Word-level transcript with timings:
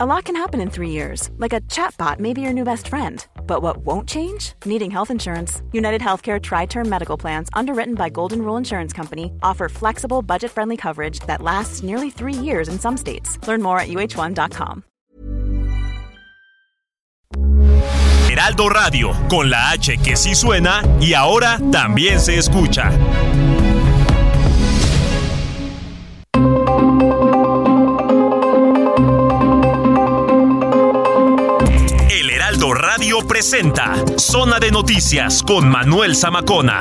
A 0.00 0.06
lot 0.06 0.26
can 0.26 0.36
happen 0.36 0.60
in 0.60 0.70
three 0.70 0.90
years, 0.90 1.28
like 1.38 1.52
a 1.52 1.60
chatbot 1.62 2.20
may 2.20 2.32
be 2.32 2.40
your 2.40 2.52
new 2.52 2.62
best 2.62 2.86
friend. 2.86 3.26
But 3.48 3.62
what 3.62 3.78
won't 3.78 4.08
change? 4.08 4.52
Needing 4.64 4.92
health 4.92 5.10
insurance. 5.10 5.60
United 5.72 6.00
Healthcare 6.00 6.40
Tri 6.40 6.66
Term 6.66 6.88
Medical 6.88 7.16
Plans, 7.16 7.48
underwritten 7.52 7.96
by 7.96 8.08
Golden 8.08 8.42
Rule 8.42 8.56
Insurance 8.56 8.92
Company, 8.92 9.32
offer 9.42 9.68
flexible, 9.68 10.22
budget 10.22 10.52
friendly 10.52 10.76
coverage 10.76 11.18
that 11.26 11.42
lasts 11.42 11.82
nearly 11.82 12.10
three 12.10 12.32
years 12.32 12.68
in 12.68 12.78
some 12.78 12.96
states. 12.96 13.44
Learn 13.48 13.60
more 13.60 13.80
at 13.80 13.88
uh1.com. 13.88 14.84
Heraldo 18.30 18.68
Radio, 18.68 19.12
con 19.28 19.50
la 19.50 19.70
H 19.72 19.96
que 19.96 20.14
sí 20.14 20.36
suena 20.36 20.80
y 21.00 21.14
ahora 21.14 21.58
también 21.72 22.20
se 22.20 22.38
escucha. 22.38 22.92
Presenta 33.38 33.94
Zona 34.16 34.58
de 34.58 34.72
Noticias 34.72 35.44
con 35.44 35.68
Manuel 35.68 36.16
Zamacona. 36.16 36.80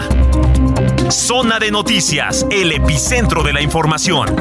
Zona 1.11 1.59
de 1.59 1.70
Noticias, 1.70 2.47
el 2.49 2.71
epicentro 2.71 3.43
de 3.43 3.53
la 3.53 3.61
información. 3.61 4.35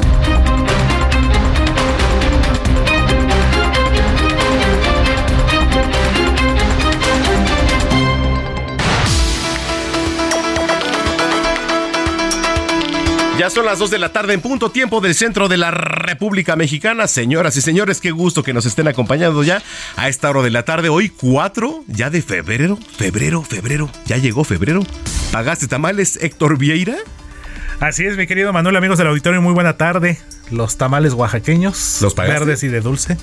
Ya 13.37 13.51
son 13.51 13.65
las 13.65 13.77
2 13.77 13.91
de 13.91 13.99
la 13.99 14.11
tarde 14.11 14.33
en 14.33 14.41
punto 14.41 14.71
tiempo 14.71 14.99
del 14.99 15.13
centro 15.13 15.47
de 15.47 15.57
la 15.57 15.69
República 15.69 16.55
Mexicana. 16.55 17.05
Señoras 17.05 17.55
y 17.55 17.61
señores, 17.61 18.01
qué 18.01 18.09
gusto 18.09 18.41
que 18.41 18.51
nos 18.51 18.65
estén 18.65 18.87
acompañando 18.87 19.43
ya 19.43 19.61
a 19.95 20.09
esta 20.09 20.31
hora 20.31 20.41
de 20.41 20.49
la 20.49 20.63
tarde. 20.63 20.89
Hoy 20.89 21.09
4 21.09 21.83
ya 21.85 22.09
de 22.09 22.23
febrero. 22.23 22.79
Febrero, 22.97 23.43
febrero. 23.43 23.91
Ya 24.07 24.17
llegó 24.17 24.43
febrero. 24.43 24.81
¿Pagaste 25.31 25.67
tamales, 25.67 26.17
Héctor 26.19 26.57
Vieira? 26.57 26.95
Así 27.79 28.07
es, 28.07 28.17
mi 28.17 28.25
querido 28.25 28.51
Manuel, 28.53 28.75
amigos 28.75 28.97
del 28.97 29.05
auditorio, 29.05 29.39
muy 29.39 29.53
buena 29.53 29.77
tarde. 29.77 30.17
Los 30.49 30.77
tamales 30.77 31.13
oaxaqueños, 31.13 31.99
los 32.01 32.15
verdes 32.15 32.63
y 32.63 32.69
de 32.69 32.81
dulce. 32.81 33.17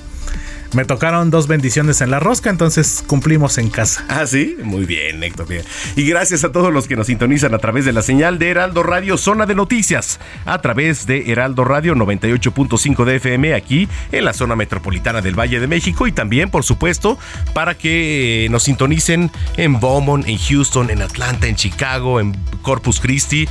Me 0.75 0.83
tocaron 0.83 1.31
dos 1.31 1.47
bendiciones 1.47 2.01
en 2.01 2.11
la 2.11 2.19
rosca, 2.19 2.49
entonces 2.49 3.01
cumplimos 3.07 3.57
en 3.57 3.69
casa. 3.69 4.03
Ah, 4.09 4.27
sí, 4.27 4.57
muy 4.61 4.83
bien, 4.83 5.23
Héctor. 5.23 5.47
Bien. 5.47 5.63
Y 5.95 6.05
gracias 6.05 6.43
a 6.43 6.51
todos 6.51 6.73
los 6.73 6.85
que 6.89 6.97
nos 6.97 7.07
sintonizan 7.07 7.53
a 7.53 7.59
través 7.59 7.85
de 7.85 7.93
la 7.93 8.01
señal 8.01 8.39
de 8.39 8.49
Heraldo 8.49 8.83
Radio 8.83 9.17
Zona 9.17 9.45
de 9.45 9.55
Noticias, 9.55 10.19
a 10.45 10.59
través 10.59 11.07
de 11.07 11.31
Heraldo 11.31 11.63
Radio 11.63 11.95
98.5 11.95 13.05
de 13.05 13.15
FM 13.15 13.53
aquí 13.53 13.87
en 14.11 14.25
la 14.25 14.33
zona 14.33 14.57
metropolitana 14.57 15.21
del 15.21 15.39
Valle 15.39 15.61
de 15.61 15.67
México 15.67 16.07
y 16.07 16.11
también, 16.11 16.49
por 16.49 16.65
supuesto, 16.65 17.17
para 17.53 17.75
que 17.75 18.49
nos 18.51 18.63
sintonicen 18.63 19.31
en 19.55 19.79
Beaumont, 19.79 20.27
en 20.27 20.37
Houston, 20.37 20.89
en 20.89 21.01
Atlanta, 21.01 21.47
en 21.47 21.55
Chicago, 21.55 22.19
en 22.19 22.35
Corpus 22.63 22.99
Christi, 22.99 23.47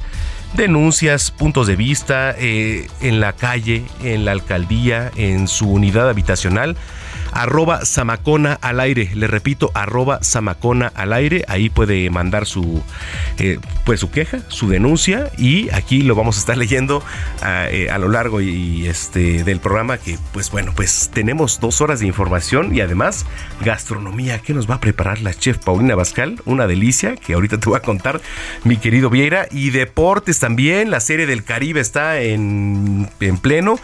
denuncias, 0.56 1.30
puntos 1.30 1.66
de 1.66 1.76
vista 1.76 2.34
eh, 2.38 2.86
en 3.00 3.20
la 3.20 3.32
calle, 3.32 3.84
en 4.02 4.24
la 4.24 4.32
alcaldía, 4.32 5.10
en 5.16 5.48
su 5.48 5.70
unidad 5.70 6.08
habitacional 6.08 6.76
arroba 7.34 7.84
Samacona 7.84 8.58
al 8.60 8.80
aire. 8.80 9.10
Le 9.14 9.26
repito, 9.26 9.70
arroba 9.74 10.22
Samacona 10.22 10.92
al 10.94 11.12
aire. 11.12 11.44
Ahí 11.48 11.68
puede 11.68 12.08
mandar 12.10 12.46
su, 12.46 12.82
eh, 13.38 13.58
pues 13.84 14.00
su 14.00 14.10
queja, 14.10 14.40
su 14.48 14.68
denuncia 14.68 15.30
y 15.36 15.70
aquí 15.70 16.02
lo 16.02 16.14
vamos 16.14 16.36
a 16.36 16.40
estar 16.40 16.56
leyendo 16.56 17.02
a, 17.42 17.68
eh, 17.70 17.90
a, 17.90 17.98
lo 17.98 18.08
largo 18.08 18.40
y 18.40 18.86
este 18.86 19.44
del 19.44 19.60
programa 19.60 19.98
que 19.98 20.18
pues 20.32 20.50
bueno, 20.50 20.72
pues 20.74 21.10
tenemos 21.12 21.60
dos 21.60 21.80
horas 21.80 22.00
de 22.00 22.06
información 22.06 22.74
y 22.74 22.80
además 22.80 23.26
gastronomía. 23.60 24.38
Que 24.38 24.54
nos 24.54 24.68
va 24.68 24.76
a 24.76 24.80
preparar 24.80 25.20
la 25.20 25.34
chef 25.34 25.58
Paulina 25.58 25.94
Bascal, 25.94 26.40
una 26.44 26.66
delicia 26.66 27.16
que 27.16 27.34
ahorita 27.34 27.58
te 27.58 27.68
voy 27.68 27.76
a 27.76 27.80
contar 27.80 28.20
mi 28.64 28.76
querido 28.76 29.10
Vieira. 29.10 29.46
Y 29.50 29.70
deportes 29.70 30.38
también, 30.38 30.90
la 30.90 31.00
serie 31.00 31.26
del 31.26 31.44
Caribe 31.44 31.80
está 31.80 32.20
en, 32.20 33.08
en 33.20 33.38
pleno. 33.38 33.78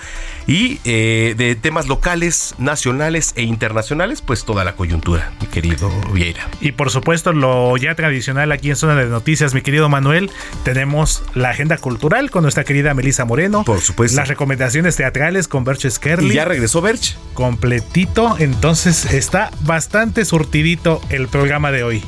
Y 0.46 0.80
eh, 0.84 1.34
de 1.36 1.54
temas 1.54 1.86
locales, 1.86 2.54
nacionales 2.58 3.34
e 3.40 3.44
internacionales, 3.44 4.20
pues 4.20 4.44
toda 4.44 4.64
la 4.64 4.74
coyuntura, 4.74 5.32
mi 5.40 5.46
querido 5.46 5.90
Vieira. 6.12 6.46
Y 6.60 6.72
por 6.72 6.90
supuesto, 6.90 7.32
lo 7.32 7.74
ya 7.78 7.94
tradicional 7.94 8.52
aquí 8.52 8.68
en 8.68 8.76
Zona 8.76 8.94
de 8.94 9.06
Noticias, 9.06 9.54
mi 9.54 9.62
querido 9.62 9.88
Manuel, 9.88 10.30
tenemos 10.62 11.22
la 11.34 11.50
agenda 11.50 11.78
cultural 11.78 12.30
con 12.30 12.42
nuestra 12.42 12.64
querida 12.64 12.92
Melisa 12.92 13.24
Moreno. 13.24 13.64
Por 13.64 13.80
supuesto. 13.80 14.16
Las 14.16 14.28
recomendaciones 14.28 14.96
teatrales 14.96 15.48
con 15.48 15.64
Berch 15.64 15.88
Skerli. 15.88 16.32
Y 16.32 16.34
ya 16.34 16.44
regresó 16.44 16.82
Berch. 16.82 17.16
Completito, 17.32 18.36
entonces 18.38 19.06
está 19.06 19.50
bastante 19.62 20.24
surtidito 20.26 21.00
el 21.08 21.28
programa 21.28 21.72
de 21.72 21.82
hoy. 21.82 22.04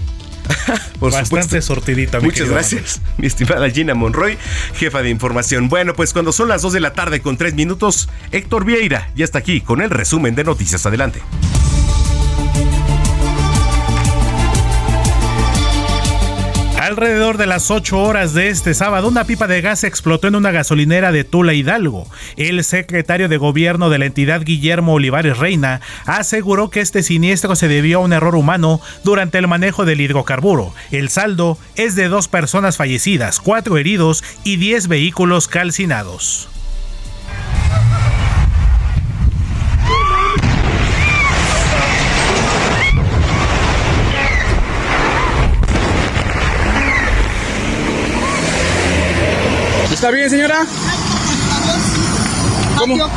Por 0.98 1.12
Bastante 1.12 1.60
sortidita. 1.62 2.20
Muchas 2.20 2.48
gracias, 2.48 3.00
mi 3.18 3.26
estimada 3.26 3.68
Gina 3.70 3.94
Monroy, 3.94 4.38
jefa 4.74 5.02
de 5.02 5.10
información. 5.10 5.68
Bueno, 5.68 5.94
pues 5.94 6.12
cuando 6.12 6.32
son 6.32 6.48
las 6.48 6.62
2 6.62 6.72
de 6.72 6.80
la 6.80 6.92
tarde 6.92 7.20
con 7.20 7.36
3 7.36 7.54
minutos, 7.54 8.08
Héctor 8.30 8.64
Vieira 8.64 9.10
ya 9.14 9.24
está 9.24 9.38
aquí 9.38 9.60
con 9.60 9.80
el 9.80 9.90
resumen 9.90 10.34
de 10.34 10.44
noticias. 10.44 10.86
Adelante. 10.86 11.22
Alrededor 16.92 17.38
de 17.38 17.46
las 17.46 17.70
8 17.70 17.98
horas 17.98 18.34
de 18.34 18.50
este 18.50 18.74
sábado, 18.74 19.08
una 19.08 19.24
pipa 19.24 19.46
de 19.46 19.62
gas 19.62 19.82
explotó 19.82 20.28
en 20.28 20.34
una 20.34 20.50
gasolinera 20.50 21.10
de 21.10 21.24
Tula 21.24 21.54
Hidalgo. 21.54 22.06
El 22.36 22.62
secretario 22.64 23.30
de 23.30 23.38
gobierno 23.38 23.88
de 23.88 23.98
la 23.98 24.04
entidad, 24.04 24.42
Guillermo 24.42 24.92
Olivares 24.92 25.38
Reina, 25.38 25.80
aseguró 26.04 26.68
que 26.68 26.80
este 26.80 27.02
siniestro 27.02 27.56
se 27.56 27.66
debió 27.66 28.00
a 28.00 28.02
un 28.02 28.12
error 28.12 28.36
humano 28.36 28.82
durante 29.04 29.38
el 29.38 29.48
manejo 29.48 29.86
del 29.86 30.02
hidrocarburo. 30.02 30.74
El 30.90 31.08
saldo 31.08 31.56
es 31.76 31.94
de 31.94 32.08
dos 32.08 32.28
personas 32.28 32.76
fallecidas, 32.76 33.40
cuatro 33.40 33.78
heridos 33.78 34.22
y 34.44 34.56
10 34.56 34.88
vehículos 34.88 35.48
calcinados. 35.48 36.50
¿Está 50.02 50.10
bien, 50.10 50.28
señora? 50.28 50.66
¿Cómo? 52.76 53.08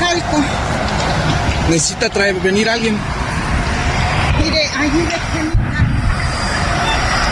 Necesita 1.67 2.11
traer, 2.11 2.35
venir 2.35 2.70
alguien. 2.70 2.96
Mire, 4.40 4.70
ayúdeme. 4.78 5.52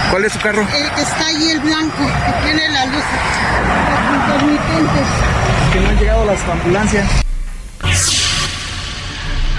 ¿Cuál 0.10 0.26
es 0.26 0.34
su 0.34 0.40
carro? 0.40 0.62
El 0.62 0.90
que 0.96 1.02
está 1.04 1.28
ahí, 1.28 1.52
el 1.52 1.60
blanco, 1.60 2.04
que 2.26 2.46
tiene 2.48 2.68
la 2.70 2.86
luz. 2.88 3.04
Los 4.10 4.42
intermitentes. 4.42 5.08
que 5.72 5.80
no 5.82 5.90
han 5.90 5.98
llegado 6.00 6.26
las 6.26 6.40
ambulancias. 6.50 7.06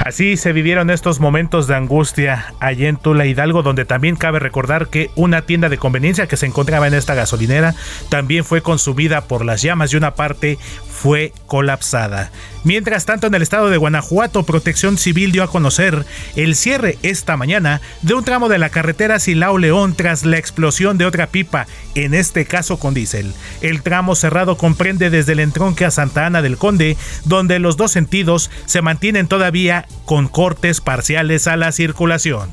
Así 0.05 0.37
se 0.37 0.53
vivieron 0.53 0.91
estos 0.91 1.19
momentos 1.19 1.67
de 1.67 1.77
angustia 1.77 2.53
allá 2.61 2.89
en 2.91 2.99
Tula 2.99 3.25
Hidalgo, 3.25 3.63
donde 3.63 3.87
también 3.87 4.17
cabe 4.17 4.39
recordar 4.39 4.89
que 4.89 5.11
una 5.17 5.47
tienda 5.47 5.71
de 5.71 5.79
conveniencia 5.79 6.27
que 6.27 6.37
se 6.37 6.45
encontraba 6.45 6.87
en 6.87 6.93
esta 6.93 7.15
gasolinera 7.15 7.75
también 8.11 8.45
fue 8.45 8.61
consumida 8.61 9.23
por 9.23 9.47
las 9.47 9.63
llamas 9.63 9.95
y 9.95 9.97
una 9.97 10.15
parte 10.15 10.59
fue 11.05 11.35
colapsada. 11.47 12.31
Mientras 12.65 13.05
tanto, 13.05 13.27
en 13.27 13.35
el 13.35 13.43
estado 13.43 13.69
de 13.69 13.77
Guanajuato, 13.77 14.45
Protección 14.45 14.97
Civil 14.97 15.33
dio 15.33 15.43
a 15.43 15.51
conocer 15.51 16.07
el 16.35 16.57
cierre 16.57 16.97
esta 17.03 17.37
mañana 17.37 17.83
de 18.01 18.15
un 18.15 18.25
tramo 18.25 18.49
de 18.49 18.57
la 18.57 18.71
carretera 18.71 19.19
Silao 19.19 19.59
León 19.59 19.95
tras 19.95 20.25
la 20.25 20.39
explosión 20.39 20.97
de 20.97 21.05
otra 21.05 21.27
pipa, 21.27 21.67
en 21.95 22.15
este 22.15 22.47
caso 22.47 22.79
con 22.79 22.95
diésel. 22.95 23.35
El 23.61 23.83
tramo 23.83 24.15
cerrado 24.15 24.57
comprende 24.57 25.11
desde 25.11 25.33
el 25.33 25.41
entronque 25.41 25.85
a 25.85 25.91
Santa 25.91 26.25
Ana 26.25 26.41
del 26.41 26.57
Conde, 26.57 26.97
donde 27.27 27.59
los 27.59 27.77
dos 27.77 27.93
sentidos 27.93 28.51
se 28.65 28.81
mantienen 28.81 29.29
todavía 29.29 29.87
con 30.07 30.27
cortes 30.27 30.81
parciales 30.81 31.47
a 31.49 31.59
la 31.59 31.71
circulación. 31.71 32.49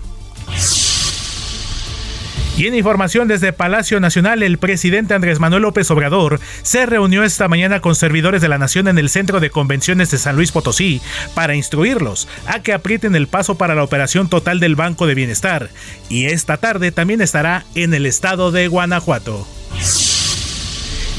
Y 2.58 2.68
en 2.68 2.76
información 2.76 3.28
desde 3.28 3.54
Palacio 3.54 4.00
Nacional, 4.00 4.44
el 4.44 4.58
presidente 4.58 5.14
Andrés 5.14 5.40
Manuel 5.40 5.64
López 5.64 5.90
Obrador 5.90 6.40
se 6.62 6.86
reunió 6.86 7.24
esta 7.24 7.48
mañana 7.48 7.80
con 7.80 7.96
servidores 7.96 8.42
de 8.42 8.50
la 8.50 8.58
Nación 8.58 8.88
en 8.88 8.98
el 8.98 9.10
Centro 9.10 9.40
de 9.40 9.50
Convenciones 9.50 10.12
de 10.12 10.18
San 10.18 10.36
Luis 10.36 10.52
Potosí 10.52 11.02
para 11.34 11.56
instruirlos 11.56 12.28
a 12.46 12.62
que 12.62 12.74
aprieten 12.74 13.16
el 13.16 13.28
paso 13.28 13.56
para 13.56 13.74
la 13.74 13.84
operación 13.84 14.30
total 14.30 14.60
del 14.60 14.76
Banco 14.76 15.08
de 15.08 15.16
Bienestar. 15.16 15.70
Y 16.10 16.26
esta 16.26 16.58
tarde 16.58 16.92
también 16.92 17.22
estará 17.22 17.66
en 17.74 17.94
el 17.94 18.06
estado 18.06 18.52
de 18.52 18.68
Guanajuato. 18.68 19.48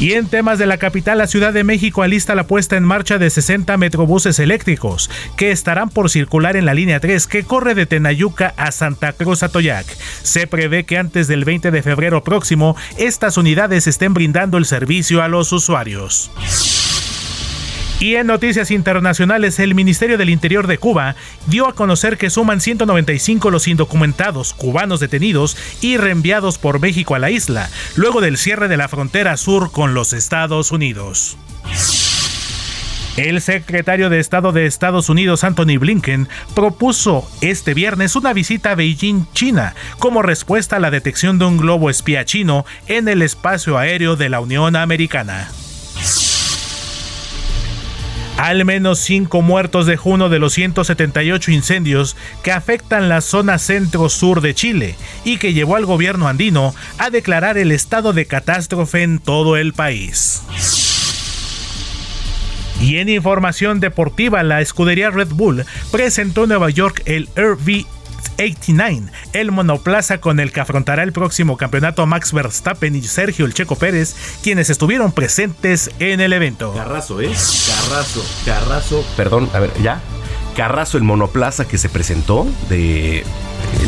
Y 0.02 0.14
en 0.14 0.26
temas 0.26 0.58
de 0.58 0.66
la 0.66 0.78
capital, 0.78 1.18
la 1.18 1.28
Ciudad 1.28 1.52
de 1.52 1.62
México 1.62 2.02
alista 2.02 2.34
la 2.34 2.48
puesta 2.48 2.76
en 2.76 2.82
marcha 2.82 3.18
de 3.18 3.30
60 3.30 3.76
metrobuses 3.76 4.40
eléctricos 4.40 5.08
que 5.36 5.52
estarán 5.52 5.90
por 5.90 6.10
circular 6.10 6.56
en 6.56 6.64
la 6.64 6.74
línea 6.74 6.98
3 6.98 7.24
que 7.28 7.44
corre 7.44 7.76
de 7.76 7.86
Tenayuca 7.86 8.52
a 8.56 8.72
Santa 8.72 9.12
Cruz 9.12 9.44
Atoyac. 9.44 9.86
Se 10.24 10.48
prevé 10.48 10.86
que 10.86 10.98
antes 10.98 11.28
del 11.28 11.44
20 11.44 11.70
de 11.70 11.82
febrero 11.84 12.24
próximo 12.24 12.74
estas 12.98 13.36
unidades 13.36 13.86
estén 13.86 14.12
brindando 14.12 14.58
el 14.58 14.64
servicio 14.64 15.22
a 15.22 15.28
los 15.28 15.52
usuarios. 15.52 16.32
Y 18.02 18.16
en 18.16 18.26
noticias 18.26 18.72
internacionales, 18.72 19.60
el 19.60 19.76
Ministerio 19.76 20.18
del 20.18 20.28
Interior 20.28 20.66
de 20.66 20.76
Cuba 20.76 21.14
dio 21.46 21.68
a 21.68 21.74
conocer 21.76 22.18
que 22.18 22.30
suman 22.30 22.60
195 22.60 23.48
los 23.48 23.68
indocumentados 23.68 24.54
cubanos 24.54 24.98
detenidos 24.98 25.56
y 25.80 25.98
reenviados 25.98 26.58
por 26.58 26.80
México 26.80 27.14
a 27.14 27.20
la 27.20 27.30
isla, 27.30 27.70
luego 27.94 28.20
del 28.20 28.38
cierre 28.38 28.66
de 28.66 28.76
la 28.76 28.88
frontera 28.88 29.36
sur 29.36 29.70
con 29.70 29.94
los 29.94 30.14
Estados 30.14 30.72
Unidos. 30.72 31.36
El 33.16 33.40
secretario 33.40 34.10
de 34.10 34.18
Estado 34.18 34.50
de 34.50 34.66
Estados 34.66 35.08
Unidos, 35.08 35.44
Anthony 35.44 35.78
Blinken, 35.78 36.28
propuso 36.56 37.30
este 37.40 37.72
viernes 37.72 38.16
una 38.16 38.32
visita 38.32 38.72
a 38.72 38.74
Beijing, 38.74 39.26
China, 39.32 39.76
como 40.00 40.22
respuesta 40.22 40.74
a 40.74 40.80
la 40.80 40.90
detección 40.90 41.38
de 41.38 41.44
un 41.44 41.56
globo 41.56 41.88
espía 41.88 42.24
chino 42.24 42.66
en 42.88 43.06
el 43.06 43.22
espacio 43.22 43.78
aéreo 43.78 44.16
de 44.16 44.28
la 44.28 44.40
Unión 44.40 44.74
Americana. 44.74 45.52
Al 48.36 48.64
menos 48.64 48.98
cinco 48.98 49.42
muertos 49.42 49.86
de 49.86 49.98
uno 50.02 50.28
de 50.28 50.38
los 50.38 50.54
178 50.54 51.50
incendios 51.52 52.16
que 52.42 52.50
afectan 52.50 53.08
la 53.08 53.20
zona 53.20 53.58
centro-sur 53.58 54.40
de 54.40 54.54
Chile 54.54 54.96
y 55.24 55.36
que 55.36 55.52
llevó 55.52 55.76
al 55.76 55.86
gobierno 55.86 56.28
andino 56.28 56.74
a 56.98 57.10
declarar 57.10 57.56
el 57.56 57.70
estado 57.70 58.12
de 58.12 58.26
catástrofe 58.26 59.02
en 59.02 59.18
todo 59.18 59.56
el 59.56 59.72
país. 59.74 60.42
Y 62.80 62.96
en 62.96 63.08
información 63.08 63.78
deportiva, 63.78 64.42
la 64.42 64.60
escudería 64.60 65.10
Red 65.10 65.28
Bull 65.28 65.64
presentó 65.92 66.42
en 66.42 66.48
Nueva 66.48 66.70
York 66.70 67.02
el 67.04 67.28
RV 67.36 67.86
89, 68.38 69.10
el 69.32 69.52
monoplaza 69.52 70.18
con 70.18 70.40
el 70.40 70.52
que 70.52 70.60
afrontará 70.60 71.02
el 71.02 71.12
próximo 71.12 71.56
campeonato 71.56 72.06
Max 72.06 72.32
Verstappen 72.32 72.94
y 72.96 73.02
Sergio 73.02 73.44
El 73.46 73.54
Checo 73.54 73.76
Pérez, 73.76 74.14
quienes 74.42 74.70
estuvieron 74.70 75.12
presentes 75.12 75.90
en 75.98 76.20
el 76.20 76.32
evento. 76.32 76.72
Carrazo, 76.74 77.20
¿eh? 77.20 77.26
Carrazo, 77.26 78.24
Carrazo. 78.44 79.04
Perdón, 79.16 79.48
a 79.52 79.60
ver, 79.60 79.70
¿ya? 79.82 80.00
Carrazo, 80.56 80.98
el 80.98 81.04
monoplaza 81.04 81.66
que 81.66 81.78
se 81.78 81.88
presentó, 81.88 82.46
de 82.68 83.24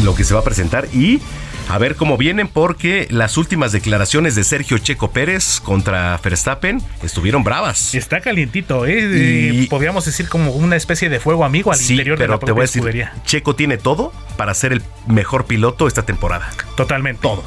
lo 0.03 0.15
que 0.15 0.25
se 0.25 0.35
va 0.35 0.41
a 0.41 0.45
presentar 0.45 0.89
y 0.93 1.21
a 1.69 1.79
ver 1.79 1.97
cómo 1.97 2.17
vienen 2.17 2.49
porque 2.49 3.07
las 3.11 3.37
últimas 3.37 3.73
declaraciones 3.73 4.35
de 4.35 4.45
Sergio 4.45 4.79
Checo 4.79 5.11
Pérez 5.11 5.61
contra 5.61 6.19
Verstappen 6.23 6.83
estuvieron 7.03 7.43
bravas. 7.45 7.95
Está 7.95 8.21
calientito, 8.21 8.87
¿eh? 8.87 9.53
Y, 9.55 9.67
Podríamos 9.67 10.05
decir 10.05 10.29
como 10.29 10.53
una 10.53 10.77
especie 10.77 11.09
de 11.09 11.21
fuego 11.21 11.45
amigo 11.45 11.73
al 11.73 11.81
interior 11.81 12.19
de 12.19 12.29
la 12.29 12.39
te 12.39 12.53
voy 12.53 12.61
a 12.61 12.63
decir. 12.63 13.09
Checo 13.25 13.55
tiene 13.55 13.79
todo 13.79 14.13
para 14.37 14.55
ser 14.55 14.73
el 14.73 14.83
mejor 15.07 15.47
piloto 15.47 15.89
esta 15.89 16.05
temporada. 16.05 16.51
Totalmente. 16.77 17.23
Todo. 17.23 17.43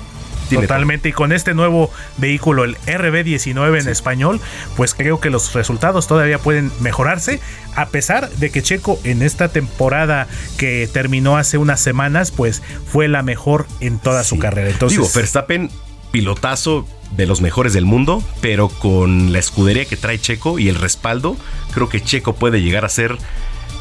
Totalmente. 0.56 1.10
Y 1.10 1.12
con 1.12 1.32
este 1.32 1.54
nuevo 1.54 1.92
vehículo, 2.18 2.64
el 2.64 2.78
RB19 2.80 3.82
en 3.82 3.88
español, 3.88 4.40
pues 4.76 4.94
creo 4.94 5.20
que 5.20 5.30
los 5.30 5.54
resultados 5.54 6.08
todavía 6.08 6.40
pueden 6.40 6.72
mejorarse. 6.80 7.40
A 7.76 7.88
pesar 7.88 8.30
de 8.30 8.50
que 8.50 8.62
Checo 8.62 9.00
en 9.04 9.22
esta 9.22 9.50
temporada 9.50 10.28
que 10.58 10.90
terminó 10.92 11.38
hace 11.38 11.58
unas 11.58 11.80
semanas, 11.80 12.32
pues 12.32 12.64
fue 12.92 13.08
la 13.08 13.24
mejor 13.24 13.68
en 13.80 14.00
toda 14.00 14.24
su 14.24 14.40
carrera. 14.40 14.70
Entonces, 14.70 14.98
Digo, 14.98 15.10
Verstappen, 15.14 15.70
pilotazo 16.12 16.88
de 17.16 17.26
los 17.26 17.42
mejores 17.42 17.74
del 17.74 17.86
mundo, 17.86 18.24
pero 18.42 18.70
con 18.70 19.32
la 19.32 19.40
escudería 19.40 19.86
que 19.86 19.98
trae 19.98 20.20
Checo 20.20 20.60
y 20.60 20.70
el 20.70 20.76
respaldo, 20.76 21.38
creo 21.74 21.90
que 21.90 22.02
Checo 22.02 22.34
puede 22.34 22.62
llegar 22.62 22.86
a 22.86 22.90
ser 22.90 23.18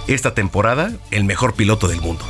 esta 0.06 0.34
temporada 0.34 0.92
el 1.10 1.24
mejor 1.24 1.54
piloto 1.54 1.88
del 1.88 2.00
mundo. 2.00 2.24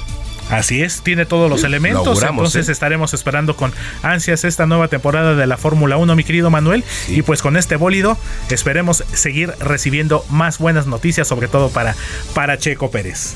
Así 0.51 0.83
es, 0.83 1.03
tiene 1.03 1.27
todos 1.27 1.51
los 1.51 1.65
elementos. 1.65 2.23
entonces 2.23 2.69
¿eh? 2.69 2.73
estaremos 2.73 3.15
esperando 3.15 3.57
con 3.57 3.73
ansias 4.03 4.45
esta 4.45 4.67
nueva 4.67 4.89
temporada 4.89 5.35
de 5.35 5.47
la 5.47 5.57
Fórmula 5.57 5.97
1, 5.97 6.15
mi 6.17 6.25
querido 6.25 6.51
Manuel. 6.51 6.85
Y 7.09 7.23
pues 7.23 7.43
con 7.43 7.57
este 7.57 7.77
bólido 7.77 8.17
esperemos 8.51 9.05
seguir 9.13 9.53
recibiendo 9.61 10.25
más 10.31 10.59
buenas 10.59 10.87
noticias, 10.87 11.27
sobre 11.27 11.49
todo 11.49 11.69
para, 11.71 11.95
para 12.35 12.59
Checo 12.59 12.91
Pérez. 12.91 13.35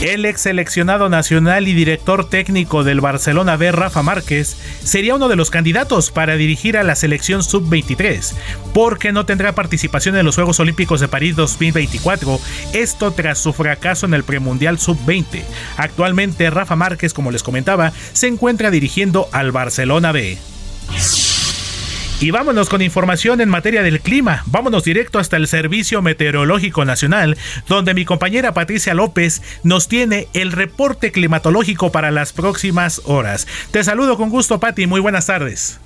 El 0.00 0.24
ex 0.24 0.40
seleccionado 0.40 1.10
nacional 1.10 1.68
y 1.68 1.74
director 1.74 2.26
técnico 2.26 2.84
del 2.84 3.02
Barcelona 3.02 3.58
B, 3.58 3.70
Rafa 3.70 4.02
Márquez, 4.02 4.56
sería 4.82 5.14
uno 5.14 5.28
de 5.28 5.36
los 5.36 5.50
candidatos 5.50 6.10
para 6.10 6.36
dirigir 6.36 6.78
a 6.78 6.84
la 6.84 6.94
selección 6.94 7.42
sub-23, 7.42 8.34
porque 8.72 9.12
no 9.12 9.26
tendrá 9.26 9.54
participación 9.54 10.16
en 10.16 10.24
los 10.24 10.36
Juegos 10.36 10.58
Olímpicos 10.58 11.00
de 11.00 11.08
París 11.08 11.36
2024, 11.36 12.40
esto 12.72 13.10
tras 13.10 13.40
su 13.40 13.52
fracaso 13.52 14.06
en 14.06 14.14
el 14.14 14.24
premundial 14.24 14.78
sub-20. 14.78 15.42
Actualmente 15.76 16.48
Rafa 16.48 16.76
Márquez, 16.76 17.12
como 17.12 17.30
les 17.30 17.42
comentaba, 17.42 17.92
se 18.14 18.26
encuentra 18.26 18.70
dirigiendo 18.70 19.28
al 19.32 19.52
Barcelona 19.52 20.12
B. 20.12 20.38
Y 22.20 22.32
vámonos 22.32 22.68
con 22.68 22.82
información 22.82 23.40
en 23.40 23.48
materia 23.48 23.82
del 23.82 24.00
clima. 24.00 24.42
Vámonos 24.44 24.84
directo 24.84 25.18
hasta 25.18 25.38
el 25.38 25.48
Servicio 25.48 26.02
Meteorológico 26.02 26.84
Nacional, 26.84 27.38
donde 27.66 27.94
mi 27.94 28.04
compañera 28.04 28.52
Patricia 28.52 28.92
López 28.92 29.40
nos 29.62 29.88
tiene 29.88 30.28
el 30.34 30.52
reporte 30.52 31.12
climatológico 31.12 31.90
para 31.90 32.10
las 32.10 32.34
próximas 32.34 33.00
horas. 33.06 33.46
Te 33.70 33.82
saludo 33.84 34.18
con 34.18 34.28
gusto, 34.28 34.60
Pati. 34.60 34.86
Muy 34.86 35.00
buenas 35.00 35.26
tardes. 35.26 35.80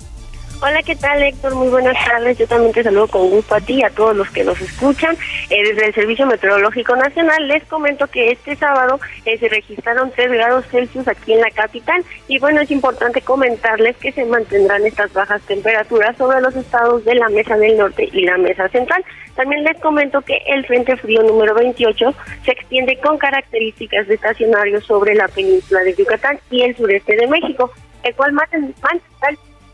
Hola, 0.61 0.81
¿qué 0.83 0.95
tal 0.95 1.21
Héctor? 1.21 1.53
Muy 1.53 1.67
buenas 1.67 1.97
tardes. 2.05 2.37
Yo 2.37 2.47
también 2.47 2.71
te 2.71 2.81
saludo 2.81 3.07
con 3.07 3.29
gusto 3.29 3.55
a 3.55 3.59
ti 3.59 3.73
y 3.73 3.83
a 3.83 3.89
todos 3.89 4.15
los 4.15 4.29
que 4.31 4.45
nos 4.45 4.59
escuchan. 4.61 5.17
Eh, 5.49 5.63
desde 5.67 5.87
el 5.87 5.93
Servicio 5.93 6.25
Meteorológico 6.25 6.95
Nacional 6.95 7.47
les 7.49 7.63
comento 7.65 8.07
que 8.07 8.31
este 8.31 8.55
sábado 8.55 8.99
eh, 9.25 9.37
se 9.37 9.49
registraron 9.49 10.11
3 10.11 10.31
grados 10.31 10.65
Celsius 10.71 11.09
aquí 11.09 11.33
en 11.33 11.41
la 11.41 11.51
capital 11.51 12.03
y 12.29 12.39
bueno, 12.39 12.61
es 12.61 12.71
importante 12.71 13.21
comentarles 13.21 13.97
que 13.97 14.13
se 14.13 14.23
mantendrán 14.23 14.85
estas 14.85 15.11
bajas 15.11 15.41
temperaturas 15.41 16.15
sobre 16.17 16.39
los 16.39 16.55
estados 16.55 17.03
de 17.03 17.15
la 17.15 17.27
Mesa 17.27 17.57
del 17.57 17.77
Norte 17.77 18.09
y 18.11 18.21
la 18.21 18.37
Mesa 18.37 18.69
Central. 18.69 19.03
También 19.35 19.65
les 19.65 19.79
comento 19.81 20.21
que 20.21 20.37
el 20.47 20.65
Frente 20.65 20.95
Frío 20.95 21.21
número 21.21 21.53
28 21.53 22.13
se 22.45 22.51
extiende 22.51 22.97
con 23.01 23.17
características 23.17 24.07
de 24.07 24.15
estacionario 24.15 24.79
sobre 24.79 25.15
la 25.15 25.27
península 25.27 25.81
de 25.81 25.95
Yucatán 25.95 26.39
y 26.49 26.61
el 26.61 26.77
sureste 26.77 27.17
de 27.17 27.27
México, 27.27 27.71
el 28.03 28.15
cual 28.15 28.31
mantendrá 28.31 28.91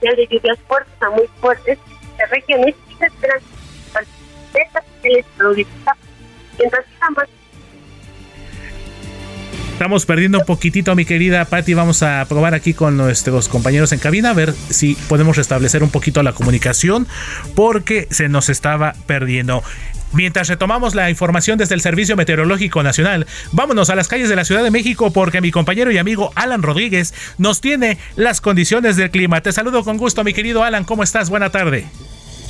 de 0.02 0.28
lluvias 0.30 0.58
fuertes 0.68 0.94
a 1.02 1.10
muy 1.12 1.28
fuertes 1.40 1.78
regiones 2.30 2.76
y 2.90 2.96
se 2.96 3.06
esperan 3.06 3.42
Estamos 9.82 10.06
perdiendo 10.06 10.38
un 10.38 10.46
poquitito, 10.46 10.94
mi 10.94 11.06
querida 11.06 11.44
Patti. 11.46 11.74
Vamos 11.74 12.04
a 12.04 12.24
probar 12.30 12.54
aquí 12.54 12.76
con 12.76 12.98
nuestros 12.98 13.50
compañeros 13.50 13.92
en 13.92 13.98
cabina 13.98 14.30
a 14.30 14.34
ver 14.34 14.54
si 14.54 14.94
podemos 15.10 15.38
restablecer 15.38 15.82
un 15.82 15.90
poquito 15.90 16.22
la 16.22 16.34
comunicación 16.34 17.08
porque 17.56 18.08
se 18.12 18.30
nos 18.30 18.50
estaba 18.50 18.94
perdiendo. 19.08 19.64
Mientras 20.14 20.50
retomamos 20.50 20.96
la 20.96 21.10
información 21.10 21.58
desde 21.58 21.76
el 21.76 21.82
Servicio 21.82 22.16
Meteorológico 22.16 22.84
Nacional, 22.84 23.28
vámonos 23.52 23.90
a 23.90 23.96
las 23.96 24.08
calles 24.08 24.30
de 24.30 24.36
la 24.36 24.46
Ciudad 24.46 24.64
de 24.64 24.72
México 24.72 25.12
porque 25.12 25.42
mi 25.42 25.52
compañero 25.52 25.92
y 25.92 25.98
amigo 25.98 26.32
Alan 26.36 26.64
Rodríguez 26.64 27.14
nos 27.38 27.62
tiene 27.62 27.98
las 28.16 28.42
condiciones 28.42 28.98
del 28.98 29.12
clima. 29.12 29.42
Te 29.42 29.52
saludo 29.52 29.84
con 29.84 29.98
gusto, 29.98 30.24
mi 30.24 30.34
querido 30.34 30.64
Alan. 30.64 30.84
¿Cómo 30.84 31.04
estás? 31.04 31.30
Buena 31.30 31.50
tarde. 31.50 31.86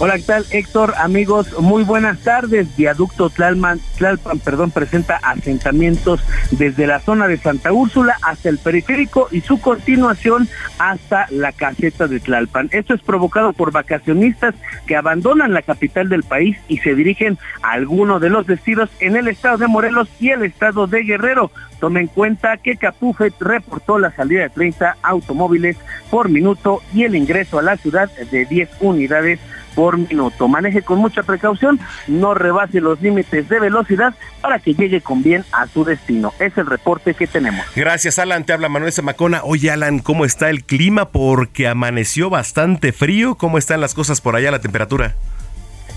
Hola, 0.04 0.18
¿qué 0.18 0.24
tal, 0.24 0.46
Héctor? 0.50 0.96
Amigos, 0.98 1.60
muy 1.60 1.84
buenas 1.84 2.22
tardes. 2.22 2.76
Viaducto 2.76 3.30
Tlalman, 3.30 3.80
Tlalpan, 4.00 4.40
perdón, 4.40 4.72
presenta 4.72 5.18
asentamientos 5.22 6.22
desde 6.50 6.88
la 6.88 7.00
zona 7.02 7.28
de 7.28 7.38
Santa 7.38 7.72
Úrsula 7.72 8.18
hasta 8.24 8.50
el 8.50 8.58
periférico 8.58 9.28
y 9.30 9.42
su 9.42 9.62
continuación 9.62 10.50
hasta 10.80 11.28
la 11.30 11.52
caseta 11.52 12.08
de 12.08 12.20
Tlalpan. 12.20 12.70
Esto 12.72 12.96
es 12.96 13.02
provocado 13.02 13.54
por 13.54 13.72
vacacionistas 13.72 14.56
que 14.88 14.96
abandonan 14.96 15.54
la 15.54 15.62
capital 15.62 16.10
del 16.10 16.24
país 16.24 16.58
y 16.68 16.80
se 16.80 16.96
dirigen 16.96 17.38
a 17.62 17.74
alguno 17.74 18.20
de 18.20 18.32
los 18.32 18.48
destinos 18.48 18.90
en 19.02 19.16
el 19.16 19.28
estado 19.28 19.60
de 19.60 19.68
Morelos 19.68 20.10
y 20.20 20.32
el 20.32 20.42
estado 20.42 20.88
de 20.88 21.04
Guerrero. 21.04 21.52
Tome 21.80 22.00
en 22.00 22.08
cuenta 22.08 22.58
que 22.58 22.76
Capufet 22.76 23.36
reportó 23.40 24.00
la 24.00 24.10
salida 24.16 24.42
de 24.42 24.50
30 24.50 24.98
automóviles 25.04 25.78
por 26.10 26.30
minuto 26.30 26.82
y 26.92 27.04
el 27.04 27.16
ingreso 27.16 27.60
a 27.60 27.64
la 27.64 27.78
ciudad 27.78 28.10
de 28.32 28.46
10 28.46 28.70
unidades 28.80 29.40
por 29.76 29.98
minuto. 29.98 30.48
Maneje 30.48 30.82
con 30.82 31.00
mucha 31.00 31.24
precaución, 31.24 31.80
no 32.08 32.34
rebase 32.34 32.82
los 32.82 33.02
límites 33.02 33.50
de 33.50 33.60
velocidad 33.60 34.14
para 34.42 34.60
que 34.60 34.74
llegue 34.74 35.02
con 35.02 35.24
bien 35.24 35.46
a 35.52 35.68
su 35.68 35.84
destino. 35.84 36.34
Es 36.40 36.58
el 36.58 36.66
reporte 36.66 37.14
que 37.14 37.28
tenemos. 37.28 37.66
Gracias, 37.76 38.20
Alan. 38.20 38.46
Te 38.46 38.54
habla 38.54 38.70
Manuel 38.70 38.94
Zamacona. 38.94 39.42
Oye, 39.44 39.72
Alan, 39.72 40.00
¿cómo 40.00 40.26
está 40.26 40.50
el 40.50 40.64
clima? 40.64 41.10
Porque 41.10 41.68
amaneció 41.68 42.30
bastante 42.30 42.92
frío. 42.92 43.36
¿Cómo 43.36 43.58
están 43.58 43.82
las 43.82 43.94
cosas 43.94 44.22
por 44.22 44.36
allá, 44.36 44.52
la 44.52 44.60
temperatura? 44.60 45.16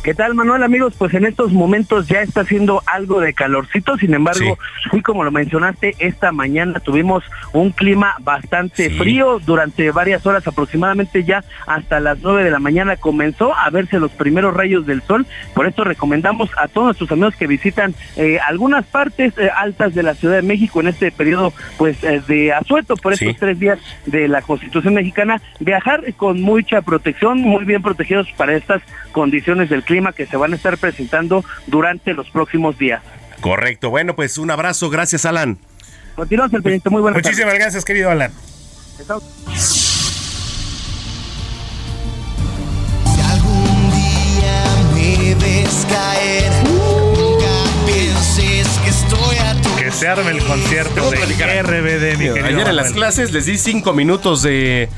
¿Qué 0.05 0.13
tal, 0.13 0.35
Manuel, 0.35 0.63
amigos? 0.63 0.93
Pues 0.99 1.15
en 1.15 1.25
estos 1.25 1.51
momentos 1.51 2.09
ya 2.09 2.21
está 2.21 2.43
haciendo 2.43 2.83
algo 2.85 3.21
de 3.21 3.33
calorcito, 3.33 3.97
sin 3.97 4.13
embargo, 4.13 4.59
sí, 4.91 5.01
como 5.01 5.25
lo 5.25 5.31
mencionaste, 5.31 5.95
esta 5.99 6.31
mañana 6.31 6.79
tuvimos 6.79 7.25
un 7.55 7.71
clima 7.71 8.15
bastante 8.21 8.91
frío 8.91 9.39
durante 9.39 9.91
varias 9.93 10.27
horas, 10.27 10.47
aproximadamente 10.47 11.25
ya 11.25 11.43
hasta 11.67 12.01
las 12.01 12.19
9 12.21 12.45
de 12.45 12.51
la 12.51 12.59
mañana 12.59 12.97
comenzó 12.97 13.55
a 13.55 13.71
verse 13.71 13.99
los 13.99 14.11
primeros 14.11 14.53
rayos 14.53 14.85
del 14.85 15.01
sol, 15.01 15.27
por 15.55 15.67
esto 15.67 15.85
recomendamos 15.85 16.51
a 16.59 16.69
todos 16.69 16.89
nuestros 16.89 17.11
amigos 17.11 17.37
que 17.37 17.47
visitan 17.47 17.95
eh, 18.17 18.39
algunas 18.47 18.85
partes 18.85 19.33
eh, 19.39 19.49
altas 19.57 19.95
de 19.95 20.03
la 20.03 20.13
Ciudad 20.13 20.37
de 20.37 20.43
México 20.43 20.83
en 20.83 20.89
este 20.89 21.13
periodo 21.13 21.55
pues 21.79 22.05
eh, 22.05 22.21
de 22.29 22.53
asueto 22.53 22.97
por 22.97 23.15
estos 23.15 23.37
tres 23.39 23.59
días 23.59 23.79
de 24.05 24.29
la 24.29 24.43
Constitución 24.43 24.93
mexicana, 24.93 25.41
viajar 25.61 26.13
con 26.19 26.43
mucha 26.43 26.83
protección, 26.83 27.41
muy 27.41 27.65
bien 27.65 27.81
protegidos 27.81 28.31
para 28.37 28.55
estas 28.55 28.83
condiciones 29.13 29.71
del 29.71 29.83
clima 29.83 29.94
que 30.13 30.27
se 30.27 30.37
van 30.37 30.53
a 30.53 30.57
estar 30.57 30.77
presentando 30.79 31.45
durante 31.67 32.15
los 32.15 32.29
próximos 32.31 32.79
días. 32.79 33.03
Correcto. 33.41 33.91
Bueno, 33.91 34.15
pues 34.17 34.39
un 34.39 34.51
abrazo. 34.51 34.91
Gracias, 34.91 35.25
Alan. 35.25 35.59
Continuamos 36.17 36.53
el 36.55 36.63
pendiente. 36.63 36.91
Muy 36.91 37.03
buenas 37.03 37.23
Muchísimas 37.23 37.55
gracias, 37.55 37.85
querido 37.85 38.11
Alan. 38.11 38.33
Si 38.97 39.03
algún 43.21 43.91
día 43.91 44.65
me 44.95 45.35
ves 45.35 45.87
caer, 45.89 46.53
nunca 46.65 47.65
pienses 47.87 48.69
que 48.79 48.91
estoy 48.91 49.37
a 49.39 49.61
tu 49.61 49.77
Que 49.77 49.91
se 49.91 50.09
arme 50.09 50.31
el 50.31 50.45
concierto 50.45 51.11
de 51.11 51.63
RBD, 51.63 52.19
mi 52.19 52.25
querido 52.27 52.47
Ayer 52.47 52.69
en 52.69 52.77
las 52.77 52.93
clases 52.93 53.33
les 53.33 53.47
di 53.47 53.59
cinco 53.59 53.93
minutos 53.93 54.43
de 54.43 54.89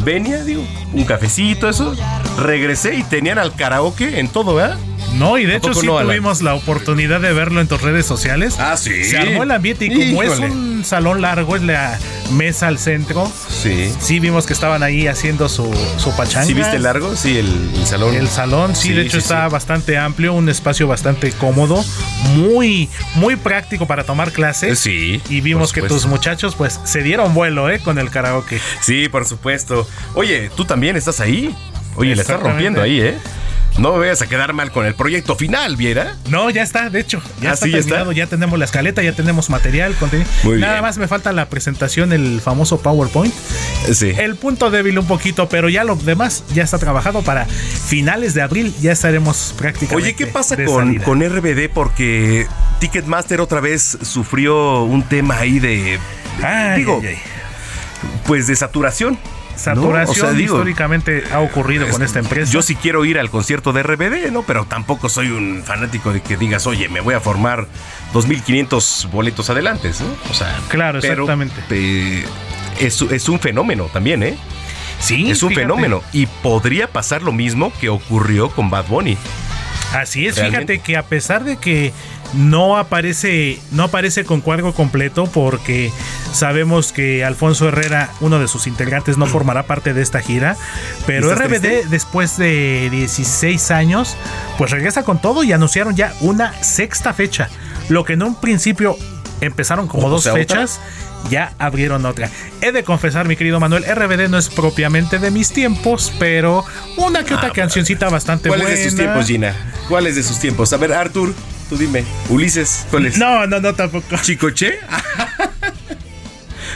venia, 0.00 0.44
digo, 0.44 0.64
un 0.92 1.04
cafecito, 1.04 1.68
eso. 1.68 1.94
Regresé 2.38 2.94
y 2.94 3.02
tenían 3.02 3.38
al 3.38 3.54
karaoke 3.54 4.18
en 4.18 4.28
todo, 4.28 4.54
¿verdad? 4.54 4.78
No, 5.14 5.38
y 5.38 5.44
de 5.46 5.54
¿A 5.54 5.56
hecho 5.56 5.74
sí 5.74 5.86
no, 5.86 6.00
tuvimos 6.00 6.42
la 6.42 6.54
oportunidad 6.54 7.20
de 7.20 7.32
verlo 7.32 7.60
en 7.60 7.68
tus 7.68 7.80
redes 7.80 8.04
sociales. 8.06 8.56
Ah, 8.58 8.76
sí. 8.76 9.04
Se 9.04 9.16
armó 9.18 9.42
el 9.44 9.50
ambiente 9.50 9.86
y 9.86 10.10
como 10.10 10.22
es 10.22 10.38
un 10.38 10.84
salón 10.84 11.20
largo, 11.22 11.56
es 11.56 11.62
la 11.62 11.98
mesa 12.32 12.68
al 12.68 12.78
centro. 12.78 13.30
Sí. 13.48 13.92
Sí 14.00 14.20
vimos 14.20 14.46
que 14.46 14.52
estaban 14.52 14.82
ahí 14.82 15.06
haciendo 15.06 15.48
su, 15.48 15.72
su 15.98 16.14
pachanga. 16.16 16.46
¿Sí 16.46 16.54
viste 16.54 16.76
el 16.76 16.82
largo? 16.82 17.14
Sí, 17.16 17.38
el, 17.38 17.70
el 17.76 17.86
salón. 17.86 18.14
El 18.14 18.28
salón, 18.28 18.74
sí, 18.76 18.88
Sí, 18.88 18.94
de 18.94 19.02
hecho 19.02 19.12
sí, 19.12 19.18
está 19.18 19.46
sí. 19.46 19.52
bastante 19.52 19.96
amplio, 19.98 20.32
un 20.34 20.48
espacio 20.48 20.86
bastante 20.86 21.30
cómodo, 21.32 21.82
muy, 22.34 22.88
muy 23.14 23.36
práctico 23.36 23.86
para 23.86 24.04
tomar 24.04 24.32
clases. 24.32 24.78
Sí, 24.78 25.22
Y 25.28 25.40
vimos 25.40 25.72
que 25.72 25.82
tus 25.82 26.06
muchachos 26.06 26.54
pues 26.54 26.80
se 26.84 27.02
dieron 27.02 27.34
vuelo, 27.34 27.70
¿eh? 27.70 27.78
Con 27.80 27.98
el 27.98 28.10
karaoke. 28.10 28.60
Sí, 28.80 29.08
por 29.08 29.24
supuesto. 29.26 29.88
Oye, 30.14 30.50
¿tú 30.56 30.64
también 30.64 30.96
estás 30.96 31.20
ahí? 31.20 31.54
Oye, 31.96 32.14
le 32.16 32.22
estás 32.22 32.40
rompiendo 32.40 32.82
ahí, 32.82 33.00
¿eh? 33.00 33.14
No 33.78 33.92
me 33.92 33.98
vayas 33.98 34.22
a 34.22 34.28
quedar 34.28 34.52
mal 34.52 34.70
con 34.70 34.86
el 34.86 34.94
proyecto 34.94 35.34
final, 35.34 35.76
¿viera? 35.76 36.14
No, 36.28 36.48
ya 36.48 36.62
está, 36.62 36.90
de 36.90 37.00
hecho, 37.00 37.20
ya 37.40 37.50
Ah, 37.50 37.54
está 37.54 37.66
sí, 37.66 37.72
ya 37.72 37.78
terminado, 37.78 38.12
está. 38.12 38.18
ya 38.24 38.26
tenemos 38.28 38.56
la 38.58 38.64
escaleta, 38.66 39.02
ya 39.02 39.12
tenemos 39.14 39.50
material, 39.50 39.94
contenido. 39.96 40.28
Muy 40.44 40.60
Nada 40.60 40.74
bien. 40.74 40.82
más 40.84 40.96
me 40.96 41.08
falta 41.08 41.32
la 41.32 41.48
presentación, 41.48 42.12
el 42.12 42.40
famoso 42.40 42.78
PowerPoint. 42.80 43.34
Sí. 43.92 44.12
El 44.16 44.36
punto 44.36 44.70
débil 44.70 44.96
un 44.98 45.06
poquito, 45.06 45.48
pero 45.48 45.68
ya 45.68 45.82
lo 45.82 45.96
demás 45.96 46.44
ya 46.54 46.62
está 46.62 46.78
trabajado 46.78 47.22
para 47.22 47.46
finales 47.46 48.32
de 48.34 48.42
abril, 48.42 48.72
ya 48.80 48.92
estaremos 48.92 49.54
prácticamente. 49.58 49.96
Oye, 50.04 50.14
¿qué 50.14 50.28
pasa 50.28 50.56
con, 50.64 50.94
con 51.00 51.20
RBD? 51.20 51.68
Porque 51.74 52.46
Ticketmaster 52.78 53.40
otra 53.40 53.60
vez 53.60 53.98
sufrió 54.02 54.82
un 54.84 55.02
tema 55.02 55.38
ahí 55.38 55.58
de. 55.58 55.98
Ay, 56.42 56.78
digo, 56.78 57.00
ay, 57.02 57.08
ay. 57.08 57.18
pues 58.26 58.46
de 58.46 58.54
saturación. 58.54 59.18
¿No? 59.54 59.58
Saturación 59.60 60.10
O 60.10 60.14
sea, 60.14 60.32
digo, 60.32 60.54
históricamente 60.56 61.24
ha 61.32 61.40
ocurrido 61.40 61.88
con 61.88 62.02
esta 62.02 62.18
empresa. 62.18 62.50
Yo 62.52 62.62
sí 62.62 62.74
quiero 62.76 63.04
ir 63.04 63.18
al 63.18 63.30
concierto 63.30 63.72
de 63.72 63.82
RBD, 63.82 64.30
¿no? 64.32 64.42
Pero 64.42 64.64
tampoco 64.66 65.08
soy 65.08 65.28
un 65.30 65.62
fanático 65.64 66.12
de 66.12 66.20
que 66.20 66.36
digas, 66.36 66.66
oye, 66.66 66.88
me 66.88 67.00
voy 67.00 67.14
a 67.14 67.20
formar 67.20 67.66
2.500 68.12 69.10
boletos 69.10 69.50
adelante, 69.50 69.90
¿no? 70.00 70.30
O 70.30 70.34
sea, 70.34 70.56
Claro, 70.68 70.98
pero, 71.00 71.24
exactamente. 71.24 71.60
eh, 71.70 72.24
es, 72.80 73.00
es 73.02 73.28
un 73.28 73.38
fenómeno 73.40 73.84
también, 73.92 74.22
¿eh? 74.22 74.36
sí, 74.98 75.30
es 75.30 75.42
un 75.42 75.50
fíjate. 75.50 75.66
fenómeno. 75.66 76.02
Y 76.12 76.26
podría 76.26 76.88
pasar 76.88 77.22
lo 77.22 77.32
mismo 77.32 77.72
que 77.80 77.88
ocurrió 77.88 78.50
con 78.50 78.70
Bad 78.70 78.86
Bunny. 78.88 79.16
Así 79.92 80.26
es, 80.26 80.36
Realmente. 80.36 80.74
fíjate 80.74 80.84
que 80.86 80.96
a 80.96 81.02
pesar 81.04 81.44
de 81.44 81.56
que 81.56 81.92
no 82.36 82.76
aparece, 82.78 83.58
no 83.72 83.84
aparece 83.84 84.24
con 84.24 84.40
cuadro 84.40 84.72
completo 84.72 85.24
porque 85.26 85.92
sabemos 86.32 86.92
que 86.92 87.24
Alfonso 87.24 87.68
Herrera, 87.68 88.10
uno 88.20 88.38
de 88.38 88.48
sus 88.48 88.66
integrantes, 88.66 89.16
no 89.18 89.26
formará 89.26 89.64
parte 89.64 89.94
de 89.94 90.02
esta 90.02 90.20
gira, 90.20 90.56
pero 91.06 91.30
¿Estás 91.32 91.46
RBD 91.48 91.60
triste? 91.60 91.86
después 91.90 92.36
de 92.36 92.88
16 92.90 93.70
años, 93.70 94.16
pues 94.58 94.70
regresa 94.70 95.02
con 95.04 95.20
todo 95.20 95.44
y 95.44 95.52
anunciaron 95.52 95.94
ya 95.96 96.12
una 96.20 96.52
sexta 96.62 97.12
fecha, 97.12 97.48
lo 97.88 98.04
que 98.04 98.14
en 98.14 98.22
un 98.22 98.34
principio 98.40 98.96
empezaron 99.40 99.86
como 99.88 100.08
dos 100.08 100.22
otra. 100.26 100.34
fechas. 100.34 100.80
Ya 101.30 101.54
abrieron 101.58 102.04
otra. 102.04 102.28
He 102.60 102.70
de 102.70 102.84
confesar, 102.84 103.26
mi 103.26 103.34
querido 103.34 103.58
Manuel, 103.58 103.82
RBD 103.84 104.28
no 104.28 104.36
es 104.36 104.50
propiamente 104.50 105.18
de 105.18 105.30
mis 105.30 105.52
tiempos, 105.52 106.12
pero 106.18 106.66
una 106.98 107.24
que 107.24 107.32
otra 107.34 107.48
Ah, 107.48 107.52
cancioncita 107.54 108.10
bastante 108.10 108.50
¿Cuál 108.50 108.60
buena. 108.60 108.74
es 108.74 108.80
de 108.84 108.90
sus 108.90 108.98
tiempos, 108.98 109.26
Gina? 109.26 109.54
¿Cuál 109.88 110.06
es 110.06 110.16
de 110.16 110.22
sus 110.22 110.38
tiempos? 110.38 110.74
A 110.74 110.76
ver, 110.76 110.92
Arthur, 110.92 111.32
tú 111.74 111.80
dime. 111.80 112.04
Ulises, 112.28 112.86
¿cuál 112.90 113.06
es? 113.06 113.18
No, 113.18 113.46
no, 113.46 113.60
no, 113.60 113.74
tampoco. 113.74 114.16
¿Chicoche? 114.22 114.74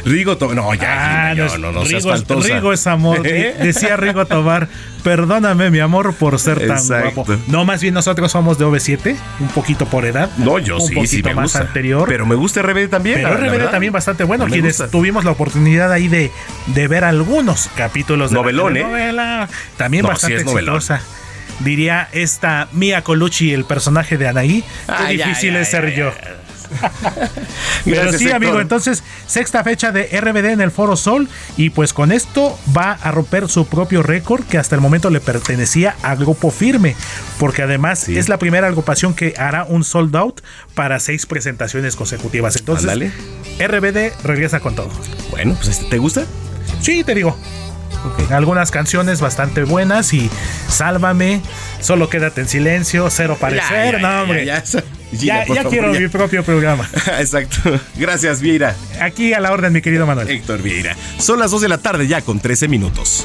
Rigo, 0.05 0.39
To- 0.39 0.55
no, 0.55 0.73
ya, 0.75 1.31
Ah, 1.31 1.35
no, 1.35 1.49
no, 1.49 1.59
no, 1.59 1.73
no 1.73 1.85
seas 1.85 2.05
Rigo, 2.05 2.15
faltosa. 2.17 2.55
Rigo 2.55 2.73
es 2.73 2.87
amor. 2.87 3.21
¿Eh? 3.27 3.57
Decía 3.61 3.97
Rigo 3.97 4.25
Tobar, 4.27 4.69
perdóname 5.03 5.71
mi 5.71 5.81
amor 5.81 6.15
por 6.15 6.39
ser 6.39 6.59
tan 6.67 6.79
Exacto. 6.79 7.23
guapo. 7.25 7.37
No, 7.49 7.65
más 7.65 7.83
bien 7.83 7.95
nosotros 7.95 8.31
somos 8.31 8.59
de 8.59 8.65
OV7, 8.65 9.17
un 9.41 9.49
poquito 9.49 9.87
por 9.87 10.05
edad. 10.07 10.31
No, 10.39 10.59
yo 10.61 10.77
un 10.77 10.87
sí, 10.89 10.95
poquito 10.95 11.11
sí 11.17 11.23
me 11.25 11.35
más 11.35 11.43
gusta. 11.47 11.61
anterior. 11.63 12.09
Pero 12.09 12.27
me 12.27 12.37
gusta 12.37 12.63
RBD 12.63 12.89
también. 12.89 13.17
Pero 13.23 13.35
RBD 13.37 13.51
verdad. 13.51 13.71
también 13.73 13.93
bastante 13.93 14.23
bueno. 14.25 14.45
Me 14.47 14.53
Quienes 14.53 14.79
gusta. 14.79 14.91
tuvimos 14.91 15.25
la 15.25 15.33
oportunidad 15.33 15.91
ahí 15.93 16.07
de, 16.09 16.31
de 16.67 16.89
ver 16.89 17.03
algunos 17.05 17.69
capítulos 17.77 18.31
de 18.31 18.35
Novelón, 18.37 18.77
¿eh? 18.77 18.81
la 18.83 18.89
novela. 18.89 19.49
También 19.77 20.03
No, 20.05 20.11
bastante 20.11 20.37
sí 20.37 20.41
es 20.41 20.47
novelón. 20.47 20.75
Diría 21.61 22.09
esta 22.13 22.69
Mia 22.73 23.03
Colucci, 23.03 23.53
el 23.53 23.65
personaje 23.65 24.17
de 24.17 24.29
Anaí. 24.29 24.63
Qué 24.87 24.93
Ay, 24.93 25.17
difícil 25.17 25.57
ay, 25.57 25.63
es 25.63 25.69
ay, 25.75 25.81
ser 25.81 25.95
yo. 25.95 26.13
Pero 27.85 28.13
sí, 28.13 28.31
amigo, 28.31 28.61
entonces, 28.61 29.03
sexta 29.27 29.65
fecha 29.65 29.91
de 29.91 30.05
RBD 30.21 30.47
en 30.53 30.61
el 30.61 30.71
Foro 30.71 30.97
Sol. 30.97 31.29
Y 31.57 31.71
pues 31.71 31.93
con 31.93 32.13
esto 32.13 32.59
va 32.77 32.93
a 32.93 33.11
romper 33.11 33.49
su 33.49 33.67
propio 33.67 34.03
récord 34.03 34.45
que 34.45 34.59
hasta 34.59 34.75
el 34.75 34.81
momento 34.81 35.11
le 35.11 35.21
pertenecía 35.21 35.97
a 36.03 36.15
Grupo 36.15 36.51
Firme. 36.51 36.95
Porque 37.39 37.63
además 37.63 38.01
Sí. 38.01 38.19
es 38.19 38.29
la 38.29 38.39
primera 38.39 38.67
agrupación 38.69 39.15
que 39.15 39.35
hará 39.39 39.65
un 39.65 39.83
sold 39.85 40.15
out 40.17 40.41
para 40.75 41.01
seis 41.01 41.27
presentaciones 41.27 41.97
consecutivas. 41.97 42.57
Entonces, 42.57 42.85
Ándale. 42.85 43.13
RBD 43.59 44.13
regresa 44.25 44.61
con 44.61 44.75
todo. 44.75 44.91
Bueno, 45.31 45.55
pues 45.55 45.69
este, 45.69 45.87
¿te 45.87 45.99
gusta? 45.99 46.25
Sí, 46.81 47.03
te 47.03 47.15
digo. 47.15 47.37
Algunas 48.31 48.71
canciones 48.71 49.21
bastante 49.21 49.65
buenas 49.65 50.13
y 50.13 50.31
Sálvame, 50.69 51.41
Solo 51.81 52.09
quédate 52.11 52.41
en 52.43 52.49
silencio, 52.49 53.09
Cero 53.11 53.37
parecer. 53.41 53.95
Ya, 53.95 54.01
ya, 54.01 54.09
no, 54.17 54.23
hombre. 54.23 54.45
ya, 54.45 54.63
Ya, 54.65 54.83
ya. 55.13 55.45
Ya 55.47 55.47
favor, 55.47 55.69
quiero 55.71 55.93
ya. 55.95 56.01
mi 56.01 56.09
propio 56.09 56.43
programa. 56.45 56.89
Exacto. 57.19 57.81
Gracias, 57.97 58.41
Vieira. 58.41 58.75
Aquí 59.01 59.33
a 59.33 59.41
la 59.41 59.53
orden, 59.53 59.73
mi 59.73 59.81
querido 59.81 60.07
Manuel. 60.07 60.29
Héctor 60.29 60.61
Vieira. 60.63 60.97
Son 61.19 61.39
las 61.39 61.51
2 61.51 61.63
de 61.63 61.69
la 61.69 61.79
tarde 61.79 62.07
ya 62.07 62.21
con 62.21 62.41
13 62.41 62.69
minutos. 62.69 63.25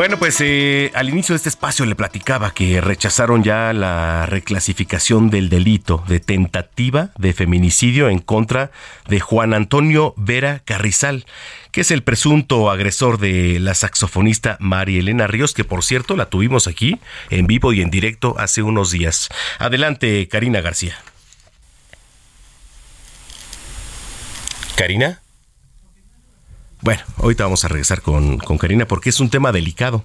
Bueno, 0.00 0.18
pues 0.18 0.40
eh, 0.40 0.90
al 0.94 1.10
inicio 1.10 1.34
de 1.34 1.36
este 1.36 1.50
espacio 1.50 1.84
le 1.84 1.94
platicaba 1.94 2.54
que 2.54 2.80
rechazaron 2.80 3.44
ya 3.44 3.74
la 3.74 4.24
reclasificación 4.24 5.28
del 5.28 5.50
delito 5.50 6.02
de 6.08 6.20
tentativa 6.20 7.10
de 7.18 7.34
feminicidio 7.34 8.08
en 8.08 8.18
contra 8.18 8.70
de 9.10 9.20
Juan 9.20 9.52
Antonio 9.52 10.14
Vera 10.16 10.62
Carrizal, 10.64 11.26
que 11.70 11.82
es 11.82 11.90
el 11.90 12.02
presunto 12.02 12.70
agresor 12.70 13.18
de 13.18 13.60
la 13.60 13.74
saxofonista 13.74 14.56
María 14.58 15.00
Elena 15.00 15.26
Ríos, 15.26 15.52
que 15.52 15.64
por 15.64 15.84
cierto 15.84 16.16
la 16.16 16.30
tuvimos 16.30 16.66
aquí 16.66 16.98
en 17.28 17.46
vivo 17.46 17.74
y 17.74 17.82
en 17.82 17.90
directo 17.90 18.36
hace 18.38 18.62
unos 18.62 18.92
días. 18.92 19.28
Adelante, 19.58 20.26
Karina 20.28 20.62
García. 20.62 20.96
Karina. 24.76 25.20
Bueno, 26.82 27.02
ahorita 27.18 27.44
vamos 27.44 27.64
a 27.64 27.68
regresar 27.68 28.02
con, 28.02 28.38
con 28.38 28.58
Karina 28.58 28.86
porque 28.86 29.10
es 29.10 29.20
un 29.20 29.30
tema 29.30 29.52
delicado. 29.52 30.04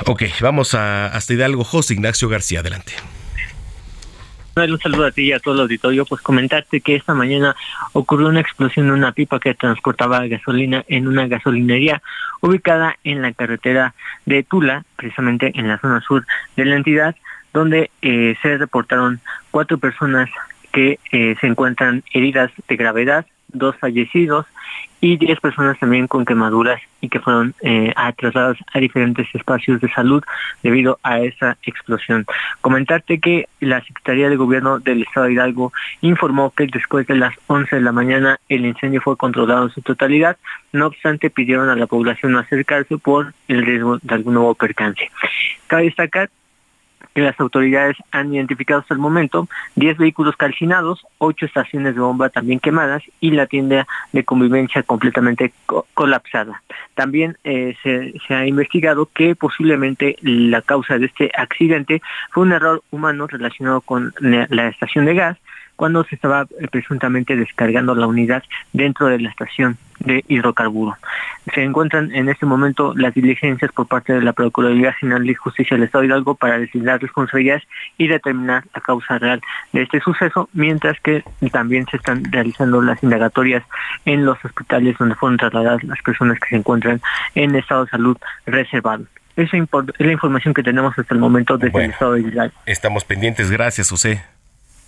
Ok, 0.05 0.23
vamos 0.41 0.73
a, 0.73 1.05
hasta 1.07 1.33
Hidalgo. 1.33 1.63
José 1.63 1.93
Ignacio 1.93 2.27
García, 2.29 2.59
adelante. 2.61 2.93
Un 4.55 4.79
saludo 4.79 5.05
a 5.05 5.11
ti 5.11 5.23
y 5.23 5.31
a 5.31 5.39
todo 5.39 5.53
el 5.53 5.61
auditorio. 5.61 6.05
Pues 6.05 6.21
comentarte 6.21 6.81
que 6.81 6.95
esta 6.95 7.13
mañana 7.13 7.55
ocurrió 7.93 8.27
una 8.27 8.41
explosión 8.41 8.87
en 8.87 8.93
una 8.93 9.13
pipa 9.13 9.39
que 9.39 9.53
transportaba 9.53 10.27
gasolina 10.27 10.83
en 10.87 11.07
una 11.07 11.27
gasolinería 11.27 12.01
ubicada 12.41 12.97
en 13.03 13.21
la 13.21 13.31
carretera 13.31 13.93
de 14.25 14.43
Tula, 14.43 14.83
precisamente 14.95 15.51
en 15.55 15.67
la 15.67 15.79
zona 15.79 16.01
sur 16.01 16.25
de 16.57 16.65
la 16.65 16.75
entidad, 16.75 17.15
donde 17.53 17.89
eh, 18.01 18.35
se 18.41 18.57
reportaron 18.57 19.21
cuatro 19.51 19.77
personas 19.77 20.29
que 20.71 20.99
eh, 21.11 21.35
se 21.39 21.47
encuentran 21.47 22.03
heridas 22.13 22.51
de 22.67 22.75
gravedad, 22.75 23.25
dos 23.53 23.75
fallecidos 23.77 24.45
y 25.01 25.17
10 25.17 25.39
personas 25.39 25.79
también 25.79 26.07
con 26.07 26.25
quemaduras 26.25 26.81
y 27.01 27.07
que 27.09 27.19
fueron 27.19 27.53
eh, 27.61 27.93
trasladadas 28.17 28.57
a 28.73 28.79
diferentes 28.79 29.27
espacios 29.33 29.79
de 29.79 29.89
salud 29.89 30.23
debido 30.61 30.99
a 31.03 31.21
esa 31.21 31.57
explosión. 31.63 32.25
Comentarte 32.61 33.19
que 33.19 33.47
la 33.61 33.81
Secretaría 33.81 34.29
de 34.29 34.35
Gobierno 34.35 34.79
del 34.79 35.03
Estado 35.03 35.27
de 35.27 35.33
Hidalgo 35.33 35.71
informó 36.01 36.51
que 36.51 36.67
después 36.67 37.07
de 37.07 37.15
las 37.15 37.33
11 37.47 37.77
de 37.77 37.81
la 37.81 37.93
mañana 37.93 38.39
el 38.49 38.65
incendio 38.65 39.01
fue 39.01 39.15
controlado 39.15 39.63
en 39.63 39.69
su 39.69 39.81
totalidad, 39.81 40.37
no 40.73 40.87
obstante 40.87 41.29
pidieron 41.29 41.69
a 41.69 41.75
la 41.75 41.87
población 41.87 42.33
no 42.33 42.39
acercarse 42.39 42.97
por 42.97 43.33
el 43.47 43.65
riesgo 43.65 43.99
de 44.01 44.15
algún 44.15 44.33
nuevo 44.33 44.53
percance. 44.55 45.09
Cabe 45.67 45.83
destacar 45.83 46.29
que 47.13 47.21
las 47.21 47.39
autoridades 47.39 47.97
han 48.11 48.33
identificado 48.33 48.81
hasta 48.81 48.93
el 48.93 48.99
momento 48.99 49.47
10 49.75 49.97
vehículos 49.97 50.35
calcinados, 50.35 51.05
8 51.17 51.45
estaciones 51.45 51.95
de 51.95 52.01
bomba 52.01 52.29
también 52.29 52.59
quemadas 52.59 53.03
y 53.19 53.31
la 53.31 53.47
tienda 53.47 53.87
de 54.11 54.23
convivencia 54.23 54.83
completamente 54.83 55.53
colapsada. 55.93 56.61
También 56.95 57.37
eh, 57.43 57.75
se, 57.83 58.13
se, 58.27 58.33
ha 58.33 58.45
investigado 58.45 59.09
que 59.13 59.35
posiblemente 59.35 60.17
la 60.21 60.61
causa 60.61 60.97
de 60.97 61.07
este 61.07 61.31
accidente 61.35 62.01
fue 62.31 62.43
un 62.43 62.51
error 62.51 62.83
humano 62.91 63.27
relacionado 63.27 63.81
con 63.81 64.13
la 64.19 64.67
estación 64.67 65.05
de 65.05 65.15
gas 65.15 65.37
cuando 65.79 66.03
se 66.03 66.15
estaba 66.15 66.41
eh, 66.41 66.67
presuntamente 66.69 67.37
descargando 67.37 67.95
la 67.95 68.05
unidad 68.05 68.43
dentro 68.73 69.07
de 69.07 69.17
la 69.17 69.29
estación 69.29 69.77
de 69.99 70.25
hidrocarburo. 70.27 70.97
Se 71.55 71.63
encuentran 71.63 72.13
en 72.13 72.27
este 72.27 72.45
momento 72.45 72.93
las 72.97 73.13
diligencias 73.13 73.71
por 73.71 73.87
parte 73.87 74.11
de 74.11 74.21
la 74.21 74.33
Procuraduría 74.33 74.91
General 74.91 75.25
de 75.25 75.35
Justicia 75.35 75.77
del 75.77 75.85
Estado 75.85 76.01
de 76.01 76.07
Hidalgo 76.07 76.35
para 76.35 76.59
designar 76.59 77.01
responsabilidades 77.01 77.63
y 77.97 78.09
determinar 78.09 78.65
la 78.75 78.81
causa 78.81 79.19
real 79.19 79.39
de 79.71 79.83
este 79.83 80.01
suceso, 80.01 80.49
mientras 80.51 80.99
que 80.99 81.23
también 81.49 81.85
se 81.89 81.95
están 81.95 82.29
realizando 82.29 82.81
las 82.81 83.01
indagatorias 83.01 83.63
en 84.03 84.25
los 84.25 84.37
hospitales 84.43 84.97
donde 84.97 85.15
fueron 85.15 85.37
trasladadas 85.37 85.81
las 85.85 86.01
personas 86.01 86.41
que 86.41 86.49
se 86.49 86.55
encuentran 86.57 86.99
en 87.35 87.55
estado 87.55 87.85
de 87.85 87.91
salud 87.91 88.17
reservado. 88.45 89.05
Esa 89.37 89.55
es 89.55 89.63
la 89.99 90.11
información 90.11 90.53
que 90.53 90.61
tenemos 90.61 90.99
hasta 90.99 91.13
el 91.13 91.21
momento 91.21 91.57
desde 91.57 91.85
el 91.85 91.91
Estado 91.91 92.13
de 92.15 92.21
Hidalgo. 92.21 92.53
Estamos 92.65 93.05
pendientes. 93.05 93.49
Gracias, 93.49 93.89
José. 93.89 94.21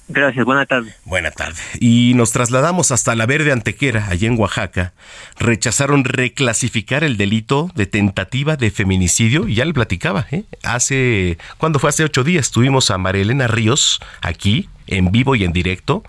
Gracias, 0.07 0.43
buena 0.45 0.65
tarde. 0.65 0.93
Buena 1.05 1.31
tarde. 1.31 1.59
Y 1.79 2.13
nos 2.15 2.31
trasladamos 2.31 2.91
hasta 2.91 3.15
la 3.15 3.25
Verde 3.25 3.51
Antequera, 3.51 4.07
allá 4.09 4.27
en 4.27 4.37
Oaxaca. 4.37 4.93
Rechazaron 5.39 6.03
reclasificar 6.03 7.03
el 7.03 7.15
delito 7.15 7.71
de 7.75 7.85
tentativa 7.85 8.57
de 8.57 8.71
feminicidio. 8.71 9.47
Ya 9.47 9.63
le 9.63 9.73
platicaba, 9.73 10.27
¿eh? 10.31 10.43
Hace, 10.63 11.37
¿cuándo 11.57 11.79
fue? 11.79 11.89
Hace 11.89 12.03
ocho 12.03 12.23
días 12.23 12.51
tuvimos 12.51 12.91
a 12.91 12.97
María 12.97 13.21
Elena 13.21 13.47
Ríos 13.47 14.01
aquí, 14.21 14.69
en 14.87 15.11
vivo 15.11 15.35
y 15.35 15.45
en 15.45 15.53
directo. 15.53 16.03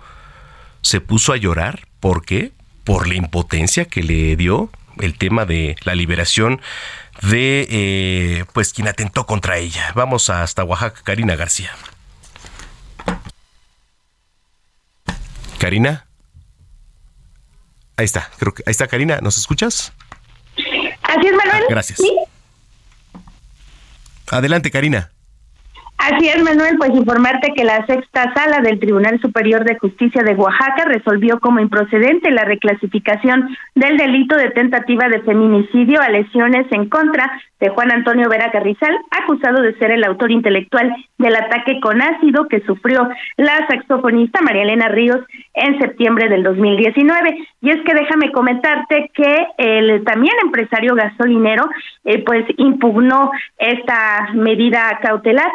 Se 0.81 0.99
puso 0.99 1.31
a 1.31 1.37
llorar. 1.37 1.87
¿Por 2.01 2.25
qué? 2.25 2.51
Por 2.83 3.07
la 3.07 3.15
impotencia 3.15 3.85
que 3.85 4.03
le 4.03 4.35
dio 4.35 4.69
el 4.99 5.17
tema 5.17 5.45
de 5.45 5.77
la 5.85 5.95
liberación 5.95 6.59
de, 7.21 7.67
eh, 7.69 8.45
pues, 8.51 8.73
quien 8.73 8.89
atentó 8.89 9.25
contra 9.25 9.57
ella. 9.57 9.91
Vamos 9.95 10.29
hasta 10.29 10.63
Oaxaca, 10.65 11.01
Karina 11.03 11.35
García. 11.35 11.71
Karina. 15.63 16.05
Ahí 17.95 18.03
está, 18.03 18.29
creo 18.37 18.53
que 18.53 18.63
ahí 18.65 18.71
está 18.71 18.85
Karina, 18.87 19.21
¿nos 19.21 19.37
escuchas? 19.37 19.93
Así 20.57 21.25
es, 21.25 21.33
Manuel. 21.33 21.63
Gracias. 21.69 21.99
¿Sí? 21.99 22.13
Adelante, 24.29 24.71
Karina. 24.71 25.13
Así 26.03 26.27
es, 26.27 26.43
Manuel, 26.43 26.75
pues 26.77 26.89
informarte 26.89 27.53
que 27.53 27.63
la 27.63 27.85
sexta 27.85 28.33
sala 28.33 28.59
del 28.59 28.77
Tribunal 28.77 29.21
Superior 29.21 29.63
de 29.63 29.79
Justicia 29.79 30.21
de 30.21 30.35
Oaxaca 30.35 30.83
resolvió 30.83 31.39
como 31.39 31.61
improcedente 31.61 32.29
la 32.29 32.43
reclasificación 32.43 33.55
del 33.73 33.95
delito 33.95 34.35
de 34.35 34.49
tentativa 34.49 35.07
de 35.07 35.21
feminicidio 35.21 36.01
a 36.01 36.09
lesiones 36.09 36.69
en 36.71 36.89
contra 36.89 37.31
de 37.61 37.69
Juan 37.69 37.93
Antonio 37.93 38.27
Vera 38.27 38.51
Carrizal, 38.51 38.99
acusado 39.11 39.61
de 39.61 39.77
ser 39.77 39.91
el 39.91 40.03
autor 40.03 40.31
intelectual 40.31 40.93
del 41.17 41.33
ataque 41.37 41.79
con 41.79 42.01
ácido 42.01 42.49
que 42.49 42.59
sufrió 42.65 43.07
la 43.37 43.65
saxofonista 43.69 44.41
María 44.41 44.63
Elena 44.63 44.89
Ríos 44.89 45.21
en 45.53 45.79
septiembre 45.79 46.27
del 46.27 46.43
2019. 46.43 47.47
Y 47.61 47.69
es 47.69 47.81
que 47.85 47.93
déjame 47.93 48.33
comentarte 48.33 49.09
que 49.13 49.47
el 49.57 50.03
también 50.03 50.35
empresario 50.43 50.95
gasolinero 50.95 51.63
eh, 52.03 52.21
pues 52.25 52.43
impugnó 52.57 53.31
esta 53.57 54.33
medida 54.33 54.99
cautelar 55.01 55.49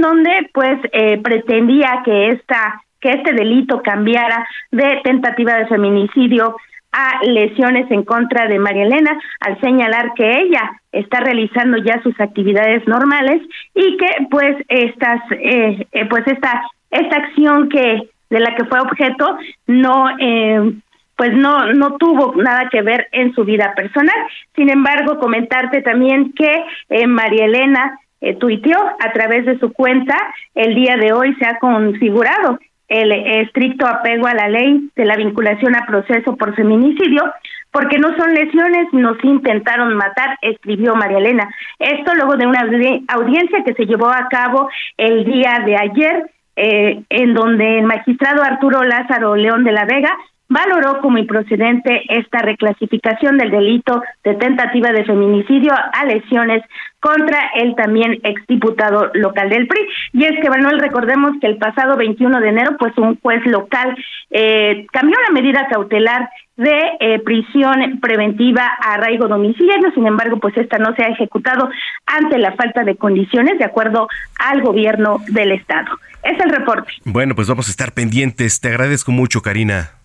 donde 0.00 0.50
pues 0.52 0.78
eh, 0.92 1.18
pretendía 1.22 2.02
que 2.04 2.28
esta 2.28 2.82
que 3.00 3.10
este 3.12 3.32
delito 3.32 3.82
cambiara 3.82 4.46
de 4.70 5.00
tentativa 5.02 5.54
de 5.54 5.66
feminicidio 5.66 6.54
a 6.92 7.20
lesiones 7.24 7.90
en 7.90 8.04
contra 8.04 8.46
de 8.46 8.58
María 8.58 8.84
Elena 8.84 9.18
al 9.40 9.60
señalar 9.60 10.12
que 10.14 10.40
ella 10.40 10.72
está 10.92 11.20
realizando 11.20 11.78
ya 11.78 12.02
sus 12.02 12.18
actividades 12.20 12.86
normales 12.86 13.42
y 13.74 13.96
que 13.96 14.26
pues 14.30 14.56
estas 14.68 15.20
eh, 15.30 15.86
eh, 15.92 16.06
pues 16.06 16.26
esta 16.26 16.62
esta 16.90 17.16
acción 17.16 17.68
que 17.68 18.08
de 18.28 18.40
la 18.40 18.54
que 18.56 18.64
fue 18.64 18.80
objeto 18.80 19.38
no 19.66 20.06
eh, 20.18 20.72
pues 21.16 21.32
no 21.34 21.72
no 21.72 21.96
tuvo 21.96 22.34
nada 22.42 22.68
que 22.70 22.82
ver 22.82 23.08
en 23.12 23.34
su 23.34 23.44
vida 23.44 23.72
personal. 23.76 24.16
Sin 24.56 24.68
embargo 24.68 25.20
comentarte 25.20 25.82
también 25.82 26.32
que 26.32 26.64
María 27.06 27.44
Elena 27.44 28.00
tuiteó 28.38 28.78
a 28.78 29.12
través 29.12 29.46
de 29.46 29.58
su 29.58 29.72
cuenta 29.72 30.16
el 30.54 30.74
día 30.74 30.96
de 30.96 31.12
hoy 31.12 31.34
se 31.36 31.46
ha 31.46 31.58
configurado 31.58 32.58
el 32.90 33.12
estricto 33.12 33.86
apego 33.86 34.26
a 34.26 34.34
la 34.34 34.48
ley 34.48 34.90
de 34.96 35.04
la 35.04 35.16
vinculación 35.16 35.76
a 35.76 35.86
proceso 35.86 36.36
por 36.36 36.56
feminicidio, 36.56 37.22
porque 37.70 37.98
no 37.98 38.14
son 38.16 38.34
lesiones, 38.34 38.92
nos 38.92 39.16
intentaron 39.22 39.94
matar, 39.94 40.36
escribió 40.42 40.96
María 40.96 41.18
Elena. 41.18 41.48
Esto 41.78 42.14
luego 42.16 42.36
de 42.36 42.48
una 42.48 42.68
audiencia 43.08 43.62
que 43.64 43.74
se 43.74 43.86
llevó 43.86 44.08
a 44.08 44.26
cabo 44.28 44.68
el 44.96 45.24
día 45.24 45.62
de 45.64 45.76
ayer, 45.76 46.30
eh, 46.56 47.00
en 47.08 47.32
donde 47.32 47.78
el 47.78 47.84
magistrado 47.84 48.42
Arturo 48.42 48.82
Lázaro 48.82 49.36
León 49.36 49.62
de 49.62 49.72
la 49.72 49.84
Vega 49.84 50.12
valoró 50.50 51.00
como 51.00 51.16
improcedente 51.16 52.02
esta 52.08 52.40
reclasificación 52.40 53.38
del 53.38 53.52
delito 53.52 54.02
de 54.24 54.34
tentativa 54.34 54.90
de 54.90 55.04
feminicidio 55.04 55.72
a 55.72 56.04
lesiones 56.04 56.62
contra 56.98 57.38
el 57.54 57.74
también 57.76 58.18
exdiputado 58.24 59.10
local 59.14 59.48
del 59.48 59.68
PRI. 59.68 59.80
Y 60.12 60.24
es 60.24 60.32
que, 60.42 60.50
Manuel, 60.50 60.80
recordemos 60.80 61.32
que 61.40 61.46
el 61.46 61.56
pasado 61.56 61.96
21 61.96 62.40
de 62.40 62.48
enero, 62.48 62.76
pues 62.78 62.92
un 62.98 63.16
juez 63.20 63.46
local 63.46 63.96
eh, 64.30 64.86
cambió 64.92 65.16
la 65.26 65.32
medida 65.32 65.68
cautelar 65.70 66.28
de 66.56 66.78
eh, 66.98 67.20
prisión 67.20 68.00
preventiva 68.00 68.68
a 68.82 68.94
arraigo 68.94 69.28
domiciliario, 69.28 69.92
sin 69.94 70.06
embargo, 70.06 70.38
pues 70.40 70.54
esta 70.58 70.78
no 70.78 70.94
se 70.96 71.04
ha 71.04 71.08
ejecutado 71.08 71.70
ante 72.06 72.38
la 72.38 72.52
falta 72.52 72.82
de 72.82 72.96
condiciones 72.96 73.56
de 73.56 73.64
acuerdo 73.64 74.08
al 74.38 74.60
gobierno 74.60 75.22
del 75.28 75.52
estado. 75.52 75.96
Es 76.22 76.38
el 76.40 76.50
reporte. 76.50 76.92
Bueno, 77.04 77.34
pues 77.34 77.48
vamos 77.48 77.68
a 77.68 77.70
estar 77.70 77.92
pendientes. 77.92 78.60
Te 78.60 78.68
agradezco 78.68 79.10
mucho, 79.12 79.40
Karina. 79.40 79.99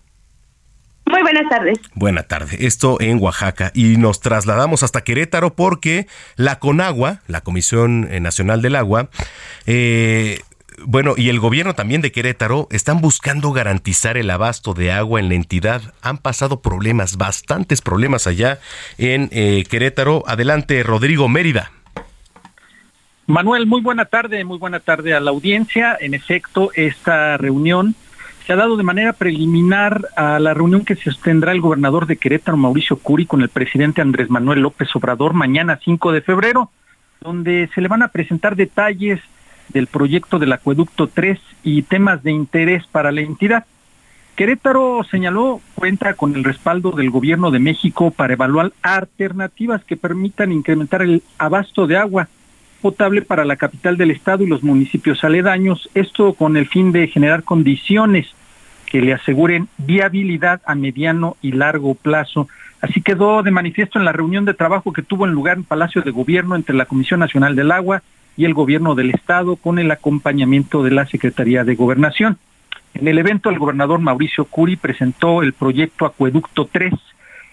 Muy 1.16 1.22
buenas 1.22 1.48
tardes. 1.48 1.78
Buena 1.94 2.22
tarde. 2.24 2.66
Esto 2.66 3.00
en 3.00 3.22
Oaxaca. 3.22 3.70
Y 3.72 3.96
nos 3.96 4.20
trasladamos 4.20 4.82
hasta 4.82 5.00
Querétaro 5.00 5.54
porque 5.54 6.08
la 6.36 6.58
CONAGUA, 6.58 7.22
la 7.26 7.40
Comisión 7.40 8.06
Nacional 8.22 8.60
del 8.60 8.76
Agua, 8.76 9.08
eh, 9.64 10.40
bueno, 10.84 11.14
y 11.16 11.30
el 11.30 11.40
gobierno 11.40 11.74
también 11.74 12.02
de 12.02 12.12
Querétaro 12.12 12.68
están 12.70 13.00
buscando 13.00 13.52
garantizar 13.52 14.18
el 14.18 14.30
abasto 14.30 14.74
de 14.74 14.92
agua 14.92 15.18
en 15.18 15.30
la 15.30 15.36
entidad. 15.36 15.94
Han 16.02 16.18
pasado 16.18 16.60
problemas, 16.60 17.16
bastantes 17.16 17.80
problemas 17.80 18.26
allá 18.26 18.58
en 18.98 19.30
eh, 19.32 19.64
Querétaro. 19.70 20.22
Adelante, 20.26 20.82
Rodrigo 20.82 21.30
Mérida. 21.30 21.72
Manuel, 23.26 23.64
muy 23.66 23.80
buena 23.80 24.04
tarde, 24.04 24.44
muy 24.44 24.58
buena 24.58 24.80
tarde 24.80 25.14
a 25.14 25.20
la 25.20 25.30
audiencia. 25.30 25.96
En 25.98 26.12
efecto, 26.12 26.72
esta 26.74 27.38
reunión 27.38 27.94
se 28.46 28.52
ha 28.52 28.56
dado 28.56 28.76
de 28.76 28.84
manera 28.84 29.12
preliminar 29.12 30.08
a 30.14 30.38
la 30.38 30.54
reunión 30.54 30.84
que 30.84 30.94
sostendrá 30.94 31.50
el 31.50 31.60
gobernador 31.60 32.06
de 32.06 32.16
Querétaro, 32.16 32.56
Mauricio 32.56 32.96
Curi, 32.96 33.26
con 33.26 33.42
el 33.42 33.48
presidente 33.48 34.02
Andrés 34.02 34.30
Manuel 34.30 34.60
López 34.60 34.94
Obrador 34.94 35.34
mañana 35.34 35.80
5 35.84 36.12
de 36.12 36.20
febrero, 36.20 36.70
donde 37.20 37.68
se 37.74 37.80
le 37.80 37.88
van 37.88 38.02
a 38.02 38.08
presentar 38.08 38.54
detalles 38.54 39.20
del 39.70 39.88
proyecto 39.88 40.38
del 40.38 40.52
acueducto 40.52 41.08
3 41.08 41.40
y 41.64 41.82
temas 41.82 42.22
de 42.22 42.30
interés 42.30 42.86
para 42.86 43.10
la 43.10 43.22
entidad. 43.22 43.66
Querétaro 44.36 45.02
señaló 45.10 45.60
cuenta 45.74 46.14
con 46.14 46.36
el 46.36 46.44
respaldo 46.44 46.92
del 46.92 47.10
gobierno 47.10 47.50
de 47.50 47.58
México 47.58 48.12
para 48.12 48.34
evaluar 48.34 48.72
alternativas 48.82 49.82
que 49.82 49.96
permitan 49.96 50.52
incrementar 50.52 51.02
el 51.02 51.24
abasto 51.38 51.88
de 51.88 51.96
agua 51.96 52.28
potable 52.80 53.22
para 53.22 53.44
la 53.44 53.56
capital 53.56 53.96
del 53.96 54.12
estado 54.12 54.44
y 54.44 54.46
los 54.46 54.62
municipios 54.62 55.24
aledaños, 55.24 55.90
esto 55.94 56.34
con 56.34 56.56
el 56.56 56.68
fin 56.68 56.92
de 56.92 57.08
generar 57.08 57.42
condiciones 57.42 58.35
que 58.86 59.00
le 59.00 59.12
aseguren 59.12 59.68
viabilidad 59.78 60.62
a 60.64 60.74
mediano 60.74 61.36
y 61.42 61.52
largo 61.52 61.94
plazo. 61.94 62.48
Así 62.80 63.02
quedó 63.02 63.42
de 63.42 63.50
manifiesto 63.50 63.98
en 63.98 64.04
la 64.04 64.12
reunión 64.12 64.44
de 64.44 64.54
trabajo 64.54 64.92
que 64.92 65.02
tuvo 65.02 65.26
en 65.26 65.32
lugar 65.32 65.56
en 65.56 65.64
Palacio 65.64 66.02
de 66.02 66.10
Gobierno 66.10 66.56
entre 66.56 66.74
la 66.74 66.86
Comisión 66.86 67.20
Nacional 67.20 67.56
del 67.56 67.72
Agua 67.72 68.02
y 68.36 68.44
el 68.44 68.54
Gobierno 68.54 68.94
del 68.94 69.10
Estado 69.10 69.56
con 69.56 69.78
el 69.78 69.90
acompañamiento 69.90 70.82
de 70.82 70.90
la 70.90 71.06
Secretaría 71.06 71.64
de 71.64 71.74
Gobernación. 71.74 72.38
En 72.94 73.08
el 73.08 73.18
evento, 73.18 73.50
el 73.50 73.58
gobernador 73.58 74.00
Mauricio 74.00 74.46
Curi 74.46 74.76
presentó 74.76 75.42
el 75.42 75.52
proyecto 75.52 76.06
Acueducto 76.06 76.68
3, 76.70 76.94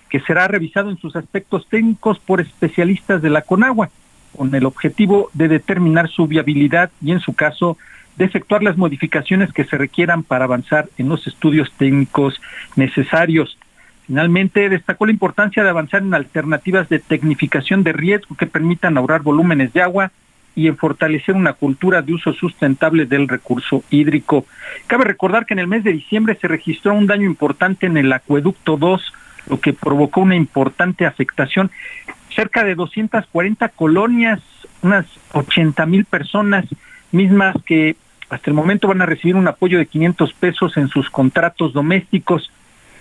que 0.10 0.22
será 0.22 0.48
revisado 0.48 0.90
en 0.90 0.98
sus 0.98 1.16
aspectos 1.16 1.68
técnicos 1.68 2.20
por 2.20 2.40
especialistas 2.40 3.22
de 3.22 3.30
la 3.30 3.42
CONAGUA 3.42 3.90
con 4.36 4.54
el 4.56 4.66
objetivo 4.66 5.30
de 5.34 5.48
determinar 5.48 6.10
su 6.10 6.28
viabilidad 6.28 6.92
y 7.02 7.12
en 7.12 7.20
su 7.20 7.34
caso 7.34 7.78
de 8.18 8.26
efectuar 8.26 8.64
las 8.64 8.78
modificaciones 8.78 9.52
que 9.54 9.66
se 9.66 9.78
requieran 9.78 10.24
para 10.24 10.46
avanzar 10.46 10.88
en 10.98 11.10
los 11.10 11.26
estudios 11.28 11.72
técnicos 11.78 12.42
necesarios. 12.76 13.58
Finalmente, 14.06 14.70
destacó 14.70 15.06
la 15.06 15.14
importancia 15.14 15.64
de 15.64 15.70
avanzar 15.70 16.02
en 16.02 16.14
alternativas 16.14 16.90
de 16.90 17.00
tecnificación 17.00 17.84
de 17.84 17.94
riesgo 17.94 18.36
que 18.36 18.48
permitan 18.48 18.98
ahorrar 18.98 19.22
volúmenes 19.22 19.72
de 19.74 19.82
agua 19.82 20.12
y 20.56 20.68
en 20.68 20.78
fortalecer 20.78 21.36
una 21.36 21.54
cultura 21.54 22.02
de 22.02 22.14
uso 22.14 22.34
sustentable 22.34 23.06
del 23.06 23.28
recurso 23.28 23.84
hídrico. 23.90 24.46
Cabe 24.88 25.06
recordar 25.06 25.46
que 25.46 25.54
en 25.54 25.60
el 25.60 25.68
mes 25.68 25.84
de 25.84 25.94
diciembre 25.94 26.38
se 26.40 26.48
registró 26.48 26.94
un 26.94 27.08
daño 27.08 27.26
importante 27.26 27.88
en 27.88 27.98
el 27.98 28.12
acueducto 28.14 28.78
2, 28.78 29.14
lo 29.50 29.60
que 29.60 29.74
provocó 29.74 30.22
una 30.22 30.36
importante 30.36 31.06
afectación 31.06 31.72
cerca 32.36 32.64
de 32.64 32.76
240 32.76 33.70
colonias, 33.70 34.42
unas 34.82 35.06
80 35.34 35.86
mil 35.86 36.06
personas 36.06 36.66
mismas 37.12 37.56
que 37.66 37.96
hasta 38.34 38.50
el 38.50 38.56
momento 38.56 38.88
van 38.88 39.02
a 39.02 39.06
recibir 39.06 39.36
un 39.36 39.48
apoyo 39.48 39.78
de 39.78 39.86
500 39.86 40.34
pesos 40.34 40.76
en 40.78 40.88
sus 40.88 41.08
contratos 41.12 41.72
domésticos, 41.72 42.52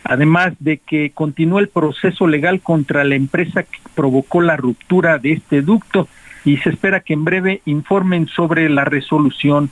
además 0.04 0.52
de 0.58 0.76
que 0.76 1.10
continúa 1.12 1.60
el 1.60 1.68
proceso 1.68 2.26
legal 2.26 2.60
contra 2.60 3.02
la 3.02 3.14
empresa 3.14 3.62
que 3.62 3.78
provocó 3.94 4.42
la 4.42 4.58
ruptura 4.58 5.18
de 5.18 5.32
este 5.32 5.62
ducto 5.62 6.06
y 6.44 6.58
se 6.58 6.68
espera 6.68 7.00
que 7.00 7.14
en 7.14 7.24
breve 7.24 7.62
informen 7.64 8.26
sobre 8.26 8.68
la 8.68 8.84
resolución 8.84 9.70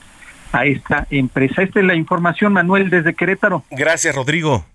a 0.51 0.65
esta 0.65 1.05
empresa. 1.11 1.61
Esta 1.61 1.79
es 1.79 1.85
la 1.85 1.95
información, 1.95 2.53
Manuel, 2.53 2.89
desde 2.89 3.13
Querétaro. 3.13 3.63
Gracias, 3.69 4.15
Rodrigo. 4.15 4.65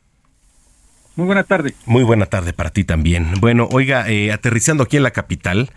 Muy 1.16 1.26
buena 1.26 1.42
tarde. 1.42 1.74
Muy 1.86 2.04
buena 2.04 2.26
tarde 2.26 2.52
para 2.52 2.70
ti 2.70 2.84
también. 2.84 3.32
Bueno, 3.40 3.68
oiga, 3.72 4.08
eh, 4.08 4.30
aterrizando 4.32 4.84
aquí 4.84 4.98
en 4.98 5.02
la 5.02 5.10
capital, 5.10 5.70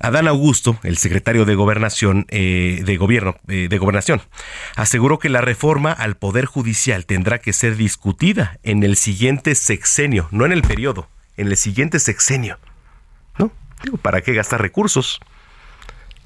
Adán 0.00 0.28
Augusto, 0.28 0.78
el 0.82 0.98
secretario 0.98 1.44
de 1.44 1.54
Gobernación, 1.54 2.26
eh, 2.28 2.82
de 2.84 2.96
Gobierno, 2.96 3.36
eh, 3.48 3.68
de 3.68 3.78
Gobernación, 3.78 4.22
aseguró 4.76 5.18
que 5.18 5.28
la 5.28 5.40
reforma 5.40 5.92
al 5.92 6.16
Poder 6.16 6.46
Judicial 6.46 7.06
tendrá 7.06 7.38
que 7.38 7.52
ser 7.52 7.76
discutida 7.76 8.58
en 8.62 8.82
el 8.82 8.96
siguiente 8.96 9.54
sexenio, 9.54 10.28
no 10.30 10.44
en 10.44 10.52
el 10.52 10.62
periodo, 10.62 11.08
en 11.36 11.48
el 11.48 11.56
siguiente 11.56 11.98
sexenio. 11.98 12.58
¿No? 13.38 13.52
Digo, 13.82 13.96
¿para 13.96 14.20
qué 14.20 14.32
gastar 14.32 14.60
recursos? 14.60 15.20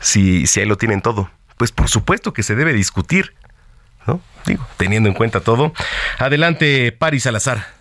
Si, 0.00 0.46
si 0.46 0.60
ahí 0.60 0.66
lo 0.66 0.76
tienen 0.76 1.02
todo. 1.02 1.30
Pues 1.56 1.72
por 1.72 1.88
supuesto 1.88 2.32
que 2.32 2.42
se 2.42 2.54
debe 2.54 2.72
discutir, 2.72 3.34
¿no? 4.06 4.20
Digo, 4.46 4.66
teniendo 4.76 5.08
en 5.08 5.14
cuenta 5.14 5.40
todo. 5.40 5.72
Adelante, 6.18 6.92
Paris 6.92 7.24
Salazar. 7.24 7.77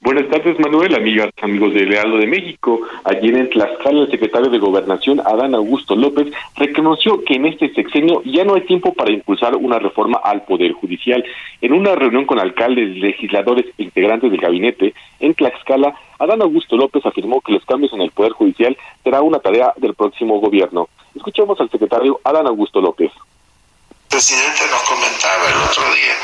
Buenas 0.00 0.30
tardes, 0.30 0.58
Manuel, 0.60 0.94
amigas, 0.94 1.28
amigos 1.42 1.74
de 1.74 1.84
Lealdo 1.84 2.18
de 2.18 2.28
México. 2.28 2.80
Ayer 3.02 3.36
en 3.36 3.50
Tlaxcala, 3.50 4.02
el 4.02 4.10
secretario 4.10 4.48
de 4.48 4.58
Gobernación, 4.58 5.20
Adán 5.20 5.56
Augusto 5.56 5.96
López, 5.96 6.28
reconoció 6.54 7.24
que 7.24 7.34
en 7.34 7.46
este 7.46 7.74
sexenio 7.74 8.22
ya 8.24 8.44
no 8.44 8.54
hay 8.54 8.60
tiempo 8.60 8.94
para 8.94 9.10
impulsar 9.10 9.56
una 9.56 9.80
reforma 9.80 10.20
al 10.22 10.44
Poder 10.44 10.72
Judicial. 10.72 11.24
En 11.60 11.72
una 11.72 11.96
reunión 11.96 12.26
con 12.26 12.38
alcaldes, 12.38 12.96
legisladores 12.96 13.66
e 13.76 13.82
integrantes 13.82 14.30
del 14.30 14.40
gabinete 14.40 14.94
en 15.18 15.34
Tlaxcala, 15.34 15.94
Adán 16.20 16.42
Augusto 16.42 16.76
López 16.76 17.04
afirmó 17.04 17.40
que 17.40 17.52
los 17.52 17.64
cambios 17.64 17.92
en 17.92 18.02
el 18.02 18.12
Poder 18.12 18.32
Judicial 18.32 18.78
será 19.02 19.20
una 19.20 19.40
tarea 19.40 19.72
del 19.76 19.94
próximo 19.94 20.38
gobierno. 20.38 20.88
Escuchemos 21.16 21.60
al 21.60 21.70
secretario 21.70 22.20
Adán 22.22 22.46
Augusto 22.46 22.80
López. 22.80 23.10
El 23.10 24.08
presidente 24.08 24.62
nos 24.70 24.82
comentaba 24.84 25.48
el 25.48 25.68
otro 25.68 25.82
día 25.92 26.14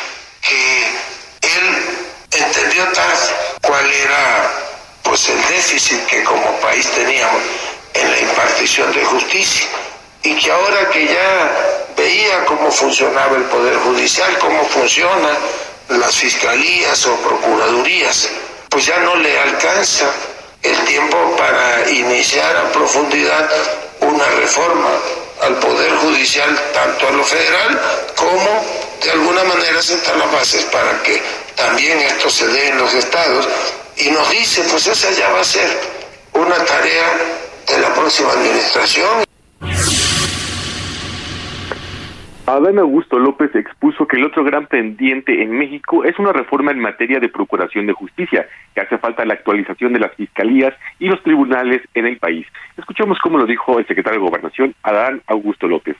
que 0.48 1.58
él 1.58 2.14
entendió 2.30 2.84
tarde 2.92 3.53
era 3.80 4.50
pues 5.02 5.28
el 5.28 5.40
déficit 5.48 6.04
que 6.06 6.24
como 6.24 6.58
país 6.60 6.88
teníamos 6.90 7.42
en 7.94 8.10
la 8.10 8.20
impartición 8.20 8.92
de 8.92 9.04
justicia. 9.04 9.66
Y 10.22 10.37
que 10.37 10.50
ahora 10.50 10.90
que 10.90 11.06
ya 11.06 11.84
veía 11.96 12.44
cómo 12.46 12.70
funcionaba 12.70 13.37
el 13.37 13.44
poder 13.44 13.76
judicial, 13.76 14.38
cómo 14.38 14.64
funcionan 14.66 15.37
las 15.88 16.16
fiscalías 16.16 17.06
o 17.06 17.16
procuradurías, 17.16 18.30
pues 18.70 18.87
ya 18.87 18.98
no 18.98 19.16
le 19.16 19.38
alcanza 19.38 20.06
el 20.62 20.78
tiempo 20.84 21.37
para 21.37 21.90
iniciar 21.90 22.56
a 22.56 22.72
profundidad 22.72 23.50
una 24.00 24.24
reforma 24.40 24.90
al 25.42 25.54
poder 25.56 25.94
judicial, 25.96 26.58
tanto 26.72 27.08
a 27.08 27.10
lo 27.12 27.24
federal 27.24 27.80
como 28.16 28.64
de 29.02 29.10
alguna 29.10 29.44
manera 29.44 29.82
sentar 29.82 30.16
las 30.16 30.32
bases 30.32 30.64
para 30.64 31.02
que 31.02 31.22
también 31.64 31.98
esto 31.98 32.29
se 32.29 32.46
dé 32.48 32.68
en 32.68 32.79
los 32.79 32.92
estados 32.94 33.48
y 33.96 34.11
nos 34.11 34.31
dice, 34.31 34.62
pues 34.70 34.87
esa 34.87 35.11
ya 35.18 35.33
va 35.33 35.40
a 35.40 35.44
ser 35.44 35.66
una 36.35 36.57
tarea 36.57 37.09
de 37.66 37.79
la 37.81 37.94
próxima 37.94 38.31
administración. 38.33 39.24
Adán 42.46 42.79
Augusto 42.79 43.18
López 43.18 43.55
expuso 43.55 44.07
que 44.07 44.18
el 44.18 44.27
otro 44.27 44.44
gran 44.44 44.66
pendiente 44.66 45.42
en 45.42 45.53
México 45.53 46.05
es 46.05 46.18
una 46.18 46.35
reforma 46.35 46.70
en 46.70 46.81
materia 46.81 47.18
de 47.18 47.31
procuración 47.31 47.87
de 47.87 47.94
justicia, 47.94 48.46
que 48.74 48.83
hace 48.83 48.98
falta 48.98 49.24
la 49.24 49.33
actualización 49.33 49.94
de 49.94 50.00
las 50.00 50.12
fiscalías 50.14 50.74
y 50.98 51.07
los 51.07 51.22
tribunales 51.22 51.81
en 51.94 52.05
el 52.07 52.18
país. 52.18 52.46
Escuchemos 52.77 53.18
cómo 53.22 53.38
lo 53.38 53.46
dijo 53.46 53.79
el 53.79 53.87
secretario 53.87 54.20
de 54.20 54.27
Gobernación, 54.27 54.74
Adán 54.83 55.22
Augusto 55.29 55.66
López. 55.66 55.96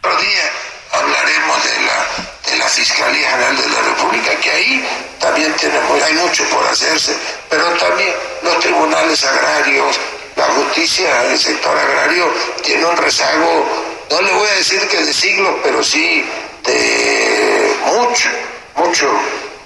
Otro 0.00 0.20
día 0.20 0.44
hablaremos 0.92 1.64
de 1.64 1.86
la 1.86 2.09
de 2.50 2.56
la 2.56 2.68
Fiscalía 2.68 3.30
General 3.30 3.56
de 3.56 3.68
la 3.68 3.80
República, 3.82 4.34
que 4.40 4.50
ahí 4.50 4.88
también 5.20 5.52
tenemos, 5.54 6.02
hay 6.02 6.14
mucho 6.14 6.44
por 6.50 6.66
hacerse, 6.66 7.14
pero 7.48 7.64
también 7.74 8.12
los 8.42 8.58
tribunales 8.60 9.24
agrarios, 9.24 9.98
la 10.36 10.44
justicia 10.46 11.22
del 11.24 11.38
sector 11.38 11.76
agrario 11.76 12.26
tiene 12.62 12.84
un 12.84 12.96
rezago, 12.96 13.66
no 14.10 14.22
le 14.22 14.32
voy 14.32 14.48
a 14.48 14.54
decir 14.54 14.80
que 14.88 15.04
de 15.04 15.12
siglos, 15.12 15.54
pero 15.62 15.82
sí 15.82 16.24
de 16.64 17.74
mucho, 17.86 18.28
mucho, 18.76 19.08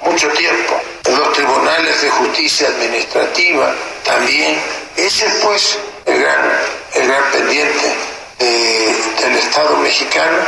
mucho 0.03 0.29
tiempo. 0.31 0.81
los 1.09 1.33
tribunales 1.33 2.03
de 2.03 2.11
justicia 2.11 2.69
administrativa 2.69 3.75
también. 4.05 4.59
Ese 4.97 5.27
es 5.27 5.35
pues 5.43 5.79
el 6.07 6.21
gran, 6.21 6.53
el 6.95 7.09
gran 7.09 7.31
pendiente 7.33 7.95
eh, 8.39 8.95
del 9.21 9.37
Estado 9.37 9.77
mexicano. 9.79 10.39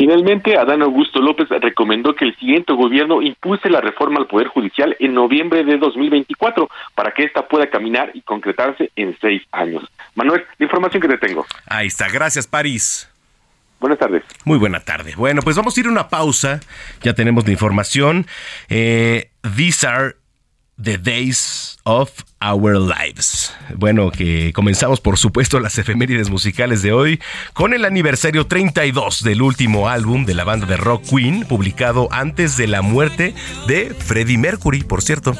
Finalmente, 0.00 0.56
Adán 0.56 0.80
Augusto 0.80 1.20
López 1.20 1.46
recomendó 1.50 2.14
que 2.14 2.24
el 2.24 2.34
siguiente 2.38 2.72
gobierno 2.72 3.20
impulse 3.20 3.68
la 3.68 3.82
reforma 3.82 4.18
al 4.18 4.26
Poder 4.26 4.46
Judicial 4.46 4.96
en 4.98 5.12
noviembre 5.12 5.62
de 5.62 5.76
2024 5.76 6.70
para 6.94 7.12
que 7.12 7.24
ésta 7.24 7.46
pueda 7.46 7.68
caminar 7.68 8.10
y 8.14 8.22
concretarse 8.22 8.90
en 8.96 9.14
seis 9.20 9.42
años. 9.52 9.84
Manuel, 10.14 10.42
la 10.56 10.64
información 10.64 11.02
que 11.02 11.08
te 11.08 11.18
tengo. 11.18 11.44
Ahí 11.66 11.88
está, 11.88 12.08
gracias 12.08 12.46
París. 12.46 13.10
Buenas 13.78 13.98
tardes. 13.98 14.22
Muy 14.46 14.56
buena 14.56 14.80
tarde. 14.80 15.12
Bueno, 15.18 15.42
pues 15.42 15.54
vamos 15.56 15.76
a 15.76 15.80
ir 15.80 15.86
a 15.86 15.90
una 15.90 16.08
pausa. 16.08 16.60
Ya 17.02 17.12
tenemos 17.12 17.44
la 17.44 17.52
información. 17.52 18.26
Eh, 18.70 19.28
these 19.54 19.86
are 19.86 20.16
the 20.82 20.98
days 20.98 21.78
of 21.84 22.10
Our 22.40 22.78
Lives. 22.78 23.52
Bueno, 23.76 24.10
que 24.10 24.52
comenzamos 24.52 25.00
por 25.00 25.18
supuesto 25.18 25.60
las 25.60 25.78
efemérides 25.78 26.30
musicales 26.30 26.82
de 26.82 26.92
hoy 26.92 27.20
con 27.52 27.74
el 27.74 27.84
aniversario 27.84 28.46
32 28.46 29.22
del 29.22 29.42
último 29.42 29.88
álbum 29.88 30.24
de 30.24 30.34
la 30.34 30.44
banda 30.44 30.66
de 30.66 30.76
rock 30.76 31.04
Queen, 31.04 31.44
publicado 31.44 32.08
antes 32.10 32.56
de 32.56 32.66
la 32.66 32.82
muerte 32.82 33.34
de 33.66 33.94
Freddie 33.94 34.38
Mercury, 34.38 34.82
por 34.82 35.02
cierto, 35.02 35.36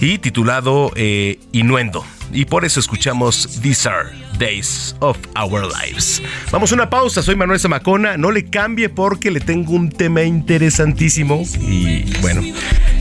y 0.00 0.18
titulado 0.18 0.90
eh, 0.96 1.38
Innuendo. 1.52 2.04
Y 2.32 2.46
por 2.46 2.64
eso 2.64 2.80
escuchamos 2.80 3.60
These 3.62 3.88
Are 3.88 4.23
Days 4.38 4.96
of 5.00 5.18
Our 5.36 5.62
Lives. 5.66 6.22
Vamos 6.50 6.72
a 6.72 6.74
una 6.74 6.90
pausa, 6.90 7.22
soy 7.22 7.36
Manuel 7.36 7.60
Zamacona, 7.60 8.16
no 8.16 8.30
le 8.30 8.44
cambie 8.44 8.88
porque 8.88 9.30
le 9.30 9.40
tengo 9.40 9.72
un 9.72 9.90
tema 9.90 10.22
interesantísimo 10.22 11.42
y 11.60 12.04
bueno, 12.20 12.42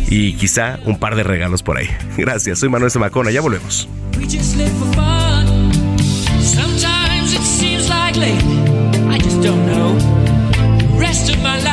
y 0.08 0.34
quizá 0.34 0.80
un 0.86 1.00
par 1.00 1.16
de 1.16 1.24
regalos 1.24 1.64
por 1.64 1.78
ahí. 1.78 1.90
Gracias, 2.18 2.60
soy 2.60 2.70
Manuel 2.70 2.92
Zamacona, 2.92 3.32
ya 3.32 3.42
volvemos. 3.42 3.88
Rest 10.96 11.30
of 11.30 11.38
my 11.44 11.58
life's 11.58 11.73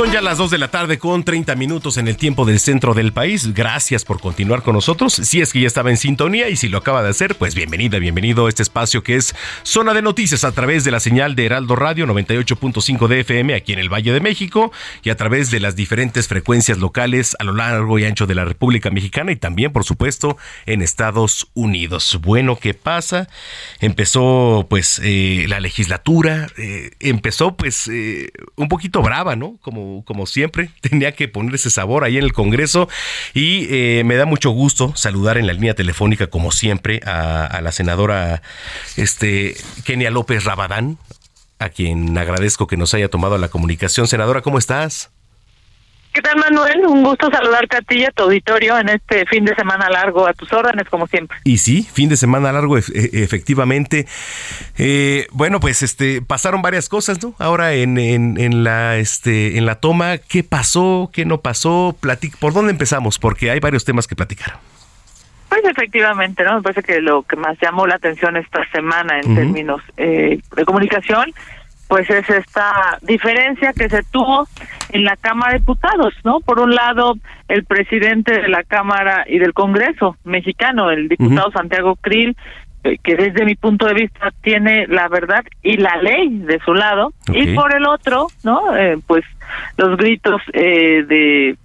Son 0.00 0.10
ya 0.10 0.22
las 0.22 0.38
2 0.38 0.50
de 0.50 0.56
la 0.56 0.70
tarde 0.70 0.98
con 0.98 1.24
30 1.24 1.54
minutos 1.56 1.98
en 1.98 2.08
el 2.08 2.16
tiempo 2.16 2.46
del 2.46 2.58
centro 2.58 2.94
del 2.94 3.12
país. 3.12 3.52
Gracias 3.52 4.06
por 4.06 4.18
continuar 4.18 4.62
con 4.62 4.72
nosotros. 4.72 5.12
Si 5.12 5.42
es 5.42 5.52
que 5.52 5.60
ya 5.60 5.66
estaba 5.66 5.90
en 5.90 5.98
sintonía 5.98 6.48
y 6.48 6.56
si 6.56 6.70
lo 6.70 6.78
acaba 6.78 7.02
de 7.02 7.10
hacer, 7.10 7.34
pues 7.34 7.54
bienvenida, 7.54 7.98
bienvenido 7.98 8.46
a 8.46 8.48
este 8.48 8.62
espacio 8.62 9.02
que 9.02 9.16
es 9.16 9.34
Zona 9.62 9.92
de 9.92 10.00
Noticias 10.00 10.42
a 10.44 10.52
través 10.52 10.84
de 10.84 10.90
la 10.90 11.00
señal 11.00 11.34
de 11.34 11.44
Heraldo 11.44 11.76
Radio 11.76 12.06
98.5 12.06 13.08
de 13.08 13.20
FM 13.20 13.52
aquí 13.52 13.74
en 13.74 13.78
el 13.78 13.92
Valle 13.92 14.14
de 14.14 14.20
México 14.20 14.72
y 15.02 15.10
a 15.10 15.18
través 15.18 15.50
de 15.50 15.60
las 15.60 15.76
diferentes 15.76 16.28
frecuencias 16.28 16.78
locales 16.78 17.36
a 17.38 17.44
lo 17.44 17.52
largo 17.52 17.98
y 17.98 18.06
ancho 18.06 18.26
de 18.26 18.36
la 18.36 18.46
República 18.46 18.88
Mexicana 18.88 19.32
y 19.32 19.36
también, 19.36 19.70
por 19.70 19.84
supuesto, 19.84 20.38
en 20.64 20.80
Estados 20.80 21.48
Unidos. 21.52 22.18
Bueno, 22.22 22.56
¿qué 22.56 22.72
pasa? 22.72 23.28
Empezó 23.80 24.66
pues 24.70 24.98
eh, 25.04 25.44
la 25.46 25.60
legislatura, 25.60 26.46
eh, 26.56 26.92
empezó 27.00 27.54
pues 27.54 27.86
eh, 27.88 28.30
un 28.56 28.68
poquito 28.68 29.02
brava, 29.02 29.36
¿no? 29.36 29.58
Como 29.60 29.89
como, 30.04 30.26
siempre, 30.26 30.70
tenía 30.80 31.12
que 31.12 31.28
poner 31.28 31.54
ese 31.54 31.70
sabor 31.70 32.04
ahí 32.04 32.18
en 32.18 32.24
el 32.24 32.32
Congreso 32.32 32.88
y 33.34 33.66
eh, 33.70 34.02
me 34.04 34.16
da 34.16 34.26
mucho 34.26 34.50
gusto 34.50 34.92
saludar 34.96 35.38
en 35.38 35.46
la 35.46 35.52
línea 35.52 35.74
telefónica, 35.74 36.28
como 36.28 36.52
siempre, 36.52 37.00
a, 37.04 37.46
a 37.46 37.60
la 37.60 37.72
senadora 37.72 38.42
este, 38.96 39.56
Kenia 39.84 40.10
López 40.10 40.44
Rabadán, 40.44 40.98
a 41.58 41.68
quien 41.68 42.16
agradezco 42.16 42.66
que 42.66 42.76
nos 42.76 42.94
haya 42.94 43.08
tomado 43.08 43.36
la 43.38 43.48
comunicación. 43.48 44.08
Senadora, 44.08 44.40
¿cómo 44.40 44.58
estás? 44.58 45.10
¿Qué 46.12 46.22
tal, 46.22 46.36
Manuel? 46.38 46.84
Un 46.86 47.04
gusto 47.04 47.30
saludarte 47.30 47.76
a 47.76 47.82
ti 47.82 47.98
y 47.98 48.04
a 48.04 48.10
tu 48.10 48.24
auditorio 48.24 48.76
en 48.78 48.88
este 48.88 49.24
fin 49.26 49.44
de 49.44 49.54
semana 49.54 49.88
largo, 49.88 50.26
a 50.26 50.32
tus 50.32 50.52
órdenes, 50.52 50.88
como 50.88 51.06
siempre. 51.06 51.38
Y 51.44 51.58
sí, 51.58 51.88
fin 51.92 52.08
de 52.08 52.16
semana 52.16 52.50
largo, 52.52 52.76
e- 52.78 52.82
efectivamente. 53.12 54.06
Eh, 54.76 55.28
bueno, 55.30 55.60
pues 55.60 55.82
este 55.82 56.20
pasaron 56.20 56.62
varias 56.62 56.88
cosas, 56.88 57.22
¿no? 57.22 57.34
Ahora 57.38 57.74
en, 57.74 57.96
en, 57.96 58.40
en 58.40 58.64
la 58.64 58.96
este 58.96 59.56
en 59.56 59.66
la 59.66 59.76
toma, 59.76 60.18
¿qué 60.18 60.42
pasó? 60.42 61.10
¿Qué 61.12 61.24
no 61.24 61.42
pasó? 61.42 61.96
Platic 62.00 62.36
¿Por 62.38 62.54
dónde 62.54 62.72
empezamos? 62.72 63.18
Porque 63.20 63.50
hay 63.52 63.60
varios 63.60 63.84
temas 63.84 64.08
que 64.08 64.16
platicar. 64.16 64.58
Pues 65.48 65.62
efectivamente, 65.64 66.44
¿no? 66.44 66.56
Me 66.56 66.62
parece 66.62 66.82
que 66.82 67.00
lo 67.00 67.22
que 67.22 67.36
más 67.36 67.56
llamó 67.60 67.86
la 67.86 67.96
atención 67.96 68.36
esta 68.36 68.68
semana 68.70 69.18
en 69.20 69.34
términos 69.34 69.82
eh, 69.96 70.40
de 70.56 70.64
comunicación, 70.64 71.32
pues 71.90 72.08
es 72.08 72.30
esta 72.30 72.98
diferencia 73.02 73.72
que 73.72 73.88
se 73.88 74.04
tuvo 74.04 74.46
en 74.90 75.02
la 75.02 75.16
Cámara 75.16 75.54
de 75.54 75.58
Diputados, 75.58 76.14
¿no? 76.22 76.38
Por 76.38 76.60
un 76.60 76.72
lado, 76.72 77.14
el 77.48 77.64
presidente 77.64 78.42
de 78.42 78.48
la 78.48 78.62
Cámara 78.62 79.24
y 79.26 79.40
del 79.40 79.52
Congreso 79.52 80.16
mexicano, 80.22 80.92
el 80.92 81.08
diputado. 81.08 81.50
Santiago 81.50 81.96
Krill, 81.96 82.36
eh, 82.84 82.96
que 83.02 83.16
desde 83.16 83.44
mi 83.44 83.56
punto 83.56 83.86
de 83.86 83.94
vista 83.94 84.30
tiene 84.40 84.86
la 84.86 85.08
verdad 85.08 85.44
y 85.64 85.78
la 85.78 85.96
ley 85.96 86.28
de 86.28 86.60
su 86.60 86.74
lado, 86.74 87.12
y 87.34 87.56
por 87.56 87.74
el 87.74 87.84
otro, 87.84 88.28
¿no? 88.44 88.76
Eh, 88.76 88.96
pues 89.04 89.24
los 89.76 89.96
gritos 89.96 90.40
eh, 90.52 91.02
de 91.08 91.56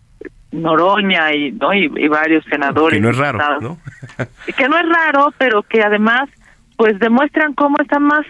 Noroña 0.54 1.36
y, 1.36 1.52
¿no? 1.52 1.72
y, 1.72 1.86
y 1.96 2.08
varios 2.08 2.44
senadores. 2.46 2.98
Que 2.98 3.02
no 3.02 3.12
es 3.12 3.18
raro. 3.18 3.62
¿no? 3.62 3.78
que 4.58 4.68
no 4.68 4.76
es 4.80 4.90
raro, 4.90 5.32
pero 5.38 5.62
que 5.62 5.84
además 5.84 6.32
pues 6.78 6.98
demuestran 6.98 7.54
cómo 7.54 7.78
están 7.80 8.04
más 8.04 8.26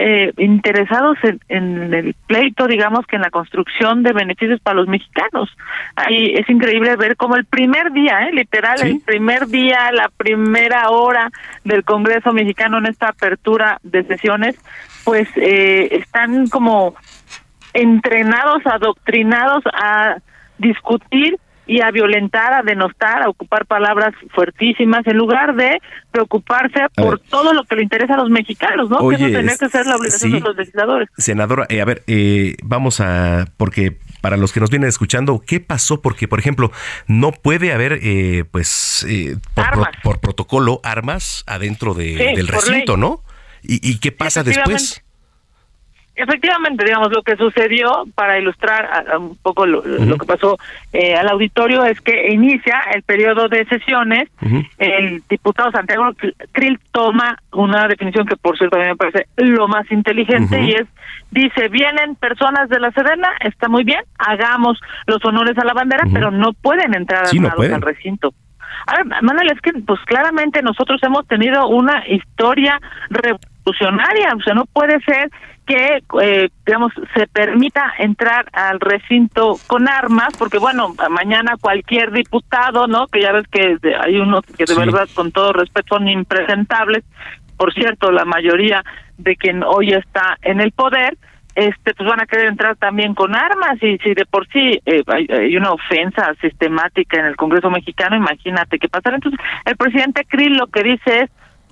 eh, 0.00 0.32
interesados 0.36 1.18
en, 1.24 1.40
en 1.48 1.92
el 1.92 2.14
pleito, 2.28 2.68
digamos, 2.68 3.04
que 3.06 3.16
en 3.16 3.22
la 3.22 3.30
construcción 3.30 4.04
de 4.04 4.12
beneficios 4.12 4.60
para 4.60 4.76
los 4.76 4.86
mexicanos. 4.86 5.50
Ahí 5.96 6.34
es 6.36 6.48
increíble 6.48 6.94
ver 6.94 7.16
cómo 7.16 7.34
el 7.34 7.44
primer 7.44 7.90
día, 7.90 8.28
eh, 8.28 8.32
literal, 8.32 8.80
el 8.80 9.00
primer 9.00 9.48
día, 9.48 9.90
la 9.90 10.08
primera 10.16 10.90
hora 10.90 11.32
del 11.64 11.82
Congreso 11.82 12.32
mexicano 12.32 12.78
en 12.78 12.86
esta 12.86 13.08
apertura 13.08 13.80
de 13.82 14.04
sesiones, 14.04 14.54
pues 15.02 15.28
eh, 15.34 15.88
están 15.90 16.46
como 16.46 16.94
entrenados, 17.74 18.64
adoctrinados 18.66 19.64
a 19.72 20.18
discutir 20.58 21.40
y 21.68 21.80
a 21.82 21.90
violentar, 21.92 22.52
a 22.52 22.62
denostar, 22.62 23.22
a 23.22 23.28
ocupar 23.28 23.66
palabras 23.66 24.12
fuertísimas, 24.34 25.06
en 25.06 25.16
lugar 25.16 25.54
de 25.54 25.80
preocuparse 26.10 26.80
por 26.96 27.20
todo 27.20 27.52
lo 27.52 27.62
que 27.64 27.76
le 27.76 27.82
interesa 27.84 28.14
a 28.14 28.16
los 28.16 28.30
mexicanos, 28.30 28.90
¿no? 28.90 29.08
que 29.08 29.14
eso 29.16 29.24
tendría 29.26 29.56
que 29.56 29.68
ser 29.68 29.86
la 29.86 29.94
obligación 29.96 30.32
sí. 30.32 30.38
de 30.38 30.44
los 30.44 30.56
legisladores. 30.56 31.08
Senadora, 31.16 31.66
eh, 31.68 31.80
a 31.80 31.84
ver, 31.84 32.02
eh, 32.06 32.56
vamos 32.64 33.00
a, 33.00 33.44
porque 33.56 33.98
para 34.20 34.36
los 34.36 34.52
que 34.52 34.58
nos 34.60 34.70
vienen 34.70 34.88
escuchando, 34.88 35.42
¿qué 35.46 35.60
pasó? 35.60 36.00
Porque, 36.02 36.26
por 36.26 36.38
ejemplo, 36.40 36.72
no 37.06 37.30
puede 37.32 37.72
haber, 37.72 38.00
eh, 38.02 38.44
pues, 38.50 39.06
eh, 39.08 39.36
por, 39.54 39.64
pro- 39.64 39.72
Armas. 39.84 39.88
por 40.02 40.20
protocolo, 40.20 40.80
armas 40.82 41.44
adentro 41.46 41.94
de- 41.94 42.16
Sí, 42.16 42.34
del 42.34 42.48
recinto. 42.48 42.96
¿no? 42.96 43.22
¿Y, 43.62 43.86
y 43.88 43.98
qué 43.98 44.10
pasa 44.10 44.42
después? 44.42 45.04
Efectivamente, 46.18 46.84
digamos, 46.84 47.12
lo 47.12 47.22
que 47.22 47.36
sucedió, 47.36 48.04
para 48.16 48.40
ilustrar 48.40 49.06
un 49.18 49.36
poco 49.36 49.64
lo, 49.66 49.82
que 49.82 50.26
pasó 50.26 50.58
eh, 50.92 51.14
al 51.14 51.28
auditorio, 51.28 51.84
es 51.84 52.00
que 52.00 52.32
inicia 52.32 52.80
el 52.92 53.02
periodo 53.04 53.48
de 53.48 53.64
sesiones, 53.66 54.28
el 54.78 55.22
diputado 55.28 55.70
Santiago 55.70 56.10
Krill 56.50 56.80
toma 56.90 57.38
una 57.52 57.86
definición 57.86 58.26
que, 58.26 58.36
por 58.36 58.58
cierto, 58.58 58.76
a 58.76 58.80
mí 58.80 58.86
me 58.86 58.96
parece 58.96 59.28
lo 59.36 59.68
más 59.68 59.88
inteligente, 59.92 60.60
y 60.60 60.72
es, 60.72 60.88
dice, 61.30 61.68
vienen 61.68 62.16
personas 62.16 62.68
de 62.68 62.80
la 62.80 62.90
Sedena, 62.90 63.30
está 63.40 63.68
muy 63.68 63.84
bien, 63.84 64.02
hagamos 64.18 64.80
los 65.06 65.24
honores 65.24 65.56
a 65.56 65.64
la 65.64 65.72
bandera, 65.72 66.02
pero 66.12 66.32
no 66.32 66.52
pueden 66.52 66.96
entrar 66.96 67.26
al 67.26 67.82
recinto. 67.82 68.34
A 68.86 68.96
ver, 68.96 69.22
Manuel, 69.22 69.50
es 69.50 69.60
que 69.60 69.72
pues 69.72 70.00
claramente 70.06 70.62
nosotros 70.62 71.02
hemos 71.02 71.26
tenido 71.26 71.68
una 71.68 72.06
historia 72.08 72.80
revolucionaria, 73.10 73.57
o 73.70 74.42
sea, 74.42 74.54
no 74.54 74.64
puede 74.66 75.00
ser 75.00 75.30
que, 75.66 76.02
eh, 76.22 76.48
digamos, 76.66 76.92
se 77.14 77.26
permita 77.26 77.92
entrar 77.98 78.46
al 78.52 78.80
recinto 78.80 79.56
con 79.66 79.88
armas, 79.88 80.34
porque 80.38 80.58
bueno, 80.58 80.94
mañana 81.10 81.56
cualquier 81.60 82.10
diputado, 82.10 82.86
¿no? 82.86 83.06
Que 83.06 83.20
ya 83.20 83.32
ves 83.32 83.46
que 83.48 83.76
hay 84.00 84.18
unos 84.18 84.42
que 84.56 84.64
de 84.64 84.74
verdad, 84.74 85.08
con 85.14 85.30
todo 85.30 85.52
respeto, 85.52 85.96
son 85.96 86.08
impresentables, 86.08 87.04
por 87.58 87.74
cierto, 87.74 88.10
la 88.12 88.24
mayoría 88.24 88.82
de 89.18 89.36
quien 89.36 89.62
hoy 89.62 89.92
está 89.92 90.38
en 90.42 90.60
el 90.60 90.72
poder, 90.72 91.18
este 91.58 91.92
pues 91.92 92.08
van 92.08 92.20
a 92.20 92.26
querer 92.26 92.46
entrar 92.46 92.76
también 92.76 93.14
con 93.14 93.34
armas 93.34 93.82
y 93.82 93.98
si 93.98 94.14
de 94.14 94.24
por 94.26 94.46
sí 94.48 94.80
eh, 94.86 95.02
hay, 95.08 95.56
una 95.56 95.72
ofensa 95.72 96.32
sistemática 96.40 97.18
en 97.18 97.26
el 97.26 97.36
Congreso 97.36 97.68
mexicano, 97.68 98.16
imagínate 98.16 98.78
qué 98.78 98.88
pasará. 98.88 99.16
Entonces, 99.16 99.40
el 99.64 99.76
presidente 99.76 100.24
Krill 100.24 100.56
lo 100.56 100.68
que 100.68 100.84
dice 100.84 101.22
es 101.22 101.30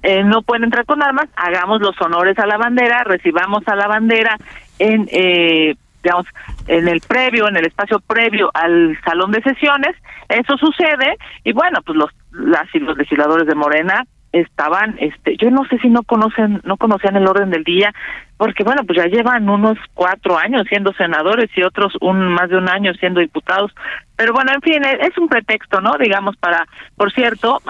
eh, 0.08 0.22
no 0.22 0.42
pueden 0.42 0.62
entrar 0.62 0.86
con 0.86 1.02
armas, 1.02 1.26
hagamos 1.34 1.80
los 1.80 2.00
honores 2.00 2.38
a 2.38 2.46
la 2.46 2.56
bandera, 2.56 3.02
recibamos 3.02 3.66
a 3.66 3.74
la 3.74 3.88
bandera 3.88 4.36
en, 4.78 5.08
eh, 5.10 5.74
digamos, 6.00 6.26
en 6.68 6.86
el 6.86 7.00
previo, 7.00 7.48
en 7.48 7.56
el 7.56 7.66
espacio 7.66 7.98
previo 7.98 8.48
al 8.54 8.96
salón 9.04 9.32
de 9.32 9.42
sesiones. 9.42 9.96
Eso 10.28 10.56
sucede 10.58 11.16
y 11.42 11.52
bueno, 11.52 11.80
pues 11.84 11.98
los 11.98 12.10
las 12.30 12.72
y 12.72 12.78
los 12.78 12.96
legisladores 12.96 13.48
de 13.48 13.56
Morena 13.56 14.04
estaban, 14.40 14.96
este, 15.00 15.36
yo 15.36 15.50
no 15.50 15.64
sé 15.66 15.78
si 15.78 15.88
no 15.88 16.02
conocen, 16.02 16.60
no 16.64 16.76
conocían 16.76 17.16
el 17.16 17.26
orden 17.26 17.50
del 17.50 17.64
día, 17.64 17.92
porque 18.36 18.64
bueno, 18.64 18.82
pues 18.84 18.98
ya 18.98 19.06
llevan 19.06 19.48
unos 19.48 19.78
cuatro 19.94 20.36
años 20.38 20.66
siendo 20.68 20.92
senadores 20.92 21.48
y 21.56 21.62
otros 21.62 21.94
un 22.00 22.28
más 22.28 22.50
de 22.50 22.58
un 22.58 22.68
año 22.68 22.92
siendo 22.94 23.20
diputados, 23.20 23.72
pero 24.16 24.32
bueno, 24.32 24.52
en 24.54 24.62
fin, 24.62 24.82
es 24.84 25.16
un 25.18 25.28
pretexto, 25.28 25.80
¿no? 25.80 25.92
Digamos 25.98 26.36
para, 26.36 26.66
por 26.96 27.12
cierto, 27.12 27.60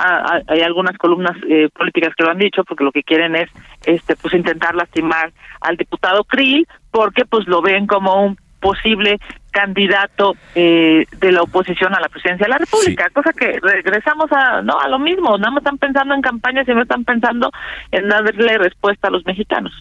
hay 0.48 0.60
algunas 0.60 0.96
columnas 0.98 1.36
eh, 1.48 1.68
políticas 1.74 2.14
que 2.16 2.24
lo 2.24 2.30
han 2.30 2.38
dicho, 2.38 2.64
porque 2.64 2.84
lo 2.84 2.92
que 2.92 3.02
quieren 3.02 3.36
es, 3.36 3.50
este, 3.84 4.16
pues 4.16 4.34
intentar 4.34 4.74
lastimar 4.74 5.32
al 5.60 5.76
diputado 5.76 6.24
Krill, 6.24 6.66
porque 6.90 7.24
pues 7.24 7.46
lo 7.46 7.62
ven 7.62 7.86
como 7.86 8.24
un 8.24 8.36
posible 8.60 9.18
candidato 9.56 10.36
eh, 10.54 11.06
de 11.18 11.32
la 11.32 11.40
oposición 11.40 11.94
a 11.94 12.00
la 12.00 12.10
presidencia 12.10 12.44
de 12.44 12.50
la 12.50 12.58
República, 12.58 13.08
cosa 13.08 13.32
que 13.32 13.58
regresamos 13.62 14.30
a 14.30 14.60
no 14.60 14.78
a 14.78 14.86
lo 14.86 14.98
mismo, 14.98 15.38
nada 15.38 15.50
más 15.50 15.62
están 15.62 15.78
pensando 15.78 16.14
en 16.14 16.20
campañas 16.20 16.68
y 16.68 16.74
no 16.74 16.82
están 16.82 17.04
pensando 17.04 17.50
en 17.90 18.06
darle 18.06 18.58
respuesta 18.58 19.08
a 19.08 19.10
los 19.10 19.24
mexicanos. 19.24 19.72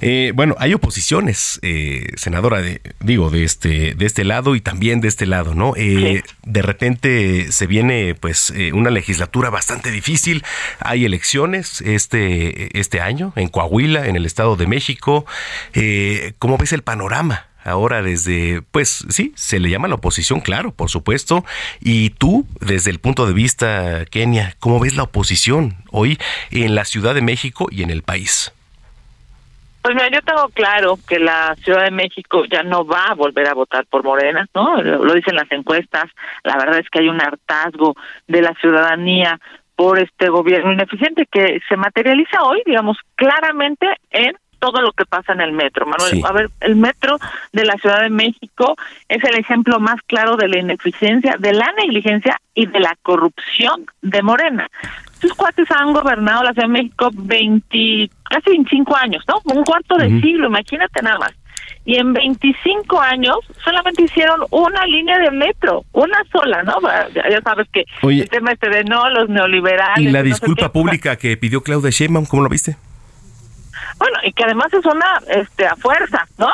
Eh, 0.00 0.32
bueno, 0.34 0.54
hay 0.58 0.72
oposiciones, 0.72 1.60
eh, 1.62 2.06
senadora, 2.16 2.62
de, 2.62 2.80
digo, 3.00 3.28
de 3.28 3.44
este, 3.44 3.94
de 3.94 4.06
este 4.06 4.24
lado 4.24 4.54
y 4.54 4.62
también 4.62 5.02
de 5.02 5.08
este 5.08 5.26
lado, 5.26 5.54
¿no? 5.54 5.74
De 5.74 6.62
repente 6.62 7.52
se 7.52 7.66
viene, 7.66 8.14
pues, 8.18 8.52
una 8.72 8.88
legislatura 8.88 9.50
bastante 9.50 9.90
difícil. 9.90 10.42
Hay 10.80 11.04
elecciones 11.04 11.82
este, 11.82 12.78
este 12.78 13.02
año 13.02 13.34
en 13.36 13.48
Coahuila, 13.48 14.06
en 14.06 14.16
el 14.16 14.24
Estado 14.24 14.56
de 14.56 14.66
México. 14.66 15.26
¿Cómo 16.38 16.56
ves 16.56 16.72
el 16.72 16.82
panorama? 16.82 17.47
Ahora 17.68 18.02
desde, 18.02 18.62
pues 18.70 19.04
sí, 19.08 19.32
se 19.36 19.60
le 19.60 19.70
llama 19.70 19.88
la 19.88 19.96
oposición, 19.96 20.40
claro, 20.40 20.72
por 20.72 20.90
supuesto. 20.90 21.44
Y 21.80 22.10
tú, 22.10 22.46
desde 22.60 22.90
el 22.90 22.98
punto 22.98 23.26
de 23.26 23.32
vista, 23.32 24.04
Kenia, 24.06 24.54
¿cómo 24.58 24.80
ves 24.80 24.96
la 24.96 25.04
oposición 25.04 25.76
hoy 25.90 26.18
en 26.50 26.74
la 26.74 26.84
Ciudad 26.84 27.14
de 27.14 27.22
México 27.22 27.68
y 27.70 27.82
en 27.82 27.90
el 27.90 28.02
país? 28.02 28.52
Pues 29.82 29.94
mira, 29.94 30.10
yo 30.10 30.20
tengo 30.22 30.48
claro 30.48 30.98
que 31.08 31.18
la 31.18 31.54
Ciudad 31.64 31.84
de 31.84 31.90
México 31.90 32.44
ya 32.44 32.62
no 32.62 32.84
va 32.84 33.06
a 33.06 33.14
volver 33.14 33.48
a 33.48 33.54
votar 33.54 33.86
por 33.86 34.04
Morena, 34.04 34.46
¿no? 34.54 34.82
Lo 34.82 35.14
dicen 35.14 35.36
las 35.36 35.50
encuestas. 35.50 36.10
La 36.44 36.56
verdad 36.58 36.78
es 36.80 36.90
que 36.90 36.98
hay 36.98 37.08
un 37.08 37.22
hartazgo 37.22 37.94
de 38.26 38.42
la 38.42 38.52
ciudadanía 38.60 39.40
por 39.76 39.98
este 39.98 40.28
gobierno 40.28 40.72
ineficiente 40.72 41.26
que 41.30 41.60
se 41.68 41.76
materializa 41.76 42.42
hoy, 42.42 42.62
digamos, 42.66 42.98
claramente 43.14 43.86
en 44.10 44.36
todo 44.58 44.82
lo 44.82 44.92
que 44.92 45.04
pasa 45.04 45.32
en 45.32 45.40
el 45.40 45.52
metro. 45.52 45.86
Manuel, 45.86 46.22
a 46.24 46.32
ver, 46.32 46.50
el 46.60 46.76
metro 46.76 47.18
de 47.52 47.64
la 47.64 47.74
Ciudad 47.74 48.02
de 48.02 48.10
México 48.10 48.76
es 49.08 49.22
el 49.24 49.38
ejemplo 49.38 49.80
más 49.80 50.00
claro 50.06 50.36
de 50.36 50.48
la 50.48 50.58
ineficiencia, 50.58 51.36
de 51.38 51.52
la 51.52 51.72
negligencia 51.78 52.40
y 52.54 52.66
de 52.66 52.80
la 52.80 52.96
corrupción 53.02 53.86
de 54.02 54.22
Morena. 54.22 54.68
Sus 55.20 55.32
cuates 55.34 55.68
han 55.70 55.92
gobernado 55.92 56.44
la 56.44 56.52
Ciudad 56.52 56.68
de 56.68 56.72
México 56.72 57.10
20, 57.12 58.10
casi 58.30 58.50
25 58.50 58.96
años, 58.96 59.24
¿no? 59.26 59.40
Un 59.52 59.64
cuarto 59.64 59.96
de 59.96 60.08
siglo, 60.20 60.46
imagínate 60.46 61.02
nada 61.02 61.18
más. 61.18 61.32
Y 61.84 61.96
en 61.96 62.12
25 62.12 63.00
años 63.00 63.38
solamente 63.64 64.02
hicieron 64.02 64.40
una 64.50 64.84
línea 64.84 65.18
de 65.18 65.30
metro, 65.30 65.84
una 65.92 66.18
sola, 66.30 66.62
¿no? 66.62 66.76
Ya 67.14 67.40
sabes 67.42 67.66
que 67.72 67.84
el 68.02 68.28
tema 68.28 68.52
este 68.52 68.68
de 68.68 68.84
no, 68.84 69.08
los 69.08 69.28
neoliberales. 69.28 70.04
¿Y 70.04 70.10
la 70.10 70.22
disculpa 70.22 70.70
pública 70.70 71.16
que 71.16 71.36
pidió 71.36 71.62
Claudia 71.62 71.90
Sheinbaum, 71.90 72.26
cómo 72.26 72.42
lo 72.42 72.48
viste? 72.48 72.76
Bueno, 73.98 74.18
y 74.22 74.32
que 74.32 74.44
además 74.44 74.72
es 74.72 74.84
una 74.84 75.20
este 75.28 75.66
a 75.66 75.76
fuerza, 75.76 76.24
¿no? 76.38 76.48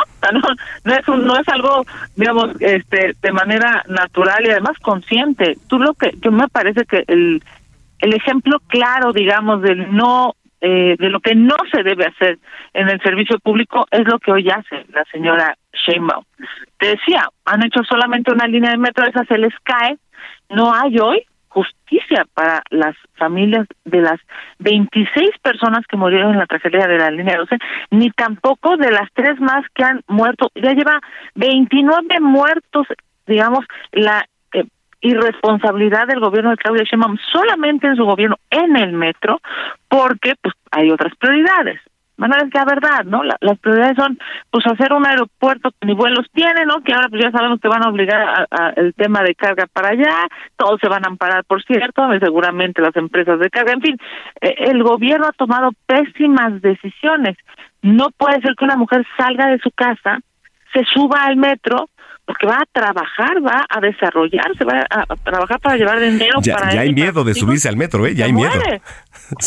no, 0.84 0.94
es 0.94 1.08
un, 1.08 1.26
no 1.26 1.36
es 1.36 1.48
algo 1.48 1.84
digamos 2.16 2.50
este 2.60 3.14
de 3.20 3.32
manera 3.32 3.84
natural 3.88 4.44
y 4.46 4.50
además 4.50 4.78
consciente. 4.80 5.58
Tú 5.68 5.78
lo 5.78 5.94
que 5.94 6.12
yo 6.20 6.32
me 6.32 6.48
parece 6.48 6.84
que 6.84 7.04
el 7.06 7.42
el 8.00 8.14
ejemplo 8.14 8.60
claro, 8.68 9.12
digamos, 9.12 9.62
del 9.62 9.94
no 9.94 10.34
eh, 10.60 10.96
de 10.98 11.10
lo 11.10 11.20
que 11.20 11.34
no 11.34 11.56
se 11.70 11.82
debe 11.82 12.06
hacer 12.06 12.38
en 12.72 12.88
el 12.88 13.00
servicio 13.02 13.38
público 13.38 13.86
es 13.90 14.06
lo 14.06 14.18
que 14.18 14.32
hoy 14.32 14.48
hace 14.48 14.86
la 14.92 15.04
señora 15.12 15.56
Sheinbaum. 15.72 16.24
Te 16.78 16.88
decía, 16.88 17.28
han 17.44 17.62
hecho 17.64 17.82
solamente 17.84 18.32
una 18.32 18.46
línea 18.46 18.70
de 18.70 18.78
metro, 18.78 19.06
esa 19.06 19.24
se 19.24 19.36
les 19.36 19.52
cae. 19.62 19.98
No 20.48 20.72
hay 20.72 20.98
hoy 20.98 21.26
justicia 21.54 22.26
para 22.34 22.62
las 22.70 22.96
familias 23.14 23.66
de 23.84 24.00
las 24.00 24.20
26 24.58 25.30
personas 25.40 25.86
que 25.86 25.96
murieron 25.96 26.32
en 26.32 26.40
la 26.40 26.46
tragedia 26.46 26.86
de 26.86 26.98
la 26.98 27.10
línea 27.10 27.38
12, 27.38 27.56
ni 27.90 28.10
tampoco 28.10 28.76
de 28.76 28.90
las 28.90 29.08
tres 29.14 29.40
más 29.40 29.64
que 29.74 29.84
han 29.84 30.02
muerto. 30.08 30.50
Ya 30.56 30.72
lleva 30.72 31.00
29 31.36 32.20
muertos, 32.20 32.86
digamos, 33.26 33.64
la 33.92 34.26
eh, 34.52 34.64
irresponsabilidad 35.00 36.08
del 36.08 36.20
gobierno 36.20 36.50
de 36.50 36.56
Claudia 36.56 36.84
Sheinbaum 36.84 37.16
solamente 37.32 37.86
en 37.86 37.96
su 37.96 38.04
gobierno 38.04 38.36
en 38.50 38.76
el 38.76 38.92
metro, 38.92 39.40
porque 39.88 40.34
pues 40.42 40.54
hay 40.72 40.90
otras 40.90 41.14
prioridades. 41.16 41.80
Bueno, 42.16 42.36
es 42.36 42.50
que 42.50 42.58
la 42.58 42.64
verdad, 42.64 43.04
¿no? 43.04 43.22
las 43.24 43.58
prioridades 43.58 43.96
son, 43.96 44.18
pues, 44.50 44.64
hacer 44.66 44.92
un 44.92 45.06
aeropuerto 45.06 45.70
que 45.72 45.86
ni 45.86 45.94
vuelos 45.94 46.26
tiene, 46.32 46.64
¿no? 46.64 46.80
Que 46.82 46.92
ahora, 46.94 47.08
pues, 47.08 47.22
ya 47.22 47.30
sabemos 47.32 47.60
que 47.60 47.68
van 47.68 47.84
a 47.84 47.88
obligar 47.88 48.46
a, 48.50 48.68
el 48.76 48.94
tema 48.94 49.22
de 49.22 49.34
carga 49.34 49.66
para 49.72 49.90
allá, 49.90 50.28
todos 50.56 50.78
se 50.80 50.88
van 50.88 51.04
a 51.04 51.08
amparar, 51.08 51.44
por 51.44 51.62
cierto, 51.64 52.08
seguramente 52.20 52.80
las 52.80 52.94
empresas 52.94 53.40
de 53.40 53.50
carga, 53.50 53.72
en 53.72 53.80
fin, 53.80 53.96
eh, 54.40 54.54
el 54.58 54.82
gobierno 54.84 55.26
ha 55.26 55.32
tomado 55.32 55.70
pésimas 55.86 56.62
decisiones. 56.62 57.36
No 57.82 58.10
puede 58.16 58.40
ser 58.42 58.54
que 58.56 58.64
una 58.64 58.76
mujer 58.76 59.04
salga 59.18 59.48
de 59.48 59.58
su 59.58 59.70
casa, 59.72 60.20
se 60.72 60.84
suba 60.84 61.24
al 61.24 61.36
metro, 61.36 61.88
porque 62.26 62.46
va 62.46 62.56
a 62.56 62.66
trabajar, 62.72 63.44
va 63.44 63.64
a 63.68 63.80
desarrollarse, 63.80 64.64
va 64.64 64.86
a, 64.88 65.04
trabajar 65.16 65.60
para 65.60 65.76
llevar 65.76 66.00
dinero 66.00 66.40
ya, 66.42 66.56
para 66.56 66.72
Ya 66.72 66.80
hay 66.80 66.94
miedo 66.94 67.22
de 67.22 67.34
subirse 67.34 67.68
al 67.68 67.76
metro, 67.76 68.06
¿eh? 68.06 68.14
Ya 68.14 68.26
hay 68.26 68.32
miedo. 68.32 68.52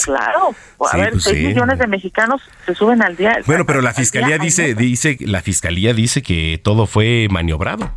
Claro, 0.03 0.55
a 0.91 0.97
ver, 0.97 1.11
pues 1.11 1.25
6 1.25 1.49
millones 1.49 1.77
de 1.77 1.85
mexicanos 1.85 2.41
se 2.65 2.73
suben 2.73 3.03
al 3.03 3.15
día. 3.15 3.37
Bueno, 3.45 3.63
pero 3.67 3.81
la 3.81 3.93
fiscalía 3.93 4.39
dice, 4.39 4.73
dice, 4.73 5.17
la 5.19 5.41
fiscalía 5.41 5.93
dice 5.93 6.23
que 6.23 6.59
todo 6.63 6.87
fue 6.87 7.27
maniobrado. 7.29 7.91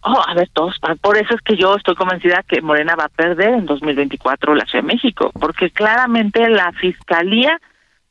Oh, 0.00 0.22
a 0.26 0.34
ver, 0.34 0.48
todos, 0.54 0.76
por 1.02 1.18
eso 1.18 1.34
es 1.34 1.42
que 1.42 1.56
yo 1.56 1.74
estoy 1.74 1.94
convencida 1.94 2.42
que 2.48 2.62
Morena 2.62 2.94
va 2.94 3.04
a 3.04 3.08
perder 3.08 3.50
en 3.50 3.66
2024 3.66 4.54
la 4.54 4.64
Ciudad 4.64 4.84
de 4.84 4.94
México, 4.94 5.30
porque 5.38 5.70
claramente 5.70 6.48
la 6.48 6.72
fiscalía 6.72 7.60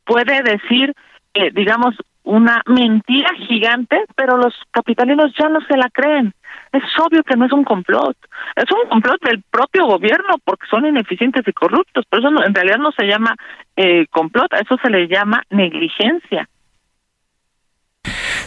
puede 0.06 0.44
decir, 0.44 0.94
eh, 1.34 1.52
digamos, 1.52 1.96
una 2.26 2.62
mentira 2.66 3.30
gigante, 3.48 4.04
pero 4.16 4.38
los 4.38 4.54
capitalinos 4.72 5.32
ya 5.40 5.48
no 5.50 5.62
se 5.62 5.78
la 5.78 5.90
creen. 5.90 6.34
Es 6.72 6.84
obvio 7.00 7.24
que 7.24 7.36
no 7.38 7.46
es 7.46 7.52
un 7.54 7.64
complot, 7.64 8.18
es 8.56 8.66
un 8.72 8.90
complot 8.90 9.22
del 9.24 9.44
propio 9.50 9.86
gobierno 9.86 10.36
porque 10.44 10.68
son 10.70 10.86
ineficientes 10.86 11.48
y 11.48 11.54
corruptos, 11.54 12.06
pero 12.10 12.28
eso 12.28 12.44
en 12.44 12.54
realidad 12.54 12.78
no 12.78 12.92
se 12.92 13.06
llama 13.06 13.36
eh, 13.76 14.06
complot, 14.10 14.54
a 14.54 14.60
eso 14.60 14.78
se 14.82 14.90
le 14.90 15.08
llama 15.08 15.44
negligencia. 15.50 16.50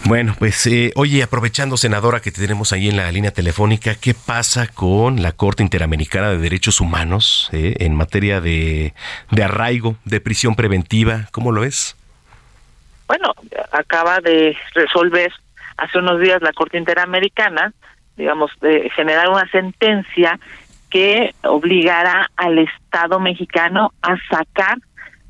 Bueno, 0.04 0.34
pues 0.38 0.66
eh, 0.66 0.92
oye, 0.96 1.22
aprovechando, 1.22 1.76
senadora, 1.76 2.20
que 2.20 2.30
tenemos 2.30 2.72
ahí 2.72 2.88
en 2.88 2.96
la 2.96 3.10
línea 3.12 3.30
telefónica, 3.30 3.94
¿qué 3.94 4.14
pasa 4.14 4.66
con 4.66 5.22
la 5.22 5.32
Corte 5.32 5.62
Interamericana 5.62 6.30
de 6.30 6.38
Derechos 6.38 6.80
Humanos 6.80 7.50
eh, 7.52 7.74
en 7.80 7.94
materia 7.94 8.40
de, 8.40 8.94
de 9.30 9.42
arraigo, 9.42 9.96
de 10.04 10.20
prisión 10.20 10.54
preventiva? 10.54 11.28
¿Cómo 11.32 11.52
lo 11.52 11.64
es? 11.64 11.97
Bueno, 13.08 13.32
acaba 13.72 14.20
de 14.20 14.56
resolver 14.74 15.32
hace 15.78 15.98
unos 15.98 16.20
días 16.20 16.42
la 16.42 16.52
Corte 16.52 16.76
Interamericana, 16.78 17.72
digamos, 18.16 18.52
de 18.60 18.90
generar 18.90 19.30
una 19.30 19.48
sentencia 19.50 20.38
que 20.90 21.34
obligará 21.42 22.30
al 22.36 22.58
Estado 22.58 23.18
mexicano 23.18 23.92
a 24.02 24.16
sacar 24.30 24.78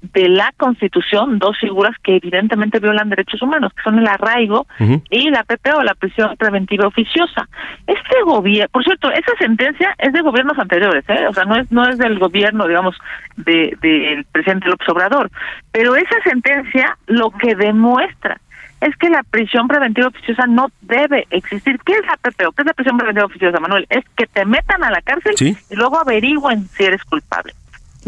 de 0.01 0.29
la 0.29 0.53
Constitución 0.57 1.39
dos 1.39 1.59
figuras 1.59 1.95
que 2.03 2.17
evidentemente 2.17 2.79
violan 2.79 3.09
derechos 3.09 3.43
humanos, 3.43 3.73
que 3.75 3.83
son 3.83 3.99
el 3.99 4.07
arraigo 4.07 4.67
y 5.11 5.31
la 5.31 5.43
PPO, 5.45 5.83
la 5.83 5.95
prisión 5.95 6.37
preventiva 6.37 6.87
oficiosa. 6.87 7.49
Este 7.87 8.23
gobierno, 8.25 8.69
por 8.73 8.85
cierto, 8.85 9.11
esa 9.11 9.33
sentencia 9.39 9.95
es 9.99 10.13
de 10.13 10.21
gobiernos 10.21 10.59
anteriores, 10.59 11.05
¿eh? 11.09 11.27
o 11.29 11.33
sea, 11.33 11.45
no 11.45 11.57
es 11.57 11.71
no 11.73 11.89
es 11.89 11.99
del 11.99 12.18
gobierno, 12.18 12.66
digamos, 12.66 12.97
de 13.37 13.77
del 13.83 14.25
presidente 14.27 14.68
López 14.68 14.89
Obrador, 14.89 15.31
pero 15.72 15.97
esa 15.97 16.20
sentencia 16.22 16.97
lo 17.07 17.31
que 17.31 17.55
demuestra 17.55 18.41
es 18.81 18.97
que 18.97 19.11
la 19.11 19.22
prisión 19.25 19.66
preventiva 19.66 20.09
oficiosa 20.09 20.47
no 20.47 20.68
debe 20.83 21.27
existir. 21.31 21.79
¿Qué 21.85 21.95
es 21.95 22.07
la 22.07 22.16
PPO? 22.16 22.53
¿Qué 22.53 22.62
es 22.62 22.66
la 22.66 22.75
prisión 22.75 22.97
preventiva 22.97 23.27
oficiosa, 23.27 23.59
Manuel? 23.59 23.87
Es 23.91 24.05
que 24.16 24.27
te 24.27 24.45
metan 24.45 24.85
a 24.85 24.91
la 24.91 25.03
cárcel 25.03 25.35
y 25.41 25.75
luego 25.75 25.99
averigüen 25.99 26.68
si 26.68 26.85
eres 26.85 27.03
culpable. 27.05 27.55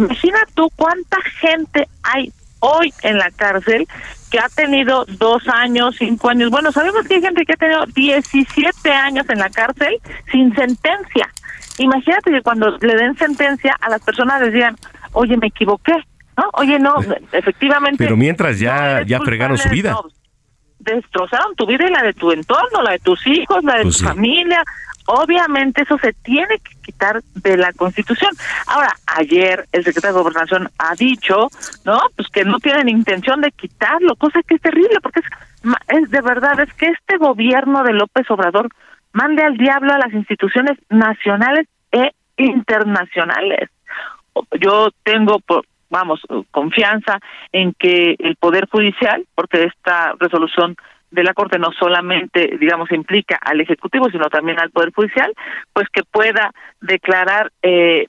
Imagina 0.04 0.38
tú 0.54 0.70
cuánta 0.76 1.18
gente 1.40 1.86
hay 2.02 2.32
hoy 2.60 2.92
en 3.02 3.18
la 3.18 3.30
cárcel 3.30 3.86
que 4.30 4.38
ha 4.38 4.48
tenido 4.48 5.04
dos 5.06 5.46
años, 5.48 5.96
cinco 5.98 6.28
años. 6.28 6.50
Bueno, 6.50 6.70
sabemos 6.72 7.06
que 7.06 7.14
hay 7.14 7.22
gente 7.22 7.44
que 7.44 7.52
ha 7.54 7.56
tenido 7.56 7.84
17 7.86 8.90
años 8.92 9.26
en 9.28 9.38
la 9.38 9.50
cárcel 9.50 9.98
sin 10.30 10.54
sentencia. 10.54 11.28
Imagínate 11.78 12.30
que 12.30 12.42
cuando 12.42 12.76
le 12.78 12.94
den 12.94 13.16
sentencia 13.16 13.76
a 13.80 13.88
las 13.88 14.02
personas 14.02 14.40
les 14.42 14.52
digan, 14.52 14.76
oye, 15.12 15.36
me 15.36 15.46
equivoqué, 15.48 15.94
¿no? 16.36 16.44
Oye, 16.54 16.78
no, 16.78 16.94
efectivamente. 17.32 17.96
Pero 18.04 18.16
mientras 18.16 18.58
ya, 18.60 19.02
ya 19.06 19.18
fregaron 19.20 19.56
su 19.58 19.68
vida. 19.70 19.96
destrozaron 20.78 21.54
tu 21.56 21.66
vida 21.66 21.86
y 21.86 21.90
la 21.90 22.02
de 22.02 22.12
tu 22.12 22.30
entorno, 22.32 22.82
la 22.82 22.92
de 22.92 22.98
tus 23.00 23.26
hijos, 23.26 23.62
la 23.64 23.76
de 23.76 23.82
Pues 23.82 23.96
tu 23.96 24.00
sí. 24.00 24.04
familia. 24.06 24.62
Obviamente 25.06 25.82
eso 25.82 25.98
se 25.98 26.12
tiene 26.12 26.58
que 26.58 26.74
quitar 26.82 27.20
de 27.34 27.56
la 27.56 27.72
Constitución. 27.72 28.30
Ahora, 28.66 28.92
ayer 29.06 29.66
el 29.72 29.84
secretario 29.84 30.16
de 30.16 30.22
Gobernación 30.22 30.68
ha 30.78 30.94
dicho, 30.94 31.48
¿no? 31.84 32.00
Pues 32.16 32.28
que 32.28 32.44
no 32.44 32.58
tienen 32.58 32.88
intención 32.88 33.40
de 33.40 33.50
quitarlo, 33.50 34.14
cosa 34.16 34.40
que 34.42 34.54
es 34.54 34.60
terrible, 34.60 35.00
porque 35.02 35.20
es, 35.20 35.26
es 35.88 36.10
de 36.10 36.20
verdad, 36.20 36.60
es 36.60 36.72
que 36.74 36.86
este 36.86 37.16
gobierno 37.16 37.82
de 37.82 37.92
López 37.92 38.30
Obrador 38.30 38.68
mande 39.12 39.42
al 39.42 39.56
diablo 39.56 39.92
a 39.92 39.98
las 39.98 40.12
instituciones 40.12 40.78
nacionales 40.88 41.66
e 41.90 42.12
internacionales. 42.36 43.70
Yo 44.60 44.90
tengo, 45.02 45.40
vamos, 45.88 46.20
confianza 46.50 47.18
en 47.52 47.74
que 47.74 48.14
el 48.18 48.36
Poder 48.36 48.68
Judicial, 48.70 49.24
porque 49.34 49.64
esta 49.64 50.14
resolución 50.18 50.76
de 51.10 51.24
la 51.24 51.34
Corte 51.34 51.58
no 51.58 51.72
solamente, 51.72 52.56
digamos, 52.58 52.90
implica 52.92 53.36
al 53.40 53.60
Ejecutivo, 53.60 54.08
sino 54.10 54.28
también 54.28 54.60
al 54.60 54.70
Poder 54.70 54.92
Judicial, 54.92 55.32
pues 55.72 55.88
que 55.92 56.02
pueda 56.04 56.52
declarar 56.80 57.52
eh, 57.62 58.06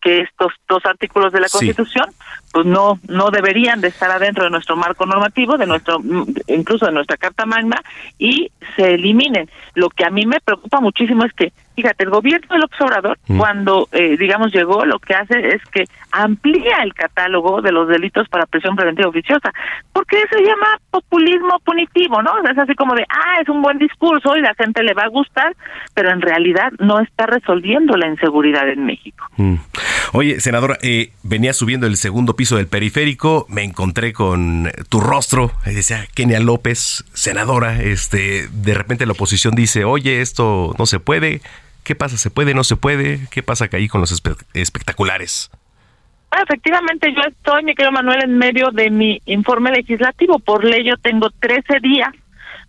que 0.00 0.20
estos 0.20 0.52
dos 0.68 0.84
artículos 0.84 1.32
de 1.32 1.40
la 1.40 1.48
Sí. 1.48 1.56
Constitución 1.58 2.10
pues 2.52 2.66
no 2.66 3.00
no 3.08 3.30
deberían 3.30 3.80
de 3.80 3.88
estar 3.88 4.10
adentro 4.10 4.44
de 4.44 4.50
nuestro 4.50 4.76
marco 4.76 5.06
normativo, 5.06 5.56
de 5.56 5.66
nuestro 5.66 5.98
incluso 6.46 6.84
de 6.86 6.92
nuestra 6.92 7.16
Carta 7.16 7.46
Magna 7.46 7.82
y 8.18 8.50
se 8.76 8.94
eliminen. 8.94 9.48
Lo 9.74 9.88
que 9.88 10.04
a 10.04 10.10
mí 10.10 10.26
me 10.26 10.40
preocupa 10.40 10.80
muchísimo 10.80 11.24
es 11.24 11.32
que 11.32 11.52
fíjate, 11.74 12.04
el 12.04 12.10
gobierno 12.10 12.54
del 12.54 12.64
Obrador 12.80 13.18
Mm. 13.28 13.38
cuando 13.38 13.88
eh, 13.92 14.16
digamos 14.18 14.52
llegó 14.52 14.84
lo 14.84 14.98
que 14.98 15.14
hace 15.14 15.54
es 15.54 15.62
que 15.72 15.84
amplía 16.10 16.82
el 16.82 16.92
catálogo 16.92 17.62
de 17.62 17.72
los 17.72 17.88
delitos 17.88 18.28
para 18.28 18.46
prisión 18.46 18.76
preventiva 18.76 19.08
oficiosa, 19.08 19.52
porque 19.92 20.18
se 20.30 20.42
llama 20.42 20.78
populismo 20.90 21.58
punitivo, 21.64 22.22
¿no? 22.22 22.30
Es 22.48 22.58
así 22.58 22.74
como 22.74 22.94
de, 22.94 23.04
ah, 23.08 23.40
es 23.40 23.48
un 23.48 23.62
buen 23.62 23.78
discurso 23.78 24.36
y 24.36 24.40
la 24.40 24.54
gente 24.54 24.82
le 24.82 24.94
va 24.94 25.04
a 25.04 25.08
gustar, 25.08 25.56
pero 25.94 26.10
en 26.10 26.20
realidad 26.20 26.72
no 26.78 27.00
está 27.00 27.26
resolviendo 27.26 27.96
la 27.96 28.08
inseguridad 28.08 28.68
en 28.68 28.84
México. 28.84 29.26
Mm. 29.36 29.54
Oye, 30.12 30.40
senadora, 30.40 30.78
eh, 30.82 31.10
venía 31.22 31.52
subiendo 31.52 31.86
el 31.86 31.96
segundo 31.96 32.36
piso 32.36 32.56
del 32.56 32.68
periférico, 32.68 33.46
me 33.48 33.62
encontré 33.64 34.12
con 34.12 34.70
tu 34.88 35.00
rostro, 35.00 35.50
y 35.66 35.74
decía 35.74 36.06
Kenia 36.14 36.40
López, 36.40 37.04
senadora, 37.12 37.82
este, 37.82 38.48
de 38.52 38.74
repente 38.74 39.06
la 39.06 39.12
oposición 39.12 39.54
dice, 39.54 39.84
oye, 39.84 40.20
esto 40.20 40.74
no 40.78 40.86
se 40.86 41.00
puede, 41.00 41.40
¿qué 41.84 41.94
pasa? 41.94 42.16
¿Se 42.16 42.30
puede? 42.30 42.54
¿No 42.54 42.64
se 42.64 42.76
puede? 42.76 43.20
¿Qué 43.30 43.42
pasa 43.42 43.68
que 43.68 43.76
ahí 43.76 43.88
con 43.88 44.00
los 44.00 44.12
espe- 44.12 44.36
espectaculares? 44.54 45.50
Ah, 46.30 46.42
efectivamente, 46.42 47.12
yo 47.14 47.22
estoy, 47.28 47.62
mi 47.62 47.74
querido 47.76 47.92
Manuel, 47.92 48.24
en 48.24 48.36
medio 48.38 48.70
de 48.72 48.90
mi 48.90 49.22
informe 49.26 49.70
legislativo. 49.70 50.40
Por 50.40 50.64
ley, 50.64 50.84
yo 50.84 50.96
tengo 50.96 51.30
13 51.30 51.78
días 51.80 52.12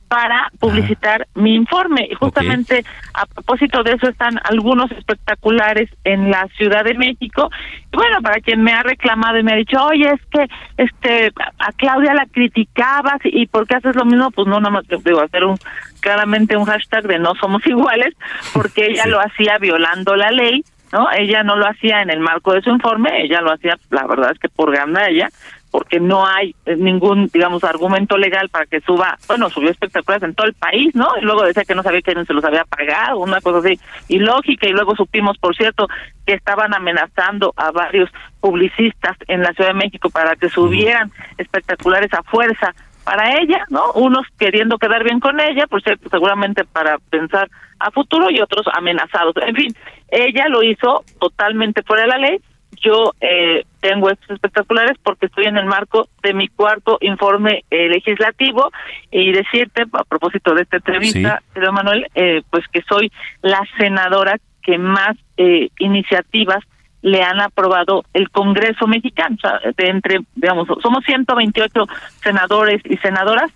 para 0.07 0.49
publicitar 0.59 1.27
mi 1.35 1.55
informe. 1.55 2.07
Y 2.09 2.15
justamente 2.15 2.85
a 3.13 3.25
propósito 3.25 3.83
de 3.83 3.93
eso 3.93 4.07
están 4.07 4.39
algunos 4.43 4.91
espectaculares 4.91 5.89
en 6.03 6.31
la 6.31 6.47
Ciudad 6.57 6.83
de 6.83 6.93
México. 6.93 7.49
Y 7.91 7.95
bueno, 7.95 8.21
para 8.21 8.39
quien 8.41 8.63
me 8.63 8.73
ha 8.73 8.83
reclamado 8.83 9.37
y 9.37 9.43
me 9.43 9.53
ha 9.53 9.57
dicho, 9.57 9.77
oye, 9.83 10.09
es 10.11 10.21
que 10.31 10.47
este 10.77 11.31
a 11.59 11.71
Claudia 11.73 12.13
la 12.13 12.25
criticabas 12.25 13.19
y 13.23 13.47
¿por 13.47 13.67
qué 13.67 13.75
haces 13.75 13.95
lo 13.95 14.05
mismo? 14.05 14.31
Pues 14.31 14.47
no, 14.47 14.59
nada 14.59 14.71
más 14.71 14.87
que 14.87 14.97
digo, 14.97 15.21
hacer 15.21 15.43
un 15.43 15.57
claramente 16.01 16.55
un 16.55 16.65
hashtag 16.65 17.07
de 17.07 17.19
no 17.19 17.33
somos 17.35 17.65
iguales, 17.67 18.13
porque 18.53 18.87
ella 18.87 19.05
lo 19.07 19.19
hacía 19.19 19.57
violando 19.57 20.15
la 20.15 20.31
ley 20.31 20.63
¿no? 20.91 21.11
Ella 21.11 21.43
no 21.43 21.55
lo 21.55 21.67
hacía 21.67 22.01
en 22.01 22.09
el 22.09 22.19
marco 22.19 22.53
de 22.53 22.61
su 22.61 22.69
informe, 22.69 23.23
ella 23.23 23.41
lo 23.41 23.51
hacía, 23.51 23.77
la 23.89 24.07
verdad 24.07 24.31
es 24.31 24.39
que 24.39 24.49
por 24.49 24.73
ella 24.73 25.29
porque 25.75 25.99
no 25.99 26.25
hay 26.25 26.55
eh, 26.65 26.77
ningún, 26.77 27.29
digamos, 27.33 27.65
argumento 27.65 28.17
legal 28.17 28.47
para 28.47 28.65
que 28.65 28.79
suba, 28.79 29.17
bueno, 29.27 29.49
subió 29.49 29.71
espectaculares 29.71 30.23
en 30.23 30.33
todo 30.33 30.47
el 30.47 30.53
país, 30.53 30.95
¿no? 30.95 31.05
Y 31.19 31.25
luego 31.25 31.43
decía 31.43 31.65
que 31.65 31.75
no 31.75 31.83
sabía 31.83 32.01
quién 32.01 32.25
se 32.25 32.33
los 32.33 32.45
había 32.45 32.63
pagado, 32.63 33.19
una 33.19 33.41
cosa 33.41 33.57
así 33.57 33.77
ilógica, 34.07 34.69
y 34.69 34.71
luego 34.71 34.95
supimos, 34.95 35.37
por 35.37 35.53
cierto, 35.53 35.89
que 36.25 36.31
estaban 36.31 36.73
amenazando 36.73 37.53
a 37.57 37.71
varios 37.71 38.09
publicistas 38.39 39.17
en 39.27 39.41
la 39.41 39.51
Ciudad 39.51 39.71
de 39.71 39.73
México 39.73 40.09
para 40.09 40.37
que 40.37 40.47
subieran 40.47 41.11
espectaculares 41.37 42.13
a 42.13 42.23
fuerza 42.23 42.73
para 43.03 43.37
ella, 43.41 43.65
¿no? 43.69 43.91
Unos 43.95 44.25
queriendo 44.39 44.77
quedar 44.77 45.03
bien 45.03 45.19
con 45.19 45.41
ella, 45.41 45.67
por 45.67 45.83
cierto, 45.83 46.07
seguramente 46.09 46.63
para 46.63 46.99
pensar 47.09 47.49
a 47.79 47.91
futuro 47.91 48.31
y 48.31 48.39
otros 48.39 48.65
amenazados. 48.71 49.35
En 49.45 49.55
fin, 49.57 49.75
ella 50.07 50.47
lo 50.47 50.63
hizo 50.63 51.03
totalmente 51.19 51.83
fuera 51.83 52.03
de 52.03 52.07
la 52.07 52.17
ley. 52.17 52.39
Yo 52.85 53.13
eh, 53.19 53.63
tengo 53.79 54.11
estos 54.11 54.29
espectaculares 54.29 54.95
porque 55.01 55.25
estoy 55.25 55.45
en 55.45 55.57
el 55.57 55.65
marco 55.65 56.07
de 56.21 56.35
mi 56.35 56.49
cuarto 56.49 56.99
informe 57.01 57.63
eh, 57.71 57.89
legislativo 57.89 58.71
y 59.09 59.31
decirte, 59.31 59.85
a 59.91 60.03
propósito 60.03 60.53
de 60.53 60.61
esta 60.61 60.77
entrevista, 60.77 61.41
querido 61.51 61.73
Manuel, 61.73 62.05
eh, 62.13 62.43
pues 62.51 62.63
que 62.71 62.83
soy 62.87 63.11
la 63.41 63.61
senadora 63.79 64.37
que 64.61 64.77
más 64.77 65.17
eh, 65.37 65.69
iniciativas 65.79 66.63
le 67.01 67.23
han 67.23 67.41
aprobado 67.41 68.03
el 68.13 68.29
Congreso 68.29 68.85
mexicano. 68.85 69.35
O 69.35 69.39
sea, 69.39 69.59
de 69.75 69.89
entre, 69.89 70.19
digamos, 70.35 70.67
somos 70.83 71.03
128 71.05 71.85
senadores 72.21 72.81
y 72.83 72.97
senadoras. 72.97 73.51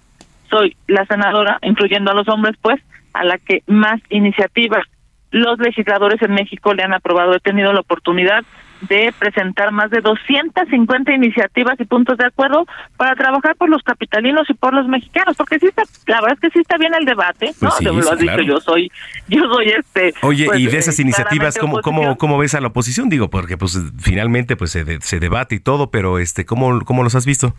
Soy 0.49 0.75
la 0.87 1.05
senadora, 1.05 1.59
incluyendo 1.61 2.09
a 2.09 2.15
los 2.15 2.27
hombres, 2.27 2.55
pues, 2.61 2.81
a 3.13 3.23
la 3.23 3.37
que 3.37 3.61
más 3.67 3.99
iniciativas 4.09 4.83
los 5.31 5.59
legisladores 5.59 6.19
en 6.23 6.33
México 6.33 6.73
le 6.73 6.83
han 6.83 6.93
aprobado. 6.93 7.35
He 7.35 7.39
tenido 7.39 7.73
la 7.73 7.81
oportunidad 7.81 8.43
de 8.81 9.13
presentar 9.17 9.71
más 9.71 9.89
de 9.89 10.01
250 10.01 11.13
iniciativas 11.13 11.75
y 11.79 11.85
puntos 11.85 12.17
de 12.17 12.25
acuerdo 12.25 12.65
para 12.97 13.15
trabajar 13.15 13.55
por 13.55 13.69
los 13.69 13.83
capitalinos 13.83 14.49
y 14.49 14.53
por 14.53 14.73
los 14.73 14.87
mexicanos, 14.87 15.35
porque 15.37 15.59
sí 15.59 15.67
está, 15.67 15.83
la 16.07 16.21
verdad 16.21 16.37
es 16.37 16.39
que 16.39 16.49
sí 16.51 16.59
está 16.59 16.77
bien 16.77 16.93
el 16.93 17.05
debate, 17.05 17.47
¿no? 17.61 17.69
Pues 17.69 17.73
sí, 17.77 17.83
lo 17.85 17.91
has 17.99 18.17
claro. 18.17 18.41
dicho, 18.41 18.53
yo 18.53 18.59
soy, 18.61 18.91
yo 19.27 19.43
soy 19.51 19.69
este. 19.69 20.13
Oye, 20.21 20.45
pues, 20.45 20.59
y 20.59 20.67
de 20.67 20.75
eh, 20.75 20.79
esas 20.79 20.99
iniciativas, 20.99 21.55
claramente 21.55 21.81
¿cómo, 21.83 22.03
cómo, 22.03 22.17
cómo 22.17 22.37
ves 22.37 22.55
a 22.55 22.61
la 22.61 22.67
oposición? 22.67 23.09
Digo, 23.09 23.29
porque 23.29 23.57
pues 23.57 23.77
finalmente 23.99 24.55
pues 24.55 24.71
se, 24.71 24.83
de- 24.83 25.01
se 25.01 25.19
debate 25.19 25.55
y 25.55 25.59
todo, 25.59 25.91
pero 25.91 26.19
este, 26.19 26.45
¿cómo, 26.45 26.81
cómo 26.85 27.03
los 27.03 27.15
has 27.15 27.25
visto? 27.25 27.53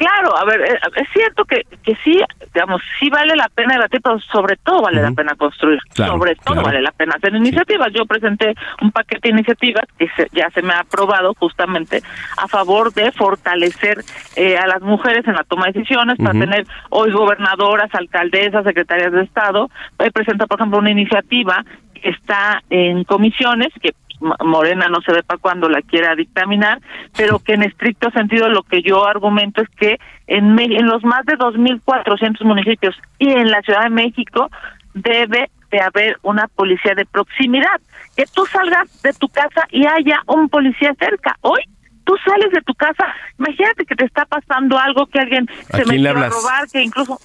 Claro, 0.00 0.34
a 0.34 0.46
ver, 0.46 0.62
eh, 0.62 0.78
es 0.96 1.08
cierto 1.12 1.44
que, 1.44 1.60
que 1.82 1.94
sí, 2.02 2.18
digamos, 2.54 2.80
sí 2.98 3.10
vale 3.10 3.36
la 3.36 3.50
pena 3.54 3.74
debatir, 3.74 4.00
pero 4.02 4.18
sobre 4.20 4.56
todo 4.56 4.80
vale 4.80 5.02
la 5.02 5.10
pena 5.12 5.34
construir. 5.34 5.78
Claro, 5.92 6.12
sobre 6.12 6.36
todo 6.36 6.54
claro. 6.54 6.62
vale 6.68 6.80
la 6.80 6.90
pena 6.92 7.16
hacer 7.18 7.34
iniciativas. 7.34 7.88
Yo 7.92 8.06
presenté 8.06 8.54
un 8.80 8.92
paquete 8.92 9.28
de 9.28 9.34
iniciativas 9.34 9.84
que 9.98 10.08
se- 10.16 10.28
ya 10.32 10.48
se 10.54 10.62
me 10.62 10.72
ha 10.72 10.80
aprobado 10.80 11.34
justamente 11.34 12.02
a 12.38 12.48
favor 12.48 12.94
de 12.94 13.12
fortalecer 13.12 14.02
eh, 14.36 14.56
a 14.56 14.66
las 14.66 14.80
mujeres 14.80 15.26
en 15.28 15.34
la 15.34 15.44
toma 15.44 15.66
de 15.66 15.72
decisiones, 15.72 16.16
para 16.16 16.32
tener 16.32 16.66
hoy 16.88 17.10
gobernadoras, 17.12 17.94
alcaldesas, 17.94 18.64
secretarias 18.64 19.12
de 19.12 19.22
Estado. 19.24 19.68
He 19.98 20.10
presentado, 20.10 20.48
por 20.48 20.60
ejemplo, 20.60 20.78
una 20.78 20.92
iniciativa 20.92 21.62
que 21.92 22.08
está 22.08 22.62
en 22.70 23.04
comisiones, 23.04 23.68
que 23.82 23.90
Morena 24.20 24.88
no 24.88 25.00
se 25.00 25.12
ve 25.12 25.22
para 25.22 25.40
cuando 25.40 25.68
la 25.68 25.82
quiera 25.82 26.14
dictaminar, 26.14 26.80
pero 27.16 27.38
que 27.38 27.54
en 27.54 27.62
estricto 27.62 28.10
sentido 28.10 28.48
lo 28.48 28.62
que 28.62 28.82
yo 28.82 29.06
argumento 29.06 29.62
es 29.62 29.68
que 29.70 29.98
en, 30.26 30.58
en 30.58 30.86
los 30.86 31.02
más 31.04 31.24
de 31.26 31.38
2.400 31.38 32.44
municipios 32.44 32.94
y 33.18 33.30
en 33.30 33.50
la 33.50 33.62
Ciudad 33.62 33.84
de 33.84 33.90
México 33.90 34.50
debe 34.94 35.50
de 35.70 35.80
haber 35.80 36.18
una 36.22 36.48
policía 36.48 36.94
de 36.94 37.06
proximidad, 37.06 37.80
que 38.16 38.24
tú 38.26 38.44
salgas 38.46 39.02
de 39.02 39.12
tu 39.12 39.28
casa 39.28 39.66
y 39.70 39.86
haya 39.86 40.20
un 40.26 40.48
policía 40.48 40.94
cerca. 40.98 41.36
Hoy 41.42 41.60
tú 42.04 42.14
sales 42.24 42.50
de 42.52 42.60
tu 42.62 42.74
casa, 42.74 43.06
imagínate 43.38 43.84
que 43.84 43.94
te 43.94 44.04
está 44.04 44.24
pasando 44.26 44.78
algo, 44.78 45.06
que 45.06 45.20
alguien 45.20 45.48
¿A 45.72 45.76
se 45.76 45.84
metió 45.86 46.10
a 46.10 46.28
robar, 46.28 46.68
que 46.72 46.82
incluso 46.82 47.18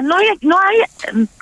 no 0.00 0.16
hay, 0.16 0.26
no 0.40 0.58
hay, 0.58 0.78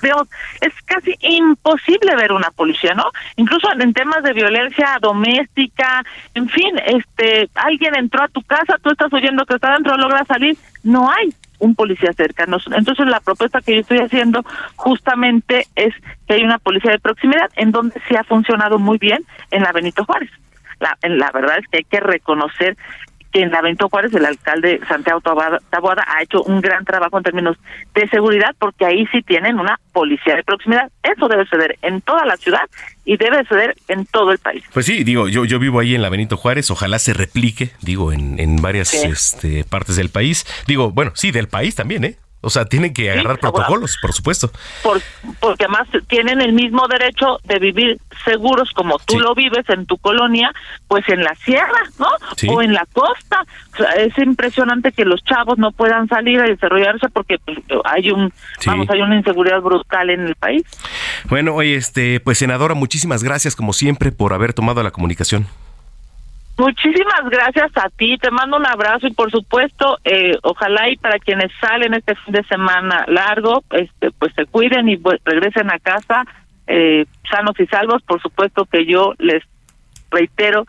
digamos, 0.01 0.27
es 0.59 0.73
casi 0.85 1.15
imposible 1.21 2.15
ver 2.15 2.33
una 2.33 2.51
policía, 2.51 2.93
¿no? 2.93 3.05
Incluso 3.37 3.67
en 3.79 3.93
temas 3.93 4.23
de 4.23 4.33
violencia 4.33 4.97
doméstica, 5.01 6.03
en 6.33 6.49
fin, 6.49 6.77
este, 6.85 7.49
alguien 7.55 7.95
entró 7.95 8.23
a 8.23 8.27
tu 8.27 8.41
casa, 8.43 8.77
tú 8.81 8.91
estás 8.91 9.13
oyendo 9.13 9.45
que 9.45 9.55
está 9.55 9.73
dentro, 9.73 9.95
logra 9.95 10.25
salir, 10.25 10.57
no 10.83 11.09
hay 11.09 11.33
un 11.59 11.75
policía 11.75 12.11
cerca. 12.13 12.45
Entonces 12.45 13.05
la 13.05 13.19
propuesta 13.19 13.61
que 13.61 13.75
yo 13.75 13.81
estoy 13.81 13.99
haciendo 13.99 14.43
justamente 14.75 15.67
es 15.75 15.93
que 16.27 16.33
hay 16.33 16.43
una 16.43 16.57
policía 16.57 16.91
de 16.91 16.99
proximidad 16.99 17.49
en 17.55 17.71
donde 17.71 18.01
sí 18.07 18.15
ha 18.15 18.23
funcionado 18.23 18.79
muy 18.79 18.97
bien 18.97 19.23
en 19.51 19.63
la 19.63 19.71
Benito 19.71 20.03
Juárez. 20.03 20.29
La, 20.79 20.97
la 21.03 21.31
verdad 21.31 21.59
es 21.59 21.67
que 21.67 21.77
hay 21.77 21.83
que 21.83 21.99
reconocer 21.99 22.75
que 23.31 23.41
en 23.41 23.51
la 23.51 23.61
Benito 23.61 23.87
Juárez 23.89 24.13
el 24.13 24.25
alcalde 24.25 24.79
Santiago 24.87 25.21
Taboada, 25.21 26.03
ha 26.07 26.21
hecho 26.23 26.43
un 26.43 26.61
gran 26.61 26.85
trabajo 26.85 27.17
en 27.17 27.23
términos 27.23 27.57
de 27.93 28.07
seguridad 28.09 28.55
porque 28.59 28.85
ahí 28.85 29.05
sí 29.11 29.21
tienen 29.21 29.59
una 29.59 29.79
policía 29.93 30.35
de 30.35 30.43
proximidad. 30.43 30.89
Eso 31.03 31.27
debe 31.27 31.43
suceder 31.45 31.77
en 31.81 32.01
toda 32.01 32.25
la 32.25 32.37
ciudad 32.37 32.61
y 33.05 33.17
debe 33.17 33.39
suceder 33.43 33.75
en 33.87 34.05
todo 34.05 34.31
el 34.31 34.37
país. 34.37 34.63
Pues 34.73 34.85
sí, 34.85 35.03
digo, 35.03 35.27
yo, 35.27 35.45
yo 35.45 35.59
vivo 35.59 35.79
ahí 35.79 35.95
en 35.95 36.01
la 36.01 36.09
Benito 36.09 36.37
Juárez, 36.37 36.69
ojalá 36.71 36.99
se 36.99 37.13
replique, 37.13 37.71
digo, 37.81 38.11
en, 38.11 38.39
en 38.39 38.57
varias 38.57 38.89
Sí. 38.89 39.07
este, 39.07 39.63
partes 39.63 39.95
del 39.95 40.09
país. 40.09 40.45
Digo, 40.67 40.91
bueno, 40.91 41.11
sí, 41.15 41.31
del 41.31 41.47
país 41.47 41.75
también, 41.75 42.03
¿eh? 42.03 42.15
O 42.41 42.49
sea, 42.49 42.65
tienen 42.65 42.93
que 42.93 43.11
agarrar 43.11 43.39
protocolos, 43.39 43.97
por 44.01 44.13
supuesto. 44.13 44.51
por, 44.81 44.99
porque 45.39 45.65
además 45.65 45.87
tienen 46.07 46.41
el 46.41 46.53
mismo 46.53 46.87
derecho 46.87 47.39
de 47.43 47.59
vivir 47.59 47.99
seguros 48.25 48.71
como 48.71 48.97
tú 48.99 49.19
lo 49.19 49.35
vives 49.35 49.69
en 49.69 49.85
tu 49.85 49.97
colonia, 49.97 50.51
pues 50.87 51.07
en 51.09 51.23
la 51.23 51.35
sierra, 51.35 51.81
¿no? 51.99 52.07
Sí. 52.35 52.47
O 52.49 52.61
en 52.61 52.73
la 52.73 52.87
costa. 52.91 53.45
O 53.73 53.77
sea, 53.77 53.91
es 53.91 54.17
impresionante 54.17 54.91
que 54.91 55.05
los 55.05 55.23
chavos 55.23 55.59
no 55.59 55.71
puedan 55.71 56.07
salir 56.07 56.39
a 56.39 56.45
desarrollarse 56.45 57.09
porque 57.09 57.37
pues, 57.37 57.59
hay 57.85 58.09
un, 58.09 58.33
vamos, 58.65 58.89
hay 58.89 59.01
una 59.01 59.17
inseguridad 59.17 59.61
brutal 59.61 60.09
en 60.09 60.27
el 60.27 60.35
país. 60.35 60.63
Bueno, 61.25 61.53
oye, 61.53 61.75
este, 61.75 62.19
pues 62.19 62.39
senadora, 62.39 62.73
muchísimas 62.73 63.23
gracias 63.23 63.55
como 63.55 63.73
siempre 63.73 64.11
por 64.11 64.33
haber 64.33 64.53
tomado 64.53 64.81
la 64.81 64.91
comunicación. 64.91 65.47
Muchísimas 66.57 67.21
gracias 67.29 67.71
a 67.75 67.89
ti, 67.89 68.17
te 68.17 68.29
mando 68.29 68.57
un 68.57 68.65
abrazo 68.67 69.07
y 69.07 69.13
por 69.13 69.31
supuesto, 69.31 69.97
eh, 70.03 70.37
ojalá 70.43 70.89
y 70.89 70.97
para 70.97 71.17
quienes 71.17 71.51
salen 71.59 71.93
este 71.95 72.15
fin 72.15 72.33
de 72.33 72.43
semana 72.43 73.05
largo, 73.07 73.63
este, 73.71 74.11
pues 74.11 74.31
se 74.35 74.45
cuiden 74.45 74.87
y 74.89 74.97
pues, 74.97 75.19
regresen 75.25 75.71
a 75.71 75.79
casa 75.79 76.25
eh, 76.67 77.05
sanos 77.29 77.59
y 77.59 77.65
salvos. 77.67 78.03
Por 78.03 78.21
supuesto 78.21 78.65
que 78.65 78.85
yo 78.85 79.13
les 79.17 79.43
reitero, 80.11 80.65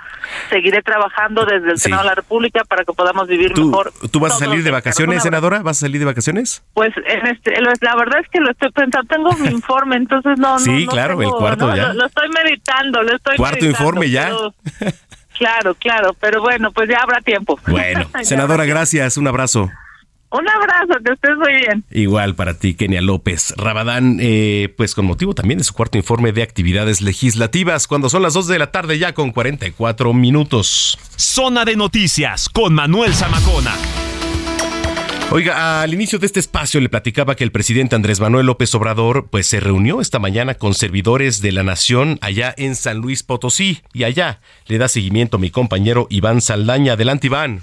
seguiré 0.51 0.83
trabajando 0.83 1.45
desde 1.45 1.72
el 1.72 1.76
Sí. 1.76 1.85
Senado 1.85 2.03
de 2.05 2.09
la 2.11 2.14
República 2.14 2.62
para 2.64 2.85
que 2.85 2.93
podamos 2.93 3.26
vivir 3.26 3.53
¿Tú, 3.53 3.66
mejor. 3.66 3.93
¿tú 4.12 4.20
vas 4.20 4.35
a 4.37 4.39
salir 4.39 4.62
de 4.62 4.70
vacaciones, 4.70 5.22
senadora? 5.24 5.62
¿Vas 5.62 5.78
a 5.78 5.80
salir 5.80 5.99
de 5.99 6.05
vacaciones? 6.07 6.64
Pues 6.74 6.93
en 7.07 7.26
este, 7.26 7.53
la 7.61 7.97
verdad 7.97 8.20
es 8.20 8.28
que 8.28 8.39
lo 8.41 8.51
estoy 8.53 8.70
pensando, 8.70 9.07
tengo 9.09 9.33
mi 9.39 9.49
informe, 9.51 9.97
entonces 9.97 10.39
no, 10.39 10.53
no, 10.53 10.59
Sí, 10.61 10.87
no 10.87 10.93
claro, 10.93 11.18
tengo- 11.18 11.35
el 11.35 11.39
cuarto 11.41 11.66
no, 11.66 11.76
ya. 11.76 11.89
Lo, 11.89 11.95
lo 11.95 12.07
estoy 12.07 12.28
meditando, 12.30 13.03
lo 13.03 13.16
estoy 13.16 13.37
Cuarto 13.37 13.57
meditando, 13.64 13.78
informe 13.89 14.11
ya. 14.11 14.30
pero- 14.30 14.55
claro, 15.37 15.74
claro, 15.74 16.14
pero 16.20 16.41
bueno, 16.41 16.70
pues 16.72 16.89
ya 16.89 16.99
habrá 17.03 17.20
tiempo. 17.20 17.59
Bueno, 17.66 18.07
senadora, 18.22 18.64
gracias, 18.64 19.16
un 19.16 19.28
abrazo. 19.28 19.70
Un 20.30 20.49
abrazo, 20.49 20.95
que 21.05 21.12
estés 21.12 21.37
muy 21.37 21.53
bien. 21.53 21.85
Igual 21.91 22.35
para 22.35 22.55
ti, 22.59 22.72
Kenia 22.72 23.03
López. 23.03 23.53
Rabadán, 23.59 24.16
eh, 24.20 24.72
pues 24.78 24.95
con 24.95 25.05
motivo 25.05 25.35
también 25.35 25.59
de 25.59 25.64
su 25.64 25.74
cuarto 25.74 25.99
informe 25.99 26.33
de 26.33 26.43
actividades 26.43 27.03
legislativas, 27.03 27.87
cuando 27.87 28.09
son 28.09 28.22
las 28.22 28.33
2 28.33 28.49
de 28.49 28.59
la 28.59 28.72
tarde 28.72 28.99
ya 28.99 29.12
con 29.12 29.30
44 29.30 30.14
minutos. 30.14 30.99
Zona 31.16 31.66
de 31.66 31.76
noticias 31.76 32.49
con 32.49 32.72
Manuel 32.72 33.12
Zamacona. 33.12 33.74
Oiga, 35.31 35.81
al 35.81 35.95
inicio 35.95 36.18
de 36.18 36.27
este 36.27 36.41
espacio 36.41 36.81
le 36.81 36.91
platicaba 36.91 37.35
que 37.35 37.45
el 37.45 37.53
presidente 37.53 37.97
Andrés 37.97 38.20
Manuel 38.20 38.47
López 38.47 38.75
Obrador 38.75 39.29
pues 39.31 39.47
se 39.47 39.61
reunió 39.61 40.01
esta 40.01 40.18
mañana 40.18 40.55
con 40.55 40.75
servidores 40.75 41.41
de 41.41 41.53
la 41.53 41.62
nación 41.62 42.18
allá 42.20 42.55
en 42.57 42.75
San 42.75 42.99
Luis 42.99 43.23
Potosí 43.23 43.81
y 43.95 44.05
allá 44.05 44.41
le 44.66 44.79
da 44.79 44.89
seguimiento 44.89 45.39
mi 45.39 45.51
compañero 45.51 46.07
Iván 46.11 46.41
Saldaña. 46.43 46.95
Adelante 46.95 47.29
Iván. 47.29 47.62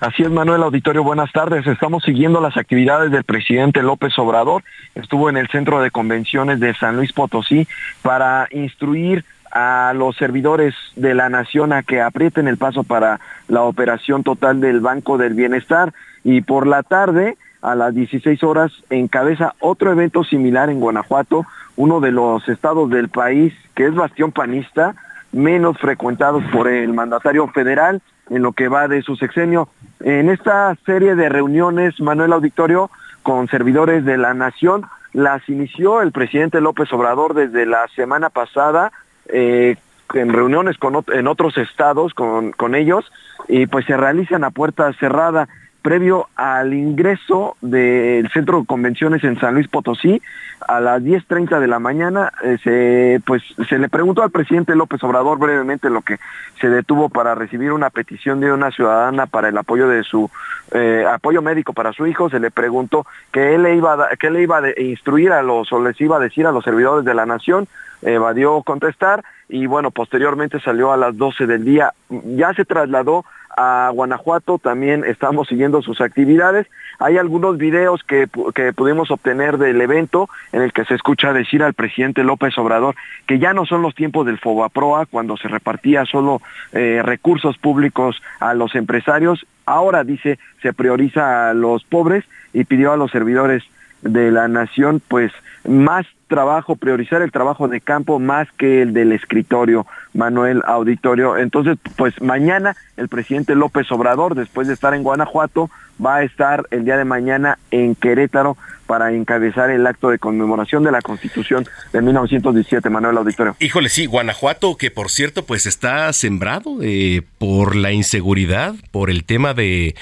Así 0.00 0.22
es, 0.22 0.30
Manuel 0.30 0.62
Auditorio, 0.62 1.02
buenas 1.02 1.32
tardes. 1.32 1.66
Estamos 1.66 2.02
siguiendo 2.04 2.40
las 2.40 2.56
actividades 2.56 3.10
del 3.10 3.24
presidente 3.24 3.82
López 3.82 4.18
Obrador. 4.18 4.62
Estuvo 4.94 5.30
en 5.30 5.38
el 5.38 5.48
Centro 5.48 5.80
de 5.80 5.90
Convenciones 5.90 6.60
de 6.60 6.74
San 6.74 6.96
Luis 6.96 7.12
Potosí 7.12 7.66
para 8.02 8.46
instruir 8.50 9.24
a 9.52 9.94
los 9.94 10.14
servidores 10.16 10.74
de 10.96 11.14
la 11.14 11.30
nación 11.30 11.72
a 11.72 11.82
que 11.82 12.02
aprieten 12.02 12.46
el 12.46 12.58
paso 12.58 12.84
para 12.84 13.20
la 13.48 13.62
operación 13.62 14.22
total 14.22 14.60
del 14.60 14.80
Banco 14.80 15.16
del 15.16 15.32
Bienestar. 15.32 15.94
Y 16.28 16.40
por 16.40 16.66
la 16.66 16.82
tarde, 16.82 17.36
a 17.62 17.76
las 17.76 17.94
16 17.94 18.42
horas, 18.42 18.72
encabeza 18.90 19.54
otro 19.60 19.92
evento 19.92 20.24
similar 20.24 20.70
en 20.70 20.80
Guanajuato, 20.80 21.46
uno 21.76 22.00
de 22.00 22.10
los 22.10 22.48
estados 22.48 22.90
del 22.90 23.08
país 23.08 23.54
que 23.76 23.86
es 23.86 23.94
bastión 23.94 24.32
panista, 24.32 24.96
menos 25.30 25.78
frecuentados 25.78 26.42
por 26.50 26.66
el 26.66 26.92
mandatario 26.92 27.46
federal 27.46 28.02
en 28.28 28.42
lo 28.42 28.54
que 28.54 28.66
va 28.66 28.88
de 28.88 29.02
su 29.02 29.14
sexenio. 29.14 29.68
En 30.00 30.28
esta 30.28 30.74
serie 30.84 31.14
de 31.14 31.28
reuniones, 31.28 32.00
Manuel 32.00 32.32
Auditorio, 32.32 32.90
con 33.22 33.46
servidores 33.46 34.04
de 34.04 34.18
la 34.18 34.34
nación, 34.34 34.84
las 35.12 35.48
inició 35.48 36.02
el 36.02 36.10
presidente 36.10 36.60
López 36.60 36.92
Obrador 36.92 37.34
desde 37.34 37.66
la 37.66 37.86
semana 37.94 38.30
pasada, 38.30 38.90
eh, 39.28 39.76
en 40.12 40.32
reuniones 40.32 40.74
en 41.12 41.28
otros 41.28 41.56
estados 41.56 42.14
con, 42.14 42.50
con 42.50 42.74
ellos, 42.74 43.04
y 43.46 43.68
pues 43.68 43.86
se 43.86 43.96
realizan 43.96 44.42
a 44.42 44.50
puerta 44.50 44.92
cerrada 44.94 45.48
previo 45.86 46.26
al 46.34 46.74
ingreso 46.74 47.56
del 47.60 48.28
centro 48.30 48.58
de 48.58 48.66
convenciones 48.66 49.22
en 49.22 49.38
San 49.38 49.54
Luis 49.54 49.68
Potosí 49.68 50.20
a 50.66 50.80
las 50.80 51.00
10.30 51.00 51.60
de 51.60 51.68
la 51.68 51.78
mañana 51.78 52.32
eh, 52.42 52.58
se 52.64 53.20
pues 53.24 53.44
se 53.68 53.78
le 53.78 53.88
preguntó 53.88 54.24
al 54.24 54.32
presidente 54.32 54.74
López 54.74 55.00
Obrador 55.04 55.38
brevemente 55.38 55.88
lo 55.88 56.02
que 56.02 56.18
se 56.60 56.68
detuvo 56.68 57.08
para 57.08 57.36
recibir 57.36 57.70
una 57.70 57.90
petición 57.90 58.40
de 58.40 58.52
una 58.52 58.72
ciudadana 58.72 59.26
para 59.26 59.48
el 59.48 59.56
apoyo 59.58 59.86
de 59.86 60.02
su 60.02 60.28
eh, 60.72 61.04
apoyo 61.08 61.40
médico 61.40 61.72
para 61.72 61.92
su 61.92 62.04
hijo. 62.08 62.30
Se 62.30 62.40
le 62.40 62.50
preguntó 62.50 63.06
que 63.30 63.54
él 63.54 63.62
le 63.62 63.76
iba 63.76 63.92
a, 63.92 64.30
le 64.30 64.42
iba 64.42 64.58
a 64.58 64.80
instruir 64.80 65.30
a 65.30 65.42
los 65.42 65.72
o 65.72 65.80
les 65.80 66.00
iba 66.00 66.16
a 66.16 66.20
decir 66.20 66.48
a 66.48 66.52
los 66.52 66.64
servidores 66.64 67.04
de 67.04 67.14
la 67.14 67.26
nación 67.26 67.68
evadió 68.02 68.62
contestar 68.62 69.24
y 69.48 69.66
bueno 69.66 69.90
posteriormente 69.90 70.60
salió 70.60 70.92
a 70.92 70.96
las 70.96 71.16
12 71.16 71.46
del 71.46 71.64
día 71.64 71.92
ya 72.10 72.52
se 72.54 72.64
trasladó 72.64 73.24
a 73.56 73.90
Guanajuato, 73.92 74.58
también 74.58 75.04
estamos 75.04 75.48
siguiendo 75.48 75.80
sus 75.80 76.02
actividades. 76.02 76.66
Hay 76.98 77.16
algunos 77.16 77.56
videos 77.56 78.02
que, 78.04 78.28
que 78.54 78.72
pudimos 78.74 79.10
obtener 79.10 79.56
del 79.56 79.80
evento 79.80 80.28
en 80.52 80.60
el 80.62 80.72
que 80.72 80.84
se 80.84 80.94
escucha 80.94 81.32
decir 81.32 81.62
al 81.62 81.72
presidente 81.72 82.22
López 82.22 82.56
Obrador 82.58 82.94
que 83.26 83.38
ya 83.38 83.54
no 83.54 83.64
son 83.64 83.80
los 83.80 83.94
tiempos 83.94 84.26
del 84.26 84.38
Fobaproa 84.38 85.06
cuando 85.06 85.36
se 85.38 85.48
repartía 85.48 86.04
solo 86.04 86.42
eh, 86.72 87.00
recursos 87.02 87.56
públicos 87.56 88.22
a 88.40 88.52
los 88.52 88.74
empresarios. 88.74 89.46
Ahora 89.64 90.04
dice 90.04 90.38
se 90.60 90.74
prioriza 90.74 91.50
a 91.50 91.54
los 91.54 91.82
pobres 91.84 92.24
y 92.52 92.64
pidió 92.64 92.92
a 92.92 92.96
los 92.96 93.10
servidores 93.10 93.62
de 94.08 94.30
la 94.30 94.48
nación 94.48 95.02
pues 95.06 95.32
más 95.66 96.06
trabajo, 96.28 96.76
priorizar 96.76 97.22
el 97.22 97.30
trabajo 97.30 97.68
de 97.68 97.80
campo 97.80 98.18
más 98.18 98.50
que 98.52 98.82
el 98.82 98.92
del 98.92 99.12
escritorio, 99.12 99.86
Manuel 100.12 100.62
Auditorio. 100.66 101.36
Entonces, 101.36 101.78
pues 101.96 102.20
mañana 102.20 102.76
el 102.96 103.08
presidente 103.08 103.54
López 103.54 103.90
Obrador, 103.92 104.34
después 104.34 104.66
de 104.66 104.74
estar 104.74 104.94
en 104.94 105.02
Guanajuato, 105.02 105.70
va 106.04 106.16
a 106.16 106.22
estar 106.22 106.66
el 106.70 106.84
día 106.84 106.96
de 106.96 107.04
mañana 107.04 107.58
en 107.70 107.94
Querétaro 107.94 108.56
para 108.86 109.12
encabezar 109.12 109.70
el 109.70 109.86
acto 109.86 110.10
de 110.10 110.18
conmemoración 110.18 110.84
de 110.84 110.92
la 110.92 111.02
Constitución 111.02 111.66
de 111.92 112.02
1917, 112.02 112.88
Manuel 112.88 113.18
Auditorio. 113.18 113.56
Híjole, 113.58 113.88
sí, 113.88 114.06
Guanajuato, 114.06 114.76
que 114.76 114.90
por 114.90 115.10
cierto, 115.10 115.44
pues 115.44 115.66
está 115.66 116.12
sembrado 116.12 116.78
eh, 116.82 117.22
por 117.38 117.76
la 117.76 117.92
inseguridad, 117.92 118.74
por 118.92 119.10
el 119.10 119.24
tema 119.24 119.54
de 119.54 119.96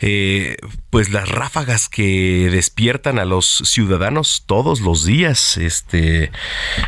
eh, 0.00 0.56
pues 0.88 1.10
las 1.10 1.28
ráfagas 1.28 1.88
que 1.88 2.48
despiertan 2.50 3.18
a 3.18 3.24
los 3.24 3.62
ciudadanos 3.66 4.44
todos 4.46 4.80
los 4.80 5.04
días. 5.04 5.58
Este 5.58 6.30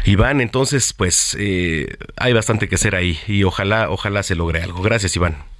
Iván, 0.05 0.41
entonces, 0.41 0.93
pues 0.93 1.37
eh, 1.39 1.97
hay 2.17 2.33
bastante 2.33 2.69
que 2.69 2.77
hacer 2.77 2.95
ahí 2.95 3.19
y 3.27 3.45
ojalá, 3.45 3.91
ojalá 3.91 4.23
se 4.23 4.35
logre 4.35 4.63
algo. 4.63 4.83
Gracias, 4.83 5.15
Iván. 5.17 5.52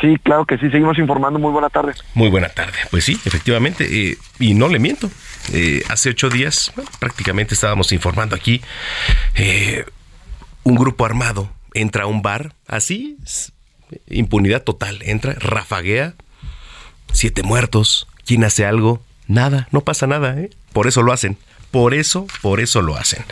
Sí, 0.00 0.16
claro 0.22 0.44
que 0.46 0.56
sí, 0.58 0.70
seguimos 0.70 0.98
informando. 0.98 1.38
Muy 1.38 1.50
buena 1.52 1.68
tarde. 1.68 1.94
Muy 2.14 2.28
buena 2.28 2.48
tarde. 2.48 2.78
Pues 2.90 3.04
sí, 3.04 3.18
efectivamente, 3.24 3.86
eh, 4.10 4.18
y 4.38 4.54
no 4.54 4.68
le 4.68 4.78
miento. 4.78 5.10
eh, 5.52 5.82
hace 5.88 6.10
ocho 6.10 6.28
días 6.28 6.70
bueno, 6.76 6.90
prácticamente 7.00 7.54
estábamos 7.54 7.90
informando 7.92 8.36
aquí. 8.36 8.60
eh, 9.34 9.84
un 10.62 10.74
grupo 10.76 11.06
armado 11.06 11.50
entra 11.74 12.04
a 12.04 12.06
un 12.06 12.20
bar, 12.22 12.52
así, 12.68 13.16
impunidad 14.08 14.62
total. 14.62 15.00
Entra, 15.02 15.34
rafaguea, 15.38 16.14
siete 17.12 17.42
muertos. 17.42 18.06
¿Quién 18.26 18.44
hace 18.44 18.66
algo? 18.66 19.02
Nada, 19.26 19.66
no 19.72 19.80
pasa 19.80 20.06
nada. 20.06 20.36
Por 20.72 20.86
eso 20.86 21.02
lo 21.02 21.12
hacen. 21.12 21.38
Por 21.70 21.94
eso, 21.94 22.26
por 22.42 22.60
eso 22.60 22.82
lo 22.82 22.96
hacen. 22.96 23.24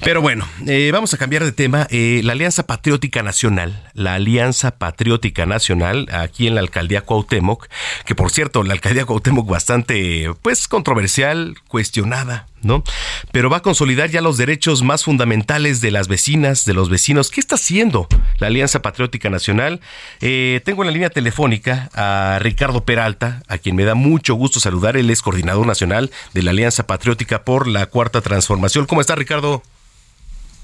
Pero 0.00 0.20
bueno, 0.20 0.46
eh, 0.66 0.90
vamos 0.92 1.14
a 1.14 1.18
cambiar 1.18 1.44
de 1.44 1.52
tema. 1.52 1.86
Eh, 1.90 2.20
la 2.24 2.32
Alianza 2.32 2.66
Patriótica 2.66 3.22
Nacional, 3.22 3.90
la 3.94 4.14
Alianza 4.14 4.72
Patriótica 4.72 5.46
Nacional, 5.46 6.08
aquí 6.12 6.46
en 6.46 6.54
la 6.54 6.60
alcaldía 6.60 7.02
Cuauhtémoc, 7.02 7.68
que 8.04 8.14
por 8.14 8.30
cierto, 8.30 8.62
la 8.62 8.74
alcaldía 8.74 9.04
Cuauhtémoc 9.04 9.48
bastante, 9.48 10.30
pues, 10.42 10.68
controversial, 10.68 11.56
cuestionada, 11.68 12.46
¿no? 12.62 12.84
Pero 13.32 13.50
va 13.50 13.58
a 13.58 13.62
consolidar 13.62 14.10
ya 14.10 14.20
los 14.20 14.36
derechos 14.36 14.82
más 14.82 15.04
fundamentales 15.04 15.80
de 15.80 15.90
las 15.90 16.08
vecinas, 16.08 16.64
de 16.64 16.74
los 16.74 16.88
vecinos. 16.88 17.30
¿Qué 17.30 17.40
está 17.40 17.56
haciendo 17.56 18.08
la 18.38 18.46
Alianza 18.46 18.82
Patriótica 18.82 19.30
Nacional? 19.30 19.80
Eh, 20.20 20.60
tengo 20.64 20.82
en 20.82 20.86
la 20.86 20.92
línea 20.92 21.10
telefónica 21.10 21.90
a 21.94 22.38
Ricardo 22.40 22.84
Peralta, 22.84 23.42
a 23.48 23.58
quien 23.58 23.76
me 23.76 23.84
da 23.84 23.94
mucho 23.94 24.34
gusto 24.34 24.60
saludar. 24.60 24.96
Él 24.96 25.10
es 25.10 25.22
coordinador 25.22 25.66
nacional 25.66 26.10
de 26.32 26.42
la 26.42 26.50
Alianza 26.50 26.86
Patriótica 26.86 27.44
por 27.44 27.66
la 27.66 27.86
Cuarta 27.86 28.20
Transformación. 28.20 28.86
¿Cómo 28.86 29.00
está, 29.00 29.14
Ricardo? 29.14 29.62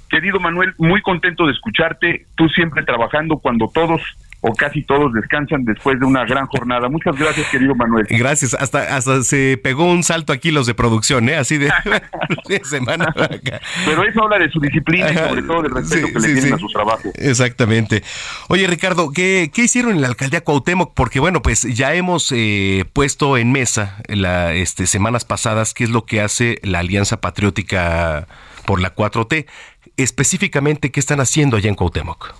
Querido 0.08 0.40
Manuel, 0.40 0.74
muy 0.78 1.02
contento 1.02 1.46
de 1.46 1.52
escucharte. 1.52 2.26
Tú 2.36 2.48
siempre 2.48 2.82
trabajando 2.84 3.38
cuando 3.38 3.68
todos 3.68 4.00
o 4.40 4.52
casi 4.54 4.82
todos 4.82 5.12
descansan 5.12 5.64
después 5.64 5.98
de 5.98 6.06
una 6.06 6.24
gran 6.24 6.46
jornada. 6.46 6.88
Muchas 6.88 7.16
gracias, 7.18 7.48
querido 7.48 7.74
Manuel. 7.74 8.06
Gracias. 8.08 8.54
Hasta, 8.54 8.96
hasta 8.96 9.22
se 9.22 9.58
pegó 9.62 9.84
un 9.84 10.04
salto 10.04 10.32
aquí 10.32 10.50
los 10.50 10.66
de 10.66 10.74
producción, 10.74 11.28
¿eh? 11.28 11.36
Así 11.36 11.58
de, 11.58 11.70
semana 12.64 13.12
Pero 13.84 14.04
eso 14.04 14.22
habla 14.22 14.38
de 14.38 14.50
su 14.50 14.60
disciplina 14.60 15.10
y 15.10 15.16
sobre 15.16 15.42
todo 15.42 15.62
del 15.62 15.72
respeto 15.72 16.06
que 16.06 16.20
le 16.20 16.32
tienen 16.34 16.54
a 16.54 16.58
su 16.58 16.68
trabajo. 16.68 17.10
Exactamente. 17.14 18.02
Oye, 18.48 18.66
Ricardo, 18.66 19.10
¿qué, 19.12 19.50
¿qué 19.52 19.62
hicieron 19.62 19.92
en 19.92 20.02
la 20.02 20.08
alcaldía 20.08 20.42
Cuauhtémoc? 20.42 20.94
Porque, 20.94 21.18
bueno, 21.18 21.42
pues 21.42 21.62
ya 21.62 21.94
hemos 21.94 22.32
eh, 22.32 22.84
puesto 22.92 23.36
en 23.36 23.50
mesa 23.50 23.96
la, 24.06 24.54
este, 24.54 24.86
semanas 24.86 25.24
pasadas 25.24 25.74
qué 25.74 25.84
es 25.84 25.90
lo 25.90 26.04
que 26.04 26.20
hace 26.20 26.60
la 26.62 26.78
Alianza 26.78 27.20
Patriótica 27.20 28.28
por 28.66 28.80
la 28.80 28.94
4T. 28.94 29.46
Específicamente, 29.98 30.92
¿qué 30.92 31.00
están 31.00 31.18
haciendo 31.18 31.56
allá 31.56 31.68
en 31.68 31.74
Cuauhtémoc? 31.74 32.32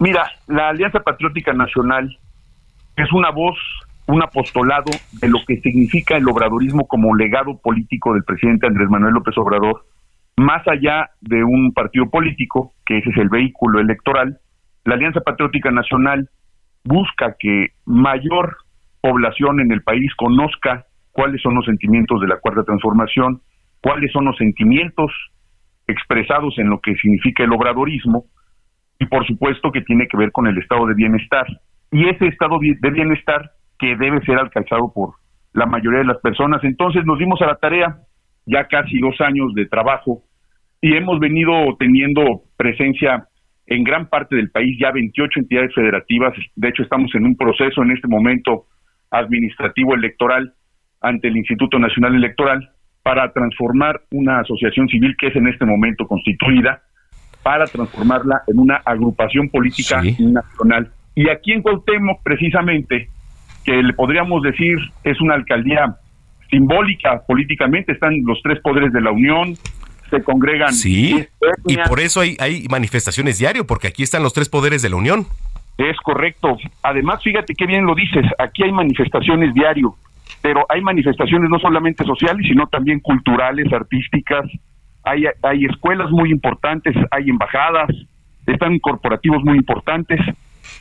Mira, 0.00 0.28
la 0.48 0.70
Alianza 0.70 0.98
Patriótica 0.98 1.52
Nacional 1.52 2.18
es 2.96 3.12
una 3.12 3.30
voz, 3.30 3.56
un 4.06 4.20
apostolado 4.24 4.90
de 5.20 5.28
lo 5.28 5.38
que 5.46 5.60
significa 5.60 6.16
el 6.16 6.28
obradorismo 6.28 6.88
como 6.88 7.14
legado 7.14 7.58
político 7.58 8.12
del 8.12 8.24
presidente 8.24 8.66
Andrés 8.66 8.90
Manuel 8.90 9.14
López 9.14 9.38
Obrador, 9.38 9.86
más 10.36 10.66
allá 10.66 11.10
de 11.20 11.44
un 11.44 11.72
partido 11.72 12.10
político, 12.10 12.72
que 12.84 12.98
ese 12.98 13.10
es 13.10 13.16
el 13.18 13.28
vehículo 13.28 13.78
electoral, 13.78 14.40
la 14.84 14.94
Alianza 14.94 15.20
Patriótica 15.20 15.70
Nacional 15.70 16.28
busca 16.82 17.36
que 17.38 17.68
mayor 17.84 18.56
población 19.00 19.60
en 19.60 19.70
el 19.70 19.82
país 19.82 20.12
conozca 20.16 20.86
cuáles 21.12 21.40
son 21.40 21.54
los 21.54 21.66
sentimientos 21.66 22.20
de 22.20 22.26
la 22.26 22.38
Cuarta 22.38 22.64
Transformación, 22.64 23.42
cuáles 23.80 24.10
son 24.10 24.24
los 24.24 24.36
sentimientos 24.38 25.12
expresados 25.90 26.58
en 26.58 26.70
lo 26.70 26.80
que 26.80 26.94
significa 26.94 27.44
el 27.44 27.52
obradorismo, 27.52 28.24
y 28.98 29.06
por 29.06 29.26
supuesto 29.26 29.72
que 29.72 29.80
tiene 29.80 30.06
que 30.08 30.16
ver 30.16 30.30
con 30.30 30.46
el 30.46 30.58
estado 30.58 30.86
de 30.86 30.94
bienestar. 30.94 31.46
Y 31.90 32.08
ese 32.08 32.26
estado 32.26 32.58
de 32.60 32.90
bienestar 32.90 33.50
que 33.78 33.96
debe 33.96 34.20
ser 34.24 34.38
alcanzado 34.38 34.92
por 34.94 35.14
la 35.52 35.66
mayoría 35.66 36.00
de 36.00 36.04
las 36.04 36.18
personas. 36.18 36.62
Entonces 36.62 37.04
nos 37.04 37.18
dimos 37.18 37.40
a 37.42 37.46
la 37.46 37.56
tarea, 37.56 37.96
ya 38.46 38.66
casi 38.66 38.98
dos 39.00 39.20
años 39.20 39.54
de 39.54 39.66
trabajo, 39.66 40.22
y 40.80 40.94
hemos 40.94 41.18
venido 41.18 41.52
teniendo 41.78 42.42
presencia 42.56 43.26
en 43.66 43.84
gran 43.84 44.08
parte 44.08 44.36
del 44.36 44.50
país, 44.50 44.76
ya 44.80 44.90
28 44.90 45.40
entidades 45.40 45.74
federativas. 45.74 46.34
De 46.56 46.68
hecho, 46.68 46.82
estamos 46.82 47.14
en 47.14 47.24
un 47.24 47.36
proceso 47.36 47.82
en 47.82 47.92
este 47.92 48.08
momento 48.08 48.66
administrativo 49.10 49.94
electoral 49.94 50.52
ante 51.00 51.28
el 51.28 51.36
Instituto 51.36 51.78
Nacional 51.78 52.14
Electoral 52.14 52.70
para 53.02 53.32
transformar 53.32 54.02
una 54.10 54.40
asociación 54.40 54.88
civil 54.88 55.16
que 55.18 55.28
es 55.28 55.36
en 55.36 55.48
este 55.48 55.64
momento 55.64 56.06
constituida 56.06 56.82
para 57.42 57.66
transformarla 57.66 58.42
en 58.46 58.58
una 58.58 58.76
agrupación 58.84 59.48
política 59.48 60.02
nacional. 60.02 60.90
Y 61.14 61.28
aquí 61.28 61.52
en 61.52 61.62
Cuauhtémoc, 61.62 62.22
precisamente, 62.22 63.08
que 63.64 63.82
le 63.82 63.92
podríamos 63.94 64.42
decir 64.42 64.76
es 65.04 65.20
una 65.20 65.34
alcaldía 65.34 65.96
simbólica 66.50 67.22
políticamente, 67.26 67.92
están 67.92 68.14
los 68.24 68.40
tres 68.42 68.60
poderes 68.60 68.92
de 68.92 69.00
la 69.00 69.12
Unión, 69.12 69.54
se 70.10 70.22
congregan. 70.22 70.72
Sí, 70.72 71.24
y 71.66 71.76
por 71.88 72.00
eso 72.00 72.20
hay, 72.20 72.36
hay 72.40 72.66
manifestaciones 72.68 73.38
diario, 73.38 73.66
porque 73.66 73.88
aquí 73.88 74.02
están 74.02 74.22
los 74.22 74.32
tres 74.32 74.48
poderes 74.48 74.82
de 74.82 74.90
la 74.90 74.96
Unión. 74.96 75.26
Es 75.78 75.96
correcto. 75.98 76.58
Además, 76.82 77.22
fíjate 77.22 77.54
qué 77.54 77.66
bien 77.66 77.86
lo 77.86 77.94
dices, 77.94 78.24
aquí 78.38 78.64
hay 78.64 78.72
manifestaciones 78.72 79.54
diario, 79.54 79.94
pero 80.42 80.64
hay 80.68 80.80
manifestaciones 80.80 81.50
no 81.50 81.58
solamente 81.58 82.04
sociales, 82.04 82.46
sino 82.46 82.66
también 82.66 83.00
culturales, 83.00 83.72
artísticas, 83.72 84.46
hay, 85.02 85.24
hay 85.42 85.64
escuelas 85.64 86.10
muy 86.10 86.30
importantes, 86.30 86.94
hay 87.10 87.28
embajadas, 87.28 87.90
están 88.46 88.78
corporativos 88.78 89.42
muy 89.44 89.56
importantes. 89.56 90.20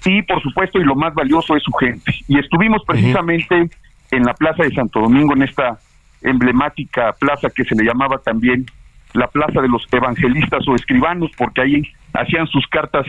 Y 0.06 0.22
por 0.24 0.42
supuesto 0.42 0.80
y 0.80 0.84
lo 0.84 0.96
más 0.96 1.14
valioso 1.14 1.56
es 1.56 1.64
su 1.64 1.72
gente. 1.74 2.14
Y 2.28 2.40
estuvimos 2.40 2.84
precisamente 2.86 3.70
en 4.12 4.24
la 4.24 4.34
Plaza 4.34 4.64
de 4.64 4.72
Santo 4.72 5.02
Domingo, 5.02 5.34
en 5.36 5.44
esta 5.44 5.78
emblemática 6.22 7.14
plaza 7.20 7.50
que 7.50 7.64
se 7.64 7.76
le 7.76 7.84
llamaba 7.84 8.18
también 8.18 8.66
la 9.14 9.28
Plaza 9.28 9.62
de 9.62 9.68
los 9.68 9.88
Evangelistas 9.92 10.68
o 10.68 10.76
Escribanos, 10.76 11.32
porque 11.38 11.62
ahí 11.62 11.82
hacían 12.14 12.48
sus 12.48 12.66
cartas 12.68 13.06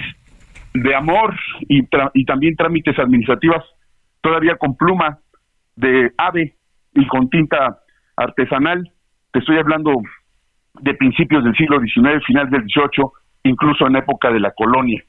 de 0.72 0.94
amor 0.94 1.34
y, 1.68 1.82
y 2.14 2.24
también 2.24 2.56
trámites 2.56 2.98
administrativas, 2.98 3.64
todavía 4.20 4.56
con 4.56 4.76
pluma 4.76 5.18
de 5.80 6.12
ave 6.16 6.54
y 6.94 7.06
con 7.06 7.28
tinta 7.30 7.78
artesanal. 8.16 8.90
Te 9.32 9.38
estoy 9.38 9.58
hablando 9.58 9.92
de 10.80 10.94
principios 10.94 11.44
del 11.44 11.56
siglo 11.56 11.80
XIX, 11.80 12.24
final 12.26 12.50
del 12.50 12.62
XVIII, 12.62 13.06
incluso 13.44 13.86
en 13.86 13.96
época 13.96 14.30
de 14.30 14.40
la 14.40 14.52
colonia. 14.52 15.02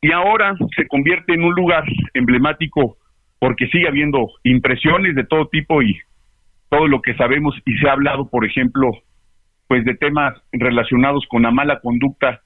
Y 0.00 0.12
ahora 0.12 0.54
se 0.76 0.86
convierte 0.88 1.34
en 1.34 1.44
un 1.44 1.54
lugar 1.54 1.84
emblemático 2.14 2.96
porque 3.38 3.66
sigue 3.68 3.88
habiendo 3.88 4.28
impresiones 4.44 5.14
de 5.14 5.24
todo 5.24 5.48
tipo 5.48 5.82
y 5.82 5.98
todo 6.68 6.86
lo 6.86 7.02
que 7.02 7.14
sabemos 7.14 7.54
y 7.64 7.76
se 7.78 7.88
ha 7.88 7.92
hablado, 7.92 8.28
por 8.28 8.44
ejemplo, 8.44 8.90
pues 9.68 9.84
de 9.84 9.94
temas 9.94 10.34
relacionados 10.52 11.24
con 11.28 11.42
la 11.42 11.50
mala 11.50 11.80
conducta 11.80 12.40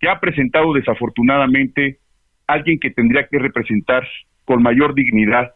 que 0.00 0.08
ha 0.08 0.20
presentado 0.20 0.72
desafortunadamente 0.72 1.98
alguien 2.46 2.78
que 2.78 2.90
tendría 2.90 3.26
que 3.28 3.38
representar 3.38 4.06
con 4.44 4.62
mayor 4.62 4.94
dignidad 4.94 5.52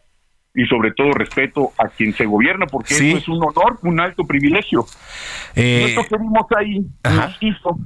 y 0.54 0.66
sobre 0.66 0.92
todo 0.92 1.12
respeto 1.12 1.70
a 1.78 1.88
quien 1.88 2.12
se 2.12 2.26
gobierna, 2.26 2.66
porque 2.66 2.94
eso 2.94 3.18
es 3.18 3.28
un 3.28 3.42
honor, 3.42 3.78
un 3.82 4.00
alto 4.00 4.24
privilegio. 4.24 4.84
Eh... 5.54 5.86
Esto 5.88 6.02
que 6.04 6.16
vimos 6.18 6.46
ahí 6.56 6.80
nos 7.04 7.36
hizo 7.40 7.78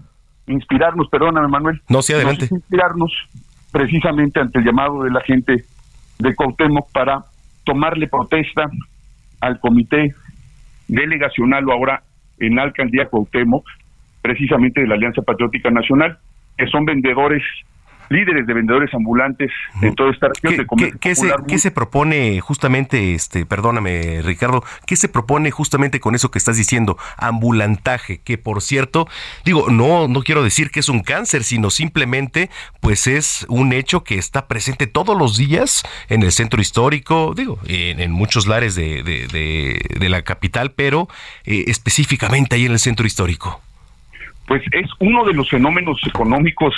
inspirarnos, 0.46 1.08
perdóname 1.08 1.48
Manuel. 1.48 1.80
No, 1.88 2.02
sí, 2.02 2.12
adelante. 2.12 2.48
inspirarnos 2.50 3.12
precisamente 3.70 4.40
ante 4.40 4.58
el 4.58 4.64
llamado 4.64 5.02
de 5.02 5.10
la 5.10 5.20
gente 5.20 5.64
de 6.18 6.34
Cuauhtémoc 6.34 6.90
para 6.92 7.24
tomarle 7.64 8.06
protesta 8.08 8.70
al 9.40 9.58
comité 9.60 10.14
delegacional 10.88 11.68
o 11.68 11.72
ahora 11.72 12.02
en 12.38 12.56
la 12.56 12.62
alcaldía 12.62 13.06
Cuauhtémoc, 13.06 13.64
precisamente 14.22 14.80
de 14.80 14.86
la 14.86 14.94
Alianza 14.94 15.22
Patriótica 15.22 15.70
Nacional, 15.70 16.18
que 16.56 16.66
son 16.68 16.84
vendedores 16.84 17.42
líderes 18.08 18.46
de 18.46 18.54
vendedores 18.54 18.92
ambulantes 18.94 19.50
en 19.82 19.94
toda 19.94 20.10
esta 20.10 20.28
región 20.28 20.56
de 20.56 20.66
comercio 20.66 20.98
¿qué, 21.00 21.14
se, 21.14 21.32
¿Qué 21.46 21.58
se 21.58 21.70
propone 21.70 22.40
justamente, 22.40 23.14
este, 23.14 23.46
perdóname 23.46 24.22
Ricardo, 24.22 24.62
qué 24.86 24.96
se 24.96 25.08
propone 25.08 25.50
justamente 25.50 26.00
con 26.00 26.14
eso 26.14 26.30
que 26.30 26.38
estás 26.38 26.56
diciendo, 26.56 26.96
ambulantaje, 27.16 28.20
que 28.22 28.38
por 28.38 28.62
cierto, 28.62 29.08
digo, 29.44 29.70
no, 29.70 30.08
no 30.08 30.22
quiero 30.22 30.42
decir 30.42 30.70
que 30.70 30.80
es 30.80 30.88
un 30.88 31.00
cáncer, 31.00 31.44
sino 31.44 31.70
simplemente 31.70 32.50
pues 32.80 33.06
es 33.06 33.46
un 33.48 33.72
hecho 33.72 34.04
que 34.04 34.16
está 34.16 34.46
presente 34.46 34.86
todos 34.86 35.16
los 35.16 35.36
días 35.36 35.82
en 36.08 36.22
el 36.22 36.32
centro 36.32 36.60
histórico, 36.60 37.34
digo, 37.36 37.58
en, 37.66 38.10
muchos 38.12 38.46
lares 38.46 38.74
de, 38.74 39.02
de, 39.02 40.08
la 40.08 40.22
capital, 40.22 40.72
pero 40.72 41.08
eh, 41.44 41.64
específicamente 41.66 42.56
ahí 42.56 42.66
en 42.66 42.72
el 42.72 42.78
centro 42.78 43.06
histórico. 43.06 43.60
Pues 44.46 44.62
es 44.72 44.90
uno 44.98 45.24
de 45.24 45.32
los 45.32 45.48
fenómenos 45.48 46.00
económicos 46.06 46.74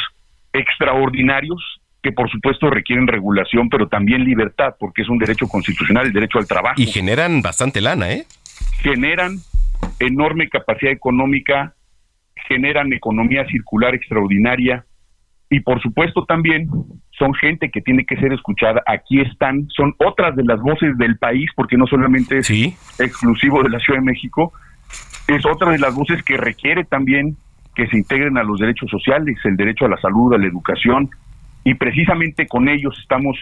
extraordinarios 0.58 1.80
que 2.02 2.12
por 2.12 2.30
supuesto 2.30 2.70
requieren 2.70 3.06
regulación, 3.06 3.68
pero 3.68 3.88
también 3.88 4.24
libertad, 4.24 4.76
porque 4.78 5.02
es 5.02 5.08
un 5.08 5.18
derecho 5.18 5.48
constitucional, 5.48 6.06
el 6.06 6.12
derecho 6.12 6.38
al 6.38 6.46
trabajo. 6.46 6.80
Y 6.80 6.86
generan 6.86 7.42
bastante 7.42 7.80
lana, 7.80 8.12
¿eh? 8.12 8.26
Generan 8.82 9.38
enorme 9.98 10.48
capacidad 10.48 10.92
económica, 10.92 11.74
generan 12.48 12.92
economía 12.92 13.44
circular 13.46 13.94
extraordinaria 13.94 14.84
y 15.50 15.60
por 15.60 15.80
supuesto 15.80 16.24
también 16.24 16.68
son 17.18 17.34
gente 17.34 17.70
que 17.70 17.80
tiene 17.80 18.04
que 18.04 18.16
ser 18.16 18.32
escuchada. 18.32 18.82
Aquí 18.86 19.20
están, 19.20 19.68
son 19.68 19.94
otras 19.98 20.36
de 20.36 20.44
las 20.44 20.60
voces 20.60 20.96
del 20.98 21.18
país, 21.18 21.50
porque 21.56 21.76
no 21.76 21.86
solamente 21.86 22.38
es 22.38 22.50
exclusivo 22.98 23.62
de 23.62 23.70
la 23.70 23.78
Ciudad 23.78 24.00
de 24.00 24.04
México, 24.04 24.52
es 25.28 25.44
otra 25.46 25.72
de 25.72 25.78
las 25.78 25.94
voces 25.94 26.22
que 26.22 26.36
requiere 26.36 26.84
también 26.84 27.36
que 27.76 27.86
se 27.88 27.98
integren 27.98 28.38
a 28.38 28.42
los 28.42 28.58
derechos 28.58 28.90
sociales, 28.90 29.36
el 29.44 29.56
derecho 29.56 29.84
a 29.84 29.90
la 29.90 29.98
salud, 29.98 30.34
a 30.34 30.38
la 30.38 30.46
educación, 30.46 31.10
y 31.62 31.74
precisamente 31.74 32.46
con 32.46 32.68
ellos 32.68 32.98
estamos 33.00 33.36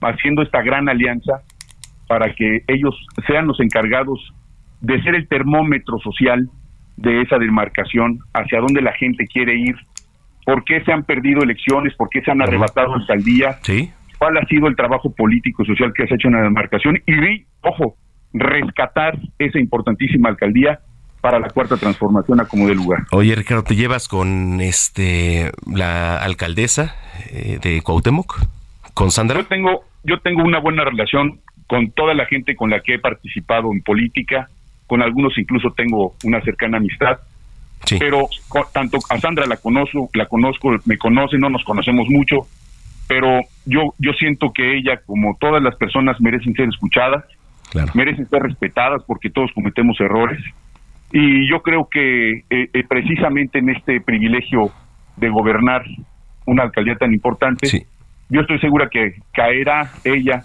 haciendo 0.00 0.42
esta 0.42 0.62
gran 0.62 0.88
alianza 0.88 1.42
para 2.08 2.32
que 2.34 2.62
ellos 2.66 2.94
sean 3.26 3.46
los 3.46 3.60
encargados 3.60 4.32
de 4.80 5.02
ser 5.02 5.14
el 5.14 5.28
termómetro 5.28 5.98
social 5.98 6.48
de 6.96 7.22
esa 7.22 7.38
demarcación, 7.38 8.20
hacia 8.32 8.60
dónde 8.60 8.80
la 8.80 8.92
gente 8.92 9.26
quiere 9.26 9.54
ir, 9.56 9.76
por 10.46 10.64
qué 10.64 10.82
se 10.84 10.92
han 10.92 11.04
perdido 11.04 11.42
elecciones, 11.42 11.94
por 11.94 12.08
qué 12.08 12.20
se 12.22 12.30
han 12.30 12.42
arrebatado 12.42 12.94
alcaldías, 12.94 13.58
Sí. 13.62 13.90
cuál 14.18 14.36
ha 14.38 14.46
sido 14.46 14.68
el 14.68 14.76
trabajo 14.76 15.12
político 15.14 15.62
y 15.62 15.66
social 15.66 15.92
que 15.94 16.06
se 16.06 16.14
ha 16.14 16.16
hecho 16.16 16.28
en 16.28 16.34
la 16.34 16.42
demarcación 16.42 17.02
y, 17.06 17.44
ojo, 17.62 17.96
rescatar 18.32 19.18
esa 19.38 19.58
importantísima 19.58 20.28
alcaldía 20.28 20.80
para 21.24 21.38
la 21.38 21.48
cuarta 21.48 21.78
transformación 21.78 22.38
a 22.38 22.44
como 22.44 22.68
de 22.68 22.74
lugar. 22.74 23.04
Oye, 23.10 23.34
Ricardo, 23.34 23.64
¿te 23.64 23.74
llevas 23.74 24.08
con 24.08 24.60
este 24.60 25.50
la 25.66 26.18
alcaldesa 26.18 26.94
eh, 27.30 27.58
de 27.62 27.80
Cuauhtémoc? 27.80 28.42
¿Con 28.92 29.10
Sandra? 29.10 29.38
Yo 29.40 29.46
tengo, 29.46 29.84
yo 30.02 30.18
tengo 30.20 30.42
una 30.44 30.58
buena 30.60 30.84
relación 30.84 31.40
con 31.66 31.90
toda 31.92 32.12
la 32.12 32.26
gente 32.26 32.54
con 32.54 32.68
la 32.68 32.80
que 32.80 32.96
he 32.96 32.98
participado 32.98 33.72
en 33.72 33.80
política, 33.80 34.50
con 34.86 35.00
algunos 35.00 35.38
incluso 35.38 35.70
tengo 35.74 36.14
una 36.24 36.42
cercana 36.42 36.76
amistad. 36.76 37.16
Pero 37.98 38.28
co- 38.48 38.68
tanto 38.74 38.98
a 39.08 39.18
Sandra 39.18 39.46
la 39.46 39.56
conozco, 39.56 40.10
la 40.12 40.26
conozco, 40.26 40.76
me 40.84 40.98
conoce, 40.98 41.38
no 41.38 41.48
nos 41.48 41.64
conocemos 41.64 42.06
mucho, 42.10 42.46
pero 43.08 43.40
yo 43.64 43.94
yo 43.98 44.12
siento 44.12 44.52
que 44.52 44.76
ella, 44.76 45.00
como 45.06 45.38
todas 45.40 45.62
las 45.62 45.74
personas, 45.76 46.20
merecen 46.20 46.52
ser 46.54 46.68
escuchadas, 46.68 47.24
merecen 47.94 48.28
ser 48.28 48.42
respetadas 48.42 49.02
porque 49.06 49.30
todos 49.30 49.50
cometemos 49.54 49.98
errores. 50.00 50.38
Y 51.16 51.48
yo 51.48 51.62
creo 51.62 51.88
que 51.88 52.38
eh, 52.38 52.44
eh, 52.50 52.84
precisamente 52.88 53.60
en 53.60 53.70
este 53.70 54.00
privilegio 54.00 54.72
de 55.16 55.28
gobernar 55.28 55.84
una 56.44 56.64
alcaldía 56.64 56.96
tan 56.96 57.12
importante, 57.12 57.68
yo 58.30 58.40
estoy 58.40 58.58
segura 58.58 58.88
que 58.90 59.14
caerá 59.32 59.92
ella 60.02 60.42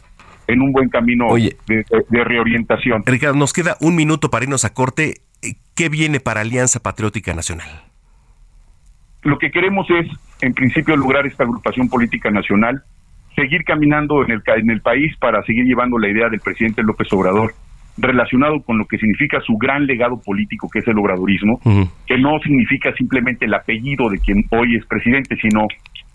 en 0.48 0.62
un 0.62 0.72
buen 0.72 0.90
camino 0.90 1.34
de, 1.34 1.56
de- 1.68 1.84
de 2.08 2.24
reorientación. 2.24 3.02
Ricardo, 3.04 3.36
nos 3.36 3.52
queda 3.52 3.78
un 3.82 3.96
minuto 3.96 4.30
para 4.30 4.44
irnos 4.46 4.64
a 4.64 4.72
corte. 4.76 5.22
Eh, 5.42 5.54
¿Qué 5.76 5.90
viene 5.90 6.20
para 6.20 6.42
Alianza 6.42 6.80
Patriótica 6.82 7.34
Nacional? 7.34 7.68
Lo 9.24 9.40
que 9.40 9.50
queremos 9.50 9.88
es, 9.90 10.08
en 10.42 10.54
principio, 10.54 10.96
lograr 10.96 11.26
esta 11.26 11.46
agrupación 11.46 11.90
política 11.90 12.30
nacional, 12.30 12.84
seguir 13.36 13.64
caminando 13.64 14.24
en 14.24 14.32
el, 14.32 14.42
en 14.58 14.70
el 14.70 14.82
país 14.82 15.16
para 15.20 15.42
seguir 15.46 15.66
llevando 15.66 15.98
la 15.98 16.10
idea 16.10 16.30
del 16.30 16.40
presidente 16.42 16.84
López 16.84 17.12
Obrador 17.12 17.54
relacionado 18.00 18.62
con 18.62 18.78
lo 18.78 18.86
que 18.86 18.98
significa 18.98 19.40
su 19.42 19.58
gran 19.58 19.86
legado 19.86 20.20
político, 20.22 20.70
que 20.70 20.80
es 20.80 20.88
el 20.88 20.98
obradorismo, 20.98 21.60
que 22.08 22.18
no 22.18 22.40
significa 22.40 22.94
simplemente 22.94 23.46
el 23.46 23.54
apellido 23.54 24.10
de 24.10 24.20
quien 24.20 24.46
hoy 24.52 24.76
es 24.76 24.86
presidente, 24.86 25.36
sino 25.38 25.68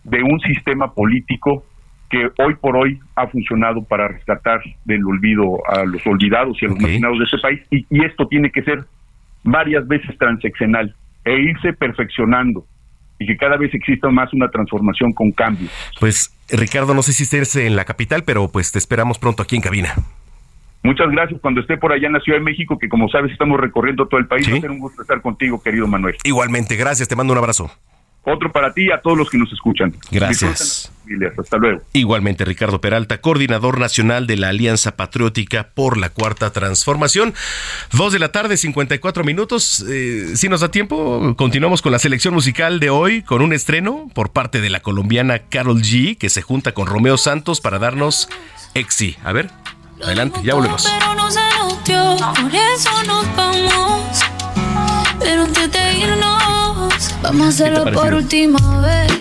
de 0.04 0.22
un 0.22 0.40
sistema 0.40 0.92
político 0.92 1.64
que 2.10 2.30
hoy 2.38 2.54
por 2.60 2.76
hoy 2.76 2.98
ha 3.16 3.26
funcionado 3.26 3.82
para 3.82 4.08
rescatar 4.08 4.60
del 4.84 5.04
olvido 5.04 5.58
a 5.66 5.84
los 5.84 6.06
olvidados 6.06 6.60
y 6.62 6.66
a 6.66 6.68
los 6.68 6.78
marginados 6.78 7.18
de 7.18 7.24
este 7.24 7.38
país. 7.38 7.60
Y, 7.70 7.86
y 7.90 8.04
esto 8.04 8.26
tiene 8.28 8.50
que 8.50 8.62
ser 8.62 8.84
varias 9.42 9.86
veces 9.86 10.16
transeccional 10.18 10.94
e 11.24 11.32
irse 11.32 11.72
perfeccionando 11.72 12.66
y 13.18 13.26
que 13.26 13.36
cada 13.36 13.56
vez 13.56 13.72
exista 13.74 14.10
más 14.10 14.32
una 14.32 14.48
transformación 14.48 15.12
con 15.12 15.32
cambios. 15.32 15.70
Pues 16.00 16.34
Ricardo, 16.50 16.94
no 16.94 17.02
sé 17.02 17.12
si 17.12 17.22
estés 17.24 17.56
en 17.56 17.76
la 17.76 17.84
capital, 17.84 18.24
pero 18.24 18.48
pues 18.48 18.72
te 18.72 18.78
esperamos 18.78 19.18
pronto 19.18 19.42
aquí 19.42 19.56
en 19.56 19.62
cabina. 19.62 19.94
Muchas 20.84 21.10
gracias 21.10 21.40
cuando 21.40 21.62
esté 21.62 21.78
por 21.78 21.92
allá 21.92 22.06
en 22.06 22.12
la 22.12 22.20
Ciudad 22.20 22.38
de 22.38 22.44
México, 22.44 22.78
que 22.78 22.90
como 22.90 23.08
sabes 23.08 23.32
estamos 23.32 23.58
recorriendo 23.58 24.06
todo 24.06 24.20
el 24.20 24.26
país. 24.26 24.46
Va 24.52 24.58
a 24.58 24.60
ser 24.60 24.70
un 24.70 24.78
gusto 24.78 25.00
estar 25.00 25.22
contigo, 25.22 25.62
querido 25.62 25.86
Manuel. 25.86 26.16
Igualmente, 26.24 26.76
gracias, 26.76 27.08
te 27.08 27.16
mando 27.16 27.32
un 27.32 27.38
abrazo. 27.38 27.70
Otro 28.26 28.52
para 28.52 28.72
ti 28.72 28.84
y 28.84 28.90
a 28.90 29.00
todos 29.00 29.16
los 29.16 29.30
que 29.30 29.38
nos 29.38 29.50
escuchan. 29.52 29.94
Gracias. 30.10 30.90
Hasta 31.38 31.56
luego. 31.58 31.82
Igualmente, 31.92 32.44
Ricardo 32.44 32.80
Peralta, 32.80 33.18
coordinador 33.20 33.78
nacional 33.78 34.26
de 34.26 34.36
la 34.36 34.48
Alianza 34.48 34.96
Patriótica 34.96 35.70
por 35.74 35.98
la 35.98 36.08
Cuarta 36.10 36.50
Transformación. 36.50 37.34
Dos 37.92 38.12
de 38.12 38.18
la 38.18 38.32
tarde, 38.32 38.56
54 38.56 39.24
minutos. 39.24 39.84
Eh, 39.88 40.36
si 40.36 40.48
nos 40.48 40.60
da 40.60 40.70
tiempo, 40.70 41.34
continuamos 41.36 41.82
con 41.82 41.92
la 41.92 41.98
selección 41.98 42.32
musical 42.32 42.80
de 42.80 42.88
hoy, 42.90 43.22
con 43.22 43.42
un 43.42 43.52
estreno 43.52 44.08
por 44.14 44.32
parte 44.32 44.62
de 44.62 44.70
la 44.70 44.80
colombiana 44.80 45.40
Carol 45.50 45.82
G, 45.82 46.16
que 46.16 46.30
se 46.30 46.40
junta 46.40 46.72
con 46.72 46.86
Romeo 46.86 47.18
Santos 47.18 47.60
para 47.60 47.78
darnos 47.78 48.28
Exi. 48.74 49.16
A 49.22 49.32
ver, 49.32 49.50
adelante, 50.04 50.40
ya 50.42 50.54
volvemos. 50.54 50.84
Pero 50.98 51.14
no 51.14 51.30
se 51.30 51.40
nos 51.58 51.84
dio, 51.84 52.16
por 52.16 52.54
eso 52.54 52.90
nos 53.06 53.36
vamos. 53.36 54.20
Pero 55.18 55.44
antes 55.44 55.70
de 55.72 55.98
irnos, 55.98 57.14
vamos 57.22 57.46
a 57.46 57.48
hacerlo 57.48 57.84
por 57.92 58.14
última 58.14 58.80
vez, 58.80 59.12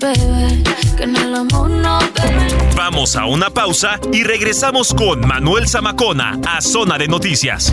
bebé. 0.00 0.62
Que 0.96 1.04
en 1.04 1.16
el 1.16 1.34
amor 1.34 1.70
no 1.70 1.98
bebé. 2.14 2.48
Vamos 2.74 3.16
a 3.16 3.26
una 3.26 3.50
pausa 3.50 3.98
y 4.12 4.24
regresamos 4.24 4.94
con 4.94 5.20
Manuel 5.26 5.68
Zamacona 5.68 6.38
a 6.46 6.60
Zona 6.60 6.96
de 6.98 7.08
Noticias. 7.08 7.72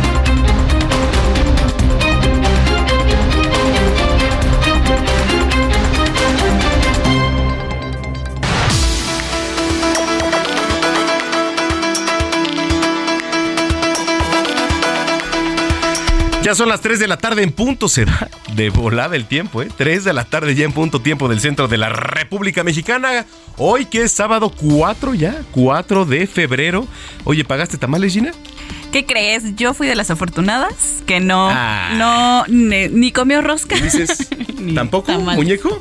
Ya 16.43 16.55
son 16.55 16.69
las 16.69 16.81
3 16.81 16.97
de 16.99 17.07
la 17.07 17.17
tarde 17.17 17.43
en 17.43 17.51
punto, 17.51 17.87
se 17.87 18.03
va 18.05 18.27
de 18.55 18.71
volada 18.71 19.15
el 19.15 19.25
tiempo, 19.25 19.61
¿eh? 19.61 19.67
3 19.77 20.03
de 20.03 20.11
la 20.13 20.23
tarde 20.25 20.55
ya 20.55 20.65
en 20.65 20.71
punto 20.73 20.99
tiempo 20.99 21.29
del 21.29 21.39
centro 21.39 21.67
de 21.67 21.77
la 21.77 21.89
República 21.89 22.63
Mexicana. 22.63 23.27
Hoy 23.57 23.85
que 23.85 24.01
es 24.03 24.11
sábado 24.11 24.51
4 24.59 25.13
ya, 25.13 25.35
4 25.51 26.05
de 26.05 26.25
febrero. 26.25 26.87
Oye, 27.25 27.45
¿pagaste 27.45 27.77
tamales, 27.77 28.13
Gina? 28.13 28.31
¿Qué 28.91 29.05
crees? 29.05 29.55
Yo 29.55 29.75
fui 29.75 29.85
de 29.87 29.93
las 29.95 30.09
afortunadas 30.09 30.73
que 31.05 31.19
no, 31.19 31.47
Ah. 31.51 31.91
no, 31.95 32.45
ni, 32.47 32.87
ni 32.87 33.11
comió 33.11 33.41
rosca. 33.43 33.75
Dices, 33.75 34.27
¿tampoco, 34.75 35.11
tamal. 35.11 35.35
muñeco? 35.37 35.79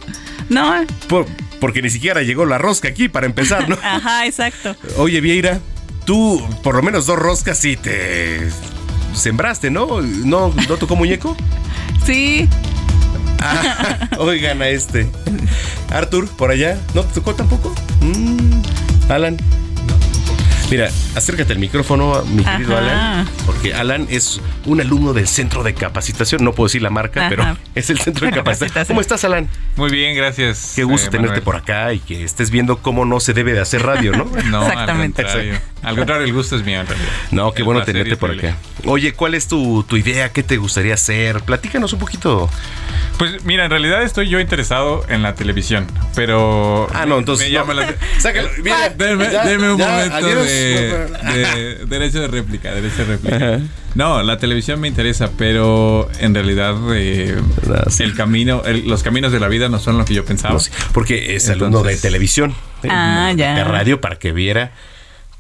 No. 0.50 0.74
Por- 1.08 1.26
porque 1.58 1.80
ni 1.80 1.88
siquiera 1.88 2.20
llegó 2.22 2.44
la 2.44 2.58
rosca 2.58 2.88
aquí 2.88 3.08
para 3.08 3.24
empezar, 3.26 3.66
¿no? 3.68 3.78
Ajá, 3.82 4.26
exacto. 4.26 4.76
Oye, 4.98 5.22
Vieira, 5.22 5.58
tú 6.04 6.46
por 6.62 6.74
lo 6.74 6.82
menos 6.82 7.06
dos 7.06 7.18
roscas 7.18 7.58
sí 7.58 7.76
te 7.76 8.48
sembraste, 9.14 9.70
¿no? 9.70 10.00
¿No, 10.00 10.52
no 10.68 10.76
tocó 10.76 10.96
muñeco? 10.96 11.36
Sí. 12.04 12.48
Ah, 13.40 14.08
oigan 14.18 14.62
a 14.62 14.68
este. 14.68 15.06
Arthur, 15.90 16.28
por 16.28 16.50
allá, 16.50 16.78
¿no 16.94 17.02
te 17.04 17.14
tocó 17.14 17.34
tampoco? 17.34 17.74
Mm, 18.00 18.62
Alan. 19.11 19.36
Mira, 20.70 20.88
acércate 21.16 21.52
al 21.52 21.58
micrófono, 21.58 22.22
mi 22.26 22.44
querido 22.44 22.76
Ajá. 22.76 23.18
Alan, 23.18 23.28
porque 23.44 23.74
Alan 23.74 24.06
es 24.08 24.40
un 24.66 24.80
alumno 24.80 25.12
del 25.12 25.26
centro 25.26 25.64
de 25.64 25.74
capacitación. 25.74 26.44
No 26.44 26.52
puedo 26.52 26.68
decir 26.68 26.80
la 26.80 26.90
marca, 26.90 27.26
Ajá. 27.26 27.28
pero 27.28 27.56
es 27.74 27.90
el 27.90 27.98
centro 27.98 28.26
de 28.26 28.32
capacitación. 28.36 28.86
¿Cómo 28.86 29.00
estás, 29.00 29.24
Alan? 29.24 29.48
Muy 29.76 29.90
bien, 29.90 30.16
gracias. 30.16 30.74
Qué 30.76 30.84
gusto 30.84 31.08
eh, 31.08 31.11
tenerte 31.11 31.40
Manuel. 31.40 31.42
por 31.42 31.56
acá 31.56 31.92
y 31.92 31.98
que 31.98 32.22
estés 32.22 32.50
viendo 32.52 32.78
cómo 32.78 33.04
no 33.04 33.18
se 33.18 33.32
debe 33.34 33.52
de 33.52 33.61
hacer 33.61 33.82
radio, 33.82 34.12
¿no? 34.12 34.26
No, 34.44 34.62
al 34.64 34.86
contrario. 34.86 35.58
Al 35.83 35.97
contrario, 35.97 36.24
el 36.26 36.33
gusto 36.33 36.57
es 36.57 36.64
mío 36.64 36.81
en 36.81 36.87
realidad. 36.87 37.09
No, 37.31 37.53
qué 37.53 37.62
El 37.62 37.64
bueno 37.64 37.83
tenerte 37.85 38.16
por 38.16 38.31
acá. 38.33 38.57
Oye, 38.85 39.12
¿cuál 39.14 39.35
es 39.35 39.49
tu, 39.49 39.83
tu 39.85 39.97
idea? 39.97 40.31
¿Qué 40.31 40.43
te 40.43 40.57
gustaría 40.59 40.95
hacer? 40.95 41.41
Platícanos 41.43 41.93
un 41.95 41.99
poquito. 41.99 42.51
Pues 43.18 43.45
mira, 43.45 43.64
en 43.64 43.70
realidad 43.70 44.03
estoy 44.03 44.28
yo 44.28 44.41
interesado 44.41 45.05
en 45.09 45.22
la 45.22 45.35
televisión, 45.35 45.87
pero. 46.14 46.87
Ah, 46.95 47.05
no, 47.07 47.18
entonces 47.18 47.47
Me 47.49 47.53
llama 47.53 47.74
no. 47.74 47.81
la 47.83 47.95
Sácalo, 48.18 48.49
mira, 48.62 48.89
Denme, 48.97 49.31
ya, 49.31 49.45
denme 49.45 49.72
un 49.72 49.78
ya, 49.78 49.89
momento 49.91 50.16
adiós. 50.16 50.45
de, 50.47 51.07
de 51.35 51.78
derecho 51.87 52.20
de 52.20 52.28
réplica, 52.28 52.72
derecho 52.74 52.97
de 52.99 53.05
réplica. 53.05 53.61
No, 53.95 54.22
la 54.22 54.39
televisión 54.39 54.81
me 54.81 54.89
interesa, 54.89 55.31
pero 55.37 56.09
en 56.20 56.35
realidad 56.35 56.76
eh, 56.95 57.37
el 57.99 58.14
camino, 58.14 58.62
el- 58.64 58.87
los 58.89 59.03
caminos 59.03 59.33
de 59.33 59.41
la 59.41 59.49
vida 59.49 59.68
no 59.68 59.78
son 59.81 59.99
lo 59.99 60.05
que 60.05 60.14
yo 60.14 60.24
pensaba. 60.24 60.59
Porque 60.93 61.35
es 61.37 61.49
alumno 61.51 61.83
de 61.83 61.97
televisión. 61.97 62.55
¿eh? 62.83 62.89
Ah, 62.91 63.33
ya. 63.37 63.55
De 63.55 63.64
radio 63.64 64.01
para 64.01 64.16
que 64.16 64.33
viera. 64.33 64.72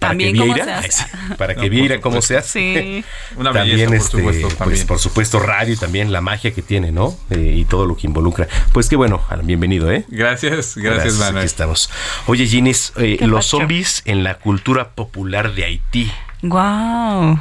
Para 0.00 0.10
También 0.12 0.32
que 0.34 0.40
cómo 0.40 0.54
se 0.56 0.62
hace. 0.72 1.04
para 1.38 1.54
No, 1.54 1.60
que 1.60 1.68
viera 1.68 2.00
cómo 2.00 2.22
se 2.22 2.36
hace. 2.36 2.48
Sí. 2.58 3.04
Una 3.36 3.52
también, 3.52 3.76
belleza, 3.76 3.88
por 3.90 3.96
este, 3.96 4.16
supuesto, 4.18 4.46
pues, 4.48 4.58
también. 4.58 4.86
por 4.86 4.98
supuesto, 4.98 5.38
radio 5.40 5.74
y 5.74 5.76
también 5.76 6.10
la 6.12 6.20
magia 6.22 6.52
que 6.52 6.62
tiene, 6.62 6.90
¿no? 6.90 7.16
Eh, 7.30 7.54
y 7.58 7.64
todo 7.66 7.86
lo 7.86 7.96
que 7.96 8.06
involucra. 8.06 8.48
Pues 8.72 8.88
qué 8.88 8.96
bueno, 8.96 9.22
Alan, 9.28 9.46
bienvenido, 9.46 9.92
¿eh? 9.92 10.04
Gracias, 10.08 10.76
gracias, 10.76 11.14
Manuel. 11.18 11.38
Aquí 11.38 11.46
estamos. 11.46 11.90
Oye, 12.26 12.46
Ginis, 12.46 12.92
eh, 12.96 13.18
los 13.20 13.44
pacho. 13.46 13.58
zombies 13.58 14.02
en 14.06 14.24
la 14.24 14.34
cultura 14.38 14.90
popular 14.90 15.54
de 15.54 15.64
Haití. 15.66 16.10
Wow. 16.42 17.38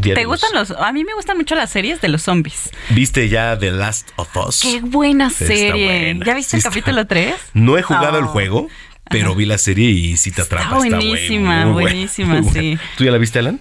¿Te 0.00 0.24
gustan 0.24 0.50
los.? 0.54 0.70
A 0.70 0.90
mí 0.92 1.04
me 1.04 1.12
gustan 1.14 1.36
mucho 1.36 1.54
las 1.54 1.68
series 1.70 2.00
de 2.00 2.08
los 2.08 2.22
zombies. 2.22 2.70
¿Viste 2.90 3.28
ya 3.28 3.58
The 3.58 3.70
Last 3.72 4.08
of 4.16 4.34
Us? 4.36 4.60
Qué 4.62 4.80
buena 4.80 5.28
serie. 5.28 6.14
buena. 6.14 6.24
¿Ya 6.24 6.34
viste 6.34 6.50
Sí 6.52 6.56
el 6.56 6.58
está- 6.60 6.70
capítulo 6.70 7.06
3? 7.06 7.34
No 7.52 7.76
he 7.76 7.82
jugado 7.82 8.12
No. 8.12 8.18
el 8.20 8.24
juego, 8.24 8.68
pero 9.10 9.34
vi 9.34 9.44
la 9.46 9.58
serie 9.58 9.90
y 9.90 10.16
sí 10.16 10.30
te 10.30 10.42
atrapa. 10.42 10.64
Está 10.64 10.76
buenísima, 10.76 11.66
buenísima, 11.66 12.40
buena. 12.40 12.52
sí. 12.52 12.78
¿Tú 12.96 13.04
ya 13.04 13.10
la 13.10 13.18
viste, 13.18 13.38
Alan? 13.38 13.60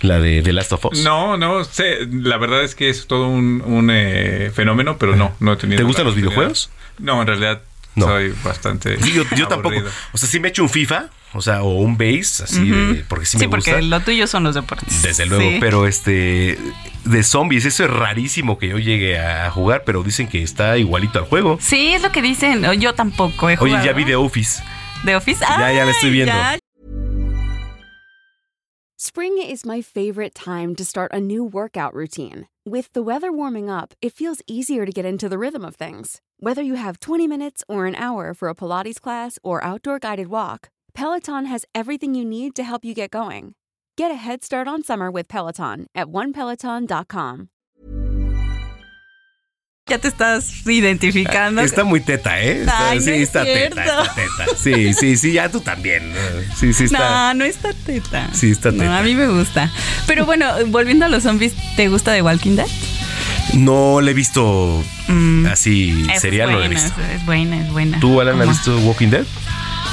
La 0.00 0.18
de 0.18 0.40
The 0.42 0.52
Last 0.54 0.72
of 0.72 0.84
Us. 0.86 1.02
No, 1.04 1.36
no 1.36 1.62
sé. 1.64 2.06
La 2.10 2.38
verdad 2.38 2.62
es 2.64 2.74
que 2.74 2.88
es 2.88 3.06
todo 3.06 3.28
un, 3.28 3.62
un, 3.66 3.90
eh, 3.92 4.50
fenómeno, 4.54 4.96
pero 4.98 5.14
no, 5.16 5.32
no 5.40 5.52
he 5.52 5.56
tenido. 5.56 5.76
¿Te 5.78 5.84
gustan 5.84 6.06
los 6.06 6.14
videojuegos? 6.14 6.70
No, 6.98 7.20
en 7.20 7.26
realidad 7.26 7.60
No. 7.96 8.06
soy 8.06 8.32
bastante. 8.42 8.96
Sí, 9.02 9.12
yo, 9.12 9.24
yo 9.36 9.46
tampoco. 9.48 9.76
O 10.12 10.18
sea, 10.18 10.28
sí 10.28 10.40
me 10.40 10.48
echo 10.48 10.62
un 10.62 10.70
FIFA, 10.70 11.10
o 11.34 11.42
sea, 11.42 11.62
o 11.62 11.74
un 11.80 11.98
base, 11.98 12.44
así, 12.44 12.70
de- 12.70 13.04
porque 13.08 13.26
sí, 13.26 13.32
Sí, 13.38 13.44
me 13.44 13.50
porque 13.50 13.72
gusta. 13.72 13.86
lo 13.86 14.00
tuyo 14.00 14.26
son 14.26 14.42
los 14.44 14.54
deportes. 14.54 15.02
Desde 15.02 15.26
luego, 15.26 15.50
Sí. 15.50 15.56
pero 15.60 15.86
este 15.86 16.58
de 17.04 17.22
zombies, 17.22 17.64
eso 17.64 17.84
es 17.84 17.90
rarísimo 17.90 18.58
que 18.58 18.68
yo 18.68 18.78
llegue 18.78 19.18
a 19.18 19.50
jugar, 19.50 19.82
pero 19.84 20.02
dicen 20.02 20.28
que 20.28 20.42
está 20.42 20.76
igualito 20.78 21.18
al 21.18 21.24
juego. 21.26 21.58
Sí, 21.60 21.94
es 21.94 22.02
lo 22.02 22.10
que 22.12 22.22
dicen. 22.22 22.62
Yo 22.80 22.94
tampoco 22.94 23.48
he 23.50 23.54
Oye, 23.58 23.70
jugado. 23.72 23.84
ya 23.86 23.92
vi 23.92 24.04
The 24.04 24.16
Office. 24.16 24.62
¿De 25.04 25.16
Office? 25.16 25.40
Ya, 25.40 25.72
ya 25.72 25.84
la 25.84 25.90
estoy 25.92 26.10
viendo. 26.10 26.32
ya. 26.32 26.58
Spring 28.96 29.38
is 29.38 29.64
my 29.64 29.80
favorite 29.80 30.34
time 30.34 30.74
to 30.76 30.84
start 30.84 31.10
a 31.12 31.20
new 31.20 31.42
workout 31.42 31.94
routine. 31.94 32.46
With 32.66 32.92
the 32.92 33.02
weather 33.02 33.32
warming 33.32 33.70
up, 33.70 33.94
it 34.02 34.12
feels 34.12 34.42
easier 34.46 34.84
to 34.84 34.92
get 34.92 35.06
into 35.06 35.26
the 35.28 35.38
rhythm 35.38 35.64
of 35.64 35.74
things. 35.76 36.20
Whether 36.38 36.62
you 36.62 36.74
have 36.74 37.00
20 37.00 37.26
minutes 37.26 37.64
or 37.66 37.86
an 37.86 37.94
hour 37.94 38.34
for 38.34 38.48
a 38.50 38.54
Pilates 38.54 39.00
class 39.00 39.38
or 39.42 39.64
outdoor 39.64 39.98
guided 39.98 40.28
walk, 40.28 40.68
Peloton 40.92 41.46
has 41.46 41.64
everything 41.74 42.14
you 42.14 42.26
need 42.26 42.54
to 42.56 42.62
help 42.62 42.84
you 42.84 42.92
get 42.94 43.10
going. 43.10 43.54
Get 44.00 44.10
a 44.10 44.14
head 44.14 44.42
start 44.42 44.66
on 44.66 44.82
summer 44.82 45.10
with 45.10 45.28
Peloton 45.28 45.86
at 45.94 46.06
onepeloton.com. 46.08 47.48
Ya 49.90 49.98
te 49.98 50.08
estás 50.08 50.66
identificando. 50.66 51.60
Está 51.60 51.84
muy 51.84 52.00
teta, 52.00 52.40
¿eh? 52.40 52.60
Está, 52.60 52.88
Ay, 52.92 52.98
no 53.00 53.04
sí, 53.04 53.10
es 53.10 53.20
está 53.24 53.44
teta, 53.44 53.82
está 53.82 54.14
teta. 54.14 54.56
Sí, 54.56 54.94
sí, 54.94 55.18
sí, 55.18 55.32
ya 55.34 55.50
tú 55.50 55.60
también. 55.60 56.14
¿no? 56.14 56.18
Sí, 56.56 56.72
sí 56.72 56.84
está. 56.84 57.34
No, 57.34 57.40
no 57.40 57.44
está 57.44 57.74
teta. 57.74 58.30
Sí, 58.32 58.52
está 58.52 58.70
No, 58.70 58.78
teta. 58.78 58.98
a 59.00 59.02
mí 59.02 59.14
me 59.14 59.28
gusta. 59.28 59.70
Pero 60.06 60.24
bueno, 60.24 60.46
volviendo 60.68 61.04
a 61.04 61.10
los 61.10 61.24
zombies, 61.24 61.52
¿te 61.76 61.88
gusta 61.88 62.14
The 62.14 62.22
Walking 62.22 62.56
Dead? 62.56 62.68
No 63.52 64.00
le 64.00 64.12
he 64.12 64.14
visto 64.14 64.82
así 65.50 66.06
Es 66.14 66.22
serial, 66.22 66.52
no 66.52 66.58
le 66.60 66.64
he 66.64 66.68
visto. 66.70 66.98
Es, 67.02 67.20
es 67.20 67.26
buena, 67.26 67.60
es 67.60 67.70
buena. 67.70 68.00
¿Tú, 68.00 68.18
Alan, 68.22 68.40
has 68.40 68.48
visto 68.48 68.78
Walking 68.78 69.08
Dead? 69.10 69.26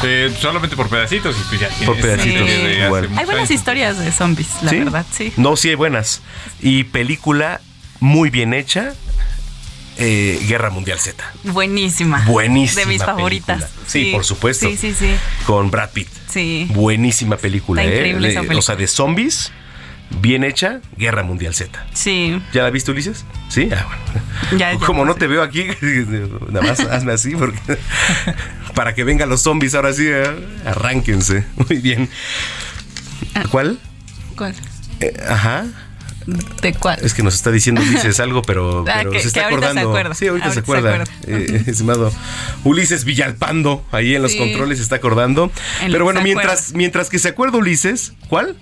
Eh, 0.03 0.31
solamente 0.39 0.75
por 0.75 0.89
pedacitos 0.89 1.35
y 1.39 1.43
pues 1.49 1.59
ya 1.61 1.69
Por 1.85 1.99
pedacitos, 1.99 2.47
igual. 2.49 3.03
muchos 3.03 3.17
Hay 3.17 3.25
buenas 3.25 3.49
años. 3.49 3.51
historias 3.51 3.97
de 3.99 4.11
zombies, 4.11 4.47
la 4.61 4.69
¿Sí? 4.69 4.77
verdad, 4.79 5.05
sí. 5.11 5.33
No, 5.37 5.55
sí 5.55 5.69
hay 5.69 5.75
buenas. 5.75 6.21
Y 6.61 6.83
película 6.85 7.61
muy 7.99 8.29
bien 8.29 8.53
hecha. 8.53 8.93
eh, 9.99 10.39
Guerra 10.47 10.69
Mundial 10.69 10.99
Z. 10.99 11.23
Buenísima. 11.43 12.23
Buenísima. 12.27 12.81
De 12.81 12.85
mis 12.85 12.97
película. 13.01 13.05
favoritas. 13.15 13.65
Sí, 13.87 14.09
por 14.11 14.23
supuesto. 14.23 14.69
Sí, 14.69 14.77
sí, 14.77 14.93
sí. 14.93 15.09
Con 15.47 15.71
Brad 15.71 15.89
Pitt. 15.89 16.07
Sí. 16.29 16.67
Buenísima 16.69 17.35
película, 17.37 17.81
Está 17.81 17.93
¿eh? 17.93 17.97
increíble 17.97 18.27
esa 18.29 18.41
De- 18.41 18.47
película. 18.47 18.59
O 18.59 18.61
sea, 18.61 18.75
de 18.75 18.87
zombies, 18.87 19.51
bien 20.21 20.43
hecha, 20.43 20.81
Guerra 20.97 21.23
Mundial 21.23 21.55
Z. 21.55 21.83
Sí. 21.93 22.39
¿Ya 22.53 22.61
la 22.61 22.69
viste, 22.69 22.91
Ulises? 22.91 23.25
Sí, 23.49 23.69
ah, 23.75 23.87
bueno. 23.87 24.59
Ya, 24.59 24.73
ya, 24.73 24.79
Como 24.85 25.03
no 25.03 25.15
te 25.15 25.25
veo 25.25 25.41
aquí, 25.41 25.65
nada 26.51 26.61
más 26.67 26.79
hazme 26.81 27.13
así, 27.13 27.31
porque 27.35 27.57
para 28.77 28.93
que 28.93 29.03
vengan 29.03 29.27
los 29.27 29.41
zombies 29.41 29.73
ahora 29.73 29.91
sí, 29.91 30.03
¿eh? 30.07 30.23
arránquense. 30.63 31.43
Muy 31.67 31.79
bien. 31.79 32.07
¿Cuál? 33.49 33.79
¿Cuál? 34.37 34.53
Eh, 34.99 35.13
ajá. 35.27 35.65
¿De 36.61 36.73
cuál? 36.73 36.99
Es 37.01 37.13
que 37.15 37.23
nos 37.23 37.33
está 37.33 37.51
diciendo 37.51 37.81
Ulises 37.81 38.19
algo, 38.19 38.41
pero, 38.43 38.85
Ah, 38.87 38.97
pero 38.99 39.11
que- 39.11 39.19
se 39.21 39.29
está 39.29 39.41
que 39.41 39.47
se 39.47 39.53
acordando. 39.55 39.89
acuerda. 39.89 40.13
Sí, 40.13 40.27
ahorita, 40.27 40.47
Ahorita 40.49 40.53
se 40.53 40.59
acuerda. 40.59 41.05
se 41.05 41.11
acuerda. 41.31 41.55
eh, 41.57 41.63
estimado 41.65 42.13
Ulises 42.65 43.03
Villalpando, 43.03 43.83
ahí 43.91 44.13
en 44.15 44.21
los 44.21 44.33
Sí. 44.33 44.37
controles 44.37 44.77
se 44.77 44.83
está 44.83 44.97
acordando. 44.97 45.51
En 45.81 45.91
pero 45.91 46.03
bueno, 46.03 46.19
se 46.19 46.23
mientras, 46.25 46.73
mientras 46.73 47.09
que 47.09 47.17
se 47.17 47.29
acuerda 47.29 47.57
Ulises, 47.57 48.13
¿cuál? 48.29 48.57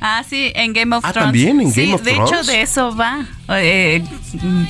Ah, 0.00 0.24
sí, 0.28 0.50
en 0.54 0.72
Game 0.72 0.96
of 0.96 1.04
Ah, 1.04 1.12
Thrones. 1.12 1.26
¿también 1.26 1.60
en 1.60 1.72
Sí, 1.72 1.82
Game 1.82 1.94
of 1.94 2.02
de 2.02 2.12
Thrones? 2.12 2.30
hecho, 2.32 2.42
de 2.44 2.62
eso 2.62 2.96
va. 2.96 3.26
eh, 3.50 4.02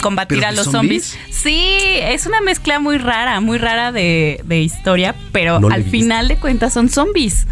combatir 0.03 0.39
¿Pero 0.39 0.49
a 0.49 0.51
de 0.51 0.57
los 0.57 0.67
zombies? 0.67 1.11
zombies? 1.13 1.37
Sí, 1.37 1.77
es 2.03 2.27
una 2.27 2.41
mezcla 2.41 2.81
muy 2.81 2.99
rara, 2.99 3.41
muy 3.41 3.59
rara 3.59 3.93
de, 3.93 4.41
de 4.45 4.61
historia, 4.61 5.15
pero 5.33 5.61
No 5.61 5.69
al 5.69 5.85
final 5.85 6.29
de 6.29 6.37
cuentas 6.37 6.73
son 6.73 6.89
zombies. 6.89 7.47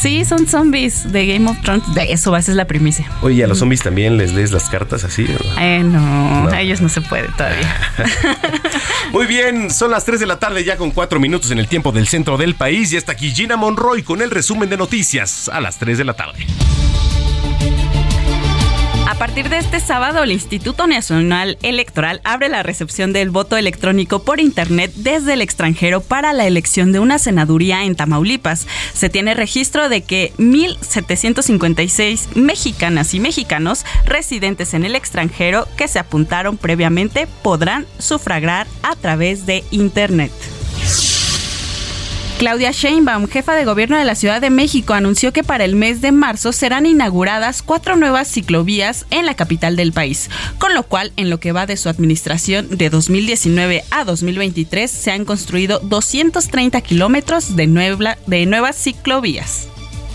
Sí, 0.00 0.24
son 0.24 0.46
zombies 0.46 1.10
de 1.12 1.26
Game 1.26 1.50
of 1.50 1.60
Thrones. 1.62 1.82
De 1.94 2.12
eso 2.12 2.30
va, 2.30 2.38
esa 2.38 2.52
es 2.52 2.56
la 2.56 2.66
primicia. 2.66 3.10
Oye, 3.22 3.42
¿a 3.42 3.46
los 3.46 3.58
zombies 3.58 3.80
también 3.82 4.16
les 4.18 4.32
lees 4.34 4.52
las 4.52 4.68
cartas 4.68 5.02
así? 5.04 5.26
Eh, 5.58 5.82
no, 5.84 6.44
No. 6.44 6.48
a 6.50 6.60
ellos 6.60 6.80
no 6.80 6.88
se 6.88 7.00
puede 7.00 7.28
todavía. 7.36 7.74
Muy 9.12 9.26
bien, 9.26 9.70
son 9.70 9.90
las 9.90 10.04
3 10.04 10.20
de 10.20 10.26
la 10.26 10.38
tarde 10.38 10.62
ya 10.64 10.76
con 10.76 10.90
4 10.90 11.18
minutos 11.18 11.50
en 11.50 11.58
el 11.58 11.66
tiempo 11.68 11.90
del 11.92 12.06
centro 12.06 12.36
del 12.36 12.54
país 12.54 12.92
y 12.92 12.96
está 12.96 13.12
aquí 13.12 13.30
Gina 13.32 13.56
Monroy 13.56 14.02
con 14.02 14.20
el 14.22 14.30
resumen 14.30 14.68
de 14.68 14.76
noticias 14.76 15.48
a 15.48 15.60
las 15.60 15.78
3 15.78 15.98
de 15.98 16.04
la 16.04 16.12
tarde. 16.14 16.46
A 19.16 19.18
partir 19.18 19.48
de 19.48 19.56
este 19.56 19.80
sábado, 19.80 20.22
el 20.22 20.30
Instituto 20.30 20.86
Nacional 20.86 21.56
Electoral 21.62 22.20
abre 22.22 22.50
la 22.50 22.62
recepción 22.62 23.14
del 23.14 23.30
voto 23.30 23.56
electrónico 23.56 24.22
por 24.22 24.40
Internet 24.40 24.92
desde 24.94 25.32
el 25.32 25.40
extranjero 25.40 26.02
para 26.02 26.34
la 26.34 26.46
elección 26.46 26.92
de 26.92 26.98
una 26.98 27.18
senaduría 27.18 27.84
en 27.84 27.96
Tamaulipas. 27.96 28.66
Se 28.92 29.08
tiene 29.08 29.32
registro 29.32 29.88
de 29.88 30.02
que 30.02 30.34
1.756 30.36 32.34
mexicanas 32.34 33.14
y 33.14 33.20
mexicanos 33.20 33.86
residentes 34.04 34.74
en 34.74 34.84
el 34.84 34.94
extranjero 34.94 35.66
que 35.78 35.88
se 35.88 35.98
apuntaron 35.98 36.58
previamente 36.58 37.26
podrán 37.42 37.86
sufragar 37.98 38.66
a 38.82 38.96
través 38.96 39.46
de 39.46 39.64
Internet. 39.70 40.30
Claudia 42.38 42.70
Sheinbaum, 42.70 43.28
jefa 43.28 43.54
de 43.54 43.64
gobierno 43.64 43.96
de 43.96 44.04
la 44.04 44.14
Ciudad 44.14 44.42
de 44.42 44.50
México, 44.50 44.92
anunció 44.92 45.32
que 45.32 45.42
para 45.42 45.64
el 45.64 45.74
mes 45.74 46.02
de 46.02 46.12
marzo 46.12 46.52
serán 46.52 46.84
inauguradas 46.84 47.62
cuatro 47.62 47.96
nuevas 47.96 48.28
ciclovías 48.28 49.06
en 49.10 49.24
la 49.24 49.32
capital 49.32 49.74
del 49.74 49.94
país, 49.94 50.28
con 50.58 50.74
lo 50.74 50.82
cual 50.82 51.12
en 51.16 51.30
lo 51.30 51.40
que 51.40 51.52
va 51.52 51.64
de 51.64 51.78
su 51.78 51.88
administración 51.88 52.68
de 52.76 52.90
2019 52.90 53.84
a 53.90 54.04
2023 54.04 54.90
se 54.90 55.12
han 55.12 55.24
construido 55.24 55.78
230 55.78 56.78
kilómetros 56.82 57.56
de, 57.56 58.16
de 58.26 58.46
nuevas 58.46 58.76
ciclovías. 58.76 59.68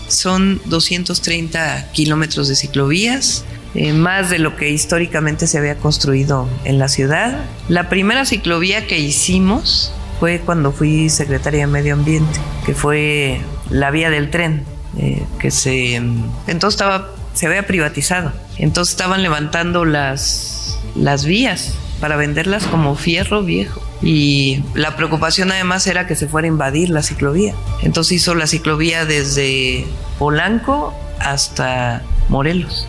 Son 0.06 0.60
230 0.66 1.90
kilómetros 1.90 2.46
de 2.46 2.54
ciclovías, 2.54 3.44
eh, 3.74 3.92
más 3.94 4.30
de 4.30 4.38
lo 4.38 4.54
que 4.54 4.70
históricamente 4.70 5.48
se 5.48 5.58
había 5.58 5.74
construido 5.76 6.48
en 6.62 6.78
la 6.78 6.86
ciudad. 6.86 7.44
La 7.68 7.88
primera 7.88 8.24
ciclovía 8.26 8.86
que 8.86 9.00
hicimos 9.00 9.92
fue 10.22 10.38
cuando 10.38 10.70
fui 10.70 11.10
secretaria 11.10 11.62
de 11.62 11.66
Medio 11.66 11.94
Ambiente, 11.94 12.38
que 12.64 12.76
fue 12.76 13.40
la 13.70 13.90
vía 13.90 14.08
del 14.08 14.30
tren, 14.30 14.62
eh, 14.96 15.24
que 15.40 15.50
se 15.50 15.96
entonces 15.96 16.74
estaba 16.74 17.08
se 17.34 17.48
había 17.48 17.66
privatizado. 17.66 18.32
Entonces 18.56 18.92
estaban 18.92 19.24
levantando 19.24 19.84
las 19.84 20.78
las 20.94 21.24
vías 21.24 21.74
para 22.00 22.14
venderlas 22.14 22.68
como 22.68 22.94
fierro 22.94 23.42
viejo. 23.42 23.82
Y 24.00 24.62
la 24.74 24.94
preocupación 24.94 25.50
además 25.50 25.88
era 25.88 26.06
que 26.06 26.14
se 26.14 26.28
fuera 26.28 26.46
a 26.46 26.50
invadir 26.50 26.90
la 26.90 27.02
ciclovía. 27.02 27.56
Entonces 27.82 28.12
hizo 28.12 28.36
la 28.36 28.46
ciclovía 28.46 29.04
desde 29.04 29.84
Polanco 30.20 30.94
hasta 31.18 32.00
Morelos. 32.28 32.86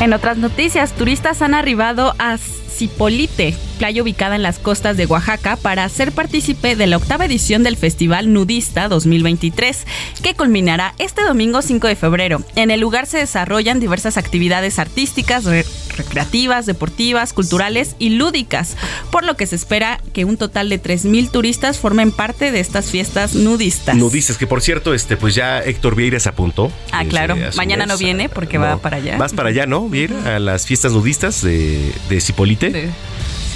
En 0.00 0.14
otras 0.14 0.38
noticias, 0.38 0.92
turistas 0.92 1.42
han 1.42 1.52
arribado 1.52 2.14
a 2.18 2.38
Cipolite, 2.38 3.54
playa 3.82 4.00
ubicada 4.02 4.36
en 4.36 4.42
las 4.44 4.60
costas 4.60 4.96
de 4.96 5.06
Oaxaca, 5.06 5.56
para 5.56 5.88
ser 5.88 6.12
partícipe 6.12 6.76
de 6.76 6.86
la 6.86 6.98
octava 6.98 7.24
edición 7.24 7.64
del 7.64 7.76
Festival 7.76 8.32
Nudista 8.32 8.86
2023, 8.86 9.84
que 10.22 10.34
culminará 10.36 10.94
este 11.00 11.24
domingo 11.24 11.62
5 11.62 11.88
de 11.88 11.96
febrero. 11.96 12.44
En 12.54 12.70
el 12.70 12.78
lugar 12.78 13.06
se 13.08 13.18
desarrollan 13.18 13.80
diversas 13.80 14.16
actividades 14.18 14.78
artísticas, 14.78 15.46
re- 15.46 15.66
recreativas, 15.96 16.64
deportivas, 16.66 17.32
culturales 17.32 17.96
y 17.98 18.10
lúdicas, 18.10 18.76
por 19.10 19.24
lo 19.24 19.36
que 19.36 19.48
se 19.48 19.56
espera 19.56 20.00
que 20.12 20.24
un 20.24 20.36
total 20.36 20.68
de 20.68 20.80
3.000 20.80 21.32
turistas 21.32 21.80
formen 21.80 22.12
parte 22.12 22.52
de 22.52 22.60
estas 22.60 22.86
fiestas 22.88 23.34
nudistas. 23.34 23.96
Nudistas, 23.96 24.38
que 24.38 24.46
por 24.46 24.62
cierto, 24.62 24.94
este, 24.94 25.16
pues 25.16 25.34
ya 25.34 25.58
Héctor 25.58 25.96
Vieira 25.96 26.20
se 26.20 26.28
apuntó. 26.28 26.70
Ah, 26.92 26.98
Este, 27.02 27.10
claro. 27.10 27.36
Mañana 27.56 27.84
no 27.86 27.98
viene 27.98 28.28
porque 28.28 28.58
va 28.58 28.76
para 28.76 28.98
allá. 28.98 29.18
Vas 29.18 29.32
para 29.32 29.48
allá, 29.48 29.66
¿no? 29.66 29.88
Vieira, 29.88 30.36
a 30.36 30.38
las 30.38 30.66
fiestas 30.66 30.92
nudistas 30.92 31.42
de, 31.42 31.92
de 32.08 32.20
Cipolite. 32.20 32.88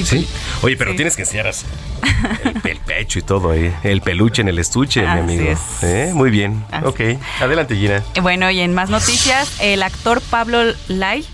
Sí. 0.05 0.29
Oye, 0.63 0.77
pero 0.77 0.91
Sí. 0.93 0.97
tienes 0.97 1.17
que 1.17 1.23
enseñar 1.23 1.47
así, 1.49 1.65
el, 2.45 2.71
el 2.71 2.79
pecho 2.79 3.19
y 3.19 3.23
todo, 3.23 3.55
¿eh? 3.55 3.73
el 3.83 4.01
peluche 4.01 4.43
en 4.43 4.49
el 4.49 4.59
estuche, 4.59 5.01
mi 5.03 5.07
amigo. 5.07 5.51
es. 5.51 5.59
¿Eh? 5.83 6.11
Muy 6.15 6.31
bien. 6.31 6.65
Así 6.71 6.87
Ok, 6.87 7.01
adelante, 7.41 7.75
Gina. 7.77 8.03
Bueno, 8.23 8.51
y 8.51 8.61
en 8.61 8.75
más 8.75 8.91
noticias, 8.91 9.61
el 9.61 9.83
actor 9.83 10.21
Pablo 10.21 10.59
Lai 10.89 11.25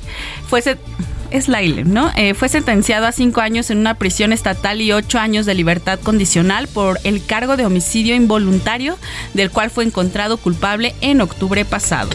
fue 0.48 0.62
es 1.30 1.48
Laile, 1.48 1.84
¿no? 1.84 2.12
Eh, 2.14 2.34
fue 2.34 2.50
sentenciado 2.50 3.06
a 3.06 3.12
cinco 3.12 3.40
años 3.40 3.70
en 3.70 3.78
una 3.78 3.94
prisión 3.94 4.34
estatal 4.34 4.82
y 4.82 4.92
ocho 4.92 5.18
años 5.18 5.46
de 5.46 5.54
libertad 5.54 5.98
condicional 5.98 6.68
por 6.68 7.00
el 7.04 7.24
cargo 7.24 7.56
de 7.56 7.64
homicidio 7.64 8.14
involuntario, 8.14 8.98
del 9.32 9.50
cual 9.50 9.70
fue 9.70 9.84
encontrado 9.84 10.36
culpable 10.36 10.94
en 11.00 11.22
octubre 11.22 11.64
pasado. 11.64 12.10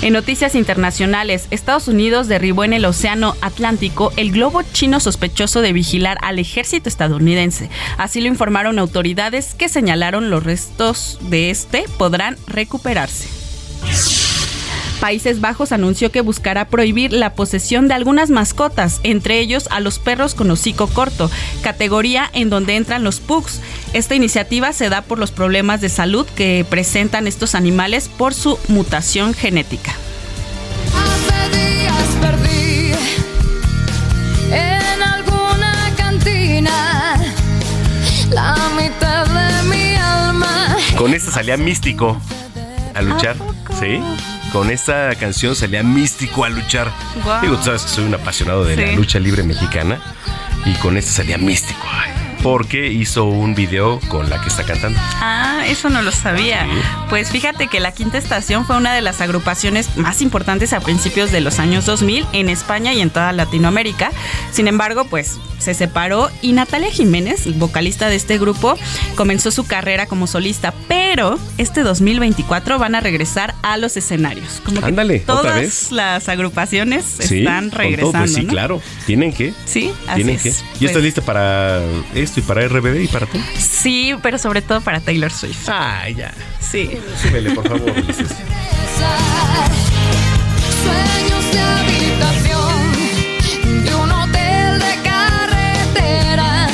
En 0.00 0.12
noticias 0.12 0.54
internacionales, 0.54 1.48
Estados 1.50 1.88
Unidos 1.88 2.28
derribó 2.28 2.62
en 2.62 2.72
el 2.72 2.84
Océano 2.84 3.34
Atlántico 3.40 4.12
el 4.16 4.30
globo 4.30 4.62
chino 4.62 5.00
sospechoso 5.00 5.60
de 5.60 5.72
vigilar 5.72 6.18
al 6.22 6.38
ejército 6.38 6.88
estadounidense. 6.88 7.68
Así 7.96 8.20
lo 8.20 8.28
informaron 8.28 8.78
autoridades 8.78 9.54
que 9.54 9.68
señalaron 9.68 10.30
los 10.30 10.44
restos 10.44 11.18
de 11.22 11.50
este 11.50 11.84
podrán 11.98 12.36
recuperarse. 12.46 13.28
Países 15.00 15.40
Bajos 15.40 15.70
anunció 15.70 16.10
que 16.10 16.22
buscará 16.22 16.66
prohibir 16.66 17.12
la 17.12 17.34
posesión 17.34 17.86
de 17.86 17.94
algunas 17.94 18.30
mascotas, 18.30 19.00
entre 19.04 19.38
ellos 19.38 19.68
a 19.70 19.78
los 19.80 19.98
perros 19.98 20.34
con 20.34 20.50
hocico 20.50 20.88
corto, 20.88 21.30
categoría 21.62 22.28
en 22.32 22.50
donde 22.50 22.76
entran 22.76 23.04
los 23.04 23.20
pugs. 23.20 23.60
Esta 23.92 24.16
iniciativa 24.16 24.72
se 24.72 24.88
da 24.88 25.02
por 25.02 25.18
los 25.18 25.30
problemas 25.30 25.80
de 25.80 25.88
salud 25.88 26.26
que 26.26 26.66
presentan 26.68 27.26
estos 27.28 27.54
animales 27.54 28.08
por 28.08 28.34
su 28.34 28.58
mutación 28.68 29.34
genética. 29.34 29.92
Hace 30.94 31.56
días 31.56 32.08
perdí 32.20 32.92
en 34.50 35.02
alguna 35.02 35.94
cantina 35.96 37.16
la 38.30 38.56
mitad 38.76 39.26
de 39.26 39.62
mi 39.68 39.94
alma. 39.94 40.76
Con 40.96 41.14
esta 41.14 41.30
salía 41.30 41.56
místico 41.56 42.20
a 42.94 43.02
luchar. 43.02 43.36
¿Sí? 43.78 44.00
Con 44.52 44.70
esta 44.70 45.14
canción 45.16 45.54
salía 45.54 45.82
místico 45.82 46.44
a 46.44 46.48
luchar. 46.48 46.90
Digo, 47.42 47.56
tú 47.56 47.64
sabes 47.64 47.82
que 47.82 47.88
soy 47.88 48.04
un 48.04 48.14
apasionado 48.14 48.64
de 48.64 48.76
la 48.76 48.92
lucha 48.92 49.18
libre 49.18 49.42
mexicana. 49.42 50.00
Y 50.64 50.72
con 50.74 50.96
esta 50.96 51.12
salía 51.12 51.38
místico. 51.38 51.86
ay, 51.90 52.27
porque 52.42 52.88
hizo 52.92 53.24
un 53.24 53.54
video 53.54 54.00
con 54.08 54.30
la 54.30 54.40
que 54.40 54.48
está 54.48 54.64
cantando. 54.64 54.98
Ah, 55.02 55.64
eso 55.66 55.88
no 55.90 56.02
lo 56.02 56.12
sabía. 56.12 56.64
Sí. 56.64 56.80
Pues 57.10 57.30
fíjate 57.30 57.66
que 57.68 57.80
la 57.80 57.92
Quinta 57.92 58.18
Estación 58.18 58.66
fue 58.66 58.76
una 58.76 58.94
de 58.94 59.00
las 59.02 59.20
agrupaciones 59.20 59.96
más 59.96 60.22
importantes 60.22 60.72
a 60.72 60.80
principios 60.80 61.32
de 61.32 61.40
los 61.40 61.58
años 61.58 61.86
2000 61.86 62.26
en 62.32 62.48
España 62.48 62.92
y 62.94 63.00
en 63.00 63.10
toda 63.10 63.32
Latinoamérica. 63.32 64.10
Sin 64.52 64.68
embargo, 64.68 65.04
pues 65.06 65.38
se 65.58 65.74
separó 65.74 66.30
y 66.40 66.52
Natalia 66.52 66.90
Jiménez, 66.90 67.58
vocalista 67.58 68.08
de 68.08 68.14
este 68.16 68.38
grupo, 68.38 68.76
comenzó 69.16 69.50
su 69.50 69.66
carrera 69.66 70.06
como 70.06 70.26
solista, 70.28 70.72
pero 70.86 71.38
este 71.58 71.82
2024 71.82 72.78
van 72.78 72.94
a 72.94 73.00
regresar 73.00 73.54
a 73.62 73.76
los 73.76 73.96
escenarios. 73.96 74.60
Como 74.64 74.80
que 74.80 74.86
Ándale, 74.86 75.18
todas 75.20 75.40
otra 75.44 75.54
vez. 75.56 75.90
las 75.90 76.28
agrupaciones 76.28 77.04
Sí, 77.18 77.40
están 77.40 77.70
todo, 77.70 77.78
regresando. 77.80 78.18
pues 78.18 78.34
sí, 78.34 78.42
¿no? 78.42 78.48
claro. 78.52 78.80
Tienen 79.06 79.32
que. 79.32 79.52
Sí, 79.64 79.92
así 80.06 80.14
Tienen 80.16 80.36
es. 80.36 80.42
que. 80.42 80.48
¿Y 80.50 80.52
Pues- 80.52 80.82
estás 80.82 81.02
lista 81.02 81.22
para 81.22 81.80
esto 82.28 82.40
y 82.40 82.42
para 82.42 82.66
RBD 82.68 83.00
y 83.00 83.08
para 83.08 83.26
tú? 83.26 83.38
Sí, 83.58 84.14
pero 84.22 84.38
sobre 84.38 84.60
todo 84.62 84.80
para 84.80 85.00
Taylor 85.00 85.32
Swift. 85.32 85.68
Ay, 85.68 86.14
ya. 86.14 86.32
Sí. 86.60 86.90
Súbele, 87.22 87.52
por 87.52 87.66
favor, 87.66 87.90
Ulises. 87.90 88.28
Sueños 90.82 91.52
de 91.52 91.60
habitación 91.60 92.92
de 93.84 93.94
un 93.94 94.10
hotel 94.10 94.78
de 94.78 95.02
carretera 95.08 96.68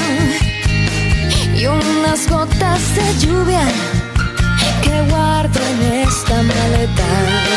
y 1.57 1.67
unas 1.67 2.29
gotas 2.29 2.95
de 2.97 3.27
lluvia 3.27 3.63
que 4.83 5.03
guardo 5.11 5.61
en 5.61 5.83
esta 6.09 6.43
maleta. 6.43 7.54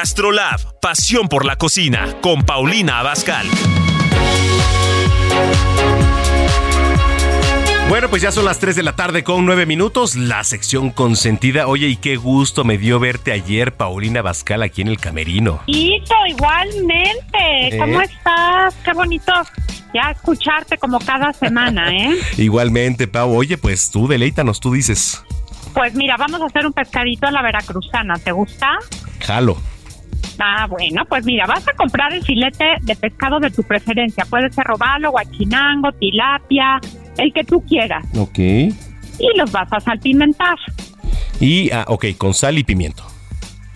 Gastrolab, 0.00 0.80
pasión 0.80 1.28
por 1.28 1.44
la 1.44 1.56
cocina, 1.56 2.16
con 2.22 2.42
Paulina 2.44 3.00
Abascal. 3.00 3.46
Bueno, 7.90 8.08
pues 8.08 8.22
ya 8.22 8.32
son 8.32 8.46
las 8.46 8.58
3 8.60 8.76
de 8.76 8.82
la 8.82 8.96
tarde 8.96 9.22
con 9.22 9.44
9 9.44 9.66
minutos, 9.66 10.16
la 10.16 10.42
sección 10.42 10.88
consentida. 10.88 11.66
Oye, 11.66 11.88
y 11.88 11.96
qué 11.96 12.16
gusto 12.16 12.64
me 12.64 12.78
dio 12.78 12.98
verte 12.98 13.30
ayer, 13.30 13.76
Paulina 13.76 14.22
Bascal, 14.22 14.62
aquí 14.62 14.80
en 14.80 14.88
el 14.88 14.98
Camerino. 14.98 15.60
Hito, 15.66 16.14
igualmente. 16.26 17.76
¿Cómo 17.78 18.00
¿Eh? 18.00 18.04
estás? 18.04 18.74
Qué 18.82 18.94
bonito 18.94 19.34
ya 19.92 20.12
escucharte 20.12 20.78
como 20.78 20.98
cada 21.00 21.34
semana, 21.34 21.94
¿eh? 21.94 22.16
Igualmente, 22.38 23.06
Pau. 23.06 23.36
Oye, 23.36 23.58
pues 23.58 23.90
tú 23.90 24.08
deleítanos, 24.08 24.60
tú 24.60 24.72
dices. 24.72 25.22
Pues 25.74 25.94
mira, 25.94 26.16
vamos 26.16 26.40
a 26.40 26.46
hacer 26.46 26.64
un 26.64 26.72
pescadito 26.72 27.26
a 27.26 27.30
la 27.30 27.42
veracruzana. 27.42 28.14
¿Te 28.14 28.32
gusta? 28.32 28.78
Jalo. 29.20 29.58
Ah, 30.38 30.66
bueno, 30.68 31.04
pues 31.08 31.24
mira, 31.24 31.46
vas 31.46 31.66
a 31.68 31.72
comprar 31.74 32.12
el 32.14 32.22
filete 32.24 32.64
de 32.80 32.96
pescado 32.96 33.38
de 33.40 33.50
tu 33.50 33.62
preferencia. 33.62 34.24
Puede 34.24 34.50
ser 34.52 34.64
robalo, 34.64 35.10
guachinango, 35.10 35.92
tilapia, 35.92 36.80
el 37.18 37.32
que 37.32 37.44
tú 37.44 37.62
quieras. 37.66 38.04
Ok. 38.16 38.38
Y 38.38 39.36
los 39.36 39.52
vas 39.52 39.70
a 39.72 39.80
salpimentar. 39.80 40.56
Y, 41.40 41.70
ah, 41.72 41.84
ok, 41.88 42.06
con 42.16 42.32
sal 42.34 42.58
y 42.58 42.64
pimiento. 42.64 43.04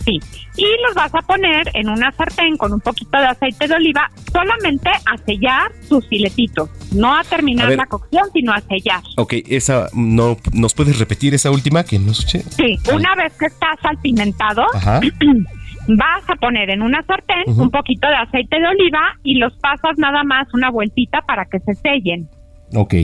Sí. 0.04 0.20
Y 0.56 0.66
los 0.86 0.94
vas 0.94 1.12
a 1.14 1.22
poner 1.22 1.68
en 1.74 1.88
una 1.88 2.12
sartén 2.12 2.56
con 2.56 2.72
un 2.72 2.80
poquito 2.80 3.18
de 3.18 3.26
aceite 3.26 3.66
de 3.66 3.74
oliva, 3.74 4.08
solamente 4.32 4.88
a 4.90 5.16
sellar 5.26 5.72
tus 5.88 6.06
filetitos. 6.08 6.70
No 6.92 7.12
a 7.14 7.24
terminar 7.24 7.66
A 7.66 7.68
ver. 7.70 7.78
la 7.78 7.86
cocción, 7.86 8.22
sino 8.32 8.52
a 8.52 8.60
sellar. 8.60 9.02
Ok, 9.16 9.34
esa, 9.48 9.88
no, 9.94 10.36
¿nos 10.52 10.72
puedes 10.74 10.98
repetir 10.98 11.34
esa 11.34 11.50
última 11.50 11.82
que 11.84 11.98
no 11.98 12.12
escuché? 12.12 12.42
Sí, 12.42 12.78
una 12.92 13.14
vez 13.16 13.32
que 13.38 13.46
está 13.46 13.76
salpimentado, 13.82 14.62
Ajá. 14.74 15.00
vas 15.88 16.28
a 16.28 16.34
poner 16.36 16.70
en 16.70 16.82
una 16.82 17.02
sartén 17.02 17.44
un 17.46 17.70
poquito 17.70 18.08
de 18.08 18.16
aceite 18.16 18.58
de 18.58 18.66
oliva 18.66 19.00
y 19.22 19.38
los 19.38 19.54
pasas 19.58 19.96
nada 19.98 20.22
más 20.24 20.46
una 20.54 20.70
vueltita 20.70 21.20
para 21.22 21.44
que 21.46 21.60
se 21.60 21.74
sellen. 21.74 22.28
Ok. 22.74 22.94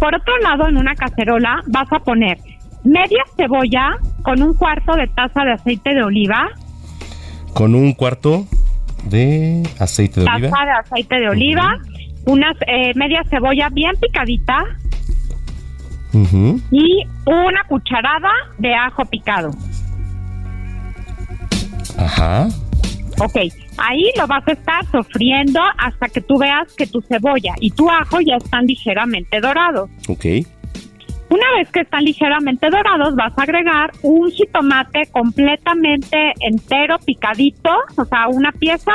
Por 0.00 0.14
otro 0.14 0.36
lado, 0.38 0.68
en 0.68 0.76
una 0.76 0.94
cacerola 0.94 1.62
vas 1.68 1.90
a 1.92 2.00
poner 2.00 2.38
media 2.84 3.22
cebolla 3.36 3.96
con 4.22 4.42
un 4.42 4.54
cuarto 4.54 4.94
de 4.96 5.06
taza 5.08 5.44
de 5.44 5.52
aceite 5.52 5.94
de 5.94 6.02
oliva, 6.02 6.48
Con 7.54 7.74
un 7.74 7.92
cuarto 7.94 8.44
de 9.04 9.62
aceite 9.78 10.20
de 10.20 10.26
oliva. 10.26 10.50
taza 10.50 10.64
de 10.64 10.70
aceite 10.72 11.14
de 11.20 11.28
oliva, 11.28 11.78
unas 12.26 12.56
eh, 12.66 12.92
media 12.96 13.22
cebolla 13.30 13.68
bien 13.70 13.92
picadita 14.00 14.64
y 16.70 17.04
una 17.26 17.64
cucharada 17.68 18.30
de 18.58 18.74
ajo 18.74 19.04
picado. 19.06 19.50
Ajá. 21.98 22.48
Ok, 23.20 23.36
ahí 23.78 24.10
lo 24.18 24.26
vas 24.26 24.46
a 24.48 24.52
estar 24.52 24.84
sofriendo 24.90 25.60
hasta 25.78 26.08
que 26.08 26.20
tú 26.20 26.38
veas 26.38 26.72
que 26.74 26.86
tu 26.86 27.00
cebolla 27.00 27.54
y 27.60 27.70
tu 27.70 27.88
ajo 27.88 28.20
ya 28.20 28.36
están 28.36 28.66
ligeramente 28.66 29.40
dorados. 29.40 29.88
Ok. 30.08 30.24
Una 31.30 31.46
vez 31.56 31.70
que 31.70 31.80
están 31.80 32.04
ligeramente 32.04 32.68
dorados, 32.70 33.14
vas 33.16 33.32
a 33.36 33.42
agregar 33.42 33.92
un 34.02 34.30
jitomate 34.30 35.06
completamente 35.10 36.34
entero, 36.40 36.98
picadito, 37.04 37.70
o 37.96 38.04
sea, 38.04 38.28
una 38.28 38.52
pieza 38.52 38.92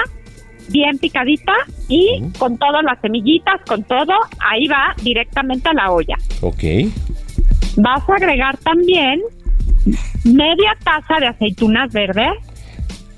bien 0.69 0.97
picadita 0.99 1.53
y 1.87 2.21
con 2.37 2.57
todas 2.57 2.83
las 2.83 2.99
semillitas, 3.01 3.61
con 3.67 3.83
todo, 3.83 4.13
ahí 4.39 4.67
va 4.67 4.93
directamente 5.01 5.69
a 5.69 5.73
la 5.73 5.91
olla. 5.91 6.15
Ok. 6.41 6.63
Vas 7.77 8.07
a 8.07 8.13
agregar 8.15 8.57
también 8.57 9.21
media 10.23 10.77
taza 10.83 11.19
de 11.19 11.27
aceitunas 11.27 11.91
verdes, 11.91 12.33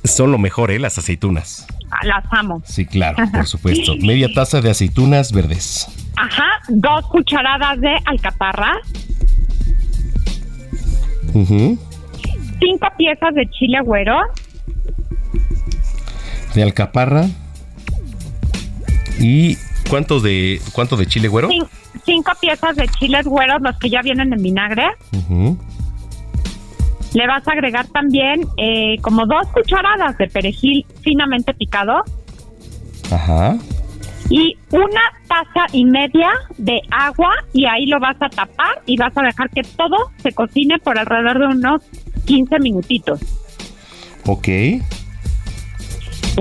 Son 0.03 0.31
lo 0.31 0.37
mejor, 0.37 0.71
¿eh? 0.71 0.79
Las 0.79 0.97
aceitunas. 0.97 1.67
Ah, 1.91 2.05
las 2.05 2.23
amo. 2.31 2.61
Sí, 2.65 2.85
claro, 2.85 3.17
por 3.33 3.45
supuesto. 3.47 3.95
Media 3.97 4.27
taza 4.33 4.61
de 4.61 4.69
aceitunas 4.71 5.31
verdes. 5.31 5.87
Ajá, 6.17 6.45
dos 6.69 7.05
cucharadas 7.07 7.79
de 7.81 7.95
alcaparra, 8.05 8.73
Ujú. 11.33 11.77
cinco 12.59 12.87
piezas 12.97 13.33
de 13.33 13.49
chile 13.49 13.79
güero, 13.81 14.17
De 16.53 16.63
alcaparra. 16.63 17.27
¿Y 19.19 19.55
cuánto 19.89 20.19
de 20.19 20.61
cuánto 20.73 20.97
de 20.97 21.05
chile 21.05 21.27
güero? 21.27 21.47
cin- 21.49 21.67
cinco 22.05 22.31
piezas 22.41 22.75
de 22.75 22.87
chiles 22.89 23.25
güeros, 23.25 23.61
los 23.61 23.77
que 23.77 23.89
ya 23.89 24.01
vienen 24.01 24.33
en 24.33 24.41
vinagre. 24.41 24.87
Ujú. 25.13 25.57
Le 27.13 27.27
vas 27.27 27.47
a 27.47 27.51
agregar 27.51 27.87
también 27.87 28.41
eh, 28.57 28.97
como 29.01 29.25
dos 29.25 29.47
cucharadas 29.53 30.17
de 30.17 30.27
perejil 30.27 30.85
finamente 31.01 31.53
picado 31.53 32.03
Ajá. 33.11 33.57
y 34.29 34.55
una 34.71 35.01
taza 35.27 35.67
y 35.73 35.83
media 35.83 36.29
de 36.57 36.79
agua 36.89 37.31
y 37.53 37.65
ahí 37.65 37.85
lo 37.85 37.99
vas 37.99 38.15
a 38.21 38.29
tapar 38.29 38.81
y 38.85 38.95
vas 38.97 39.15
a 39.17 39.23
dejar 39.23 39.49
que 39.49 39.63
todo 39.63 39.97
se 40.23 40.31
cocine 40.31 40.79
por 40.79 40.97
alrededor 40.97 41.39
de 41.39 41.47
unos 41.47 41.81
15 42.25 42.59
minutitos. 42.59 43.19
Ok. 44.25 44.47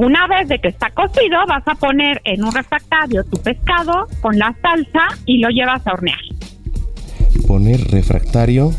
Una 0.00 0.26
vez 0.28 0.48
de 0.48 0.58
que 0.60 0.68
está 0.68 0.90
cocido, 0.90 1.38
vas 1.48 1.66
a 1.66 1.74
poner 1.74 2.20
en 2.24 2.44
un 2.44 2.52
refractario 2.52 3.24
tu 3.24 3.36
pescado 3.42 4.06
con 4.20 4.38
la 4.38 4.54
salsa 4.62 5.08
y 5.26 5.38
lo 5.40 5.48
llevas 5.48 5.84
a 5.86 5.92
hornear. 5.92 6.20
Poner 7.46 7.80
refractario. 7.90 8.72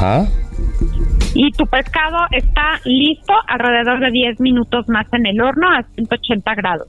Ajá. 0.00 0.26
Y 1.34 1.52
tu 1.52 1.66
pescado 1.66 2.18
está 2.30 2.80
listo 2.84 3.34
alrededor 3.46 4.00
de 4.00 4.10
10 4.10 4.40
minutos 4.40 4.88
más 4.88 5.06
en 5.12 5.26
el 5.26 5.40
horno 5.40 5.68
a 5.68 5.84
180 5.94 6.54
grados. 6.54 6.88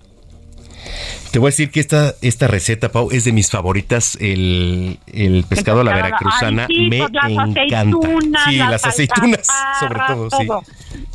Te 1.31 1.39
voy 1.39 1.47
a 1.47 1.51
decir 1.51 1.71
que 1.71 1.79
esta, 1.79 2.13
esta 2.21 2.47
receta, 2.47 2.91
Pau, 2.91 3.09
es 3.11 3.25
de 3.25 3.33
mis 3.33 3.49
favoritas. 3.49 4.17
El, 4.19 4.97
el 5.13 5.43
pescado 5.47 5.81
a 5.81 5.83
la 5.83 5.93
veracruzana 5.93 6.67
ay, 6.69 6.75
sí, 6.75 6.89
me 6.89 6.97
pues 6.99 7.11
las 7.11 7.31
encanta. 7.31 7.61
aceitunas, 7.61 8.43
sí, 8.45 8.55
las 8.57 8.71
las 8.71 8.85
aceitunas, 8.85 9.47
sobre 9.79 9.99
todo, 10.07 10.29
sí. 10.29 10.47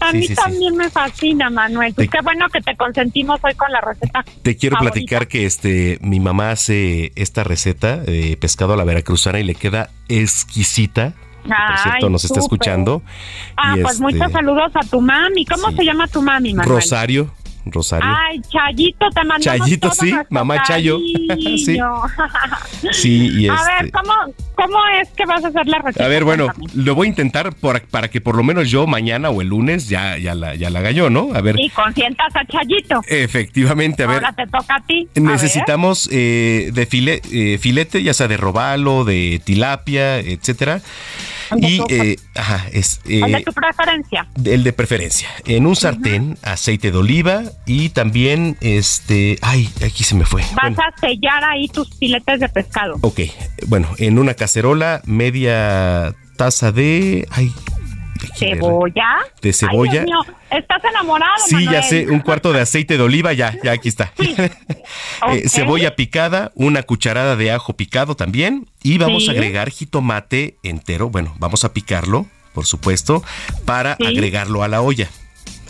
A 0.01 0.13
mí 0.13 0.23
sí, 0.23 0.29
sí. 0.29 0.35
también 0.35 0.77
me 0.77 0.91
fascina, 0.91 1.51
Manuel. 1.51 1.95
Pues 1.95 2.11
qué 2.11 2.19
bueno 2.23 2.47
que 2.51 2.61
te 2.61 2.77
consentimos 2.77 3.41
hoy 3.43 3.55
con 3.55 3.73
la 3.73 3.81
receta. 3.81 4.25
Te 4.43 4.57
quiero 4.57 4.77
favorita. 4.77 4.95
platicar 4.95 5.29
que 5.29 5.47
este 5.47 5.99
mi 6.03 6.21
mamá 6.21 6.51
hace 6.51 7.13
esta 7.17 7.45
receta 7.45 7.97
de 7.97 8.37
pescado 8.39 8.75
a 8.75 8.77
la 8.77 8.85
veracruzana 8.85 9.41
y 9.41 9.45
le 9.45 9.55
queda 9.55 9.91
exquisita. 10.09 11.15
Por 11.47 11.57
Ay, 11.59 11.77
cierto, 11.83 12.11
nos 12.11 12.25
está 12.25 12.41
escuchando. 12.41 13.03
Ah, 13.57 13.75
Y 13.77 13.81
pues 13.83 13.95
este, 13.95 14.03
muchos 14.05 14.33
saludos 14.33 14.73
a 14.75 14.81
tu 14.81 15.01
mami. 15.01 15.45
¿Cómo 15.47 15.71
se 15.73 15.85
llama 15.85 16.07
tu 16.09 16.23
mami, 16.23 16.55
Manuel? 16.55 16.77
Rosario. 16.77 17.31
Rosario. 17.69 18.09
Ay, 18.09 18.41
Chayito, 18.43 19.07
te 19.11 19.25
mandamos 19.25 19.43
Chayito, 19.43 19.91
sí, 19.91 20.15
mamá 20.31 20.63
Chayo. 20.63 21.01
Sí, 22.93 23.29
y 23.41 23.49
A 23.49 23.55
este- 23.55 23.83
ver, 23.83 23.91
¿cómo, 23.93 24.13
¿cómo 24.55 24.79
es 25.03 25.09
que 25.11 25.27
vas 25.27 25.45
a 25.45 25.49
hacer 25.49 25.67
la 25.67 25.79
receta? 25.79 26.05
A 26.05 26.09
ver, 26.09 26.23
bueno, 26.23 26.47
Cuéntame. 26.55 26.85
lo 26.85 26.95
voy 26.95 27.07
a 27.09 27.11
intentar 27.11 27.53
por- 27.57 27.81
para 27.89 28.09
que 28.09 28.21
por 28.21 28.37
lo 28.37 28.45
menos 28.45 28.71
yo 28.71 28.87
mañana 28.87 29.31
o 29.31 29.43
el 29.43 29.49
lunes 29.49 29.89
ya, 29.89 30.17
ya, 30.19 30.37
la, 30.37 30.55
ya 30.55 30.71
la 30.71 30.79
haga 30.79 30.93
yo, 30.93 31.11
¿no? 31.11 31.31
A 31.35 31.41
ver, 31.41 31.57
Y 31.59 31.69
consientas 31.71 32.29
a 32.37 32.45
Chayito. 32.47 33.01
efectivamente, 33.09 34.05
a 34.05 34.07
ver. 34.07 34.25
Ahora 34.25 34.33
te 34.33 34.47
toca 34.47 34.77
a 34.77 34.87
ti. 34.87 35.09
A 35.17 35.21
Necesitamos 35.21 36.09
eh, 36.13 36.71
de 36.73 36.87
file- 36.89 37.21
eh, 37.33 37.59
filete, 37.59 38.01
ya 38.03 38.15
sea 38.15 38.29
de 38.29 38.37
robalo, 38.37 39.05
de 39.05 39.41
tilapia, 39.45 40.19
etcétera. 40.19 40.83
Y, 41.57 41.81
eh, 41.89 42.17
ajá, 42.35 42.67
es 42.73 43.01
el 43.07 43.21
de 43.33 43.39
eh, 43.39 43.45
tu 43.45 43.53
preferencia. 43.53 44.27
el 44.45 44.65
de 44.65 44.73
preferencia. 44.73 45.29
En 45.45 45.67
un 45.67 45.77
sartén, 45.77 46.39
aceite 46.43 46.91
de 46.91 46.99
oliva 46.99 47.43
y 47.67 47.91
también, 47.91 48.57
este, 48.61 49.39
ay, 49.43 49.69
aquí 49.85 50.05
se 50.05 50.15
me 50.15 50.25
fue. 50.25 50.43
Vas 50.43 50.55
Bueno, 50.63 50.77
a 50.83 51.01
sellar 51.01 51.45
ahí 51.45 51.69
tus 51.69 51.89
filetes 51.99 52.41
de 52.41 52.49
pescado. 52.49 52.97
ok, 53.01 53.21
bueno, 53.67 53.89
en 53.99 54.19
una 54.19 54.35
cacerola, 54.35 55.03
media 55.05 56.15
taza 56.37 56.73
de, 56.73 57.27
ay, 57.31 57.53
Cebolla. 58.35 59.17
de 59.43 59.53
cebolla. 59.53 60.01
Ay, 60.01 60.07
Dios 60.07 60.27
mío, 60.27 60.35
estás 60.51 60.85
enamorado, 60.85 61.33
Sí, 61.47 61.65
ya 61.71 61.83
sé, 61.83 62.07
un 62.09 62.21
cuarto 62.21 62.53
de 62.53 62.61
aceite 62.61 62.97
de 62.97 63.03
oliva, 63.03 63.33
ya, 63.33 63.55
ya 63.63 63.73
aquí 63.73 63.89
está. 63.89 64.13
Eh, 65.33 65.49
cebolla 65.49 65.97
picada, 65.97 66.53
una 66.55 66.83
cucharada 66.83 67.35
de 67.37 67.51
ajo 67.51 67.73
picado 67.75 68.15
también 68.15 68.67
y 68.83 68.99
vamos 68.99 69.25
Sí. 69.25 69.29
a 69.31 69.33
agregar 69.33 69.71
jitomate 69.71 70.57
entero, 70.63 71.11
bueno, 71.11 71.35
vamos 71.39 71.65
a 71.65 71.73
picarlo, 71.73 72.27
por 72.55 72.67
supuesto, 72.67 73.23
para 73.65 73.97
Sí. 73.97 74.07
agregarlo 74.07 74.63
a 74.63 74.69
la 74.69 74.81
olla. 74.83 75.09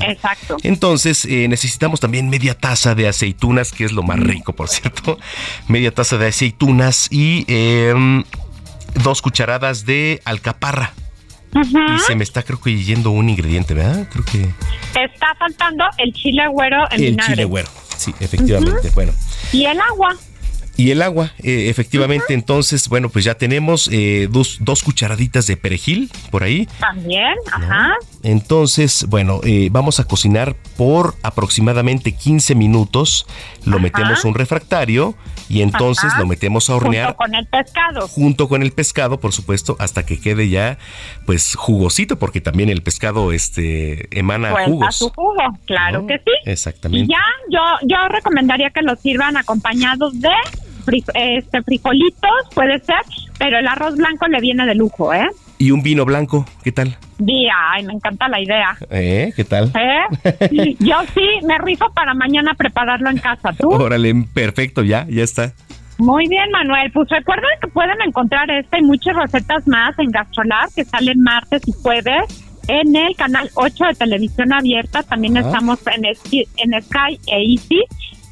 Exacto. 0.00 0.58
Entonces 0.62 1.24
eh, 1.24 1.48
necesitamos 1.48 2.00
también 2.00 2.28
media 2.28 2.54
taza 2.58 2.94
de 2.94 3.08
aceitunas, 3.08 3.72
que 3.72 3.84
es 3.84 3.92
lo 3.92 4.02
más 4.02 4.20
rico, 4.20 4.52
por 4.52 4.68
cierto. 4.68 5.18
Media 5.68 5.90
taza 5.94 6.18
de 6.18 6.26
aceitunas 6.26 7.08
y 7.10 7.44
em, 7.48 8.24
dos 9.02 9.22
cucharadas 9.22 9.86
de 9.86 10.20
alcaparra. 10.26 10.92
Y 11.54 11.98
se 12.00 12.14
me 12.14 12.24
está 12.24 12.42
creo 12.42 12.60
que 12.60 12.76
yendo 12.76 13.10
un 13.10 13.30
ingrediente, 13.30 13.74
¿verdad? 13.74 14.08
Creo 14.10 14.24
que 14.24 14.42
está 15.00 15.34
faltando 15.38 15.84
el 15.98 16.12
chile 16.12 16.46
güero 16.48 16.84
en 16.90 17.02
el 17.02 17.10
vinagre. 17.12 17.32
chile 17.32 17.44
güero. 17.44 17.68
Sí, 17.96 18.14
efectivamente. 18.20 18.90
Bueno. 18.94 19.12
Y 19.52 19.64
el 19.64 19.80
agua. 19.80 20.16
Y 20.78 20.90
el 20.90 21.00
agua, 21.00 21.32
eh, 21.42 21.70
efectivamente, 21.70 22.34
entonces, 22.34 22.88
bueno, 22.90 23.08
pues 23.08 23.24
ya 23.24 23.36
tenemos 23.36 23.88
eh, 23.90 24.28
dos, 24.30 24.58
dos 24.60 24.82
cucharaditas 24.82 25.46
de 25.46 25.56
perejil 25.56 26.10
por 26.30 26.42
ahí. 26.42 26.68
También, 26.78 27.34
ajá. 27.50 27.94
Entonces, 28.22 29.06
bueno, 29.08 29.40
eh, 29.42 29.68
vamos 29.72 30.00
a 30.00 30.04
cocinar 30.04 30.54
por 30.76 31.14
aproximadamente 31.22 32.12
15 32.12 32.54
minutos. 32.54 33.26
Lo 33.64 33.78
metemos 33.78 34.22
a 34.22 34.28
un 34.28 34.34
refractario 34.34 35.14
y 35.48 35.62
entonces 35.62 36.10
Ajá. 36.12 36.20
lo 36.20 36.26
metemos 36.26 36.68
a 36.70 36.76
hornear 36.76 37.06
Junto 37.08 37.16
con 37.18 37.34
el 37.34 37.46
pescado. 37.46 38.08
junto 38.08 38.48
con 38.48 38.62
el 38.62 38.72
pescado, 38.72 39.20
por 39.20 39.32
supuesto, 39.32 39.76
hasta 39.78 40.04
que 40.06 40.20
quede 40.20 40.48
ya, 40.48 40.78
pues, 41.24 41.54
jugosito, 41.56 42.18
porque 42.18 42.40
también 42.40 42.68
el 42.68 42.82
pescado, 42.82 43.32
este, 43.32 44.08
emana 44.18 44.52
jugos. 44.64 44.96
su 44.96 45.10
jugo, 45.10 45.42
claro 45.66 46.06
que 46.06 46.18
sí. 46.18 46.30
Y 46.44 46.50
Exactamente. 46.50 47.12
ya, 47.12 47.22
yo, 47.50 47.60
yo 47.88 48.08
recomendaría 48.08 48.70
que 48.70 48.82
los 48.82 48.98
sirvan 49.00 49.36
acompañados 49.36 50.20
de 50.20 50.30
fri- 50.84 51.04
este, 51.14 51.62
frijolitos, 51.62 52.30
puede 52.54 52.78
ser, 52.80 52.96
pero 53.38 53.58
el 53.58 53.66
arroz 53.68 53.96
blanco 53.96 54.26
le 54.28 54.40
viene 54.40 54.66
de 54.66 54.74
lujo, 54.74 55.12
¿eh? 55.14 55.26
Y 55.58 55.70
un 55.70 55.82
vino 55.82 56.04
blanco, 56.04 56.44
¿qué 56.62 56.70
tal? 56.72 56.96
Día, 57.18 57.52
ay, 57.72 57.84
me 57.86 57.94
encanta 57.94 58.28
la 58.28 58.40
idea. 58.40 58.76
¿Eh? 58.90 59.32
¿Qué 59.34 59.44
tal? 59.44 59.72
¿Eh? 59.74 60.76
Yo 60.80 60.96
sí, 61.14 61.26
me 61.46 61.56
rifo 61.58 61.86
para 61.94 62.12
mañana 62.14 62.52
prepararlo 62.54 63.08
en 63.08 63.16
casa. 63.18 63.52
¿Tú? 63.58 63.70
Órale, 63.70 64.12
perfecto, 64.34 64.82
ya, 64.82 65.06
ya 65.08 65.22
está. 65.22 65.52
Muy 65.98 66.28
bien, 66.28 66.50
Manuel. 66.52 66.90
Pues 66.92 67.08
recuerden 67.08 67.48
que 67.62 67.68
pueden 67.68 67.96
encontrar 68.06 68.50
esta 68.50 68.78
y 68.78 68.82
muchas 68.82 69.16
recetas 69.16 69.66
más 69.66 69.98
en 69.98 70.10
Gastrolab 70.10 70.68
que 70.74 70.84
salen 70.84 71.22
martes 71.22 71.62
y 71.66 71.72
jueves 71.72 72.44
en 72.68 72.94
el 72.94 73.16
canal 73.16 73.48
8 73.54 73.84
de 73.86 73.94
televisión 73.94 74.52
abierta. 74.52 75.02
También 75.04 75.38
Ah. 75.38 75.40
estamos 75.40 75.78
en, 75.86 76.04
en 76.04 76.82
Sky 76.82 77.18
e 77.28 77.42
Easy. 77.54 77.80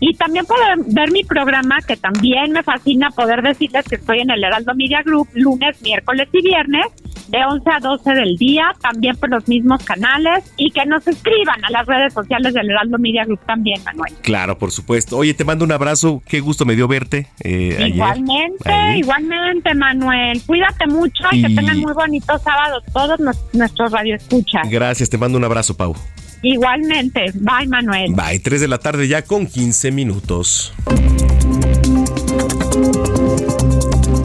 Y 0.00 0.12
también 0.16 0.44
pueden 0.44 0.92
ver 0.94 1.10
mi 1.10 1.24
programa, 1.24 1.78
que 1.86 1.96
también 1.96 2.52
me 2.52 2.62
fascina 2.62 3.08
poder 3.10 3.40
decirles 3.40 3.86
que 3.88 3.94
estoy 3.94 4.18
en 4.20 4.30
el 4.30 4.44
Heraldo 4.44 4.74
Media 4.74 5.00
Group 5.02 5.28
lunes, 5.32 5.80
miércoles 5.80 6.28
y 6.32 6.42
viernes, 6.42 6.84
de 7.28 7.38
11 7.44 7.70
a 7.70 7.80
12 7.80 8.10
del 8.14 8.36
día, 8.36 8.74
también 8.80 9.16
por 9.16 9.30
los 9.30 9.46
mismos 9.48 9.82
canales, 9.84 10.44
y 10.56 10.70
que 10.70 10.84
nos 10.86 11.06
escriban 11.06 11.64
a 11.64 11.70
las 11.70 11.86
redes 11.86 12.12
sociales 12.12 12.54
del 12.54 12.70
Heraldo 12.70 12.98
Media 12.98 13.24
Group 13.24 13.40
también, 13.46 13.82
Manuel. 13.84 14.12
Claro, 14.22 14.58
por 14.58 14.70
supuesto. 14.70 15.16
Oye, 15.16 15.34
te 15.34 15.44
mando 15.44 15.64
un 15.64 15.72
abrazo. 15.72 16.22
Qué 16.26 16.40
gusto 16.40 16.64
me 16.64 16.74
dio 16.76 16.88
verte 16.88 17.28
eh. 17.42 17.90
Igualmente, 17.94 18.72
igualmente, 18.96 19.74
Manuel. 19.74 20.40
Cuídate 20.46 20.86
mucho 20.86 21.24
y, 21.32 21.42
que 21.42 21.54
tengan 21.54 21.78
muy 21.80 21.92
bonito 21.92 22.38
sábado 22.38 22.82
todos 22.92 23.18
nos- 23.20 23.42
nuestros 23.52 23.92
radioescuchas. 23.92 24.68
Gracias, 24.70 25.10
te 25.10 25.18
mando 25.18 25.38
un 25.38 25.44
abrazo, 25.44 25.76
Pau. 25.76 25.94
Igualmente. 26.42 27.32
Bye, 27.34 27.66
Manuel. 27.68 28.12
Bye, 28.14 28.38
3 28.38 28.60
de 28.60 28.68
la 28.68 28.78
tarde 28.78 29.08
ya 29.08 29.22
con 29.22 29.46
15 29.46 29.90
minutos. 29.92 30.74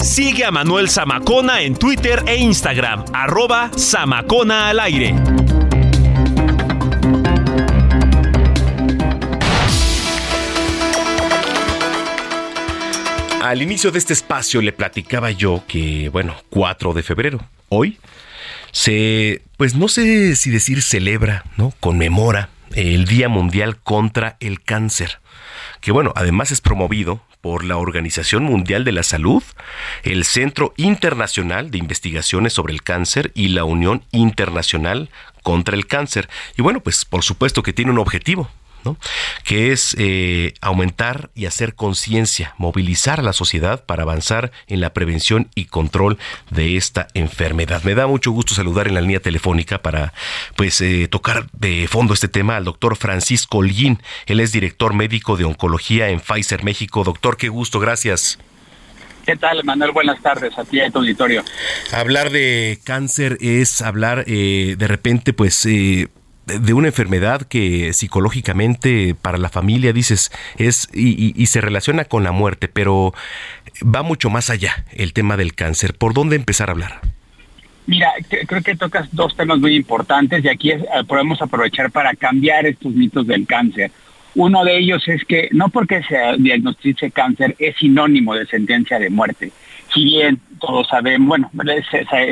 Sigue 0.01 0.45
a 0.45 0.51
Manuel 0.51 0.89
Zamacona 0.89 1.61
en 1.61 1.75
Twitter 1.75 2.23
e 2.25 2.37
Instagram, 2.37 3.03
arroba 3.13 3.69
Zamacona 3.77 4.69
al 4.69 4.79
aire. 4.79 5.13
Al 13.41 13.61
inicio 13.61 13.91
de 13.91 13.99
este 13.99 14.13
espacio 14.13 14.61
le 14.61 14.71
platicaba 14.71 15.31
yo 15.31 15.63
que, 15.67 16.09
bueno, 16.09 16.35
4 16.49 16.93
de 16.93 17.03
febrero, 17.03 17.39
hoy, 17.67 17.97
se, 18.71 19.41
pues 19.57 19.75
no 19.75 19.89
sé 19.89 20.37
si 20.37 20.49
decir 20.49 20.81
celebra, 20.81 21.43
¿no? 21.57 21.73
Conmemora 21.81 22.49
el 22.73 23.05
Día 23.05 23.27
Mundial 23.27 23.77
contra 23.77 24.37
el 24.39 24.61
Cáncer, 24.61 25.19
que 25.81 25.91
bueno, 25.91 26.13
además 26.15 26.51
es 26.51 26.61
promovido 26.61 27.21
por 27.41 27.63
la 27.63 27.77
Organización 27.77 28.43
Mundial 28.43 28.83
de 28.83 28.91
la 28.91 29.03
Salud, 29.03 29.43
el 30.03 30.25
Centro 30.25 30.73
Internacional 30.77 31.71
de 31.71 31.77
Investigaciones 31.77 32.53
sobre 32.53 32.73
el 32.73 32.83
Cáncer 32.83 33.31
y 33.33 33.49
la 33.49 33.63
Unión 33.63 34.03
Internacional 34.11 35.09
contra 35.43 35.75
el 35.75 35.87
Cáncer. 35.87 36.29
Y 36.57 36.61
bueno, 36.61 36.81
pues 36.81 37.05
por 37.05 37.23
supuesto 37.23 37.63
que 37.63 37.73
tiene 37.73 37.91
un 37.91 37.99
objetivo, 37.99 38.49
¿no? 38.83 38.97
que 39.43 39.71
es 39.71 39.95
eh, 39.97 40.53
aumentar 40.61 41.29
y 41.35 41.45
hacer 41.45 41.75
conciencia, 41.75 42.53
movilizar 42.57 43.19
a 43.19 43.23
la 43.23 43.33
sociedad 43.33 43.85
para 43.85 44.03
avanzar 44.03 44.51
en 44.67 44.81
la 44.81 44.93
prevención 44.93 45.49
y 45.55 45.65
control 45.65 46.17
de 46.49 46.77
esta 46.77 47.07
enfermedad. 47.13 47.83
Me 47.83 47.95
da 47.95 48.07
mucho 48.07 48.31
gusto 48.31 48.53
saludar 48.53 48.87
en 48.87 48.95
la 48.95 49.01
línea 49.01 49.19
telefónica 49.19 49.81
para 49.81 50.13
pues 50.55 50.81
eh, 50.81 51.07
tocar 51.09 51.47
de 51.53 51.87
fondo 51.87 52.13
este 52.13 52.27
tema 52.27 52.57
al 52.57 52.65
doctor 52.65 52.95
Francisco 52.95 53.59
Holguín. 53.59 54.01
Él 54.25 54.39
es 54.39 54.51
director 54.51 54.93
médico 54.93 55.37
de 55.37 55.45
oncología 55.45 56.09
en 56.09 56.19
Pfizer 56.19 56.63
México. 56.63 57.03
Doctor, 57.03 57.37
qué 57.37 57.49
gusto, 57.49 57.79
gracias. 57.79 58.39
¿Qué 59.25 59.35
tal, 59.35 59.63
Manuel? 59.63 59.91
Buenas 59.91 60.21
tardes 60.21 60.57
a 60.57 60.63
ti 60.63 60.77
y 60.77 60.81
a 60.81 60.89
tu 60.89 60.99
auditorio. 60.99 61.43
Hablar 61.91 62.31
de 62.31 62.79
cáncer 62.83 63.37
es 63.41 63.81
hablar 63.81 64.23
eh, 64.25 64.75
de 64.77 64.87
repente, 64.87 65.33
pues, 65.33 65.65
eh, 65.67 66.07
de- 66.59 66.73
una 66.73 66.87
enfermedad 66.87 67.43
que 67.43 67.93
psicológicamente 67.93 69.15
para 69.21 69.37
la 69.37 69.49
familia 69.49 69.93
dices 69.93 70.31
es 70.57 70.87
y, 70.93 71.45
se 71.45 71.61
relaciona 71.61 72.05
con 72.05 72.23
la 72.23 72.31
muerte, 72.31 72.67
pero 72.67 73.13
va 73.83 74.03
mucho 74.03 74.29
más 74.29 74.49
allá 74.49 74.85
el 74.91 75.13
tema 75.13 75.37
del 75.37 75.53
cáncer. 75.55 75.93
¿Por 75.93 76.13
dónde 76.13 76.35
empezar 76.35 76.69
a 76.69 76.73
hablar? 76.73 77.01
Mira, 77.87 78.11
cre- 78.29 78.45
creo 78.47 78.61
que 78.61 78.75
tocas 78.75 79.07
dos 79.11 79.35
temas 79.35 79.59
muy 79.59 79.75
importantes 79.75 80.43
y 80.43 80.47
aquí 80.47 80.71
eh, 80.71 80.79
podemos 81.07 81.41
aprovechar 81.41 81.91
para 81.91 82.13
cambiar 82.13 82.65
estos 82.65 82.93
mitos 82.93 83.25
del 83.25 83.47
cáncer. 83.47 83.91
Uno 84.35 84.63
de 84.63 84.77
ellos 84.77 85.07
es 85.07 85.23
que 85.25 85.49
no 85.51 85.69
porque 85.69 86.03
se 86.03 86.17
diagnostice 86.37 87.09
cáncer 87.09 87.55
es 87.57 87.75
sinónimo 87.77 88.35
de 88.35 88.45
sentencia 88.45 88.99
de 88.99 89.09
muerte. 89.09 89.51
Si 89.91 90.03
bien 90.03 90.39
todos 90.59 90.87
sabemos, 90.87 91.39
bueno, 91.51 91.51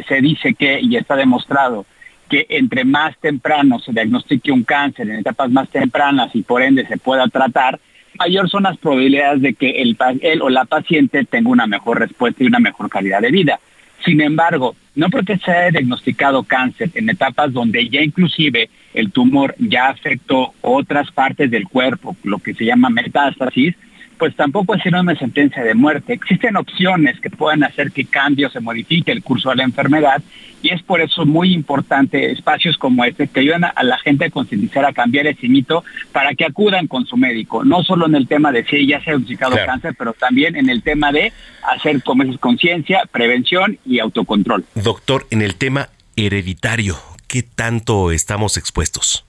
se 0.07 0.21
dice 0.21 0.53
que, 0.53 0.79
y 0.79 0.95
está 0.95 1.15
demostrado, 1.15 1.87
que 2.29 2.45
entre 2.49 2.83
más 2.83 3.17
temprano 3.19 3.79
se 3.79 3.91
diagnostique 3.91 4.51
un 4.51 4.63
cáncer 4.63 5.09
en 5.09 5.19
etapas 5.19 5.49
más 5.51 5.69
tempranas 5.69 6.35
y 6.35 6.41
por 6.41 6.61
ende 6.61 6.85
se 6.85 6.97
pueda 6.97 7.27
tratar, 7.27 7.79
mayor 8.19 8.49
son 8.49 8.63
las 8.63 8.77
probabilidades 8.77 9.41
de 9.41 9.53
que 9.53 9.81
el, 9.81 9.97
él 10.21 10.41
o 10.41 10.49
la 10.49 10.65
paciente 10.65 11.25
tenga 11.25 11.49
una 11.49 11.67
mejor 11.67 11.99
respuesta 11.99 12.43
y 12.43 12.47
una 12.47 12.59
mejor 12.59 12.89
calidad 12.89 13.21
de 13.21 13.31
vida. 13.31 13.59
Sin 14.05 14.21
embargo, 14.21 14.75
no 14.95 15.09
porque 15.09 15.37
se 15.37 15.51
haya 15.51 15.71
diagnosticado 15.71 16.43
cáncer 16.43 16.91
en 16.93 17.09
etapas 17.09 17.51
donde 17.51 17.89
ya 17.89 18.01
inclusive 18.01 18.69
el 18.93 19.11
tumor 19.11 19.55
ya 19.59 19.89
afectó 19.89 20.53
otras 20.61 21.11
partes 21.11 21.49
del 21.51 21.67
cuerpo, 21.67 22.15
lo 22.23 22.39
que 22.39 22.53
se 22.53 22.65
llama 22.65 22.89
metástasis, 22.89 23.75
pues 24.17 24.35
tampoco 24.35 24.75
es 24.75 24.85
una 24.85 25.15
sentencia 25.15 25.63
de 25.63 25.73
muerte. 25.73 26.13
Existen 26.13 26.55
opciones 26.55 27.19
que 27.19 27.29
pueden 27.29 27.63
hacer 27.63 27.91
que 27.91 28.05
cambie 28.05 28.45
o 28.45 28.49
se 28.49 28.59
modifique 28.59 29.11
el 29.11 29.23
curso 29.23 29.49
de 29.49 29.57
la 29.57 29.63
enfermedad 29.63 30.21
y 30.61 30.69
es 30.73 30.81
por 30.81 31.01
eso 31.01 31.25
muy 31.25 31.53
importante 31.53 32.31
espacios 32.31 32.77
como 32.77 33.05
este 33.05 33.27
que 33.27 33.41
ayudan 33.41 33.65
a, 33.65 33.67
a 33.67 33.83
la 33.83 33.97
gente 33.99 34.25
a 34.25 34.29
concientizar, 34.29 34.85
a 34.85 34.93
cambiar 34.93 35.27
ese 35.27 35.47
mito 35.47 35.83
para 36.11 36.33
que 36.33 36.45
acudan 36.45 36.87
con 36.87 37.05
su 37.05 37.15
médico, 37.15 37.63
no 37.63 37.83
solo 37.83 38.07
en 38.07 38.15
el 38.15 38.27
tema 38.27 38.51
de 38.51 38.65
si 38.65 38.87
ya 38.87 38.97
se 38.99 39.11
ha 39.11 39.13
diagnosticado 39.13 39.51
Claro. 39.53 39.67
cáncer, 39.67 39.95
pero 39.97 40.13
también 40.13 40.55
en 40.55 40.69
el 40.69 40.81
tema 40.81 41.11
de 41.11 41.31
hacer 41.71 42.01
como 42.03 42.23
es 42.23 42.37
conciencia, 42.39 43.03
prevención 43.11 43.77
y 43.85 43.99
autocontrol. 43.99 44.65
Doctor, 44.75 45.27
en 45.29 45.41
el 45.41 45.55
tema 45.55 45.89
hereditario, 46.15 46.97
¿qué 47.27 47.43
tanto 47.43 48.11
estamos 48.11 48.57
expuestos? 48.57 49.26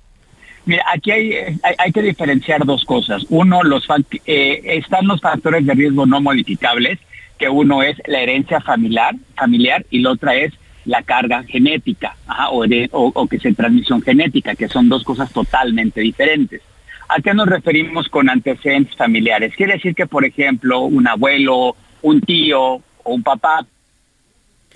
Mira, 0.68 0.84
aquí 0.92 1.10
hay, 1.10 1.32
hay, 1.62 1.74
hay 1.78 1.92
que 1.92 2.02
diferenciar 2.02 2.64
dos 2.66 2.84
cosas. 2.84 3.24
Uno, 3.30 3.60
eh, 4.26 4.60
están 4.64 5.06
los 5.06 5.18
factores 5.18 5.64
de 5.64 5.72
riesgo 5.72 6.04
no 6.04 6.20
modificables, 6.20 6.98
que 7.38 7.48
uno 7.48 7.82
es 7.82 7.96
la 8.06 8.20
herencia 8.20 8.60
familiar, 8.60 9.14
familiar 9.34 9.86
y 9.88 10.00
la 10.00 10.10
otra 10.10 10.34
es 10.34 10.52
la 10.84 11.02
carga 11.02 11.42
genética 11.44 12.16
o, 12.50 12.66
de- 12.66 12.90
o- 12.92 13.12
o 13.14 13.26
que 13.26 13.38
se 13.38 13.54
transmisión 13.54 14.02
genética, 14.02 14.54
que 14.54 14.68
son 14.68 14.90
dos 14.90 15.04
cosas 15.04 15.32
totalmente 15.32 16.02
diferentes. 16.02 16.60
¿A 17.08 17.22
qué 17.22 17.32
nos 17.32 17.46
referimos 17.48 18.08
con 18.10 18.28
antecedentes 18.28 18.94
familiares? 18.94 19.54
Quiere 19.56 19.74
decir 19.74 19.94
que, 19.94 20.06
por 20.06 20.26
ejemplo, 20.26 20.80
un 20.80 21.08
abuelo, 21.08 21.76
un 22.02 22.20
tío 22.20 22.60
o 22.74 22.82
un 23.06 23.22
papá, 23.22 23.64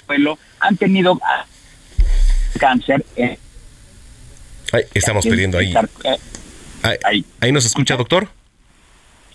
abuelo, 0.04 0.38
han 0.58 0.78
tenido 0.78 1.20
cáncer. 2.58 3.04
eh, 3.16 3.38
Estamos 4.94 5.26
perdiendo 5.26 5.58
ahí. 5.58 5.74
eh, 6.04 6.98
Ahí, 7.04 7.24
ahí 7.40 7.52
nos 7.52 7.64
escucha, 7.64 7.96
doctor. 7.96 8.28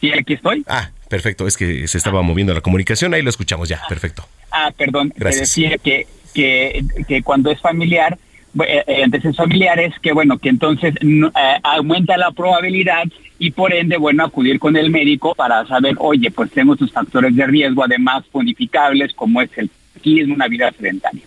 Sí, 0.01 0.11
aquí 0.11 0.34
estoy. 0.34 0.64
Ah, 0.68 0.89
perfecto, 1.09 1.47
es 1.47 1.55
que 1.57 1.88
se 1.88 1.97
estaba 1.97 2.22
moviendo 2.22 2.53
la 2.53 2.61
comunicación, 2.61 3.14
ahí 3.14 3.22
lo 3.22 3.30
escuchamos 3.30 3.69
ya, 3.69 3.81
perfecto. 3.88 4.27
Ah, 4.51 4.72
perdón, 4.76 5.11
te 5.11 5.19
Gracias. 5.19 5.41
decía 5.55 5.77
que, 5.77 6.07
que, 6.34 6.84
que 7.07 7.23
cuando 7.23 7.49
es 7.51 7.59
familiar, 7.61 8.18
eh, 8.65 8.84
eh, 8.88 9.03
antecedentes 9.03 9.38
familiares, 9.38 9.93
que 10.01 10.11
bueno, 10.11 10.38
que 10.38 10.49
entonces 10.49 10.93
no- 11.01 11.27
eh, 11.30 11.59
aumenta 11.64 12.18
la 12.18 12.31
probabilidad 12.31 13.03
y 13.39 13.51
por 13.51 13.73
ende, 13.73 13.97
bueno, 13.97 14.26
acudir 14.26 14.59
con 14.59 14.76
el 14.76 14.89
médico 14.89 15.34
para 15.35 15.65
saber, 15.68 15.95
oye, 15.99 16.30
pues 16.31 16.51
tengo 16.51 16.73
estos 16.73 16.91
factores 16.91 17.35
de 17.35 17.45
riesgo, 17.47 17.84
además 17.84 18.23
bonificables, 18.31 19.14
como 19.14 19.41
es 19.41 19.49
el 19.57 19.69
tabaquismo, 19.69 20.35
una 20.35 20.47
vida 20.47 20.72
sedentaria. 20.77 21.22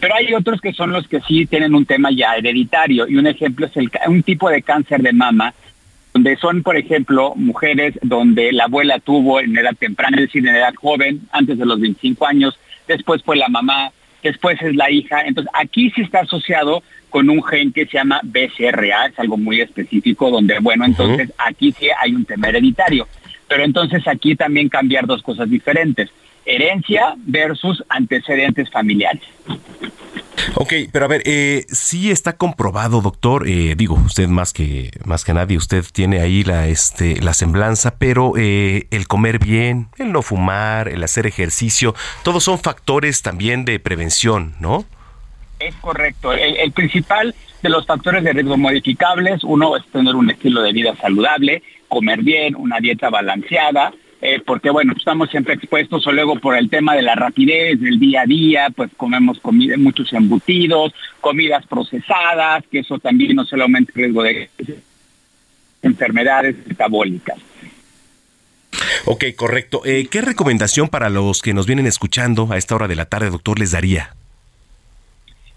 Pero 0.00 0.14
hay 0.14 0.32
otros 0.32 0.60
que 0.60 0.72
son 0.72 0.92
los 0.92 1.06
que 1.06 1.20
sí 1.20 1.46
tienen 1.46 1.74
un 1.74 1.84
tema 1.84 2.10
ya 2.10 2.34
hereditario 2.34 3.06
y 3.06 3.16
un 3.16 3.26
ejemplo 3.26 3.66
es 3.66 3.76
el, 3.76 3.90
un 4.08 4.22
tipo 4.22 4.48
de 4.48 4.62
cáncer 4.62 5.02
de 5.02 5.12
mama 5.12 5.54
donde 6.12 6.36
son, 6.36 6.62
por 6.62 6.76
ejemplo, 6.76 7.34
mujeres 7.36 7.94
donde 8.02 8.50
la 8.52 8.64
abuela 8.64 8.98
tuvo 8.98 9.40
en 9.40 9.56
edad 9.56 9.76
temprana, 9.78 10.16
es 10.16 10.24
decir, 10.24 10.46
en 10.46 10.56
edad 10.56 10.74
joven, 10.74 11.20
antes 11.30 11.56
de 11.56 11.66
los 11.66 11.80
25 11.80 12.26
años, 12.26 12.58
después 12.88 13.22
fue 13.22 13.36
la 13.36 13.48
mamá, 13.48 13.92
después 14.22 14.60
es 14.60 14.74
la 14.74 14.90
hija. 14.90 15.22
Entonces, 15.22 15.52
aquí 15.54 15.90
sí 15.90 16.02
está 16.02 16.20
asociado 16.20 16.82
con 17.10 17.30
un 17.30 17.42
gen 17.44 17.72
que 17.72 17.86
se 17.86 17.98
llama 17.98 18.20
BCRA, 18.24 19.06
es 19.06 19.18
algo 19.18 19.36
muy 19.36 19.60
específico, 19.60 20.30
donde, 20.30 20.58
bueno, 20.58 20.84
entonces 20.84 21.32
aquí 21.38 21.72
sí 21.78 21.86
hay 22.00 22.14
un 22.14 22.24
tema 22.24 22.48
hereditario. 22.48 23.06
Pero 23.48 23.64
entonces 23.64 24.06
aquí 24.06 24.36
también 24.36 24.68
cambiar 24.68 25.06
dos 25.06 25.22
cosas 25.22 25.50
diferentes, 25.50 26.08
herencia 26.44 27.14
versus 27.18 27.82
antecedentes 27.88 28.70
familiares. 28.70 29.22
Ok, 30.54 30.72
pero 30.92 31.04
a 31.04 31.08
ver, 31.08 31.22
eh, 31.26 31.64
sí 31.68 32.10
está 32.10 32.36
comprobado, 32.36 33.00
doctor. 33.00 33.46
eh, 33.48 33.74
digo, 33.76 33.94
usted 33.94 34.28
más 34.28 34.52
que 34.52 34.90
más 35.04 35.24
que 35.24 35.34
nadie, 35.34 35.56
usted 35.56 35.84
tiene 35.92 36.20
ahí 36.20 36.44
la 36.44 36.68
este 36.68 37.20
la 37.20 37.34
semblanza, 37.34 37.96
pero 37.98 38.32
eh, 38.36 38.86
el 38.90 39.06
comer 39.06 39.38
bien, 39.38 39.88
el 39.98 40.12
no 40.12 40.22
fumar, 40.22 40.88
el 40.88 41.02
hacer 41.04 41.26
ejercicio, 41.26 41.94
todos 42.22 42.44
son 42.44 42.58
factores 42.58 43.22
también 43.22 43.64
de 43.64 43.78
prevención, 43.78 44.54
¿no? 44.60 44.84
Es 45.58 45.74
correcto. 45.76 46.32
El, 46.32 46.56
el 46.56 46.72
principal 46.72 47.34
de 47.62 47.68
los 47.68 47.86
factores 47.86 48.24
de 48.24 48.32
riesgo 48.32 48.56
modificables, 48.56 49.44
uno 49.44 49.76
es 49.76 49.84
tener 49.86 50.14
un 50.14 50.30
estilo 50.30 50.62
de 50.62 50.72
vida 50.72 50.96
saludable, 50.96 51.62
comer 51.88 52.22
bien, 52.22 52.56
una 52.56 52.80
dieta 52.80 53.10
balanceada, 53.10 53.92
eh, 54.22 54.40
porque 54.44 54.70
bueno, 54.70 54.92
estamos 54.96 55.30
siempre 55.30 55.54
expuestos 55.54 56.06
o 56.06 56.12
luego 56.12 56.36
por 56.36 56.56
el 56.56 56.68
tema 56.68 56.94
de 56.94 57.02
la 57.02 57.14
rapidez 57.14 57.80
del 57.80 57.98
día 57.98 58.22
a 58.22 58.26
día, 58.26 58.68
pues 58.74 58.90
comemos 58.96 59.40
comida, 59.40 59.76
muchos 59.78 60.12
embutidos, 60.12 60.92
comidas 61.20 61.66
procesadas, 61.66 62.64
que 62.70 62.80
eso 62.80 62.98
también 62.98 63.34
no 63.36 63.44
solo 63.44 63.62
aumenta 63.62 63.92
el 63.94 64.02
riesgo 64.02 64.22
de 64.22 64.50
enfermedades 65.82 66.56
metabólicas. 66.66 67.38
Ok, 69.06 69.24
correcto. 69.36 69.82
Eh, 69.84 70.06
¿Qué 70.10 70.20
recomendación 70.20 70.88
para 70.88 71.08
los 71.08 71.40
que 71.42 71.54
nos 71.54 71.66
vienen 71.66 71.86
escuchando 71.86 72.48
a 72.50 72.58
esta 72.58 72.74
hora 72.74 72.88
de 72.88 72.96
la 72.96 73.06
tarde, 73.06 73.30
doctor, 73.30 73.58
les 73.58 73.72
daría? 73.72 74.14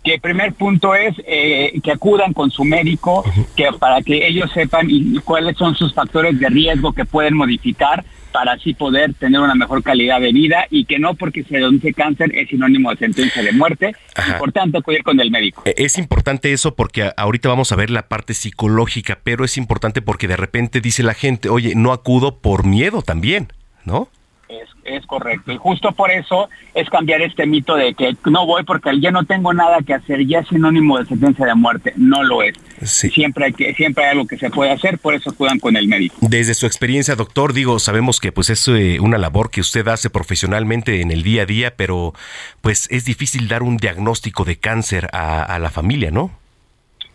que 0.03 0.15
el 0.15 0.21
primer 0.21 0.53
punto 0.53 0.93
es 0.93 1.15
eh, 1.25 1.79
que 1.81 1.91
acudan 1.91 2.33
con 2.33 2.51
su 2.51 2.65
médico 2.65 3.23
que 3.55 3.71
para 3.79 4.01
que 4.01 4.27
ellos 4.27 4.51
sepan 4.53 4.87
y, 4.89 5.17
cuáles 5.19 5.55
son 5.55 5.75
sus 5.75 5.93
factores 5.93 6.37
de 6.37 6.49
riesgo 6.49 6.91
que 6.91 7.05
pueden 7.05 7.35
modificar 7.35 8.03
para 8.33 8.53
así 8.53 8.73
poder 8.73 9.13
tener 9.13 9.39
una 9.39 9.55
mejor 9.55 9.83
calidad 9.83 10.19
de 10.19 10.33
vida 10.33 10.65
y 10.69 10.85
que 10.85 10.99
no 10.99 11.13
porque 11.13 11.43
se 11.43 11.57
denuncie 11.57 11.93
cáncer 11.93 12.35
es 12.35 12.49
sinónimo 12.49 12.89
de 12.89 12.97
sentencia 12.97 13.41
de 13.43 13.51
muerte. 13.53 13.95
Importante 14.27 14.79
acudir 14.79 15.03
con 15.03 15.19
el 15.19 15.31
médico. 15.31 15.61
Eh, 15.65 15.75
Es 15.77 15.97
importante 15.97 16.51
eso 16.51 16.75
porque 16.75 17.11
ahorita 17.15 17.47
vamos 17.47 17.71
a 17.71 17.75
ver 17.75 17.89
la 17.91 18.07
parte 18.07 18.33
psicológica, 18.33 19.19
pero 19.23 19.45
es 19.45 19.57
importante 19.57 20.01
porque 20.01 20.27
de 20.27 20.35
repente 20.35 20.81
dice 20.81 21.03
la 21.03 21.13
gente, 21.13 21.49
oye, 21.49 21.73
no 21.75 21.93
acudo 21.93 22.39
por 22.39 22.65
miedo 22.65 23.03
también, 23.03 23.53
¿no? 23.85 24.09
Es, 24.61 24.69
es 24.83 25.05
correcto. 25.07 25.51
Y 25.51 25.57
justo 25.57 25.91
por 25.93 26.11
eso 26.11 26.49
es 26.75 26.87
cambiar 26.89 27.21
este 27.21 27.45
mito 27.47 27.75
de 27.75 27.93
que 27.95 28.15
no 28.29 28.45
voy 28.45 28.63
porque 28.63 28.99
ya 28.99 29.09
no 29.09 29.23
tengo 29.23 29.53
nada 29.53 29.79
que 29.85 29.93
hacer, 29.95 30.25
ya 30.27 30.39
es 30.39 30.47
sinónimo 30.47 30.99
de 30.99 31.05
sentencia 31.05 31.45
de 31.45 31.55
muerte. 31.55 31.93
No 31.95 32.21
lo 32.23 32.43
es. 32.43 32.55
Siempre 32.83 33.45
hay 33.45 33.53
que, 33.53 33.73
siempre 33.73 34.03
hay 34.03 34.11
algo 34.11 34.27
que 34.27 34.37
se 34.37 34.49
puede 34.49 34.71
hacer, 34.71 34.99
por 34.99 35.15
eso 35.15 35.31
acudan 35.31 35.59
con 35.59 35.75
el 35.75 35.87
médico. 35.87 36.15
Desde 36.21 36.53
su 36.53 36.65
experiencia, 36.65 37.15
doctor, 37.15 37.53
digo, 37.53 37.79
sabemos 37.79 38.19
que 38.19 38.31
pues 38.31 38.49
es 38.49 38.67
eh, 38.67 38.99
una 38.99 39.17
labor 39.17 39.49
que 39.49 39.61
usted 39.61 39.87
hace 39.87 40.09
profesionalmente 40.09 41.01
en 41.01 41.09
el 41.11 41.23
día 41.23 41.43
a 41.43 41.45
día, 41.45 41.73
pero 41.75 42.13
pues 42.61 42.87
es 42.91 43.05
difícil 43.05 43.47
dar 43.47 43.63
un 43.63 43.77
diagnóstico 43.77 44.43
de 44.43 44.57
cáncer 44.57 45.07
a, 45.13 45.41
a 45.43 45.57
la 45.59 45.69
familia, 45.69 46.11
¿no? 46.11 46.31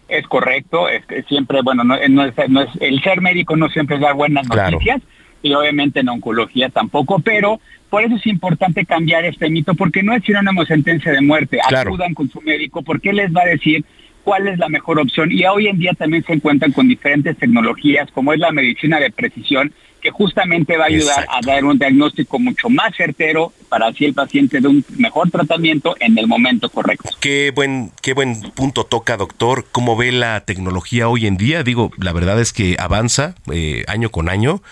Es 0.08 0.26
correcto, 0.26 0.88
es 0.88 1.04
que 1.04 1.22
siempre, 1.24 1.60
bueno, 1.62 1.84
no, 1.84 1.94
no 2.08 2.24
es, 2.24 2.32
no 2.48 2.62
es- 2.62 2.70
el 2.80 3.02
ser 3.02 3.20
médico 3.20 3.56
no 3.56 3.68
siempre 3.68 3.96
es 3.96 4.02
dar 4.02 4.14
buenas 4.14 4.48
Claro. 4.48 4.70
noticias 4.72 5.02
y 5.42 5.54
obviamente 5.54 6.00
en 6.00 6.08
oncología 6.08 6.68
tampoco, 6.68 7.20
pero 7.20 7.60
por 7.90 8.02
eso 8.02 8.16
es 8.16 8.26
importante 8.26 8.84
cambiar 8.84 9.24
este 9.24 9.48
mito 9.48 9.74
porque 9.74 10.02
no 10.02 10.14
es 10.14 10.24
sinónimo 10.24 10.64
sentencia 10.64 11.12
de 11.12 11.20
muerte. 11.20 11.58
Claro. 11.68 11.90
Acudan 11.90 12.14
con 12.14 12.28
su 12.28 12.40
médico 12.40 12.82
porque 12.82 13.12
les 13.12 13.32
va 13.32 13.42
a 13.42 13.46
decir 13.46 13.84
cuál 14.24 14.46
es 14.46 14.58
la 14.58 14.68
mejor 14.68 14.98
opción 14.98 15.32
y 15.32 15.44
hoy 15.46 15.68
en 15.68 15.78
día 15.78 15.92
también 15.94 16.22
se 16.24 16.34
encuentran 16.34 16.72
con 16.72 16.86
diferentes 16.86 17.36
tecnologías 17.38 18.10
como 18.10 18.32
es 18.34 18.38
la 18.38 18.52
medicina 18.52 19.00
de 19.00 19.10
precisión 19.10 19.72
que 20.00 20.10
justamente 20.10 20.76
va 20.76 20.84
a 20.84 20.88
ayudar 20.88 21.26
a 21.28 21.40
dar 21.44 21.64
un 21.64 21.78
diagnóstico 21.78 22.38
mucho 22.38 22.68
más 22.68 22.94
certero 22.96 23.52
para 23.68 23.88
así 23.88 24.04
el 24.04 24.14
paciente 24.14 24.60
de 24.60 24.68
un 24.68 24.84
mejor 24.96 25.30
tratamiento 25.30 25.96
en 25.98 26.16
el 26.18 26.26
momento 26.26 26.68
correcto. 26.68 27.08
Qué 27.20 27.52
buen, 27.54 27.90
qué 28.02 28.12
buen 28.12 28.40
punto 28.54 28.84
toca, 28.84 29.16
doctor. 29.16 29.66
¿Cómo 29.72 29.96
ve 29.96 30.12
la 30.12 30.44
tecnología 30.44 31.08
hoy 31.08 31.26
en 31.26 31.36
día? 31.36 31.62
Digo, 31.62 31.90
la 31.98 32.12
verdad 32.12 32.40
es 32.40 32.52
que 32.52 32.76
avanza 32.78 33.34
eh, 33.52 33.84
año 33.88 34.10
con 34.10 34.28
año. 34.28 34.62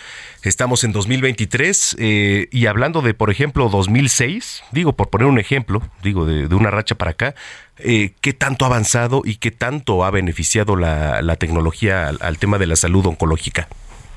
Estamos 0.47 0.85
en 0.85 0.93
2023 0.93 1.97
eh, 1.98 2.47
y 2.52 2.66
hablando 2.66 3.02
de, 3.02 3.14
por 3.14 3.31
ejemplo, 3.31 3.68
2006, 3.68 4.62
digo, 4.70 4.93
por 4.93 5.10
poner 5.10 5.27
un 5.27 5.40
ejemplo, 5.40 5.82
digo, 6.05 6.24
de, 6.24 6.47
una 6.55 6.70
racha 6.70 6.94
para 6.94 7.10
acá, 7.10 7.35
eh, 7.78 8.12
¿qué 8.20 8.32
tanto 8.32 8.64
ha 8.64 8.68
avanzado 8.68 9.23
y 9.24 9.39
qué 9.39 9.51
tanto 9.51 10.05
ha 10.05 10.12
beneficiado 10.12 10.77
la, 10.77 11.20
la 11.20 11.35
tecnología 11.35 12.09
al, 12.20 12.39
tema 12.39 12.59
de 12.59 12.68
la 12.68 12.77
salud 12.77 13.05
oncológica? 13.06 13.66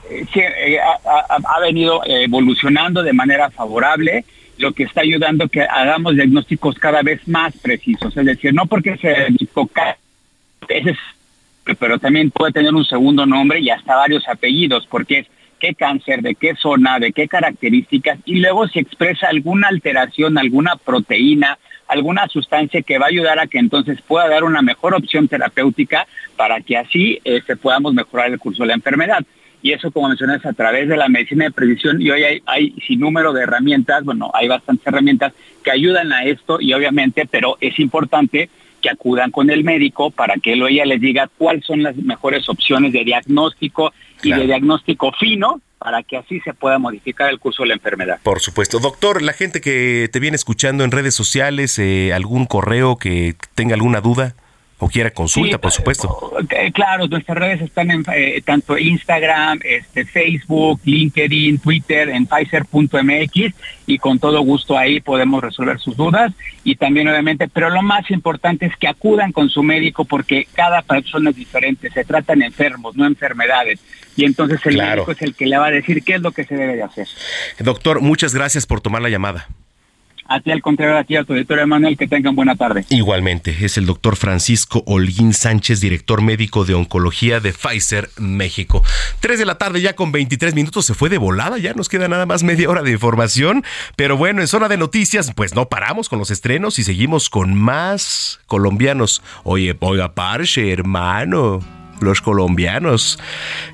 eh, 0.08 0.24
sí, 0.32 0.40
eh, 0.40 0.78
ha, 0.80 1.60
venido 1.62 2.02
evolucionando 2.06 3.02
de 3.02 3.14
manera 3.14 3.50
favorable, 3.50 4.24
lo 4.60 4.72
que 4.74 4.84
está 4.84 5.02
ayudando 5.02 5.48
que 5.48 5.64
hagamos 5.64 6.14
diagnósticos 6.14 6.78
cada 6.78 7.02
vez 7.02 7.28
más 7.28 7.58
precisos. 7.58 8.16
Es 8.16 8.26
decir, 8.26 8.54
no 8.54 8.68
porque 8.68 8.98
se 8.98 9.08
diagnosticó 9.08 9.66
ca- 9.66 9.98
ese 10.68 10.92
es- 10.92 11.76
pero 11.80 11.98
también 11.98 12.30
puede 12.30 12.52
tener 12.52 12.74
un 12.74 12.86
segundo 12.86 13.26
nombre 13.26 13.60
y 13.60 13.72
hasta 13.72 13.96
varios 13.96 14.28
apellidos, 14.28 14.86
porque 14.90 15.20
es 15.20 15.28
qué 15.60 15.76
cáncer, 15.76 16.22
de 16.22 16.36
qué 16.36 16.56
zona, 16.56 17.00
de 17.00 17.12
qué 17.12 17.28
características, 17.28 18.20
y 18.26 18.40
luego 18.40 18.68
si 18.68 18.80
expresa 18.80 19.28
alguna 19.28 19.68
alteración, 19.68 20.38
alguna 20.38 20.76
proteína, 20.76 21.58
alguna 21.88 22.28
sustancia 22.28 22.82
que 22.82 22.98
va 22.98 23.06
a 23.06 23.10
ayudar 23.10 23.40
a 23.40 23.48
que 23.48 23.60
entonces 23.60 24.00
pueda 24.02 24.28
dar 24.28 24.44
una 24.44 24.62
mejor 24.62 24.94
opción 24.94 25.28
terapéutica 25.28 26.08
para 26.38 26.62
que 26.62 26.78
así 26.78 27.20
este, 27.24 27.56
podamos 27.56 27.94
mejorar 27.94 28.32
el 28.32 28.40
curso 28.40 28.64
de 28.64 28.68
la 28.68 28.76
enfermedad. 28.76 29.26
Y 29.62 29.74
eso, 29.74 29.92
como 29.92 30.08
mencionas, 30.08 30.46
a 30.46 30.54
través 30.54 30.88
de 30.88 30.96
la 30.96 31.10
medicina 31.10 31.46
de 31.46 31.52
precisión, 31.52 32.02
y 32.02 32.10
hoy 32.12 32.24
hay, 32.24 32.42
hay 32.46 32.76
sin 32.88 33.00
número 33.00 33.34
de 33.34 33.44
herramientas, 33.44 34.06
bueno, 34.06 34.32
hay 34.34 34.48
bastantes 34.48 34.88
herramientas 34.88 35.34
que 35.64 35.72
ayudan 35.72 36.14
a 36.14 36.24
esto, 36.24 36.62
y 36.62 36.74
obviamente, 36.74 37.28
pero 37.30 37.58
es 37.60 37.78
importante 37.80 38.50
que 38.82 38.90
acudan 38.90 39.32
con 39.32 39.50
el 39.50 39.64
médico 39.64 40.12
para 40.12 40.36
que 40.36 40.54
él 40.54 40.64
o 40.64 40.68
ella 40.68 40.86
les 40.86 41.02
diga 41.02 41.30
cuáles 41.38 41.66
son 41.66 41.84
las 41.84 41.98
mejores 41.98 42.48
opciones 42.48 42.94
de 42.94 43.04
diagnóstico 43.04 43.92
y 44.24 44.32
de 44.32 44.46
diagnóstico 44.46 45.12
fino 45.20 45.62
para 45.80 46.04
que 46.04 46.18
así 46.18 46.40
se 46.42 46.54
pueda 46.54 46.78
modificar 46.78 47.30
el 47.30 47.40
curso 47.40 47.64
de 47.64 47.70
la 47.70 47.76
enfermedad. 47.76 48.20
Por 48.22 48.42
supuesto. 48.42 48.80
Doctor, 48.80 49.22
la 49.22 49.34
gente 49.34 49.62
que 49.62 50.10
te 50.12 50.20
viene 50.20 50.36
escuchando 50.36 50.84
en 50.84 50.92
redes 50.92 51.16
sociales, 51.16 51.80
eh, 51.80 52.12
algún 52.14 52.46
correo 52.46 52.98
que 52.98 53.36
tenga 53.56 53.76
alguna 53.76 54.02
duda 54.02 54.36
o 54.82 54.88
quiera 54.88 55.12
consulta, 55.12 55.58
por 55.58 55.72
supuesto. 55.72 56.34
Eh, 56.52 56.72
claro, 56.72 57.06
nuestras 57.08 57.38
redes 57.38 57.62
están 57.62 57.92
en 57.92 58.04
eh, 58.16 58.42
tanto 58.46 58.78
Instagram, 58.78 59.60
este, 59.64 60.06
Facebook, 60.06 60.80
LinkedIn, 60.86 61.60
Twitter, 61.60 62.08
en 62.10 62.26
Pfizer.mx 62.26 63.54
y 63.88 63.98
con 63.98 64.20
todo 64.20 64.40
gusto 64.42 64.78
ahí 64.78 65.02
podemos 65.02 65.44
resolver 65.44 65.80
sus 65.80 65.98
dudas 65.98 66.32
y 66.64 66.76
también 66.76 67.10
obviamente, 67.10 67.50
pero 67.50 67.70
lo 67.70 67.82
más 67.82 68.10
importante 68.10 68.68
es 68.68 68.78
que 68.78 68.88
acudan 68.88 69.34
con 69.34 69.50
su 69.50 69.64
médico 69.64 70.06
porque 70.06 70.48
cada 70.54 70.82
persona 70.82 71.32
es 71.32 71.36
diferente, 71.36 71.90
se 71.92 72.06
tratan 72.06 72.42
enfermos, 72.42 72.96
no 72.96 73.06
enfermedades 73.06 73.82
y 74.20 74.26
entonces 74.26 74.60
el 74.66 74.78
médico 74.78 75.12
es 75.12 75.22
el 75.22 75.34
que 75.34 75.46
le 75.46 75.58
va 75.58 75.68
a 75.68 75.72
decir 75.72 76.04
qué 76.04 76.16
es 76.16 76.22
lo 76.22 76.32
que 76.32 76.44
se 76.44 76.56
debe 76.56 76.76
de 76.76 76.84
hacer. 76.84 77.08
Doctor, 77.60 78.02
muchas 78.02 78.36
gracias 78.36 78.66
por 78.66 78.82
tomar 78.82 79.02
la 79.02 79.08
llamada. 79.08 79.48
A 80.26 80.42
ti 80.42 80.52
al 80.52 80.62
contrario, 80.62 80.98
a 80.98 81.04
ti 81.06 81.16
a 81.16 81.24
tu 81.24 81.34
editor 81.34 81.58
Emanuel, 81.58 81.98
que 81.98 82.06
tengan 82.06 82.36
buena 82.36 82.56
tarde. 82.56 82.86
Igualmente, 82.90 83.56
es 83.62 83.78
el 83.78 83.86
doctor 83.88 84.16
Francisco 84.18 84.84
Holguín 84.86 85.34
Sánchez, 85.34 85.80
director 85.80 86.22
médico 86.22 86.66
de 86.66 86.76
oncología 86.76 87.40
de 87.40 87.52
Pfizer 87.52 88.10
México. 88.18 88.84
Tres 89.22 89.40
de 89.40 89.46
la 89.46 89.58
tarde 89.58 89.82
ya 89.82 89.96
con 89.96 90.12
23 90.12 90.54
minutos, 90.54 90.86
se 90.86 90.94
fue 90.94 91.10
de 91.10 91.18
volada, 91.18 91.58
ya 91.58 91.74
nos 91.74 91.90
queda 91.90 92.10
nada 92.10 92.28
más 92.28 92.44
media 92.44 92.70
hora 92.70 92.84
de 92.84 92.92
información, 92.92 93.64
pero 93.96 94.18
bueno, 94.18 94.42
en 94.42 94.48
zona 94.48 94.68
de 94.68 94.78
noticias, 94.78 95.32
pues 95.34 95.56
no 95.56 95.68
paramos 95.68 96.10
con 96.10 96.20
los 96.20 96.30
estrenos 96.30 96.78
y 96.78 96.84
seguimos 96.84 97.30
con 97.32 97.56
más 97.56 98.40
colombianos. 98.46 99.24
Oye, 99.44 99.76
oiga, 99.80 100.14
parche, 100.14 100.72
hermano, 100.72 101.62
los 102.02 102.22
colombianos. 102.22 103.20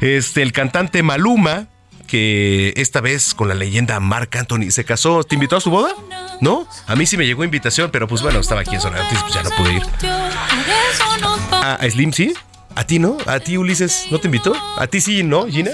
Este, 0.02 0.42
el 0.42 0.52
cantante 0.52 1.04
Maluma 1.04 1.68
que 2.06 2.74
esta 2.78 3.02
vez 3.02 3.34
con 3.34 3.48
la 3.48 3.56
leyenda 3.56 4.00
Mark 4.00 4.30
Anthony 4.38 4.70
se 4.70 4.86
casó. 4.86 5.24
¿Te 5.24 5.36
invitó 5.36 5.58
a 5.58 5.62
su 5.62 5.70
boda? 5.70 5.90
¿No? 6.42 6.68
A 6.88 6.96
mí 6.96 7.06
sí 7.06 7.18
me 7.18 7.26
llegó 7.26 7.44
invitación, 7.44 7.90
pero 7.92 8.08
pues 8.08 8.22
bueno, 8.22 8.40
estaba 8.40 8.62
aquí 8.62 8.76
en 8.76 8.82
Zona 8.82 9.00
pues 9.10 9.34
ya 9.34 9.44
no 9.44 9.50
pude 9.52 9.74
ir. 9.74 9.84
¿A, 11.52 11.80
Slim 11.90 12.14
sí? 12.14 12.34
¿A 12.76 12.84
ti 12.86 13.00
no? 13.00 13.18
¿A 13.26 13.40
ti 13.40 13.58
Ulises 13.58 14.08
no 14.12 14.20
te 14.20 14.28
invitó? 14.28 14.54
¿A 14.78 14.88
ti 14.88 15.00
sí, 15.00 15.24
no, 15.24 15.48
Gina? 15.48 15.72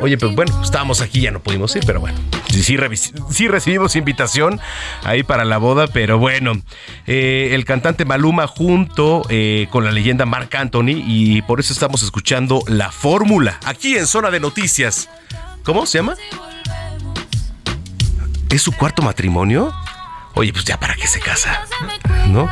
Oye, 0.00 0.18
pero 0.18 0.32
bueno, 0.32 0.62
estábamos 0.62 1.00
aquí, 1.00 1.20
ya 1.20 1.30
no 1.30 1.40
pudimos 1.40 1.74
ir, 1.76 1.84
pero 1.86 2.00
bueno. 2.00 2.18
Sí, 2.50 2.76
recibimos 3.48 3.96
invitación 3.96 4.60
ahí 5.04 5.22
para 5.22 5.44
la 5.44 5.58
boda, 5.58 5.86
pero 5.86 6.18
bueno. 6.18 6.60
Eh, 7.06 7.50
el 7.52 7.64
cantante 7.64 8.04
Maluma 8.04 8.46
junto 8.46 9.22
eh, 9.28 9.68
con 9.70 9.84
la 9.84 9.92
leyenda 9.92 10.26
Mark 10.26 10.50
Anthony 10.56 11.02
y 11.06 11.42
por 11.42 11.60
eso 11.60 11.72
estamos 11.72 12.02
escuchando 12.02 12.62
La 12.66 12.90
Fórmula 12.90 13.60
aquí 13.64 13.96
en 13.96 14.06
Zona 14.06 14.30
de 14.30 14.40
Noticias. 14.40 15.08
¿Cómo 15.62 15.86
se 15.86 15.98
llama? 15.98 16.16
¿Es 18.50 18.62
su 18.62 18.72
cuarto 18.72 19.02
matrimonio? 19.02 19.72
Oye, 20.34 20.52
pues 20.52 20.64
ya 20.64 20.78
para 20.78 20.94
qué 20.94 21.06
se 21.06 21.20
casa, 21.20 21.64
¿no? 22.28 22.48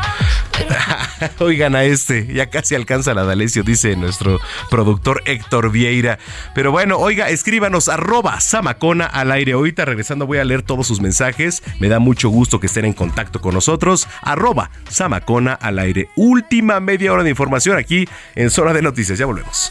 Oigan 1.39 1.75
a 1.77 1.85
este, 1.85 2.27
ya 2.27 2.51
casi 2.51 2.75
alcanza 2.75 3.15
la 3.15 3.25
D'Alessio, 3.25 3.63
dice 3.63 3.97
nuestro 3.97 4.41
productor 4.71 5.23
Héctor 5.27 5.71
Vieira. 5.71 6.19
Pero 6.55 6.73
bueno, 6.73 6.99
oiga, 6.99 7.31
escríbanos 7.31 7.89
arroba 7.89 8.41
Samacona 8.41 9.07
al 9.07 9.33
aire. 9.33 9.53
Ahorita 9.53 9.85
regresando 9.85 10.27
voy 10.27 10.39
a 10.39 10.45
leer 10.45 10.63
todos 10.63 10.87
sus 10.87 11.01
mensajes. 11.01 11.63
Me 11.81 11.89
da 11.89 11.99
mucho 11.99 12.29
gusto 12.29 12.61
que 12.61 12.67
estén 12.67 12.85
en 12.85 12.93
contacto 12.93 13.41
con 13.41 13.55
nosotros. 13.55 14.09
Arroba 14.23 14.71
Samacona 14.89 15.55
al 15.55 15.79
aire. 15.79 16.09
Última 16.17 16.81
media 16.81 17.13
hora 17.13 17.23
de 17.23 17.31
información 17.31 17.79
aquí 17.79 18.09
en 18.35 18.51
Zona 18.51 18.73
de 18.73 18.83
Noticias. 18.83 19.19
Ya 19.19 19.27
volvemos. 19.27 19.71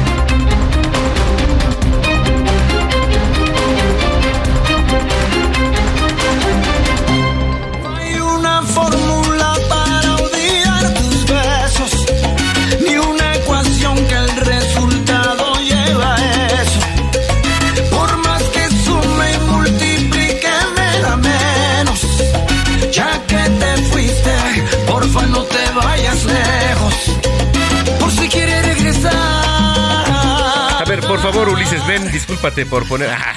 Por 31.11 31.19
favor, 31.19 31.49
Ulises, 31.49 31.85
ven, 31.87 32.09
discúlpate 32.09 32.65
por 32.65 32.87
poner. 32.87 33.09
Ah, 33.19 33.35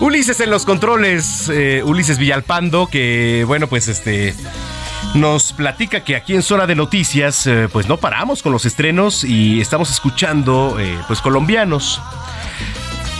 Ulises 0.00 0.40
en 0.40 0.50
los 0.50 0.64
controles, 0.64 1.48
eh, 1.48 1.82
Ulises 1.84 2.18
Villalpando, 2.18 2.88
que 2.88 3.44
bueno, 3.46 3.68
pues 3.68 3.86
este 3.86 4.34
nos 5.14 5.52
platica 5.52 6.02
que 6.02 6.16
aquí 6.16 6.34
en 6.34 6.42
Zona 6.42 6.66
de 6.66 6.74
Noticias, 6.74 7.46
eh, 7.46 7.68
pues 7.70 7.88
no 7.88 7.98
paramos 7.98 8.42
con 8.42 8.50
los 8.50 8.64
estrenos 8.64 9.22
y 9.22 9.60
estamos 9.60 9.92
escuchando, 9.92 10.80
eh, 10.80 10.98
pues 11.06 11.20
colombianos. 11.20 12.00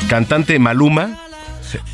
Cantante 0.09 0.59
Maluma. 0.59 1.23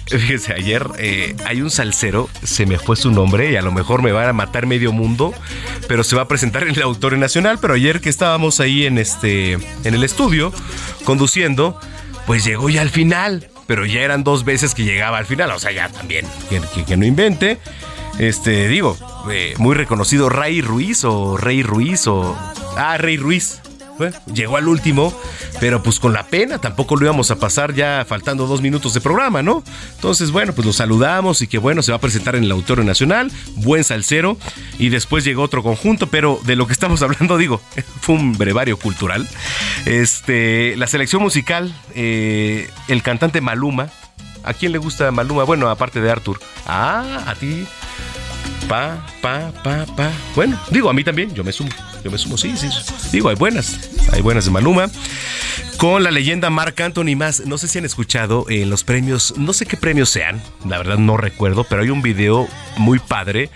Fíjese, 0.07 0.53
ayer 0.53 0.87
eh, 0.99 1.37
hay 1.47 1.63
un 1.63 1.71
salsero, 1.71 2.29
se 2.43 2.67
me 2.67 2.79
fue 2.79 2.97
su 2.97 3.11
nombre 3.11 3.51
y 3.51 3.57
a 3.57 3.63
lo 3.63 3.73
mejor 3.73 4.03
me 4.03 4.13
van 4.13 4.29
a 4.29 4.33
matar 4.33 4.67
medio 4.67 4.93
mundo, 4.93 5.35
pero 5.87 6.05
se 6.05 6.17
va 6.17 6.23
a 6.23 6.29
presentar 6.29 6.63
en 6.65 6.75
el 6.75 6.83
Auditorio 6.83 7.19
Nacional. 7.19 7.59
Pero 7.61 7.75
ayer 7.75 8.01
que 8.01 8.09
estábamos 8.09 8.61
ahí 8.61 8.87
en 8.87 8.99
este, 8.99 9.53
en 9.53 9.95
el 9.95 10.05
estudio, 10.05 10.53
conduciendo, 11.05 11.79
pues 12.27 12.45
llegó 12.45 12.69
ya 12.69 12.83
al 12.83 12.91
final. 12.91 13.49
pero 13.67 13.85
ya 13.85 14.01
eran 14.01 14.25
dos 14.25 14.45
veces 14.45 14.75
que 14.75 14.85
llegaba 14.85 15.19
al 15.19 15.27
final, 15.27 15.51
o 15.51 15.59
sea, 15.59 15.73
ya 15.73 15.91
también, 15.91 16.27
que, 16.49 16.97
no 16.97 17.05
invente. 17.05 17.59
Este, 18.19 18.67
digo, 18.67 18.97
eh, 19.31 19.55
muy 19.59 19.75
reconocido 19.75 20.31
Ray 20.31 20.63
Ruiz 20.63 21.05
o 21.05 21.37
Rey 21.37 21.63
Ruiz 21.63 22.07
o... 22.07 22.37
Ah, 22.77 22.97
Rey 22.97 23.17
Ruiz. 23.17 23.61
Llegó 24.33 24.57
al 24.57 24.69
último, 24.69 25.13
pero 25.61 25.83
pues 25.83 25.99
con 25.99 26.13
la 26.13 26.27
pena, 26.27 26.59
tampoco 26.59 26.97
lo 26.97 27.05
íbamos 27.05 27.31
a 27.31 27.37
pasar 27.37 27.75
ya 27.75 28.05
faltando 28.07 28.47
dos 28.47 28.63
minutos 28.63 28.95
de 28.95 29.01
programa, 29.01 29.43
¿no? 29.43 29.63
Entonces, 29.95 30.31
bueno, 30.31 30.53
pues 30.53 30.67
lo 30.67 30.73
saludamos 30.73 31.43
y 31.43 31.47
que 31.47 31.59
bueno, 31.59 31.83
se 31.83 31.93
va 31.93 31.97
a 31.97 32.01
presentar 32.01 32.37
en 32.37 32.45
el 32.45 32.51
Auditorio 32.53 32.85
Nacional, 32.85 33.31
buen 33.57 33.85
salsero, 33.85 34.39
y 34.79 34.89
después 34.89 35.25
llegó 35.25 35.43
otro 35.43 35.63
conjunto, 35.63 36.09
pero 36.09 36.41
de 36.45 36.57
lo 36.57 36.67
que 36.67 36.73
estamos 36.73 37.03
hablando, 37.03 37.37
digo, 37.37 37.61
fue 38.01 38.15
un 38.15 38.37
brevario 38.37 38.77
cultural. 38.77 39.29
Este, 39.85 40.77
la 40.77 40.87
selección 40.87 41.23
musical, 41.23 41.75
eh, 41.95 42.71
el 42.89 43.03
cantante 43.03 43.41
Maluma, 43.41 43.91
¿a 44.45 44.55
quién 44.55 44.73
le 44.73 44.79
gusta 44.79 45.11
Maluma? 45.11 45.45
Bueno, 45.45 45.69
aparte 45.71 46.01
de 46.01 46.11
Arthur. 46.11 46.41
Ah, 46.67 47.25
a 47.27 47.35
ti. 47.35 47.67
Pa, 48.69 49.07
pa, 49.23 49.51
pa, 49.63 49.87
pa. 49.97 50.11
Bueno, 50.35 50.61
digo, 50.71 50.91
a 50.91 50.93
mí 50.93 51.03
también, 51.03 51.35
yo 51.35 51.43
me 51.43 51.53
sumo. 51.53 51.71
Yo 52.05 52.11
me 52.11 52.19
sumo, 52.19 52.37
sí, 52.37 52.55
sí. 52.57 52.69
Digo, 53.13 53.29
hay 53.29 53.37
buenas. 53.37 53.79
Hay 54.13 54.23
buenas 54.23 54.45
de 54.45 54.51
Maluma. 54.51 54.89
Con 55.79 56.03
la 56.03 56.11
leyenda 56.11 56.51
Marc 56.51 56.81
Anthony 56.81 57.15
más. 57.17 57.47
No 57.47 57.57
sé 57.57 57.69
si 57.69 57.79
han 57.79 57.85
escuchado 57.85 58.47
en 58.49 58.69
los 58.69 58.83
premios, 58.83 59.35
no 59.37 59.53
sé 59.53 59.65
qué 59.65 59.77
premios 59.77 60.11
sean, 60.11 60.43
la 60.67 60.77
verdad 60.77 60.99
no 60.99 61.17
recuerdo, 61.17 61.63
pero 61.63 61.83
hay 61.83 61.91
un 61.91 62.03
video 62.03 62.49
muy 62.79 62.99
padre 62.99 63.49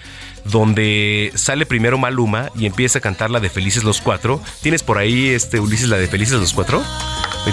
donde 0.44 1.32
sale 1.34 1.66
primero 1.66 1.98
Maluma 1.98 2.50
y 2.56 2.66
empieza 2.66 2.98
a 2.98 3.02
cantar 3.02 3.30
la 3.30 3.40
de 3.40 3.50
Felices 3.50 3.84
los 3.84 4.00
Cuatro. 4.00 4.40
¿Tienes 4.60 4.84
por 4.84 4.98
ahí, 4.98 5.28
este 5.28 5.58
Ulises, 5.58 5.88
la 5.88 5.98
de 5.98 6.06
Felices 6.06 6.38
los 6.38 6.52
Cuatro? 6.52 6.82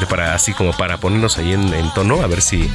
Para, 0.07 0.35
así 0.35 0.53
como 0.53 0.71
para 0.73 0.99
ponernos 0.99 1.39
ahí 1.39 1.51
en, 1.51 1.93
tono, 1.95 2.21
a 2.21 2.27
ver 2.27 2.43
si, 2.43 2.69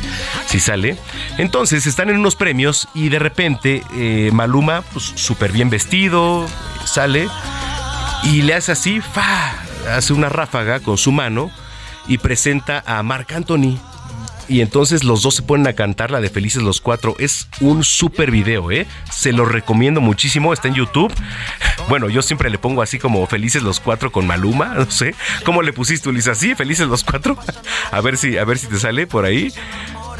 si 0.46 0.58
sale. 0.58 0.96
Entonces 1.38 1.86
están 1.86 2.10
en 2.10 2.18
unos 2.18 2.34
premios 2.34 2.88
y 2.92 3.08
de 3.08 3.20
repente 3.20 3.84
eh, 3.94 4.30
Maluma, 4.32 4.82
pues 4.92 5.12
súper 5.14 5.52
bien 5.52 5.70
vestido, 5.70 6.44
sale 6.84 7.28
y 8.24 8.42
le 8.42 8.54
hace 8.54 8.72
así, 8.72 9.00
fa, 9.00 9.54
hace 9.90 10.12
una 10.12 10.28
ráfaga 10.28 10.80
con 10.80 10.98
su 10.98 11.12
mano 11.12 11.50
y 12.06 12.18
presenta 12.18 12.82
a 12.86 13.02
Marc 13.02 13.32
Anthony 13.32 13.78
y 14.48 14.60
entonces 14.60 15.04
los 15.04 15.22
dos 15.22 15.36
se 15.36 15.42
ponen 15.42 15.66
a 15.66 15.72
cantar 15.72 16.10
la 16.10 16.20
de 16.20 16.28
Felices 16.28 16.62
los 16.62 16.80
Cuatro. 16.80 17.16
Es 17.18 17.48
un 17.60 17.82
súper 17.82 18.30
video, 18.30 18.70
¿eh? 18.70 18.86
Se 19.10 19.32
lo 19.32 19.44
recomiendo 19.46 20.00
muchísimo, 20.00 20.52
está 20.52 20.68
en 20.68 20.74
YouTube. 20.74 21.12
Bueno, 21.88 22.08
yo 22.08 22.22
siempre 22.22 22.50
le 22.50 22.58
pongo 22.58 22.82
así 22.82 22.98
como 22.98 23.26
Felices 23.26 23.62
los 23.62 23.80
Cuatro 23.80 24.12
con 24.12 24.26
Maluma, 24.26 24.66
no 24.76 24.90
sé. 24.90 25.14
¿Cómo 25.44 25.62
le 25.62 25.72
pusiste, 25.72 26.08
Ulises? 26.08 26.38
¿Así? 26.38 26.54
¿Felices 26.54 26.88
los 26.88 27.04
Cuatro? 27.04 27.38
A 27.90 28.00
ver 28.00 28.16
si, 28.16 28.38
a 28.38 28.44
ver 28.44 28.58
si 28.58 28.66
te 28.66 28.78
sale 28.78 29.06
por 29.06 29.24
ahí 29.24 29.52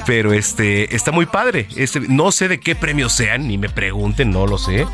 pero 0.06 0.32
este 0.32 0.94
está 0.94 1.12
muy 1.12 1.26
padre. 1.26 1.68
Este, 1.76 2.00
no 2.00 2.32
sé 2.32 2.48
de 2.48 2.60
qué 2.60 2.74
premios 2.74 3.12
sean, 3.12 3.48
ni 3.48 3.58
me 3.58 3.68
pregunten, 3.68 4.30
no 4.30 4.46
lo 4.46 4.58
sé. 4.58 4.86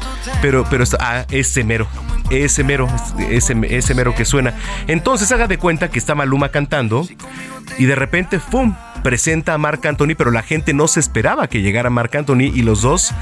Pero, 0.43 0.66
pero 0.70 0.85
está, 0.85 0.99
ah, 1.01 1.27
ese 1.31 1.65
mero, 1.65 1.89
ese 2.31 2.65
mero, 2.65 2.89
ese, 3.19 3.55
mero 3.95 4.15
que 4.15 4.24
suena. 4.24 4.55
Entonces 4.87 5.31
haga 5.32 5.47
de 5.47 5.59
cuenta 5.59 5.91
que 5.91 5.99
está 5.99 6.15
Maluma 6.15 6.51
cantando 6.51 7.07
y 7.78 7.87
de 7.87 7.95
repente, 7.95 8.39
¡fum! 8.39 8.74
presenta 9.03 9.55
a 9.55 9.59
Marc 9.59 9.85
Anthony, 9.87 10.15
pero 10.16 10.31
la 10.31 10.43
gente 10.43 10.74
no 10.74 10.87
se 10.87 11.01
esperaba 11.01 11.49
que 11.49 11.62
llegara 11.62 11.89
Marc 11.89 12.15
Anthony 12.15 12.53
y 12.55 12.62
los 12.62 12.82
dos 12.82 13.12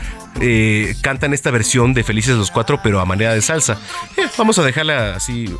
eh, 0.41 0.97
cantan 1.03 1.33
esta 1.33 1.51
versión 1.53 1.95
de 1.95 2.03
Felices 2.03 2.37
los 2.37 2.51
Cuatro, 2.51 2.81
pero 2.83 3.01
a 3.01 3.05
manera 3.05 3.33
de 3.33 3.43
salsa. 3.43 3.79
Eh, 4.17 4.27
vamos 4.37 4.59
a 4.59 4.65
dejarla 4.65 5.15
así. 5.15 5.55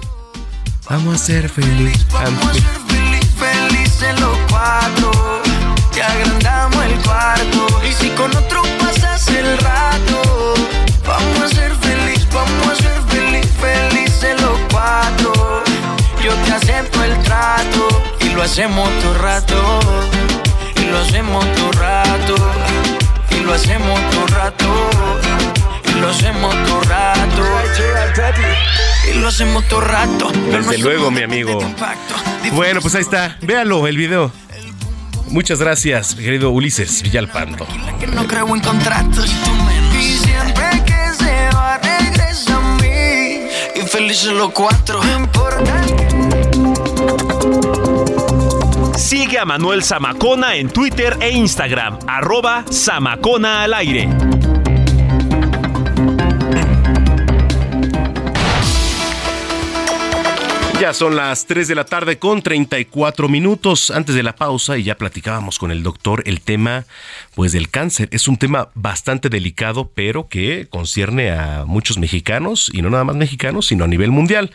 Vamos 0.89 1.15
a 1.15 1.19
ser 1.19 1.49
felices. 1.49 2.07
Vamos 2.13 2.47
a 2.47 2.55
ser 2.55 3.25
felices 3.37 4.21
los 4.21 4.39
cuatro. 4.49 5.38
Agrandamos 6.11 6.85
el 6.85 6.99
cuarto. 7.03 7.67
Y 7.89 7.93
si 7.93 8.11
con 8.11 8.35
otro 8.37 8.63
pasas 8.79 9.29
el 9.29 9.59
rato, 9.59 10.55
vamos 11.07 11.43
a 11.43 11.49
ser 11.49 11.73
felices, 11.77 12.29
vamos 12.33 12.69
a 12.73 12.77
ser 12.77 13.03
felices, 13.09 13.53
felices 13.61 14.41
los 14.41 14.59
cuatro. 14.71 15.63
Yo 16.23 16.33
te 16.45 16.53
acepto 16.53 17.05
el 17.05 17.23
trato 17.23 17.89
lo 18.39 18.45
hacemos 18.45 18.89
todo 19.01 19.15
rato, 19.15 19.81
y 20.77 20.85
lo 20.85 20.99
hacemos 21.01 21.45
todo 21.57 21.73
rato, 21.73 22.37
y 23.31 23.41
lo 23.41 23.53
hacemos 23.53 24.01
todo 24.11 24.27
rato, 24.29 24.91
y 25.85 26.01
lo 26.01 26.09
hacemos 26.09 26.55
todo 26.65 26.81
rato, 26.83 27.43
y 29.11 29.19
lo 29.19 29.27
hacemos 29.27 29.65
todo 29.67 29.81
rato. 29.81 30.31
Desde 30.53 30.79
luego, 30.79 31.11
mi 31.11 31.25
amigo. 31.25 31.59
Bueno, 32.53 32.81
pues 32.81 32.95
ahí 32.95 33.03
está, 33.03 33.37
véalo 33.41 33.89
el 33.89 33.97
video. 33.97 34.31
Muchas 35.31 35.61
gracias, 35.61 36.15
querido 36.15 36.51
Ulises 36.51 37.03
Villalpando. 37.03 37.67
No 38.15 38.27
creo 38.27 38.55
en 38.55 38.61
contratos, 38.61 39.31
y 39.93 40.17
siempre 40.17 40.83
que 40.87 41.25
se 41.25 41.49
va 41.55 41.79
regresa 41.79 42.57
a 42.57 42.77
mí. 42.77 43.49
Y 43.77 43.87
felices 43.87 44.33
los 44.33 44.51
cuatro. 44.51 45.01
Sigue 48.97 49.39
a 49.39 49.45
Manuel 49.45 49.85
Zamacona 49.85 50.57
en 50.57 50.71
Twitter 50.71 51.17
e 51.21 51.31
Instagram, 51.31 51.99
arroba 52.07 52.65
Zamacona 52.71 53.63
al 53.63 53.75
aire. 53.75 54.09
Ya 60.81 60.95
son 60.95 61.17
las 61.17 61.47
3 61.47 61.67
de 61.67 61.75
la 61.75 61.85
tarde 61.85 62.21
con 62.21 62.41
34 62.41 63.29
minutos 63.29 63.91
antes 63.91 64.15
de 64.15 64.23
la 64.23 64.37
pausa 64.37 64.79
y 64.79 64.85
ya 64.85 64.97
platicábamos 64.97 65.59
con 65.59 65.73
el 65.73 65.83
doctor 65.83 66.23
el 66.25 66.41
tema 66.41 66.85
pues 67.35 67.51
del 67.51 67.69
cáncer. 67.69 68.09
Es 68.13 68.29
un 68.29 68.37
tema 68.37 68.69
bastante 68.75 69.29
delicado 69.29 69.91
pero 69.93 70.29
que 70.29 70.69
concierne 70.71 71.33
a 71.33 71.65
muchos 71.67 71.99
mexicanos 71.99 72.71
y 72.73 72.83
no 72.83 72.91
nada 72.91 73.03
más 73.03 73.17
mexicanos 73.17 73.67
sino 73.67 73.83
a 73.83 73.89
nivel 73.89 74.13
mundial. 74.13 74.53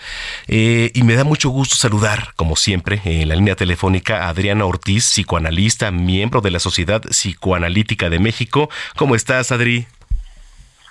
Eh, 0.48 0.92
y 0.94 1.04
me 1.04 1.16
da 1.16 1.26
mucho 1.26 1.50
gusto 1.50 1.76
saludar 1.76 2.30
como 2.38 2.56
siempre 2.56 3.02
en 3.04 3.28
la 3.28 3.36
línea 3.36 3.58
telefónica 3.58 4.24
a 4.24 4.30
Adriana 4.30 4.64
Ortiz, 4.64 5.04
psicoanalista, 5.04 5.92
miembro 5.92 6.40
de 6.40 6.52
la 6.52 6.60
Sociedad 6.60 7.02
Psicoanalítica 7.02 8.10
de 8.10 8.20
México. 8.20 8.70
¿Cómo 8.96 9.16
estás 9.16 9.52
Adri? 9.52 9.88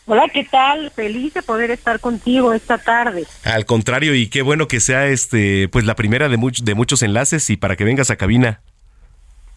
Hola, 0.06 0.28
¿qué 0.32 0.44
tal? 0.44 0.90
Feliz 0.90 1.32
de 1.34 1.42
poder 1.42 1.70
estar 1.70 2.00
contigo 2.00 2.52
esta 2.52 2.78
tarde. 2.78 3.24
Al 3.44 3.64
contrario, 3.66 4.14
y 4.14 4.28
qué 4.28 4.42
bueno 4.42 4.66
que 4.66 4.80
sea 4.80 5.06
este, 5.06 5.68
pues 5.68 5.84
la 5.84 5.94
primera 5.94 6.28
de, 6.28 6.36
de 6.36 6.74
muchos 6.74 7.02
enlaces 7.02 7.48
y 7.50 7.56
para 7.56 7.76
que 7.76 7.84
vengas 7.84 8.10
a 8.10 8.16
cabina. 8.16 8.60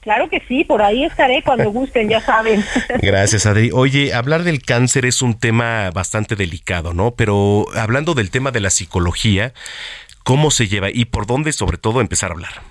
Claro 0.02 0.30
que 0.30 0.40
sí, 0.48 0.64
por 0.64 0.84
ahí 0.84 1.04
estaré 1.04 1.42
cuando 1.44 1.72
gusten, 1.72 2.08
ya 2.10 2.22
saben. 2.22 2.64
Gracias, 3.02 3.48
Adri. 3.48 3.72
Oye, 3.74 4.14
hablar 4.14 4.44
del 4.44 4.62
cáncer 4.62 5.04
es 5.06 5.24
un 5.24 5.40
tema 5.40 5.90
bastante 5.90 6.36
delicado, 6.36 6.94
¿no? 6.94 7.16
Pero 7.16 7.66
hablando 7.76 8.14
del 8.14 8.30
tema 8.30 8.52
de 8.52 8.60
la 8.60 8.70
psicología, 8.70 9.54
¿cómo 10.24 10.52
se 10.52 10.68
lleva 10.68 10.92
y 10.92 11.06
por 11.06 11.26
dónde 11.26 11.54
sobre 11.54 11.80
todo 11.80 12.02
empezar 12.02 12.30
a 12.30 12.34
hablar? 12.34 12.62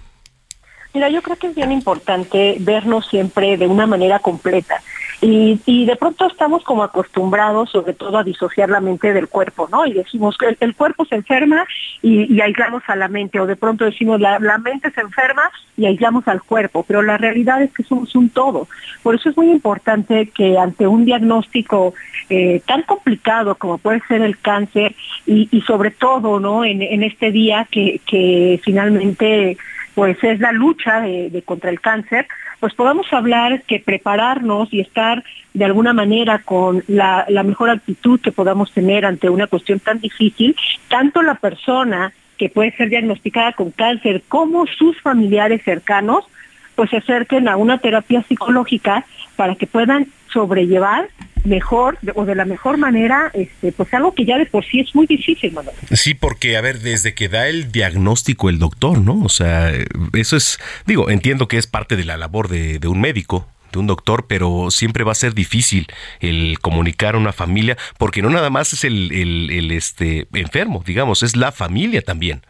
Mira, 0.94 1.08
yo 1.08 1.22
creo 1.22 1.36
que 1.36 1.48
es 1.48 1.56
bien 1.56 1.72
importante 1.72 2.54
vernos 2.60 3.08
siempre 3.08 3.56
de 3.56 3.66
una 3.66 3.84
manera 3.84 4.20
completa. 4.20 4.80
Y, 5.26 5.86
de 5.86 5.96
pronto 5.96 6.26
estamos 6.26 6.62
como 6.64 6.82
acostumbrados 6.82 7.70
sobre 7.70 7.94
todo 7.94 8.18
a 8.18 8.24
disociar 8.24 8.68
la 8.68 8.80
mente 8.80 9.14
del 9.14 9.28
cuerpo, 9.28 9.66
¿no? 9.72 9.86
Y 9.86 9.94
decimos 9.94 10.36
que 10.36 10.54
el, 10.60 10.74
cuerpo 10.74 11.06
se 11.06 11.14
enferma 11.14 11.64
y, 12.02 12.38
aislamos 12.42 12.82
a 12.88 12.94
la 12.94 13.08
mente, 13.08 13.40
o 13.40 13.46
de 13.46 13.56
pronto 13.56 13.86
decimos 13.86 14.20
la, 14.20 14.38
mente 14.58 14.90
se 14.90 15.00
enferma 15.00 15.50
y 15.78 15.86
aislamos 15.86 16.28
al 16.28 16.42
cuerpo, 16.42 16.84
pero 16.86 17.00
la 17.00 17.16
realidad 17.16 17.62
es 17.62 17.72
que 17.72 17.84
somos 17.84 18.14
un 18.14 18.28
todo. 18.28 18.68
Por 19.02 19.14
eso 19.14 19.30
es 19.30 19.36
muy 19.38 19.50
importante 19.50 20.28
que 20.28 20.58
ante 20.58 20.86
un 20.86 21.06
diagnóstico 21.06 21.94
eh, 22.28 22.60
tan 22.66 22.82
complicado 22.82 23.54
como 23.54 23.78
puede 23.78 24.02
ser 24.06 24.20
el 24.20 24.38
cáncer 24.38 24.94
y, 25.24 25.58
sobre 25.66 25.90
todo, 25.90 26.38
¿no? 26.38 26.66
En, 26.66 27.02
este 27.02 27.30
día 27.30 27.66
que, 27.70 28.02
que 28.06 28.60
finalmente 28.62 29.56
pues 29.94 30.22
es 30.22 30.40
la 30.40 30.52
lucha 30.52 31.00
de, 31.00 31.42
contra 31.44 31.70
el 31.70 31.80
cáncer, 31.80 32.26
pues 32.64 32.72
podamos 32.72 33.12
hablar 33.12 33.62
que 33.64 33.78
prepararnos 33.78 34.72
y 34.72 34.80
estar 34.80 35.22
de 35.52 35.66
alguna 35.66 35.92
manera 35.92 36.38
con 36.38 36.82
la, 36.88 37.26
mejor 37.44 37.68
actitud 37.68 38.18
que 38.18 38.32
podamos 38.32 38.72
tener 38.72 39.04
ante 39.04 39.28
una 39.28 39.48
cuestión 39.48 39.80
tan 39.80 40.00
difícil, 40.00 40.56
tanto 40.88 41.20
la 41.20 41.34
persona 41.34 42.14
que 42.38 42.48
puede 42.48 42.74
ser 42.74 42.88
diagnosticada 42.88 43.52
con 43.52 43.70
cáncer 43.70 44.22
como 44.28 44.64
sus 44.66 44.98
familiares 45.02 45.60
cercanos, 45.62 46.24
pues 46.74 46.88
se 46.88 46.96
acerquen 46.96 47.48
a 47.48 47.58
una 47.58 47.76
terapia 47.76 48.22
psicológica 48.22 49.04
para 49.36 49.56
que 49.56 49.66
puedan 49.66 50.06
sobrellevar 50.32 51.08
mejor 51.44 51.98
o 52.14 52.24
de 52.24 52.34
la 52.34 52.44
mejor 52.44 52.78
manera, 52.78 53.30
este, 53.34 53.72
pues 53.72 53.92
algo 53.94 54.14
que 54.14 54.24
ya 54.24 54.38
de 54.38 54.46
por 54.46 54.64
sí 54.64 54.80
es 54.80 54.94
muy 54.94 55.06
difícil, 55.06 55.52
Manuel. 55.52 55.76
Sí, 55.92 56.14
porque, 56.14 56.56
a 56.56 56.60
ver, 56.60 56.80
desde 56.80 57.14
que 57.14 57.28
da 57.28 57.48
el 57.48 57.70
diagnóstico 57.70 58.48
el 58.48 58.58
doctor, 58.58 58.98
¿no? 58.98 59.22
O 59.22 59.28
sea, 59.28 59.72
eso 60.14 60.36
es, 60.36 60.58
digo, 60.86 61.10
entiendo 61.10 61.46
que 61.48 61.58
es 61.58 61.66
parte 61.66 61.96
de 61.96 62.04
la 62.04 62.16
labor 62.16 62.48
de, 62.48 62.80
un 62.88 63.00
médico, 63.00 63.46
de 63.72 63.78
un 63.78 63.86
doctor, 63.86 64.26
pero 64.26 64.70
siempre 64.70 65.04
va 65.04 65.12
a 65.12 65.16
ser 65.16 65.34
difícil 65.34 65.86
el 66.20 66.58
comunicar 66.60 67.14
a 67.14 67.18
una 67.18 67.32
familia, 67.32 67.76
porque 67.98 68.22
no 68.22 68.30
nada 68.30 68.50
más 68.50 68.72
es 68.72 68.84
el, 68.84 69.12
el, 69.12 69.50
el 69.50 69.70
este 69.70 70.26
enfermo, 70.32 70.82
digamos, 70.84 71.22
es 71.22 71.36
la 71.36 71.52
familia 71.52 72.02
también. 72.02 72.42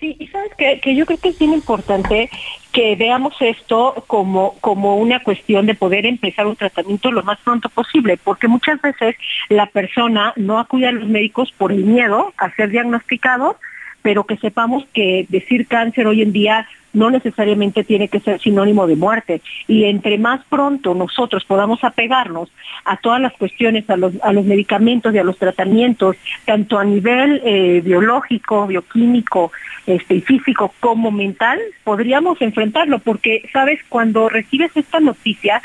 Sí, 0.00 0.16
y 0.18 0.26
sabes 0.28 0.52
que, 0.56 0.80
que 0.80 0.96
yo 0.96 1.06
creo 1.06 1.18
que 1.18 1.28
es 1.30 1.38
bien 1.38 1.52
importante 1.52 2.30
que 2.74 2.96
veamos 2.96 3.34
esto 3.40 4.04
como, 4.08 4.56
como 4.60 4.96
una 4.96 5.20
cuestión 5.20 5.64
de 5.64 5.76
poder 5.76 6.06
empezar 6.06 6.48
un 6.48 6.56
tratamiento 6.56 7.12
lo 7.12 7.22
más 7.22 7.38
pronto 7.38 7.68
posible, 7.68 8.16
porque 8.16 8.48
muchas 8.48 8.82
veces 8.82 9.14
la 9.48 9.66
persona 9.66 10.32
no 10.34 10.58
acude 10.58 10.88
a 10.88 10.92
los 10.92 11.08
médicos 11.08 11.52
por 11.56 11.70
el 11.70 11.84
miedo 11.84 12.34
a 12.36 12.50
ser 12.56 12.70
diagnosticado, 12.70 13.58
pero 14.02 14.24
que 14.24 14.36
sepamos 14.38 14.84
que 14.92 15.24
decir 15.28 15.68
cáncer 15.68 16.08
hoy 16.08 16.22
en 16.22 16.32
día 16.32 16.66
no 16.94 17.10
necesariamente 17.10 17.84
tiene 17.84 18.08
que 18.08 18.20
ser 18.20 18.40
sinónimo 18.40 18.86
de 18.86 18.96
muerte. 18.96 19.42
Y 19.68 19.84
entre 19.84 20.16
más 20.18 20.40
pronto 20.48 20.94
nosotros 20.94 21.44
podamos 21.44 21.84
apegarnos 21.84 22.50
a 22.84 22.96
todas 22.96 23.20
las 23.20 23.32
cuestiones, 23.34 23.88
a 23.90 23.96
los, 23.96 24.14
medicamentos 24.44 25.14
y 25.14 25.18
a 25.18 25.24
los 25.24 25.38
tratamientos, 25.38 26.16
tanto 26.46 26.78
a 26.78 26.84
nivel 26.84 27.42
eh, 27.44 27.82
biológico, 27.84 28.66
bioquímico 28.66 29.52
este, 29.86 30.14
y 30.14 30.20
físico 30.22 30.72
como 30.80 31.10
mental, 31.10 31.60
podríamos 31.82 32.40
enfrentarlo, 32.40 33.00
porque, 33.00 33.48
sabes, 33.52 33.80
cuando 33.88 34.28
recibes 34.28 34.70
esta 34.74 35.00
noticia, 35.00 35.60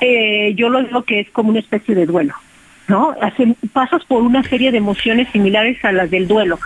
eh, 0.00 0.52
yo 0.54 0.68
lo 0.68 0.82
digo 0.82 1.02
que 1.04 1.20
es 1.20 1.30
como 1.30 1.50
una 1.50 1.60
especie 1.60 1.94
de 1.94 2.06
duelo. 2.06 2.34
¿no? 2.88 3.14
Pasas 3.72 4.04
por 4.04 4.22
una 4.22 4.42
serie 4.42 4.70
de 4.70 4.78
emociones 4.78 5.28
similares 5.30 5.82
a 5.84 5.92
las 5.92 6.10
del 6.10 6.28
duelo. 6.28 6.58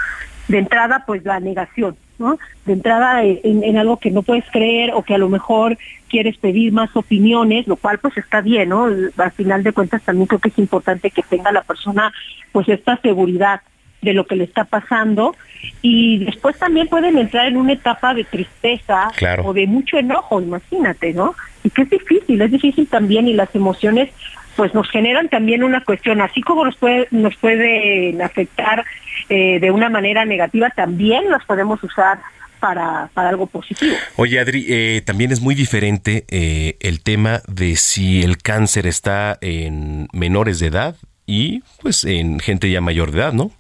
De 0.49 0.59
entrada, 0.59 1.05
pues 1.07 1.25
la 1.25 1.41
negación, 1.41 1.97
¿no? 2.19 2.39
De 2.65 2.73
entrada 2.73 3.25
eh, 3.25 3.41
en, 3.45 3.77
algo 3.77 3.99
que 3.99 4.11
no 4.11 4.23
puedes 4.23 4.45
creer 4.51 4.93
o 4.95 5.03
que 5.03 5.15
a 5.15 5.19
lo 5.19 5.29
mejor 5.29 5.79
quieres 6.09 6.37
pedir 6.39 6.73
más 6.73 6.95
opiniones, 6.97 7.67
lo 7.67 7.77
cual 7.77 7.99
pues 7.99 8.17
está 8.17 8.41
bien, 8.41 8.71
¿no? 8.71 8.85
Al 8.85 9.33
final 9.33 9.63
de 9.63 9.73
cuentas 9.73 10.03
también 10.03 10.27
creo 10.27 10.41
que 10.41 10.49
es 10.49 10.59
importante 10.59 11.11
que 11.11 11.23
tenga 11.23 11.53
la 11.53 11.63
persona 11.63 12.13
pues 12.53 12.69
esta 12.69 12.97
seguridad 12.99 13.61
de 14.03 14.13
lo 14.13 14.27
que 14.27 14.37
le 14.37 14.45
está 14.45 14.65
pasando 14.65 15.35
y 15.83 16.25
después 16.25 16.57
también 16.59 16.87
pueden 16.89 17.19
entrar 17.19 17.47
en 17.47 17.57
una 17.57 17.73
etapa 17.73 18.15
de 18.15 18.25
tristeza 18.25 19.11
o 19.45 19.53
de 19.53 19.67
mucho 19.67 19.99
enojo, 19.99 20.41
imagínate, 20.41 21.13
¿no? 21.13 21.35
Y 21.65 21.71
que 21.71 21.83
es 21.83 21.91
difícil, 21.91 22.41
es 22.41 22.51
difícil 22.51 22.87
también 22.87 23.27
y 23.27 23.33
las 23.33 23.53
emociones 23.55 24.11
pues 24.57 24.75
nos 24.75 24.89
generan 24.91 25.29
también 25.29 25.63
una 25.63 25.85
cuestión, 25.85 26.21
así 26.21 26.41
como 26.41 26.65
nos 26.65 26.77
puede, 26.77 27.07
nos 27.11 27.37
pueden 27.37 28.21
afectar 28.23 28.85
eh, 29.29 29.61
de 29.61 29.71
una 29.71 29.91
manera 29.91 30.25
negativa, 30.25 30.71
también 30.71 31.31
las 31.31 31.45
podemos 31.45 31.83
usar 31.83 32.19
para, 32.59 33.11
para, 33.13 33.29
algo 33.29 33.47
positivo. 33.47 33.95
Oye, 34.17 34.41
Adri, 34.41 34.65
eh, 34.69 35.03
también 35.05 35.31
es 35.31 35.41
muy 35.41 35.55
diferente 35.55 36.25
eh, 36.29 36.77
el 36.81 37.03
tema 37.03 37.43
de 37.47 37.77
si 37.77 38.23
el 38.23 38.39
cáncer 38.39 38.87
está 38.87 39.39
en 39.43 40.09
menores 40.13 40.59
de 40.59 40.69
edad 40.69 40.97
y 41.27 41.63
pues 41.83 42.05
en 42.05 42.41
gente 42.41 42.71
ya 42.71 42.81
mayor 42.81 43.11
de 43.11 43.19
edad, 43.19 43.33
¿no? 43.35 43.51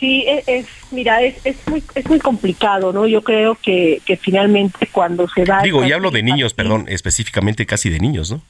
Sí, 0.00 0.24
e, 0.26 0.42
es, 0.46 0.66
mira, 0.90 1.22
es, 1.22 1.36
es, 1.44 1.56
muy, 1.68 1.82
es 1.94 2.06
muy 2.06 2.18
complicado, 2.18 2.92
¿no? 2.92 3.06
Yo 3.06 3.22
creo 3.22 3.54
que, 3.54 4.02
que 4.04 4.16
finalmente 4.16 4.88
cuando 4.92 5.28
se 5.28 5.44
da... 5.44 5.62
Digo, 5.62 5.84
y 5.84 5.92
hablo 5.92 6.10
de 6.10 6.22
niños, 6.22 6.52
perdón, 6.52 6.86
específicamente 6.88 7.64
casi 7.64 7.88
de 7.88 7.98
niños, 8.00 8.30
¿no? 8.30 8.42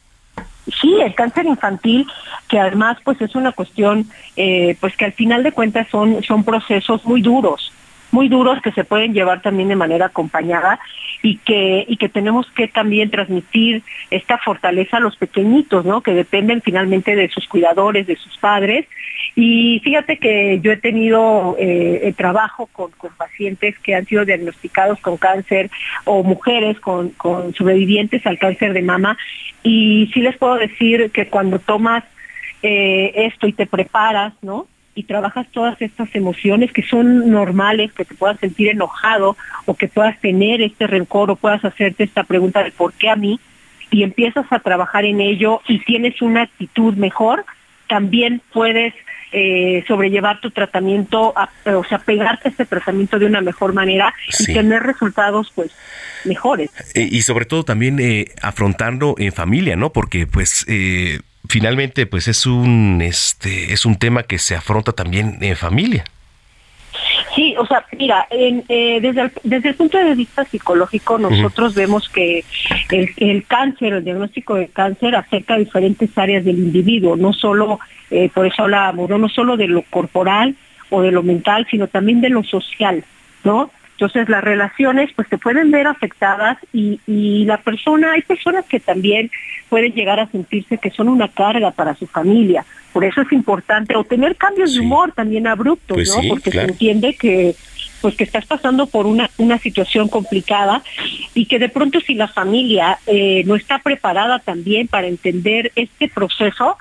Sí, 0.80 0.96
el 1.00 1.14
cáncer 1.14 1.46
infantil, 1.46 2.06
que 2.48 2.58
además 2.58 2.98
pues 3.04 3.20
es 3.20 3.34
una 3.36 3.52
cuestión, 3.52 4.06
eh, 4.36 4.76
pues 4.80 4.96
que 4.96 5.04
al 5.04 5.12
final 5.12 5.42
de 5.42 5.52
cuentas 5.52 5.86
son, 5.90 6.22
son 6.24 6.42
procesos 6.44 7.04
muy 7.04 7.22
duros, 7.22 7.72
muy 8.10 8.28
duros 8.28 8.60
que 8.62 8.72
se 8.72 8.84
pueden 8.84 9.14
llevar 9.14 9.42
también 9.42 9.68
de 9.68 9.76
manera 9.76 10.06
acompañada 10.06 10.80
y 11.22 11.38
que, 11.38 11.84
y 11.88 11.96
que 11.96 12.08
tenemos 12.08 12.50
que 12.50 12.68
también 12.68 13.10
transmitir 13.10 13.82
esta 14.10 14.38
fortaleza 14.38 14.96
a 14.96 15.00
los 15.00 15.16
pequeñitos, 15.16 15.84
¿no? 15.84 16.00
Que 16.00 16.14
dependen 16.14 16.62
finalmente 16.62 17.14
de 17.14 17.28
sus 17.28 17.46
cuidadores, 17.46 18.06
de 18.06 18.16
sus 18.16 18.36
padres. 18.38 18.86
Y 19.38 19.80
fíjate 19.84 20.16
que 20.16 20.60
yo 20.62 20.72
he 20.72 20.78
tenido 20.78 21.56
eh, 21.58 22.12
trabajo 22.16 22.68
con, 22.72 22.90
pacientes 23.18 23.78
que 23.80 23.94
han 23.94 24.06
sido 24.06 24.24
diagnosticados 24.24 24.98
con 25.00 25.18
cáncer 25.18 25.70
o 26.04 26.24
mujeres 26.24 26.80
con, 26.80 27.10
con 27.10 27.54
sobrevivientes 27.54 28.26
al 28.26 28.38
cáncer 28.38 28.72
de 28.72 28.80
mama 28.80 29.18
y 29.62 30.10
sí 30.14 30.20
les 30.20 30.38
puedo 30.38 30.54
decir 30.56 31.10
que 31.10 31.28
cuando 31.28 31.58
tomas 31.58 32.02
eh, 32.62 33.12
esto 33.14 33.46
y 33.46 33.52
te 33.52 33.66
preparas, 33.66 34.32
¿no? 34.40 34.66
y 34.96 35.02
trabajas 35.02 35.46
todas 35.52 35.80
estas 35.82 36.12
emociones 36.14 36.72
que 36.72 36.82
son 36.82 37.30
normales, 37.30 37.92
que 37.92 38.06
te 38.06 38.14
puedas 38.14 38.40
sentir 38.40 38.70
enojado 38.70 39.36
o 39.66 39.74
que 39.74 39.88
puedas 39.88 40.18
tener 40.20 40.62
este 40.62 40.86
rencor 40.86 41.30
o 41.30 41.36
puedas 41.36 41.62
hacerte 41.64 42.04
esta 42.04 42.24
pregunta 42.24 42.64
de 42.64 42.70
por 42.70 42.94
qué 42.94 43.10
a 43.10 43.16
mí 43.16 43.38
y 43.90 44.02
empiezas 44.02 44.46
a 44.50 44.58
trabajar 44.58 45.04
en 45.04 45.20
ello 45.20 45.60
y 45.68 45.80
tienes 45.80 46.22
una 46.22 46.42
actitud 46.42 46.94
mejor, 46.94 47.44
también 47.88 48.40
puedes 48.52 48.94
eh, 49.38 49.84
sobrellevar 49.86 50.40
tu 50.40 50.50
tratamiento, 50.50 51.34
o 51.66 51.84
sea, 51.84 51.98
pegarte 51.98 52.48
a 52.48 52.50
este 52.50 52.64
tratamiento 52.64 53.18
de 53.18 53.26
una 53.26 53.42
mejor 53.42 53.74
manera 53.74 54.14
y 54.38 54.54
tener 54.54 54.82
resultados 54.82 55.52
pues 55.54 55.72
mejores. 56.24 56.70
Eh, 56.94 57.06
y 57.10 57.20
sobre 57.20 57.44
todo 57.44 57.62
también 57.62 58.00
eh, 58.00 58.28
afrontarlo 58.40 59.14
en 59.18 59.34
familia, 59.34 59.76
¿no? 59.76 59.92
Porque 59.92 60.26
pues 60.26 60.64
eh, 60.68 61.20
finalmente 61.50 62.06
pues 62.06 62.28
es 62.28 62.46
un 62.46 63.02
este 63.02 63.74
es 63.74 63.84
un 63.84 63.96
tema 63.96 64.22
que 64.22 64.38
se 64.38 64.56
afronta 64.56 64.92
también 64.92 65.36
en 65.42 65.54
familia. 65.54 66.04
O 67.58 67.66
sea, 67.66 67.84
mira, 67.98 68.26
eh, 68.30 68.98
desde, 69.00 69.20
el, 69.22 69.32
desde 69.42 69.68
el 69.70 69.74
punto 69.74 69.98
de 69.98 70.14
vista 70.14 70.44
psicológico 70.44 71.18
nosotros 71.18 71.74
vemos 71.74 72.08
que 72.08 72.44
el, 72.90 73.10
el, 73.16 73.46
cáncer, 73.46 73.94
el 73.94 74.04
diagnóstico 74.04 74.54
de 74.54 74.68
cáncer 74.68 75.14
afecta 75.14 75.54
a 75.54 75.58
diferentes 75.58 76.16
áreas 76.16 76.44
del 76.44 76.58
individuo, 76.58 77.16
no 77.16 77.32
solo, 77.32 77.80
eh, 78.10 78.30
por 78.32 78.46
eso 78.46 78.62
hablábamos, 78.62 79.08
no 79.10 79.28
solo 79.28 79.56
de 79.56 79.68
lo 79.68 79.82
corporal 79.82 80.54
o 80.90 81.02
de 81.02 81.10
lo 81.10 81.22
mental, 81.22 81.66
sino 81.70 81.88
también 81.88 82.20
de 82.20 82.30
lo 82.30 82.42
social, 82.44 83.04
¿no? 83.44 83.70
Entonces 83.92 84.28
las 84.28 84.44
relaciones 84.44 85.10
pues 85.16 85.26
se 85.28 85.38
pueden 85.38 85.70
ver 85.70 85.86
afectadas 85.86 86.58
y, 86.72 87.00
y 87.06 87.46
la 87.46 87.56
persona, 87.56 88.12
hay 88.12 88.22
personas 88.22 88.66
que 88.66 88.78
también 88.78 89.30
pueden 89.70 89.92
llegar 89.94 90.20
a 90.20 90.26
sentirse 90.26 90.78
que 90.78 90.90
son 90.90 91.08
una 91.08 91.28
carga 91.28 91.70
para 91.70 91.94
su 91.94 92.06
familia. 92.06 92.64
Por 92.96 93.04
eso 93.04 93.20
es 93.20 93.30
importante, 93.32 93.94
o 93.94 94.04
tener 94.04 94.36
cambios 94.36 94.72
de 94.72 94.80
humor 94.80 95.12
también 95.12 95.46
abruptos, 95.46 95.96
Pues 95.96 96.08
¿no? 96.16 96.22
sí, 96.22 96.28
Porque 96.30 96.50
claro. 96.50 96.68
se 96.68 96.72
entiende 96.72 97.14
que 97.14 97.54
pues 98.00 98.14
que 98.16 98.24
estás 98.24 98.46
pasando 98.46 98.86
por 98.86 99.04
una, 99.04 99.28
una 99.36 99.58
situación 99.58 100.08
complicada 100.08 100.82
y 101.34 101.44
que 101.44 101.58
de 101.58 101.68
pronto 101.68 102.00
si 102.00 102.14
la 102.14 102.26
familia 102.28 102.98
eh, 103.06 103.42
no 103.44 103.54
está 103.54 103.80
preparada 103.80 104.38
también 104.38 104.88
para 104.88 105.08
entender 105.08 105.72
este 105.76 106.08
proceso, 106.08 106.78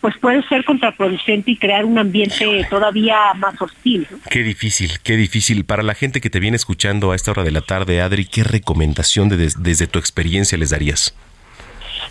pues 0.00 0.14
puede 0.18 0.42
ser 0.48 0.64
contraproducente 0.64 1.50
y 1.50 1.56
crear 1.58 1.84
un 1.84 1.98
ambiente 1.98 2.66
todavía 2.70 3.18
más 3.36 3.60
hostil. 3.60 4.06
¿no? 4.10 4.16
Qué 4.30 4.42
difícil, 4.42 4.92
qué 5.02 5.16
difícil. 5.16 5.64
Para 5.66 5.82
la 5.82 5.94
gente 5.94 6.22
que 6.22 6.30
te 6.30 6.40
viene 6.40 6.56
escuchando 6.56 7.12
a 7.12 7.16
esta 7.16 7.32
hora 7.32 7.44
de 7.44 7.50
la 7.50 7.60
tarde, 7.60 8.00
Adri, 8.00 8.24
¿qué 8.24 8.44
recomendación 8.44 9.28
de- 9.28 9.36
des- 9.36 9.62
desde 9.62 9.86
tu 9.88 9.98
experiencia 9.98 10.56
les 10.56 10.70
darías? 10.70 11.14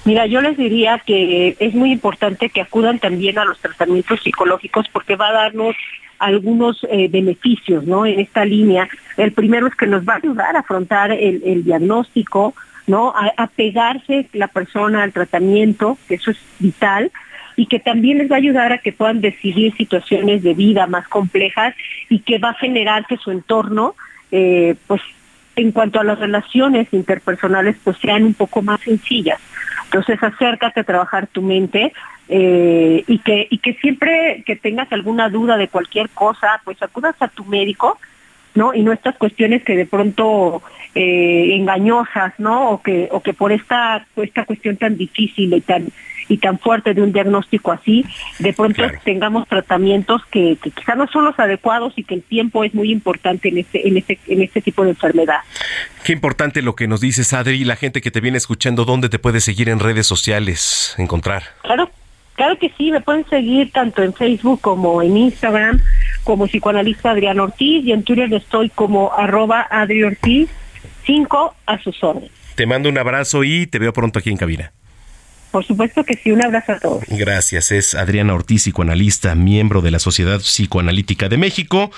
Mira, 0.06 0.26
yo 0.26 0.42
les 0.42 0.58
diría 0.58 1.02
que 1.06 1.56
es 1.60 1.74
muy 1.74 1.92
importante 1.92 2.50
que 2.50 2.62
acudan 2.62 3.00
también 3.00 3.38
a 3.38 3.46
los 3.46 3.60
tratamientos 3.60 4.22
psicológicos 4.22 4.88
porque 4.92 5.16
va 5.16 5.30
a 5.30 5.34
darnos 5.34 5.76
algunos 6.20 6.86
eh, 6.90 7.08
beneficios, 7.10 7.86
¿no? 7.86 8.06
En 8.06 8.20
esta 8.20 8.46
línea. 8.46 8.90
El 9.18 9.32
primero 9.32 9.68
es 9.68 9.76
que 9.76 9.88
nos 9.88 10.08
va 10.08 10.14
a 10.14 10.18
ayudar 10.18 10.56
a 10.56 10.60
afrontar 10.60 11.12
el, 11.12 11.64
diagnóstico, 11.64 12.54
¿no? 12.88 13.10
A, 13.10 13.32
a 13.38 13.48
pegarse 13.48 14.28
la 14.34 14.48
persona 14.48 15.04
al 15.04 15.14
tratamiento, 15.14 15.98
que 16.08 16.16
eso 16.16 16.32
es 16.32 16.38
vital 16.60 17.12
y 17.56 17.66
que 17.66 17.80
también 17.80 18.20
les 18.20 18.32
va 18.32 18.36
a 18.36 18.40
ayudar 18.40 18.72
a 18.72 18.78
que 18.78 18.94
puedan 18.94 19.20
decidir 19.20 19.76
situaciones 19.76 20.44
de 20.44 20.54
vida 20.54 20.88
más 20.88 21.08
complejas 21.10 21.76
y 22.08 22.20
que 22.20 22.38
va 22.38 22.52
a 22.52 22.54
generar 22.54 23.06
que 23.06 23.18
su 23.18 23.32
entorno, 23.32 23.96
eh, 24.32 24.76
pues 24.88 25.02
en 25.58 25.74
cuanto 25.74 26.00
a 26.00 26.06
las 26.06 26.20
relaciones 26.20 26.88
interpersonales, 26.94 27.76
pues 27.84 27.98
sean 27.98 28.24
un 28.24 28.34
poco 28.34 28.62
más 28.62 28.80
sencillas. 28.80 29.40
Entonces 29.92 30.22
acércate 30.22 30.82
a 30.82 30.84
trabajar 30.84 31.26
tu 31.26 31.42
mente 31.42 31.94
eh, 32.28 33.04
y 33.08 33.18
que 33.20 33.48
y 33.50 33.58
que 33.58 33.74
siempre 33.74 34.44
que 34.46 34.56
tengas 34.56 34.92
alguna 34.92 35.30
duda 35.30 35.58
de 35.58 35.68
cualquier 35.68 36.10
cosa, 36.10 36.62
pues 36.64 36.80
acudas 36.84 37.16
a 37.20 37.28
tu 37.28 37.44
médico, 37.46 37.98
¿no? 38.60 38.74
Y 38.74 38.84
no 38.84 38.92
estas 38.92 39.16
cuestiones 39.16 39.64
que 39.64 39.78
de 39.78 39.86
pronto 39.86 40.62
eh, 40.94 41.56
engañosas, 41.56 42.34
¿no? 42.40 42.72
O 42.72 42.82
que 42.82 43.08
o 43.10 43.22
que 43.22 43.34
por 43.34 43.54
esta 43.54 44.06
esta 44.18 44.44
cuestión 44.44 44.76
tan 44.76 44.98
difícil 44.98 45.54
y 45.54 45.62
tan 45.62 45.88
y 46.28 46.38
tan 46.38 46.60
fuerte 46.60 46.94
de 46.94 47.02
un 47.02 47.12
diagnóstico 47.12 47.72
así, 47.72 48.06
de 48.38 48.52
pronto 48.54 48.84
tengamos 49.04 49.48
tratamientos 49.48 50.22
que, 50.30 50.58
que 50.62 50.70
quizá 50.72 50.94
no 50.94 51.08
son 51.08 51.26
los 51.26 51.40
adecuados 51.40 51.94
y 51.96 52.04
que 52.04 52.16
el 52.16 52.22
tiempo 52.22 52.66
es 52.66 52.76
muy 52.76 52.92
importante 52.92 53.48
en 53.48 53.60
este 53.60 53.88
en 53.88 53.96
este 53.98 54.20
en 54.28 54.42
este 54.42 54.62
tipo 54.62 54.84
de 54.84 54.90
enfermedad. 54.90 55.40
Qué 56.04 56.12
importante 56.12 56.62
lo 56.62 56.76
que 56.76 56.88
nos 56.88 57.00
dices, 57.00 57.32
Adri. 57.32 57.64
La 57.64 57.78
gente 57.78 58.02
que 58.02 58.12
te 58.12 58.20
viene 58.20 58.38
escuchando, 58.38 58.84
¿dónde 58.84 59.08
te 59.08 59.20
puede 59.20 59.40
seguir 59.40 59.70
en 59.70 59.80
redes 59.80 60.06
sociales? 60.06 60.96
Encontrar. 60.98 61.44
Claro, 61.62 61.90
claro 62.40 62.58
que 62.58 62.72
sí, 62.78 62.90
me 62.90 63.02
pueden 63.02 63.28
seguir 63.30 63.70
tanto 63.74 64.02
en 64.02 64.14
Facebook 64.14 64.62
como 64.62 65.02
en 65.02 65.18
Instagram, 65.18 65.82
como 66.24 66.48
psicoanalista 66.48 67.12
Adrián 67.12 67.38
Ortiz, 67.38 67.86
y 67.86 67.92
en 67.92 68.04
Twitter 68.04 68.34
estoy 68.34 68.70
como 68.70 69.12
arroba 69.12 69.68
Adri 69.70 70.04
Ortiz 70.04 70.50
5 71.06 71.56
a 71.66 71.80
sus 71.80 72.02
órdenes. 72.02 72.32
Te 72.56 72.66
mando 72.66 72.88
un 72.88 72.98
abrazo 72.98 73.44
y 73.44 73.68
te 73.68 73.78
veo 73.78 73.92
pronto 73.92 74.20
aquí 74.20 74.30
en 74.30 74.38
cabina. 74.38 74.72
Por 75.52 75.66
supuesto 75.66 76.06
que 76.06 76.14
sí, 76.14 76.32
un 76.32 76.42
abrazo 76.42 76.72
a 76.74 76.80
todos. 76.80 77.04
Gracias, 77.10 77.74
es 77.74 77.94
Adriana 77.94 78.34
Ortiz, 78.34 78.64
psicoanalista, 78.64 79.36
miembro 79.36 79.82
de 79.82 79.92
la 79.92 80.00
Sociedad 80.00 80.40
Psicoanalítica 80.40 81.28
de 81.28 81.38
México. 81.38 81.92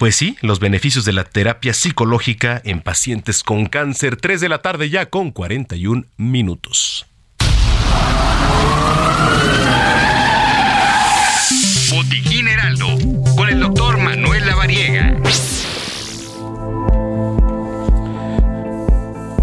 Pues 0.00 0.16
sí, 0.16 0.36
los 0.40 0.58
beneficios 0.58 1.04
de 1.04 1.12
la 1.12 1.22
terapia 1.22 1.72
psicológica 1.72 2.60
en 2.64 2.80
pacientes 2.80 3.44
con 3.44 3.66
cáncer, 3.66 4.16
3 4.16 4.40
de 4.40 4.48
la 4.48 4.60
tarde 4.60 4.90
ya 4.90 5.06
con 5.06 5.30
41 5.30 6.06
minutos. 6.16 7.06
Botiquín 11.90 12.48
Heraldo, 12.48 12.86
con 13.36 13.48
el 13.48 13.60
doctor 13.60 13.98
Manuel 13.98 14.46
Lavariega. 14.46 15.14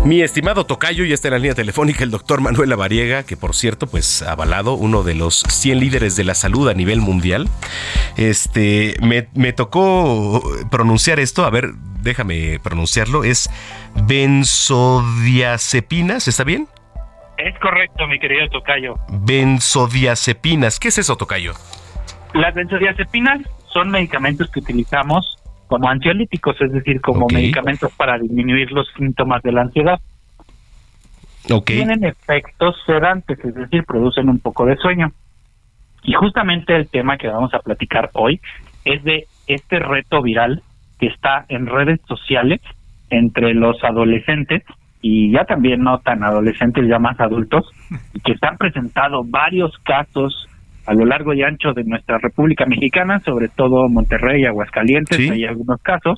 Mi 0.03 0.23
estimado 0.23 0.65
tocayo, 0.65 1.05
ya 1.05 1.13
está 1.13 1.27
en 1.27 1.33
la 1.33 1.37
línea 1.37 1.53
telefónica 1.53 2.03
el 2.03 2.09
doctor 2.09 2.41
Manuel 2.41 2.69
Lavariega, 2.69 3.21
que 3.23 3.37
por 3.37 3.53
cierto, 3.55 3.85
pues 3.87 4.23
avalado, 4.23 4.73
uno 4.73 5.03
de 5.03 5.13
los 5.13 5.43
100 5.47 5.79
líderes 5.79 6.15
de 6.15 6.23
la 6.23 6.33
salud 6.33 6.67
a 6.67 6.73
nivel 6.73 7.01
mundial. 7.01 7.47
Este, 8.17 8.95
me, 9.01 9.27
me 9.35 9.53
tocó 9.53 10.41
pronunciar 10.71 11.19
esto, 11.19 11.45
a 11.45 11.51
ver, 11.51 11.75
déjame 12.01 12.59
pronunciarlo, 12.59 13.23
es 13.23 13.47
benzodiazepinas, 14.07 16.27
¿está 16.27 16.43
bien? 16.43 16.67
Es 17.43 17.57
correcto, 17.57 18.05
mi 18.07 18.19
querido 18.19 18.47
Tocayo. 18.49 18.95
Benzodiazepinas, 19.09 20.79
¿qué 20.79 20.89
es 20.89 20.99
eso, 20.99 21.15
tocayo? 21.15 21.53
Las 22.35 22.53
benzodiazepinas 22.53 23.41
son 23.73 23.89
medicamentos 23.89 24.51
que 24.51 24.59
utilizamos 24.59 25.37
como 25.65 25.89
ansiolíticos, 25.89 26.61
es 26.61 26.71
decir, 26.71 27.01
como 27.01 27.25
medicamentos 27.27 27.91
para 27.93 28.19
disminuir 28.19 28.71
los 28.71 28.87
síntomas 28.95 29.41
de 29.41 29.53
la 29.53 29.61
ansiedad. 29.61 29.99
Tienen 31.65 32.03
efectos 32.03 32.75
sedantes, 32.85 33.39
es 33.43 33.55
decir, 33.55 33.85
producen 33.85 34.29
un 34.29 34.39
poco 34.39 34.65
de 34.67 34.75
sueño. 34.77 35.11
Y 36.03 36.13
justamente 36.13 36.75
el 36.75 36.89
tema 36.89 37.17
que 37.17 37.27
vamos 37.27 37.53
a 37.55 37.59
platicar 37.59 38.11
hoy 38.13 38.39
es 38.85 39.03
de 39.03 39.25
este 39.47 39.79
reto 39.79 40.21
viral 40.21 40.61
que 40.99 41.07
está 41.07 41.45
en 41.49 41.65
redes 41.65 41.99
sociales 42.07 42.61
entre 43.09 43.55
los 43.55 43.83
adolescentes 43.83 44.63
y 45.01 45.31
ya 45.31 45.45
también 45.45 45.81
no 45.83 45.99
tan 45.99 46.23
adolescentes, 46.23 46.87
ya 46.87 46.99
más 46.99 47.19
adultos, 47.19 47.65
y 48.13 48.19
que 48.23 48.35
se 48.37 48.45
han 48.45 48.57
presentado 48.57 49.23
varios 49.23 49.75
casos 49.79 50.47
a 50.85 50.93
lo 50.93 51.05
largo 51.05 51.33
y 51.33 51.43
ancho 51.43 51.73
de 51.73 51.83
nuestra 51.83 52.17
República 52.17 52.65
Mexicana, 52.65 53.19
sobre 53.19 53.47
todo 53.49 53.87
Monterrey, 53.87 54.45
Aguascalientes, 54.45 55.17
Sí. 55.17 55.29
hay 55.29 55.45
algunos 55.45 55.81
casos. 55.81 56.17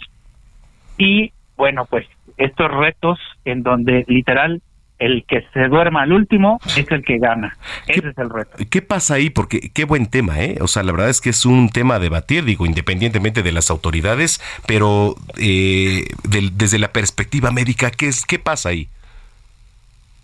Y 0.98 1.32
bueno, 1.58 1.86
pues 1.90 2.06
estos 2.38 2.72
retos 2.72 3.20
en 3.46 3.62
donde 3.64 4.06
literal 4.08 4.62
el 5.04 5.26
que 5.28 5.46
se 5.54 5.68
duerma 5.68 6.04
al 6.04 6.14
último 6.14 6.60
es 6.78 6.90
el 6.90 7.04
que 7.04 7.18
gana. 7.18 7.58
Ese 7.88 8.10
es 8.10 8.18
el 8.18 8.30
reto. 8.30 8.58
¿Qué 8.70 8.82
pasa 8.82 9.16
ahí? 9.16 9.30
Porque 9.30 9.72
qué 9.74 9.86
buen 9.86 10.08
tema, 10.08 10.42
¿eh? 10.42 10.58
O 10.62 10.68
sea, 10.68 10.84
la 10.84 10.92
verdad 10.92 11.10
es 11.10 11.22
que 11.22 11.30
es 11.30 11.46
un 11.46 11.70
tema 11.70 11.96
a 11.96 12.00
debatir, 12.00 12.46
digo, 12.46 12.66
independientemente 12.66 13.44
de 13.44 13.52
las 13.52 13.70
autoridades, 13.70 14.42
pero 14.68 15.16
eh, 15.38 16.06
desde 16.24 16.80
la 16.80 16.90
perspectiva 16.90 17.52
médica, 17.52 17.92
¿qué, 17.92 18.08
es, 18.08 18.26
¿qué 18.26 18.40
pasa 18.40 18.70
ahí? 18.70 18.88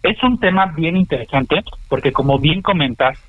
Es 0.03 0.21
un 0.23 0.39
tema 0.39 0.67
bien 0.67 0.95
interesante 0.95 1.61
porque 1.89 2.13
como 2.13 2.39
bien 2.39 2.61
comentas, 2.61 3.19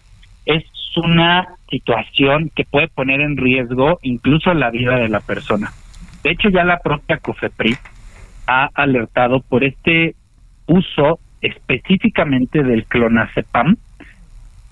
es 0.46 0.64
una 0.96 1.48
situación 1.68 2.50
que 2.54 2.64
puede 2.64 2.88
poner 2.88 3.20
en 3.20 3.36
riesgo 3.36 3.98
incluso 4.02 4.54
la 4.54 4.70
vida 4.70 4.96
de 4.96 5.08
la 5.08 5.20
persona. 5.20 5.72
De 6.22 6.30
hecho, 6.30 6.48
ya 6.48 6.64
la 6.64 6.78
propia 6.78 7.18
COFEPRIS 7.18 7.78
ha 8.46 8.68
alertado 8.74 9.40
por 9.40 9.64
este 9.64 10.14
uso 10.66 11.18
específicamente 11.40 12.62
del 12.62 12.84
clonazepam 12.84 13.76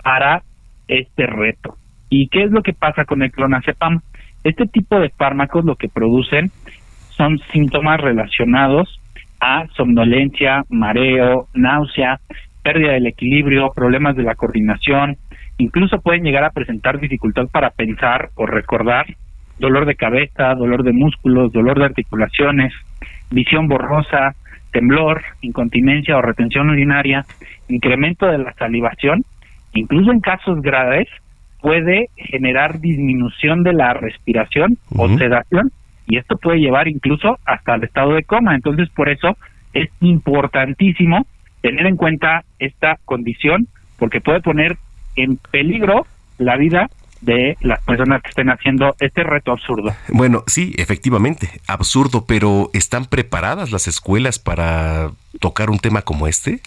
para 0.03 0.43
este 0.87 1.27
reto. 1.27 1.75
¿Y 2.09 2.27
qué 2.27 2.43
es 2.43 2.51
lo 2.51 2.63
que 2.63 2.73
pasa 2.73 3.05
con 3.05 3.21
el 3.21 3.31
clonazepam? 3.31 4.01
Este 4.43 4.65
tipo 4.65 4.99
de 4.99 5.09
fármacos 5.09 5.65
lo 5.65 5.75
que 5.75 5.89
producen 5.89 6.51
son 7.09 7.39
síntomas 7.51 7.99
relacionados 7.99 8.99
a 9.39 9.67
somnolencia, 9.75 10.63
mareo, 10.69 11.47
náusea, 11.53 12.19
pérdida 12.63 12.93
del 12.93 13.07
equilibrio, 13.07 13.71
problemas 13.73 14.15
de 14.15 14.23
la 14.23 14.35
coordinación, 14.35 15.17
incluso 15.57 16.01
pueden 16.01 16.23
llegar 16.23 16.43
a 16.43 16.51
presentar 16.51 16.99
dificultad 16.99 17.47
para 17.51 17.69
pensar 17.69 18.29
o 18.35 18.45
recordar, 18.45 19.05
dolor 19.59 19.85
de 19.85 19.95
cabeza, 19.95 20.55
dolor 20.55 20.83
de 20.83 20.93
músculos, 20.93 21.51
dolor 21.51 21.79
de 21.79 21.85
articulaciones, 21.85 22.73
visión 23.29 23.67
borrosa, 23.67 24.35
temblor, 24.71 25.23
incontinencia 25.41 26.17
o 26.17 26.21
retención 26.21 26.69
urinaria, 26.69 27.25
incremento 27.67 28.25
de 28.27 28.37
la 28.37 28.53
salivación, 28.53 29.23
incluso 29.73 30.11
en 30.11 30.19
casos 30.19 30.61
graves 30.61 31.07
puede 31.61 32.09
generar 32.15 32.79
disminución 32.79 33.63
de 33.63 33.73
la 33.73 33.93
respiración 33.93 34.77
o 34.95 35.09
sedación 35.17 35.71
y 36.07 36.17
esto 36.17 36.37
puede 36.37 36.59
llevar 36.59 36.87
incluso 36.87 37.37
hasta 37.45 37.75
el 37.75 37.83
estado 37.83 38.13
de 38.13 38.23
coma. 38.23 38.55
Entonces, 38.55 38.89
por 38.89 39.09
eso 39.09 39.37
es 39.73 39.89
importantísimo 40.01 41.27
tener 41.61 41.85
en 41.85 41.97
cuenta 41.97 42.43
esta 42.57 42.97
condición 43.05 43.67
porque 43.97 44.21
puede 44.21 44.41
poner 44.41 44.77
en 45.15 45.37
peligro 45.51 46.05
la 46.37 46.55
vida 46.55 46.89
de 47.21 47.57
las 47.61 47.83
personas 47.83 48.21
que 48.21 48.29
estén 48.29 48.49
haciendo 48.49 48.95
este 48.99 49.23
reto 49.23 49.51
absurdo. 49.51 49.93
Bueno, 50.09 50.43
sí, 50.47 50.73
efectivamente, 50.77 51.49
absurdo, 51.67 52.25
pero 52.25 52.69
¿están 52.73 53.05
preparadas 53.05 53.71
las 53.71 53.87
escuelas 53.87 54.39
para 54.39 55.11
tocar 55.39 55.69
un 55.69 55.79
tema 55.79 56.01
como 56.01 56.27
este? 56.27 56.61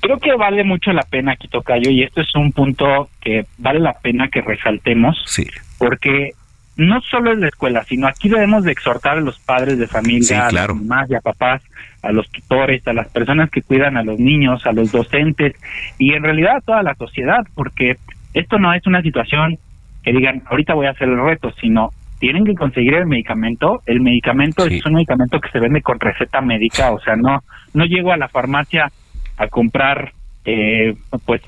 Creo 0.00 0.18
que 0.20 0.34
vale 0.36 0.62
mucho 0.62 0.92
la 0.92 1.02
pena 1.02 1.32
aquí, 1.32 1.48
Tocayo, 1.48 1.90
y 1.90 2.02
esto 2.04 2.20
es 2.20 2.32
un 2.36 2.52
punto 2.52 3.08
que 3.20 3.46
vale 3.58 3.80
la 3.80 3.94
pena 3.94 4.28
que 4.28 4.40
resaltemos, 4.40 5.16
Sí. 5.26 5.46
porque 5.78 6.32
no 6.76 7.00
solo 7.00 7.32
es 7.32 7.38
la 7.38 7.48
escuela, 7.48 7.82
sino 7.88 8.06
aquí 8.06 8.28
debemos 8.28 8.62
de 8.62 8.70
exhortar 8.70 9.16
a 9.18 9.20
los 9.20 9.38
padres 9.40 9.78
de 9.78 9.88
familia, 9.88 10.22
Sí, 10.44 10.50
claro. 10.50 10.74
a 10.74 10.76
las 10.76 10.84
mamás 10.84 11.10
y 11.10 11.14
a 11.14 11.20
papás, 11.20 11.62
a 12.02 12.12
los 12.12 12.30
tutores, 12.30 12.86
a 12.86 12.92
las 12.92 13.08
personas 13.08 13.50
que 13.50 13.62
cuidan 13.62 13.96
a 13.96 14.04
los 14.04 14.18
niños, 14.20 14.64
a 14.66 14.72
los 14.72 14.92
docentes 14.92 15.54
y 15.98 16.12
en 16.12 16.22
realidad 16.22 16.56
a 16.58 16.60
toda 16.60 16.82
la 16.84 16.94
sociedad, 16.94 17.44
porque 17.54 17.96
esto 18.36 18.58
no 18.58 18.72
es 18.72 18.86
una 18.86 19.02
situación 19.02 19.58
que 20.02 20.12
digan, 20.12 20.42
ahorita 20.46 20.74
voy 20.74 20.86
a 20.86 20.90
hacer 20.90 21.08
el 21.08 21.18
reto, 21.18 21.50
sino 21.60 21.90
tienen 22.18 22.44
que 22.44 22.54
conseguir 22.54 22.94
el 22.94 23.06
medicamento. 23.06 23.80
El 23.86 24.00
medicamento 24.00 24.66
es 24.66 24.84
un 24.84 24.94
medicamento 24.94 25.40
que 25.40 25.50
se 25.50 25.58
vende 25.58 25.82
con 25.82 25.98
receta 25.98 26.40
médica, 26.40 26.92
o 26.92 27.00
sea, 27.00 27.16
no 27.16 27.42
no 27.74 27.84
llego 27.84 28.12
a 28.12 28.16
la 28.16 28.28
farmacia 28.28 28.90
a 29.36 29.48
comprar 29.48 30.12
eh, 30.44 30.94
pues 31.24 31.42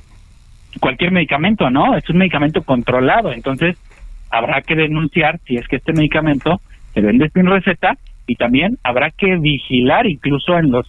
cualquier 0.81 1.13
medicamento, 1.13 1.71
¿no? 1.71 1.97
Es 1.97 2.09
un 2.11 2.19
medicamento 2.19 2.63
controlado, 2.63 3.33
entonces 3.33 3.77
habrá 4.31 4.63
que 4.63 4.75
denunciar 4.75 5.41
si 5.47 5.57
es 5.57 5.67
que 5.69 5.77
este 5.77 5.93
medicamento 5.93 6.61
se 6.95 7.01
vende 7.01 7.31
sin 7.31 7.47
receta 7.47 7.97
y 8.27 8.37
también 8.37 8.79
habrá 8.83 9.11
que 9.11 9.37
vigilar 9.37 10.07
incluso 10.07 10.59
en 10.59 10.71
los 10.71 10.87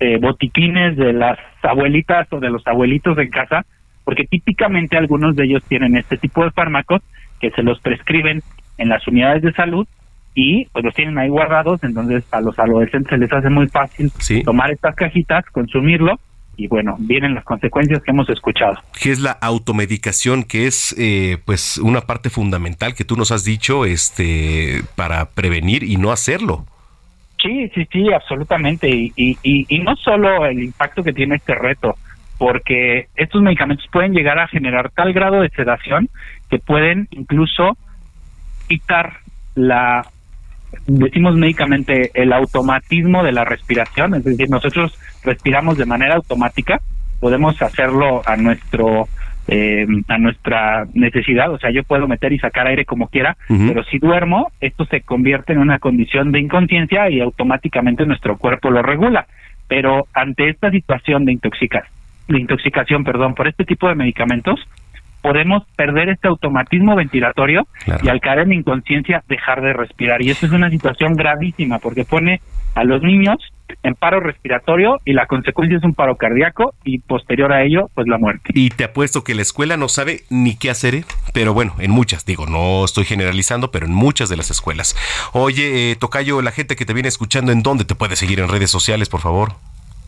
eh, 0.00 0.18
botiquines 0.20 0.96
de 0.96 1.12
las 1.12 1.38
abuelitas 1.62 2.30
o 2.32 2.40
de 2.40 2.50
los 2.50 2.66
abuelitos 2.66 3.16
en 3.18 3.30
casa, 3.30 3.64
porque 4.06 4.24
típicamente 4.24 4.96
algunos 4.96 5.34
de 5.34 5.44
ellos 5.44 5.64
tienen 5.64 5.96
este 5.96 6.16
tipo 6.16 6.44
de 6.44 6.52
fármacos 6.52 7.02
que 7.40 7.50
se 7.50 7.64
los 7.64 7.80
prescriben 7.80 8.40
en 8.78 8.88
las 8.88 9.04
unidades 9.08 9.42
de 9.42 9.52
salud 9.52 9.84
y 10.32 10.66
pues 10.66 10.84
los 10.84 10.94
tienen 10.94 11.18
ahí 11.18 11.28
guardados, 11.28 11.82
entonces 11.82 12.22
a 12.30 12.40
los 12.40 12.56
adolescentes 12.56 13.10
se 13.10 13.18
les 13.18 13.32
hace 13.32 13.50
muy 13.50 13.66
fácil 13.66 14.12
tomar 14.44 14.70
estas 14.70 14.94
cajitas, 14.94 15.44
consumirlo 15.46 16.20
y 16.56 16.68
bueno, 16.68 16.94
vienen 17.00 17.34
las 17.34 17.42
consecuencias 17.42 18.00
que 18.00 18.12
hemos 18.12 18.28
escuchado. 18.28 18.76
que 19.02 19.10
es 19.10 19.18
la 19.18 19.32
automedicación, 19.32 20.44
que 20.44 20.68
es 20.68 20.94
eh, 20.96 21.38
pues 21.44 21.76
una 21.78 22.02
parte 22.02 22.30
fundamental 22.30 22.94
que 22.94 23.04
tú 23.04 23.16
nos 23.16 23.32
has 23.32 23.44
dicho 23.44 23.84
este 23.84 24.82
para 24.94 25.30
prevenir 25.30 25.82
y 25.82 25.96
no 25.96 26.12
hacerlo. 26.12 26.64
Sí, 27.42 27.68
sí, 27.74 27.88
sí, 27.90 28.12
absolutamente. 28.12 28.88
Y, 28.88 29.12
y, 29.16 29.36
y, 29.42 29.66
y 29.68 29.78
no 29.80 29.96
solo 29.96 30.46
el 30.46 30.62
impacto 30.62 31.02
que 31.02 31.12
tiene 31.12 31.34
este 31.36 31.56
reto, 31.56 31.96
porque 32.38 33.06
estos 33.16 33.42
medicamentos 33.42 33.86
pueden 33.90 34.12
llegar 34.12 34.38
a 34.38 34.48
generar 34.48 34.90
tal 34.90 35.12
grado 35.12 35.40
de 35.40 35.48
sedación 35.50 36.08
que 36.50 36.58
pueden 36.58 37.08
incluso 37.10 37.76
quitar 38.68 39.18
la, 39.54 40.06
decimos 40.86 41.36
médicamente, 41.36 42.10
el 42.14 42.32
automatismo 42.32 43.22
de 43.22 43.32
la 43.32 43.44
respiración, 43.44 44.14
es 44.14 44.24
decir, 44.24 44.50
nosotros 44.50 44.98
respiramos 45.24 45.78
de 45.78 45.86
manera 45.86 46.16
automática, 46.16 46.80
podemos 47.20 47.60
hacerlo 47.62 48.22
a 48.26 48.36
nuestro 48.36 49.08
eh, 49.48 49.86
a 50.08 50.18
nuestra 50.18 50.86
necesidad, 50.92 51.52
o 51.52 51.58
sea, 51.58 51.70
yo 51.70 51.84
puedo 51.84 52.08
meter 52.08 52.32
y 52.32 52.38
sacar 52.40 52.66
aire 52.66 52.84
como 52.84 53.06
quiera, 53.06 53.36
pero 53.46 53.84
si 53.84 53.98
duermo, 53.98 54.50
esto 54.60 54.84
se 54.86 55.02
convierte 55.02 55.52
en 55.52 55.60
una 55.60 55.78
condición 55.78 56.32
de 56.32 56.40
inconsciencia 56.40 57.08
y 57.10 57.20
automáticamente 57.20 58.04
nuestro 58.06 58.38
cuerpo 58.38 58.70
lo 58.70 58.82
regula. 58.82 59.26
Pero 59.68 60.06
ante 60.14 60.48
esta 60.48 60.72
situación 60.72 61.24
de 61.24 61.32
intoxicación, 61.32 61.95
de 62.28 62.40
intoxicación, 62.40 63.04
perdón, 63.04 63.34
por 63.34 63.48
este 63.48 63.64
tipo 63.64 63.88
de 63.88 63.94
medicamentos, 63.94 64.60
podemos 65.26 65.64
perder 65.74 66.08
este 66.08 66.28
automatismo 66.28 66.94
ventilatorio 66.94 67.66
y 68.02 68.08
al 68.08 68.20
caer 68.20 68.40
en 68.40 68.52
inconsciencia 68.52 69.24
dejar 69.28 69.60
de 69.60 69.72
respirar. 69.72 70.22
Y 70.22 70.30
esto 70.30 70.46
es 70.46 70.52
una 70.52 70.70
situación 70.70 71.14
gravísima 71.14 71.80
porque 71.80 72.04
pone 72.04 72.40
a 72.76 72.84
los 72.84 73.02
niños 73.02 73.36
en 73.82 73.94
paro 73.94 74.20
respiratorio 74.20 75.00
y 75.04 75.14
la 75.14 75.26
consecuencia 75.26 75.78
es 75.78 75.82
un 75.82 75.94
paro 75.94 76.14
cardíaco 76.16 76.74
y 76.84 77.00
posterior 77.00 77.52
a 77.52 77.64
ello, 77.64 77.90
pues 77.94 78.06
la 78.06 78.18
muerte. 78.18 78.52
Y 78.54 78.70
te 78.70 78.84
apuesto 78.84 79.24
que 79.24 79.34
la 79.34 79.42
escuela 79.42 79.76
no 79.76 79.88
sabe 79.88 80.20
ni 80.30 80.56
qué 80.56 80.70
hacer, 80.70 80.94
¿eh? 80.94 81.04
pero 81.32 81.52
bueno, 81.54 81.74
en 81.80 81.90
muchas, 81.90 82.24
digo, 82.24 82.46
no 82.46 82.84
estoy 82.84 83.04
generalizando, 83.04 83.72
pero 83.72 83.86
en 83.86 83.94
muchas 83.94 84.28
de 84.28 84.36
las 84.36 84.52
escuelas. 84.52 84.94
Oye, 85.32 85.90
eh, 85.90 85.96
Tocayo, 85.96 86.40
la 86.42 86.52
gente 86.52 86.76
que 86.76 86.84
te 86.84 86.94
viene 86.94 87.08
escuchando, 87.08 87.50
¿en 87.50 87.64
dónde 87.64 87.84
te 87.84 87.96
puede 87.96 88.14
seguir 88.14 88.38
en 88.38 88.48
redes 88.48 88.70
sociales, 88.70 89.08
por 89.08 89.20
favor? 89.20 89.54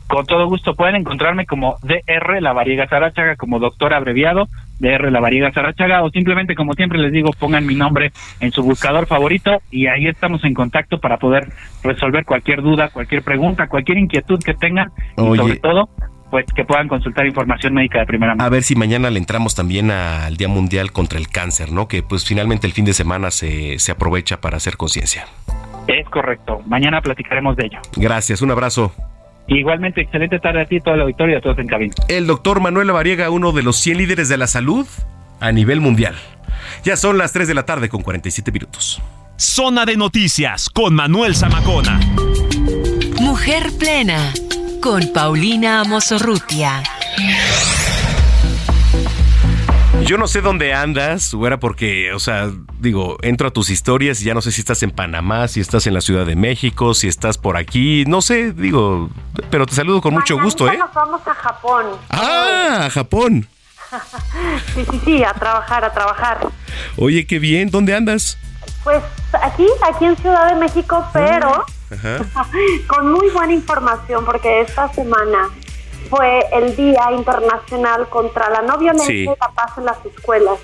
Con 0.08 0.24
todo 0.24 0.46
gusto 0.46 0.74
pueden 0.74 0.96
encontrarme 0.96 1.44
como 1.44 1.76
DR 1.82 2.40
La 2.40 2.54
Variega 2.54 2.88
Sarachaga, 2.88 3.36
como 3.36 3.58
doctor 3.58 3.92
abreviado, 3.92 4.48
DR 4.80 5.12
La 5.12 5.20
Variega 5.20 5.52
Sarachaga, 5.52 6.02
o 6.02 6.10
simplemente, 6.10 6.54
como 6.54 6.72
siempre 6.72 6.98
les 6.98 7.12
digo, 7.12 7.30
pongan 7.38 7.66
mi 7.66 7.74
nombre 7.74 8.12
en 8.40 8.50
su 8.50 8.62
buscador 8.62 9.06
favorito 9.06 9.60
y 9.70 9.86
ahí 9.86 10.06
estamos 10.06 10.42
en 10.44 10.54
contacto 10.54 10.98
para 10.98 11.18
poder 11.18 11.52
resolver 11.82 12.24
cualquier 12.24 12.62
duda, 12.62 12.88
cualquier 12.88 13.22
pregunta, 13.22 13.68
cualquier 13.68 13.98
inquietud 13.98 14.40
que 14.42 14.54
tengan 14.54 14.90
y 15.16 15.36
sobre 15.36 15.56
todo 15.56 15.90
pues 16.30 16.44
que 16.54 16.64
puedan 16.64 16.88
consultar 16.88 17.26
información 17.26 17.74
médica 17.74 18.00
de 18.00 18.06
primera 18.06 18.34
mano. 18.34 18.44
A 18.44 18.50
ver 18.50 18.62
si 18.62 18.76
mañana 18.76 19.10
le 19.10 19.18
entramos 19.18 19.54
también 19.54 19.90
al 19.90 20.36
Día 20.36 20.48
Mundial 20.48 20.92
contra 20.92 21.18
el 21.18 21.28
Cáncer, 21.28 21.72
¿no? 21.72 21.88
Que 21.88 22.02
pues 22.02 22.26
finalmente 22.26 22.66
el 22.66 22.72
fin 22.72 22.84
de 22.84 22.92
semana 22.92 23.30
se, 23.30 23.78
se 23.78 23.92
aprovecha 23.92 24.40
para 24.40 24.58
hacer 24.58 24.76
conciencia. 24.76 25.26
Es 25.86 26.06
correcto. 26.10 26.60
Mañana 26.66 27.00
platicaremos 27.00 27.56
de 27.56 27.66
ello. 27.66 27.78
Gracias, 27.96 28.42
un 28.42 28.50
abrazo. 28.50 28.92
Igualmente, 29.48 30.02
excelente 30.02 30.38
tarde 30.38 30.62
a 30.62 30.66
ti, 30.66 30.80
todo 30.80 30.94
el 30.94 31.00
auditorio 31.00 31.34
y 31.34 31.38
a 31.38 31.40
todos 31.40 31.58
en 31.58 31.66
cabina. 31.66 31.94
El 32.08 32.26
doctor 32.26 32.60
Manuel 32.60 32.86
Lavariega, 32.86 33.30
uno 33.30 33.52
de 33.52 33.62
los 33.62 33.76
100 33.76 33.98
líderes 33.98 34.28
de 34.28 34.36
la 34.36 34.46
salud 34.46 34.86
a 35.40 35.52
nivel 35.52 35.80
mundial. 35.80 36.14
Ya 36.84 36.96
son 36.96 37.18
las 37.18 37.32
3 37.32 37.48
de 37.48 37.54
la 37.54 37.64
tarde 37.64 37.88
con 37.88 38.02
47 38.02 38.52
minutos. 38.52 39.00
Zona 39.36 39.86
de 39.86 39.96
noticias 39.96 40.68
con 40.68 40.94
Manuel 40.94 41.34
Zamacona. 41.34 41.98
Mujer 43.20 43.70
plena 43.78 44.32
con 44.80 45.12
Paulina 45.12 45.80
Amosorrutia. 45.80 46.82
Yo 50.08 50.16
no 50.16 50.26
sé 50.26 50.40
dónde 50.40 50.72
andas, 50.72 51.34
o 51.34 51.46
era 51.46 51.60
porque, 51.60 52.14
o 52.14 52.18
sea, 52.18 52.50
digo, 52.78 53.18
entro 53.20 53.48
a 53.48 53.50
tus 53.50 53.68
historias 53.68 54.22
y 54.22 54.24
ya 54.24 54.32
no 54.32 54.40
sé 54.40 54.52
si 54.52 54.62
estás 54.62 54.82
en 54.82 54.90
Panamá, 54.90 55.48
si 55.48 55.60
estás 55.60 55.86
en 55.86 55.92
la 55.92 56.00
Ciudad 56.00 56.24
de 56.24 56.34
México, 56.34 56.94
si 56.94 57.08
estás 57.08 57.36
por 57.36 57.58
aquí, 57.58 58.04
no 58.06 58.22
sé, 58.22 58.54
digo, 58.54 59.10
pero 59.50 59.66
te 59.66 59.74
saludo 59.74 60.00
con 60.00 60.14
mucho 60.14 60.40
gusto, 60.40 60.66
¿eh? 60.72 60.78
Nos 60.78 60.94
vamos 60.94 61.20
a 61.26 61.34
Japón. 61.34 61.84
Ah, 62.08 62.84
a 62.86 62.90
Japón. 62.90 63.48
sí, 64.74 64.86
sí, 64.90 65.00
sí, 65.04 65.24
a 65.24 65.34
trabajar, 65.34 65.84
a 65.84 65.92
trabajar. 65.92 66.38
Oye, 66.96 67.26
qué 67.26 67.38
bien, 67.38 67.70
¿dónde 67.70 67.94
andas? 67.94 68.38
Pues 68.84 69.02
aquí, 69.42 69.66
aquí 69.92 70.06
en 70.06 70.16
Ciudad 70.16 70.54
de 70.54 70.58
México, 70.58 71.06
pero 71.12 71.66
Ajá. 71.92 72.46
con 72.86 73.12
muy 73.12 73.28
buena 73.28 73.52
información, 73.52 74.24
porque 74.24 74.62
esta 74.62 74.90
semana 74.90 75.50
fue 76.08 76.44
el 76.52 76.74
Día 76.76 77.10
Internacional 77.12 78.08
contra 78.08 78.50
la 78.50 78.62
No 78.62 78.78
Violencia 78.78 79.06
Sí. 79.06 79.22
y 79.24 79.26
la 79.26 79.50
Paz 79.54 79.76
en 79.78 79.84
las 79.84 80.04
escuelas. 80.04 80.58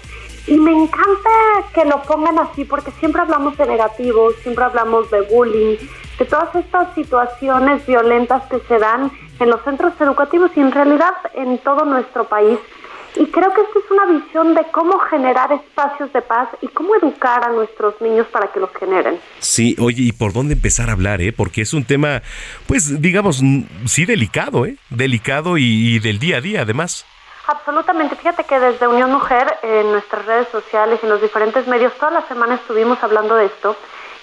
Y 0.46 0.58
me 0.58 0.72
encanta 0.72 1.30
que 1.74 1.84
lo 1.86 2.02
pongan 2.02 2.38
así, 2.38 2.64
porque 2.64 2.90
siempre 2.92 3.22
hablamos 3.22 3.56
de 3.56 3.66
negativos, 3.66 4.34
siempre 4.42 4.64
hablamos 4.64 5.10
de 5.10 5.22
bullying, 5.22 5.76
de 6.18 6.24
todas 6.26 6.54
estas 6.54 6.94
situaciones 6.94 7.86
violentas 7.86 8.42
que 8.50 8.60
se 8.68 8.78
dan 8.78 9.10
en 9.40 9.50
los 9.50 9.62
centros 9.62 9.94
educativos 10.00 10.50
y 10.54 10.60
en 10.60 10.70
realidad 10.70 11.14
en 11.34 11.58
todo 11.58 11.84
nuestro 11.84 12.24
país. 12.24 12.58
Y 13.16 13.26
creo 13.26 13.52
que 13.54 13.60
esta 13.60 13.78
es 13.78 13.90
una 13.90 14.06
visión 14.06 14.54
de 14.54 14.64
cómo 14.72 14.98
generar 14.98 15.52
espacios 15.52 16.12
de 16.12 16.20
paz 16.20 16.48
y 16.60 16.68
cómo 16.68 16.96
educar 16.96 17.44
a 17.44 17.52
nuestros 17.52 18.00
niños 18.00 18.26
para 18.26 18.48
que 18.48 18.58
los 18.58 18.70
generen. 18.74 19.20
Sí, 19.38 19.76
oye, 19.78 20.02
¿y 20.02 20.12
por 20.12 20.32
dónde 20.32 20.54
empezar 20.54 20.88
a 20.88 20.92
hablar, 20.92 21.22
eh? 21.22 21.32
Porque 21.32 21.62
es 21.62 21.72
un 21.74 21.84
tema, 21.84 22.22
pues, 22.66 23.00
digamos, 23.00 23.40
sí 23.86 24.04
delicado, 24.04 24.66
¿eh? 24.66 24.76
Delicado 24.90 25.58
y, 25.58 25.94
y 25.94 25.98
del 26.00 26.18
día 26.18 26.38
a 26.38 26.40
día, 26.40 26.62
además. 26.62 27.06
Absolutamente. 27.46 28.16
Fíjate 28.16 28.44
que 28.44 28.58
desde 28.58 28.88
Unión 28.88 29.12
Mujer, 29.12 29.46
en 29.62 29.92
nuestras 29.92 30.24
redes 30.24 30.48
sociales 30.48 30.98
y 31.02 31.06
en 31.06 31.12
los 31.12 31.20
diferentes 31.20 31.66
medios, 31.68 31.92
toda 31.94 32.10
la 32.10 32.26
semana 32.26 32.54
estuvimos 32.54 33.02
hablando 33.02 33.36
de 33.36 33.46
esto. 33.46 33.76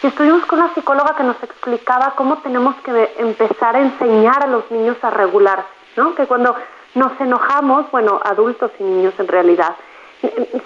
Y 0.03 0.07
estuvimos 0.07 0.43
con 0.45 0.59
una 0.59 0.73
psicóloga 0.73 1.15
que 1.15 1.23
nos 1.23 1.41
explicaba 1.43 2.15
cómo 2.15 2.39
tenemos 2.39 2.75
que 2.77 3.13
empezar 3.19 3.75
a 3.75 3.81
enseñar 3.81 4.43
a 4.43 4.47
los 4.47 4.69
niños 4.71 4.97
a 5.03 5.11
regular, 5.11 5.65
¿no? 5.95 6.15
Que 6.15 6.25
cuando 6.25 6.55
nos 6.95 7.19
enojamos, 7.19 7.89
bueno, 7.91 8.19
adultos 8.23 8.71
y 8.79 8.83
niños 8.83 9.13
en 9.17 9.27
realidad, 9.27 9.75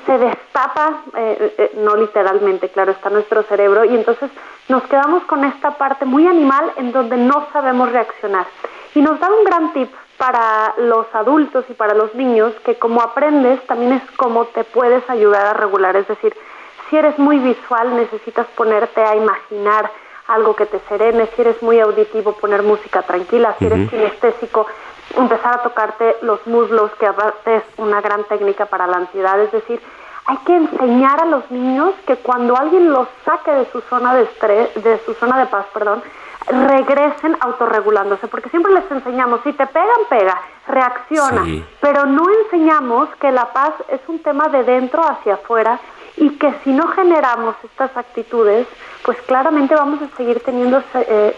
se 0.06 0.18
destapa, 0.18 1.04
eh, 1.16 1.56
eh, 1.58 1.72
no 1.78 1.96
literalmente, 1.96 2.70
claro, 2.70 2.92
está 2.92 3.10
nuestro 3.10 3.44
cerebro, 3.44 3.86
y 3.86 3.96
entonces 3.96 4.30
nos 4.68 4.84
quedamos 4.84 5.24
con 5.24 5.46
esta 5.46 5.72
parte 5.72 6.06
muy 6.06 6.28
animal 6.28 6.72
en 6.78 6.92
donde 6.92 7.18
no 7.18 7.48
sabemos 7.54 7.92
reaccionar. 7.92 8.46
Y 8.94 9.02
nos 9.02 9.20
da 9.20 9.30
un 9.30 9.44
gran 9.46 9.74
tip 9.74 9.90
para 10.18 10.74
los 10.78 11.06
adultos 11.14 11.66
y 11.70 11.74
para 11.74 11.94
los 11.94 12.14
niños, 12.16 12.54
que 12.66 12.76
como 12.76 13.02
aprendes 13.02 13.66
también 13.68 13.94
es 13.94 14.12
como 14.18 14.46
te 14.46 14.64
puedes 14.64 15.10
ayudar 15.10 15.46
a 15.46 15.54
regular, 15.54 15.96
es 15.96 16.08
decir, 16.08 16.36
si 16.90 16.98
eres 16.98 17.18
muy 17.18 17.40
visual 17.40 17.96
necesitas 17.96 18.48
ponerte 18.56 19.02
a 19.02 19.16
imaginar 19.16 19.92
algo 20.28 20.56
que 20.56 20.66
te 20.66 20.80
serene, 20.88 21.28
si 21.36 21.42
eres 21.42 21.62
muy 21.62 21.80
auditivo 21.80 22.34
poner 22.34 22.64
música 22.64 23.02
tranquila, 23.04 23.56
si 23.60 23.66
eres 23.66 23.90
kinestésico 23.90 24.66
empezar 25.16 25.56
a 25.56 25.64
tocarte 25.64 26.18
los 26.22 26.46
muslos, 26.48 26.92
que 27.00 27.06
aparte 27.06 27.58
es 27.58 27.64
una 27.78 28.02
gran 28.02 28.24
técnica 28.26 28.66
para 28.66 28.88
la 28.88 28.98
ansiedad, 28.98 29.40
es 29.40 29.52
decir, 29.52 29.82
hay 30.28 30.38
que 30.38 30.56
enseñar 30.56 31.22
a 31.22 31.26
los 31.26 31.50
niños 31.52 31.94
que 32.08 32.16
cuando 32.18 32.58
alguien 32.58 32.92
los 32.92 33.08
saque 33.24 33.52
de 33.52 33.72
su 33.72 33.82
zona 33.82 34.16
de 34.16 34.24
estrés, 34.24 34.74
de 34.84 35.00
su 35.06 35.14
zona 35.14 35.38
de 35.40 35.46
paz, 35.46 35.66
perdón, 35.74 36.02
regresen 36.48 37.38
autorregulándose, 37.40 38.28
porque 38.28 38.50
siempre 38.50 38.74
les 38.74 38.90
enseñamos, 38.90 39.42
si 39.44 39.54
te 39.54 39.66
pegan, 39.68 40.02
pega, 40.10 40.42
reacciona, 40.68 41.44
Sí. 41.44 41.66
pero 41.80 42.06
no 42.06 42.24
enseñamos 42.44 43.10
que 43.20 43.32
la 43.32 43.52
paz 43.54 43.74
es 43.90 44.02
un 44.08 44.20
tema 44.20 44.48
de 44.50 44.64
dentro 44.64 45.02
hacia 45.04 45.36
afuera 45.36 45.80
y 46.18 46.30
que 46.38 46.54
si 46.64 46.72
no 46.72 46.88
generamos 46.90 47.56
estas 47.64 47.96
actitudes, 47.98 48.68
pues 49.04 49.18
claramente 49.24 49.76
vamos 49.76 50.02
a 50.02 50.16
seguir 50.18 50.40
teniendo 50.44 50.82
eh, 50.96 51.36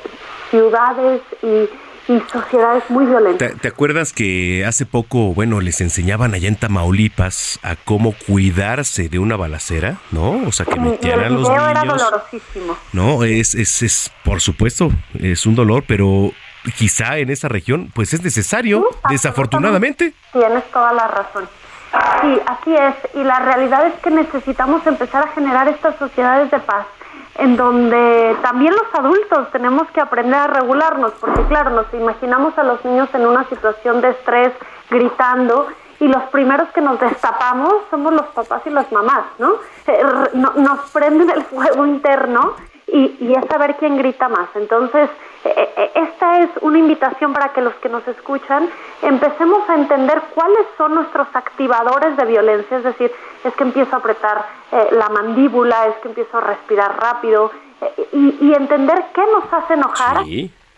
ciudades 0.49 1.21
y, 1.41 1.69
y 2.07 2.19
sociedades 2.31 2.83
muy 2.89 3.05
violentas. 3.05 3.49
¿Te, 3.51 3.55
te 3.57 3.67
acuerdas 3.67 4.13
que 4.13 4.65
hace 4.65 4.85
poco, 4.85 5.33
bueno, 5.33 5.59
les 5.59 5.81
enseñaban 5.81 6.33
allá 6.33 6.47
en 6.47 6.55
Tamaulipas 6.55 7.59
a 7.63 7.75
cómo 7.75 8.13
cuidarse 8.25 9.09
de 9.09 9.19
una 9.19 9.35
balacera, 9.35 9.97
¿no? 10.11 10.41
O 10.47 10.51
sea, 10.51 10.65
que 10.65 10.73
el 10.75 11.33
los 11.33 11.49
video 11.49 11.69
era 11.69 11.81
niños. 11.81 11.97
dolorosísimo. 11.97 12.77
No, 12.93 13.23
es, 13.23 13.55
es, 13.55 13.81
es, 13.81 14.11
por 14.23 14.41
supuesto, 14.41 14.89
es 15.19 15.45
un 15.45 15.55
dolor, 15.55 15.83
pero 15.87 16.31
quizá 16.77 17.17
en 17.17 17.29
esa 17.29 17.47
región, 17.47 17.91
pues 17.93 18.13
es 18.13 18.23
necesario, 18.23 18.87
desafortunadamente. 19.09 20.13
Tienes 20.31 20.63
toda 20.71 20.93
la 20.93 21.07
razón. 21.07 21.47
Sí, 22.21 22.39
así 22.45 22.75
es. 22.75 22.95
Y 23.15 23.23
la 23.23 23.39
realidad 23.39 23.87
es 23.87 23.93
que 24.01 24.11
necesitamos 24.11 24.85
empezar 24.85 25.23
a 25.23 25.31
generar 25.31 25.67
estas 25.67 25.95
sociedades 25.97 26.51
de 26.51 26.59
paz 26.59 26.85
en 27.37 27.55
donde 27.55 28.35
también 28.41 28.73
los 28.73 28.93
adultos 28.93 29.51
tenemos 29.51 29.89
que 29.91 30.01
aprender 30.01 30.39
a 30.39 30.47
regularnos, 30.47 31.13
porque 31.19 31.43
claro, 31.43 31.71
nos 31.71 31.93
imaginamos 31.93 32.57
a 32.57 32.63
los 32.63 32.83
niños 32.83 33.09
en 33.13 33.25
una 33.25 33.47
situación 33.49 34.01
de 34.01 34.09
estrés, 34.09 34.53
gritando, 34.89 35.67
y 35.99 36.07
los 36.07 36.23
primeros 36.25 36.69
que 36.69 36.81
nos 36.81 36.99
destapamos 36.99 37.73
somos 37.89 38.13
los 38.13 38.27
papás 38.27 38.61
y 38.65 38.69
las 38.69 38.91
mamás, 38.91 39.25
¿no? 39.39 39.53
Eh, 39.87 40.03
nos 40.33 40.91
prenden 40.91 41.29
el 41.29 41.43
fuego 41.43 41.85
interno 41.87 42.53
y, 42.87 43.17
y 43.19 43.33
es 43.33 43.45
saber 43.49 43.75
quién 43.77 43.97
grita 43.97 44.29
más. 44.29 44.49
Entonces, 44.55 45.09
eh, 45.43 45.69
eh, 45.77 45.91
esta 45.95 46.39
es 46.39 46.49
una 46.61 46.79
invitación 46.79 47.33
para 47.33 47.49
que 47.53 47.61
los 47.61 47.73
que 47.75 47.89
nos 47.89 48.07
escuchan 48.07 48.69
empecemos 49.01 49.69
a 49.69 49.75
entender 49.75 50.21
cuáles 50.33 50.65
son 50.77 50.95
nuestros 50.95 51.27
activadores 51.33 52.15
de 52.17 52.25
violencia, 52.25 52.77
es 52.77 52.83
decir, 52.83 53.11
es 53.43 53.53
que 53.55 53.63
empiezo 53.63 53.95
a 53.95 53.99
apretar 53.99 54.45
eh, 54.71 54.89
la 54.91 55.09
mandíbula, 55.09 55.87
es 55.87 55.95
que 55.97 56.07
empiezo 56.07 56.37
a 56.37 56.41
respirar 56.41 56.99
rápido 56.99 57.51
eh, 57.81 58.07
y, 58.13 58.37
y 58.47 58.53
entender 58.53 59.05
qué 59.13 59.21
nos 59.33 59.51
hace 59.51 59.73
enojar 59.73 60.23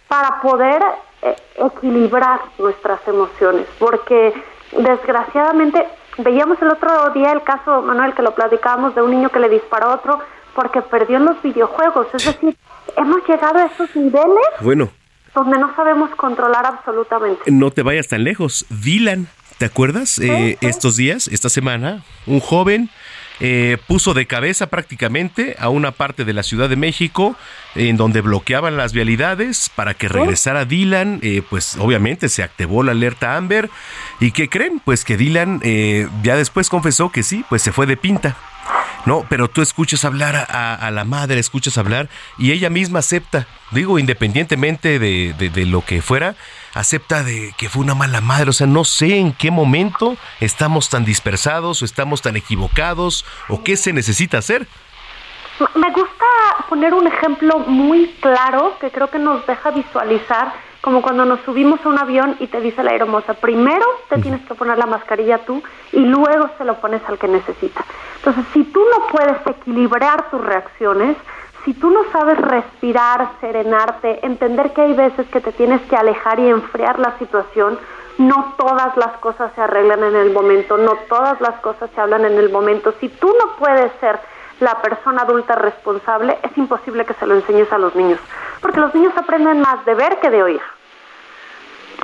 para 0.07 0.41
poder 0.41 0.83
eh, 1.21 1.35
equilibrar 1.55 2.41
nuestras 2.57 2.99
emociones, 3.07 3.67
porque 3.77 4.33
desgraciadamente 4.71 5.87
veíamos 6.17 6.61
el 6.61 6.69
otro 6.69 7.11
día 7.11 7.31
el 7.31 7.43
caso, 7.43 7.81
Manuel, 7.81 8.13
que 8.13 8.21
lo 8.21 8.31
platicábamos 8.31 8.95
de 8.95 9.01
un 9.01 9.11
niño 9.11 9.29
que 9.29 9.39
le 9.39 9.49
disparó 9.49 9.87
a 9.87 9.95
otro 9.95 10.19
porque 10.59 10.81
perdió 10.81 11.15
en 11.15 11.25
los 11.25 11.41
videojuegos, 11.41 12.07
es 12.13 12.25
decir, 12.25 12.53
hemos 12.97 13.25
llegado 13.25 13.59
a 13.59 13.65
esos 13.67 13.95
niveles 13.95 14.49
Bueno, 14.59 14.89
donde 15.33 15.57
no 15.57 15.73
sabemos 15.73 16.09
controlar 16.17 16.65
absolutamente. 16.65 17.49
no 17.49 17.71
te 17.71 17.81
vayas 17.81 18.09
tan 18.09 18.25
lejos. 18.25 18.65
Dylan, 18.69 19.27
¿te 19.57 19.63
acuerdas? 19.63 20.19
Eh, 20.19 20.57
Estos 20.59 20.97
días, 20.97 21.29
esta 21.29 21.47
semana, 21.47 22.03
un 22.25 22.41
joven 22.41 22.89
eh, 23.39 23.77
puso 23.87 24.13
de 24.13 24.25
cabeza 24.25 24.67
prácticamente 24.67 25.55
a 25.59 25.69
una 25.69 25.91
parte 25.91 26.25
de 26.25 26.33
la 26.33 26.43
Ciudad 26.43 26.67
de 26.67 26.75
México 26.75 27.37
en 27.75 27.95
donde 27.95 28.19
bloqueaban 28.19 28.75
las 28.75 28.91
vialidades 28.91 29.69
para 29.73 29.93
que 29.93 30.09
regresara 30.09 30.65
Dylan. 30.65 31.19
Eh, 31.21 31.41
pues 31.49 31.77
obviamente 31.77 32.27
se 32.27 32.43
activó 32.43 32.83
la 32.83 32.91
alerta 32.91 33.37
Amber. 33.37 33.69
¿Y 34.19 34.31
qué 34.31 34.49
creen? 34.49 34.81
Pues 34.83 35.05
que 35.05 35.15
Dylan 35.15 35.61
eh, 35.63 36.09
ya 36.21 36.35
después 36.35 36.67
confesó 36.69 37.13
que 37.13 37.23
sí, 37.23 37.45
pues 37.47 37.61
se 37.61 37.71
fue 37.71 37.85
de 37.85 37.95
pinta. 37.95 38.35
No, 39.05 39.25
pero 39.29 39.47
tú 39.47 39.61
escuchas 39.61 40.05
hablar 40.05 40.35
a, 40.35 40.75
a 40.75 40.91
la 40.91 41.03
madre, 41.03 41.39
escuchas 41.39 41.77
hablar 41.77 42.09
y 42.37 42.51
ella 42.51 42.69
misma 42.69 42.99
acepta, 42.99 43.47
digo, 43.71 43.97
independientemente 43.97 44.99
de, 44.99 45.33
de- 45.33 45.49
de 45.49 45.65
lo 45.65 45.83
que 45.83 46.01
fuera, 46.01 46.35
acepta 46.73 47.23
de 47.23 47.53
que 47.57 47.69
fue 47.69 47.81
una 47.83 47.95
mala 47.95 48.21
madre. 48.21 48.49
O 48.49 48.53
sea, 48.53 48.67
no 48.67 48.83
sé 48.83 49.17
en 49.17 49.31
qué 49.33 49.51
momento 49.51 50.15
estamos 50.41 50.89
tan 50.89 51.05
dispersados 51.05 51.81
o 51.81 51.85
estamos 51.85 52.21
tan 52.21 52.35
equivocados 52.35 53.25
o 53.47 53.63
qué 53.63 53.77
se 53.77 53.93
necesita 53.93 54.37
hacer. 54.37 54.67
Me 55.75 55.91
gusta 55.91 56.25
poner 56.69 56.93
un 56.93 57.07
ejemplo 57.07 57.59
muy 57.59 58.07
claro 58.21 58.77
que 58.79 58.91
creo 58.91 59.09
que 59.09 59.19
nos 59.19 59.45
deja 59.47 59.71
visualizar 59.71 60.53
como 60.81 61.01
cuando 61.01 61.25
nos 61.25 61.41
subimos 61.41 61.85
a 61.85 61.89
un 61.89 61.99
avión 61.99 62.37
y 62.39 62.47
te 62.47 62.61
dice 62.61 62.83
la 62.83 62.91
aeromoza, 62.91 63.33
primero 63.33 63.85
te 64.09 64.19
tienes 64.19 64.41
que 64.47 64.55
poner 64.55 64.77
la 64.77 64.85
mascarilla 64.85 65.39
tú 65.39 65.61
y 65.91 65.99
luego 65.99 66.49
se 66.57 66.63
lo 66.63 66.75
pones 66.75 67.01
al 67.07 67.17
que 67.17 67.27
necesita. 67.27 67.83
Entonces, 68.17 68.45
si 68.53 68.63
tú 68.63 68.79
no 68.79 69.07
puedes 69.07 69.45
equilibrar 69.45 70.29
tus 70.29 70.41
reacciones, 70.41 71.17
si 71.65 71.73
tú 71.73 71.89
no 71.89 72.03
sabes 72.11 72.37
respirar, 72.37 73.29
serenarte, 73.41 74.25
entender 74.25 74.71
que 74.71 74.81
hay 74.81 74.93
veces 74.93 75.27
que 75.27 75.41
te 75.41 75.51
tienes 75.51 75.81
que 75.83 75.95
alejar 75.95 76.39
y 76.39 76.47
enfriar 76.47 76.97
la 76.99 77.17
situación, 77.19 77.77
no 78.17 78.53
todas 78.57 78.95
las 78.97 79.17
cosas 79.17 79.51
se 79.55 79.61
arreglan 79.61 80.03
en 80.03 80.15
el 80.15 80.31
momento, 80.31 80.77
no 80.77 80.95
todas 81.09 81.39
las 81.41 81.59
cosas 81.61 81.89
se 81.93 82.01
hablan 82.01 82.25
en 82.25 82.37
el 82.37 82.49
momento. 82.49 82.93
Si 82.99 83.09
tú 83.09 83.27
no 83.27 83.55
puedes 83.57 83.91
ser 83.99 84.19
la 84.59 84.81
persona 84.81 85.21
adulta 85.23 85.55
responsable, 85.55 86.37
es 86.43 86.57
imposible 86.57 87.05
que 87.05 87.13
se 87.13 87.25
lo 87.25 87.35
enseñes 87.35 87.71
a 87.71 87.77
los 87.77 87.95
niños, 87.95 88.19
porque 88.61 88.79
los 88.79 88.93
niños 88.93 89.13
aprenden 89.17 89.61
más 89.61 89.85
de 89.85 89.95
ver 89.95 90.19
que 90.19 90.29
de 90.29 90.43
oír. 90.43 90.61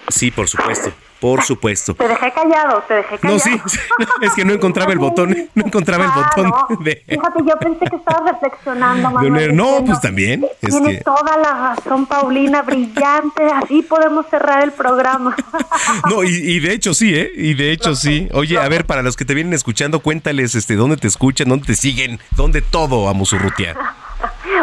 Sí, 0.08 0.32
por 0.32 0.48
supuesto, 0.48 0.92
por 1.20 1.44
supuesto. 1.44 1.94
Te 1.96 2.08
dejé 2.08 2.32
callado, 2.32 2.84
te 2.88 2.96
dejé 2.96 3.18
callado. 3.18 3.34
No, 3.34 3.40
sí, 3.40 3.62
es 4.22 4.34
que 4.34 4.46
no 4.46 4.54
encontraba 4.54 4.92
el 4.94 5.00
botón, 5.00 5.36
no 5.56 5.66
encontraba 5.66 6.06
el 6.06 6.12
botón 6.12 6.50
no. 6.50 6.84
de, 6.84 7.04
Fíjate, 7.08 7.44
yo 7.46 7.58
pensé 7.60 7.86
que 7.86 7.96
estabas 7.96 8.32
reflexionando, 8.34 9.12
Manuel. 9.12 9.56
No, 9.56 9.84
pues 9.86 10.02
también. 10.02 10.46
Es 10.62 10.70
Tienes 10.70 10.98
que, 10.98 11.04
toda 11.04 11.38
la 11.38 11.76
razón, 11.76 12.06
Paulina, 12.06 12.62
brillante. 12.62 13.44
Así 13.46 13.82
podemos 13.82 14.26
cerrar 14.30 14.64
el 14.64 14.72
programa. 14.72 15.36
no, 16.10 16.24
y, 16.24 16.30
y 16.30 16.60
de 16.60 16.74
hecho 16.74 16.94
sí, 16.94 17.14
¿eh? 17.16 17.32
Y 17.36 17.54
de 17.54 17.72
hecho 17.72 17.96
sí. 17.96 18.30
Oye, 18.34 18.60
a 18.60 18.68
ver, 18.68 18.86
para 18.86 19.02
los 19.02 19.16
que 19.16 19.26
te 19.26 19.34
vienen 19.34 19.54
escuchando, 19.54 20.00
cuéntales 20.00 20.56
este, 20.56 20.76
dónde 20.76 20.98
te 20.98 21.08
escuchan, 21.08 21.50
dónde 21.50 21.68
te 21.68 21.76
siguen, 21.76 22.20
dónde 22.32 22.62
todo, 22.62 23.08
Amusurrutia. 23.10 23.76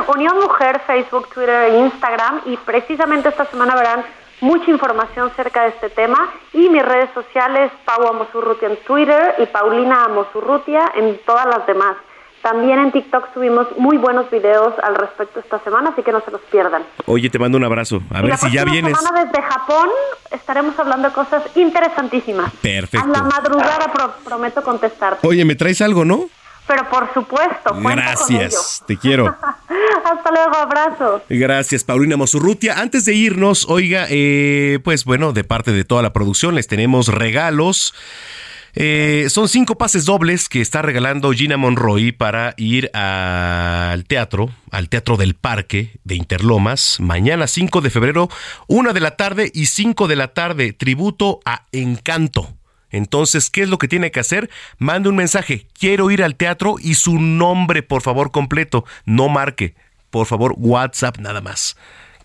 Unión 0.08 0.38
Mujer, 0.40 0.80
Facebook, 0.86 1.28
Twitter 1.32 1.70
e 1.70 1.78
Instagram. 1.80 2.42
Y 2.46 2.56
precisamente 2.58 3.28
esta 3.28 3.46
semana 3.46 3.74
verán 3.74 4.04
mucha 4.42 4.70
información 4.70 5.30
cerca 5.34 5.62
de 5.62 5.68
este 5.70 5.88
tema. 5.88 6.18
Y 6.52 6.68
mis 6.68 6.82
redes 6.84 7.08
sociales, 7.14 7.72
Pau 7.86 8.06
Amosurrutia 8.06 8.68
en 8.68 8.76
Twitter 8.84 9.34
y 9.38 9.46
Paulina 9.46 10.04
Amosurrutia 10.04 10.92
en 10.94 11.18
todas 11.24 11.46
las 11.46 11.66
demás. 11.66 11.96
También 12.42 12.80
en 12.80 12.90
TikTok 12.90 13.32
subimos 13.32 13.68
muy 13.78 13.96
buenos 13.98 14.28
videos 14.28 14.74
al 14.82 14.96
respecto 14.96 15.38
esta 15.38 15.60
semana, 15.60 15.90
así 15.90 16.02
que 16.02 16.10
no 16.10 16.20
se 16.22 16.32
los 16.32 16.40
pierdan. 16.50 16.82
Oye, 17.06 17.30
te 17.30 17.38
mando 17.38 17.56
un 17.56 17.62
abrazo. 17.62 18.00
A 18.12 18.18
y 18.18 18.22
ver 18.22 18.30
la 18.30 18.36
si 18.36 18.50
ya 18.50 18.64
vienes. 18.64 18.98
semana 18.98 19.24
desde 19.24 19.40
Japón 19.42 19.88
estaremos 20.32 20.76
hablando 20.76 21.06
de 21.08 21.14
cosas 21.14 21.44
interesantísimas. 21.56 22.48
A 22.48 22.60
Perfecto. 22.60 23.06
la 23.08 23.22
madrugada 23.22 23.92
pro- 23.92 24.14
prometo 24.24 24.60
contestarte. 24.62 25.24
Oye, 25.26 25.44
¿me 25.44 25.54
traes 25.54 25.80
algo, 25.82 26.04
no? 26.04 26.24
Pero 26.72 26.88
por 26.88 27.12
supuesto, 27.12 27.74
Gracias, 27.82 28.82
te 28.86 28.96
quiero. 28.96 29.26
Hasta 30.04 30.30
luego, 30.30 30.56
abrazos. 30.56 31.20
Gracias, 31.28 31.84
Paulina 31.84 32.16
Mosurrutia. 32.16 32.80
Antes 32.80 33.04
de 33.04 33.12
irnos, 33.12 33.66
oiga, 33.68 34.06
eh, 34.08 34.78
pues 34.82 35.04
bueno, 35.04 35.34
de 35.34 35.44
parte 35.44 35.72
de 35.72 35.84
toda 35.84 36.00
la 36.00 36.14
producción 36.14 36.54
les 36.54 36.68
tenemos 36.68 37.08
regalos. 37.08 37.94
Eh, 38.74 39.26
son 39.28 39.50
cinco 39.50 39.76
pases 39.76 40.06
dobles 40.06 40.48
que 40.48 40.62
está 40.62 40.80
regalando 40.80 41.30
Gina 41.32 41.58
Monroy 41.58 42.10
para 42.12 42.54
ir 42.56 42.90
al 42.96 44.06
teatro, 44.06 44.48
al 44.70 44.88
Teatro 44.88 45.18
del 45.18 45.34
Parque 45.34 46.00
de 46.04 46.14
Interlomas, 46.14 47.00
mañana 47.00 47.48
5 47.48 47.82
de 47.82 47.90
febrero, 47.90 48.30
una 48.66 48.94
de 48.94 49.00
la 49.00 49.16
tarde 49.16 49.50
y 49.52 49.66
5 49.66 50.08
de 50.08 50.16
la 50.16 50.28
tarde, 50.28 50.72
tributo 50.72 51.40
a 51.44 51.66
Encanto. 51.72 52.48
Entonces, 52.92 53.50
¿qué 53.50 53.62
es 53.62 53.68
lo 53.68 53.78
que 53.78 53.88
tiene 53.88 54.10
que 54.10 54.20
hacer? 54.20 54.50
Mande 54.78 55.08
un 55.08 55.16
mensaje, 55.16 55.66
quiero 55.78 56.10
ir 56.10 56.22
al 56.22 56.36
teatro 56.36 56.76
y 56.80 56.94
su 56.94 57.18
nombre, 57.18 57.82
por 57.82 58.02
favor, 58.02 58.30
completo, 58.30 58.84
no 59.04 59.28
marque, 59.28 59.74
por 60.10 60.26
favor, 60.26 60.54
WhatsApp 60.56 61.18
nada 61.18 61.40
más. 61.40 61.76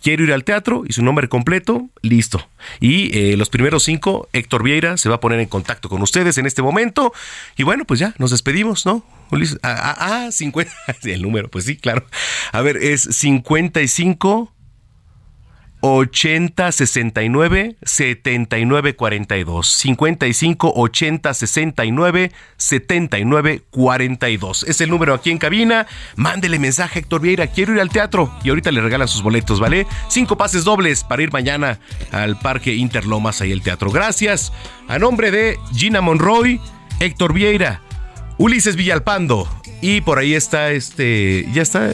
Quiero 0.01 0.23
ir 0.23 0.31
al 0.31 0.43
teatro 0.43 0.83
y 0.87 0.93
su 0.93 1.03
nombre 1.03 1.27
completo, 1.27 1.89
listo. 2.01 2.47
Y 2.79 3.17
eh, 3.17 3.37
los 3.37 3.49
primeros 3.49 3.83
cinco, 3.83 4.29
Héctor 4.31 4.63
Vieira 4.63 4.97
se 4.97 5.09
va 5.09 5.15
a 5.15 5.19
poner 5.19 5.39
en 5.39 5.47
contacto 5.47 5.89
con 5.89 6.01
ustedes 6.01 6.37
en 6.37 6.45
este 6.45 6.61
momento. 6.61 7.13
Y 7.57 7.63
bueno, 7.63 7.83
pues 7.85 7.99
ya, 7.99 8.13
nos 8.19 8.31
despedimos, 8.31 8.85
¿no? 8.85 9.03
Ah, 9.63 9.95
ah, 9.97 10.25
ah, 10.27 10.31
50. 10.31 10.71
sí, 11.01 11.11
El 11.11 11.23
número, 11.23 11.49
pues 11.49 11.65
sí, 11.65 11.77
claro. 11.77 12.05
A 12.51 12.61
ver, 12.61 12.77
es 12.77 13.01
55 13.01 14.53
80 15.81 16.71
69 16.71 17.77
79 17.83 18.95
42 18.95 19.67
55 19.67 20.73
80 20.75 21.33
69 21.33 22.31
79 22.57 23.61
42 23.69 24.63
es 24.63 24.81
el 24.81 24.89
número 24.89 25.13
aquí 25.13 25.31
en 25.31 25.37
cabina. 25.37 25.87
Mándele 26.15 26.59
mensaje 26.59 26.99
a 26.99 27.01
Héctor 27.01 27.21
Vieira. 27.21 27.47
Quiero 27.47 27.73
ir 27.73 27.81
al 27.81 27.89
teatro. 27.89 28.33
Y 28.43 28.49
ahorita 28.49 28.71
le 28.71 28.81
regalan 28.81 29.07
sus 29.07 29.21
boletos 29.21 29.59
vale 29.59 29.87
cinco 30.07 30.37
pases 30.37 30.63
dobles 30.63 31.03
para 31.03 31.21
ir 31.21 31.31
mañana 31.31 31.79
al 32.11 32.39
Parque 32.39 32.73
Interlomas 32.73 33.41
ahí 33.41 33.51
el 33.51 33.61
teatro. 33.61 33.91
Gracias. 33.91 34.51
A 34.87 34.99
nombre 34.99 35.31
de 35.31 35.57
Gina 35.73 36.01
Monroy 36.01 36.59
Héctor 36.99 37.33
Vieira 37.33 37.81
Ulises 38.37 38.75
Villalpando. 38.75 39.47
Y 39.81 40.01
por 40.01 40.19
ahí 40.19 40.33
está 40.33 40.71
este. 40.71 41.47
Ya 41.53 41.61
está. 41.61 41.89
eh, 41.89 41.93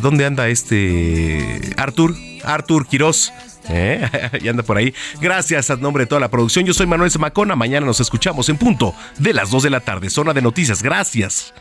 ¿Dónde 0.00 0.24
anda 0.24 0.48
este. 0.48 1.74
Artur? 1.76 2.14
Artur 2.44 2.86
Quirós. 2.86 3.32
¿Eh? 3.68 4.08
ya 4.42 4.50
anda 4.50 4.62
por 4.62 4.76
ahí. 4.76 4.94
Gracias 5.20 5.70
a 5.70 5.76
nombre 5.76 6.04
de 6.04 6.06
toda 6.06 6.20
la 6.20 6.30
producción. 6.30 6.64
Yo 6.64 6.74
soy 6.74 6.86
Manuel 6.86 7.10
Zamacona. 7.10 7.56
Mañana 7.56 7.86
nos 7.86 8.00
escuchamos 8.00 8.48
en 8.48 8.58
punto 8.58 8.94
de 9.18 9.34
las 9.34 9.50
2 9.50 9.64
de 9.64 9.70
la 9.70 9.80
tarde. 9.80 10.10
Zona 10.10 10.32
de 10.32 10.42
noticias. 10.42 10.82
Gracias. 10.82 11.52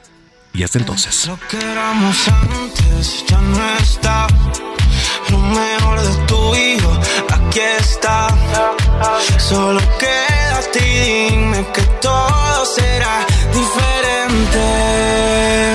Y 0.54 0.64
hasta 0.64 0.80
entonces. 0.80 1.28
Lo 1.28 1.38
que 1.50 1.58
no 1.58 2.12
está. 3.80 4.28
Lo 5.30 5.40
mejor 5.40 6.02
de 6.02 6.16
tu 6.26 6.56
hijo 6.56 6.92
aquí 7.32 7.60
está. 7.60 8.28
Solo 9.38 9.80
quédate 10.00 10.80
y 10.80 11.30
dime 11.30 11.66
que 11.74 11.82
todo 12.02 12.66
será 12.66 13.26
diferente. 13.54 15.75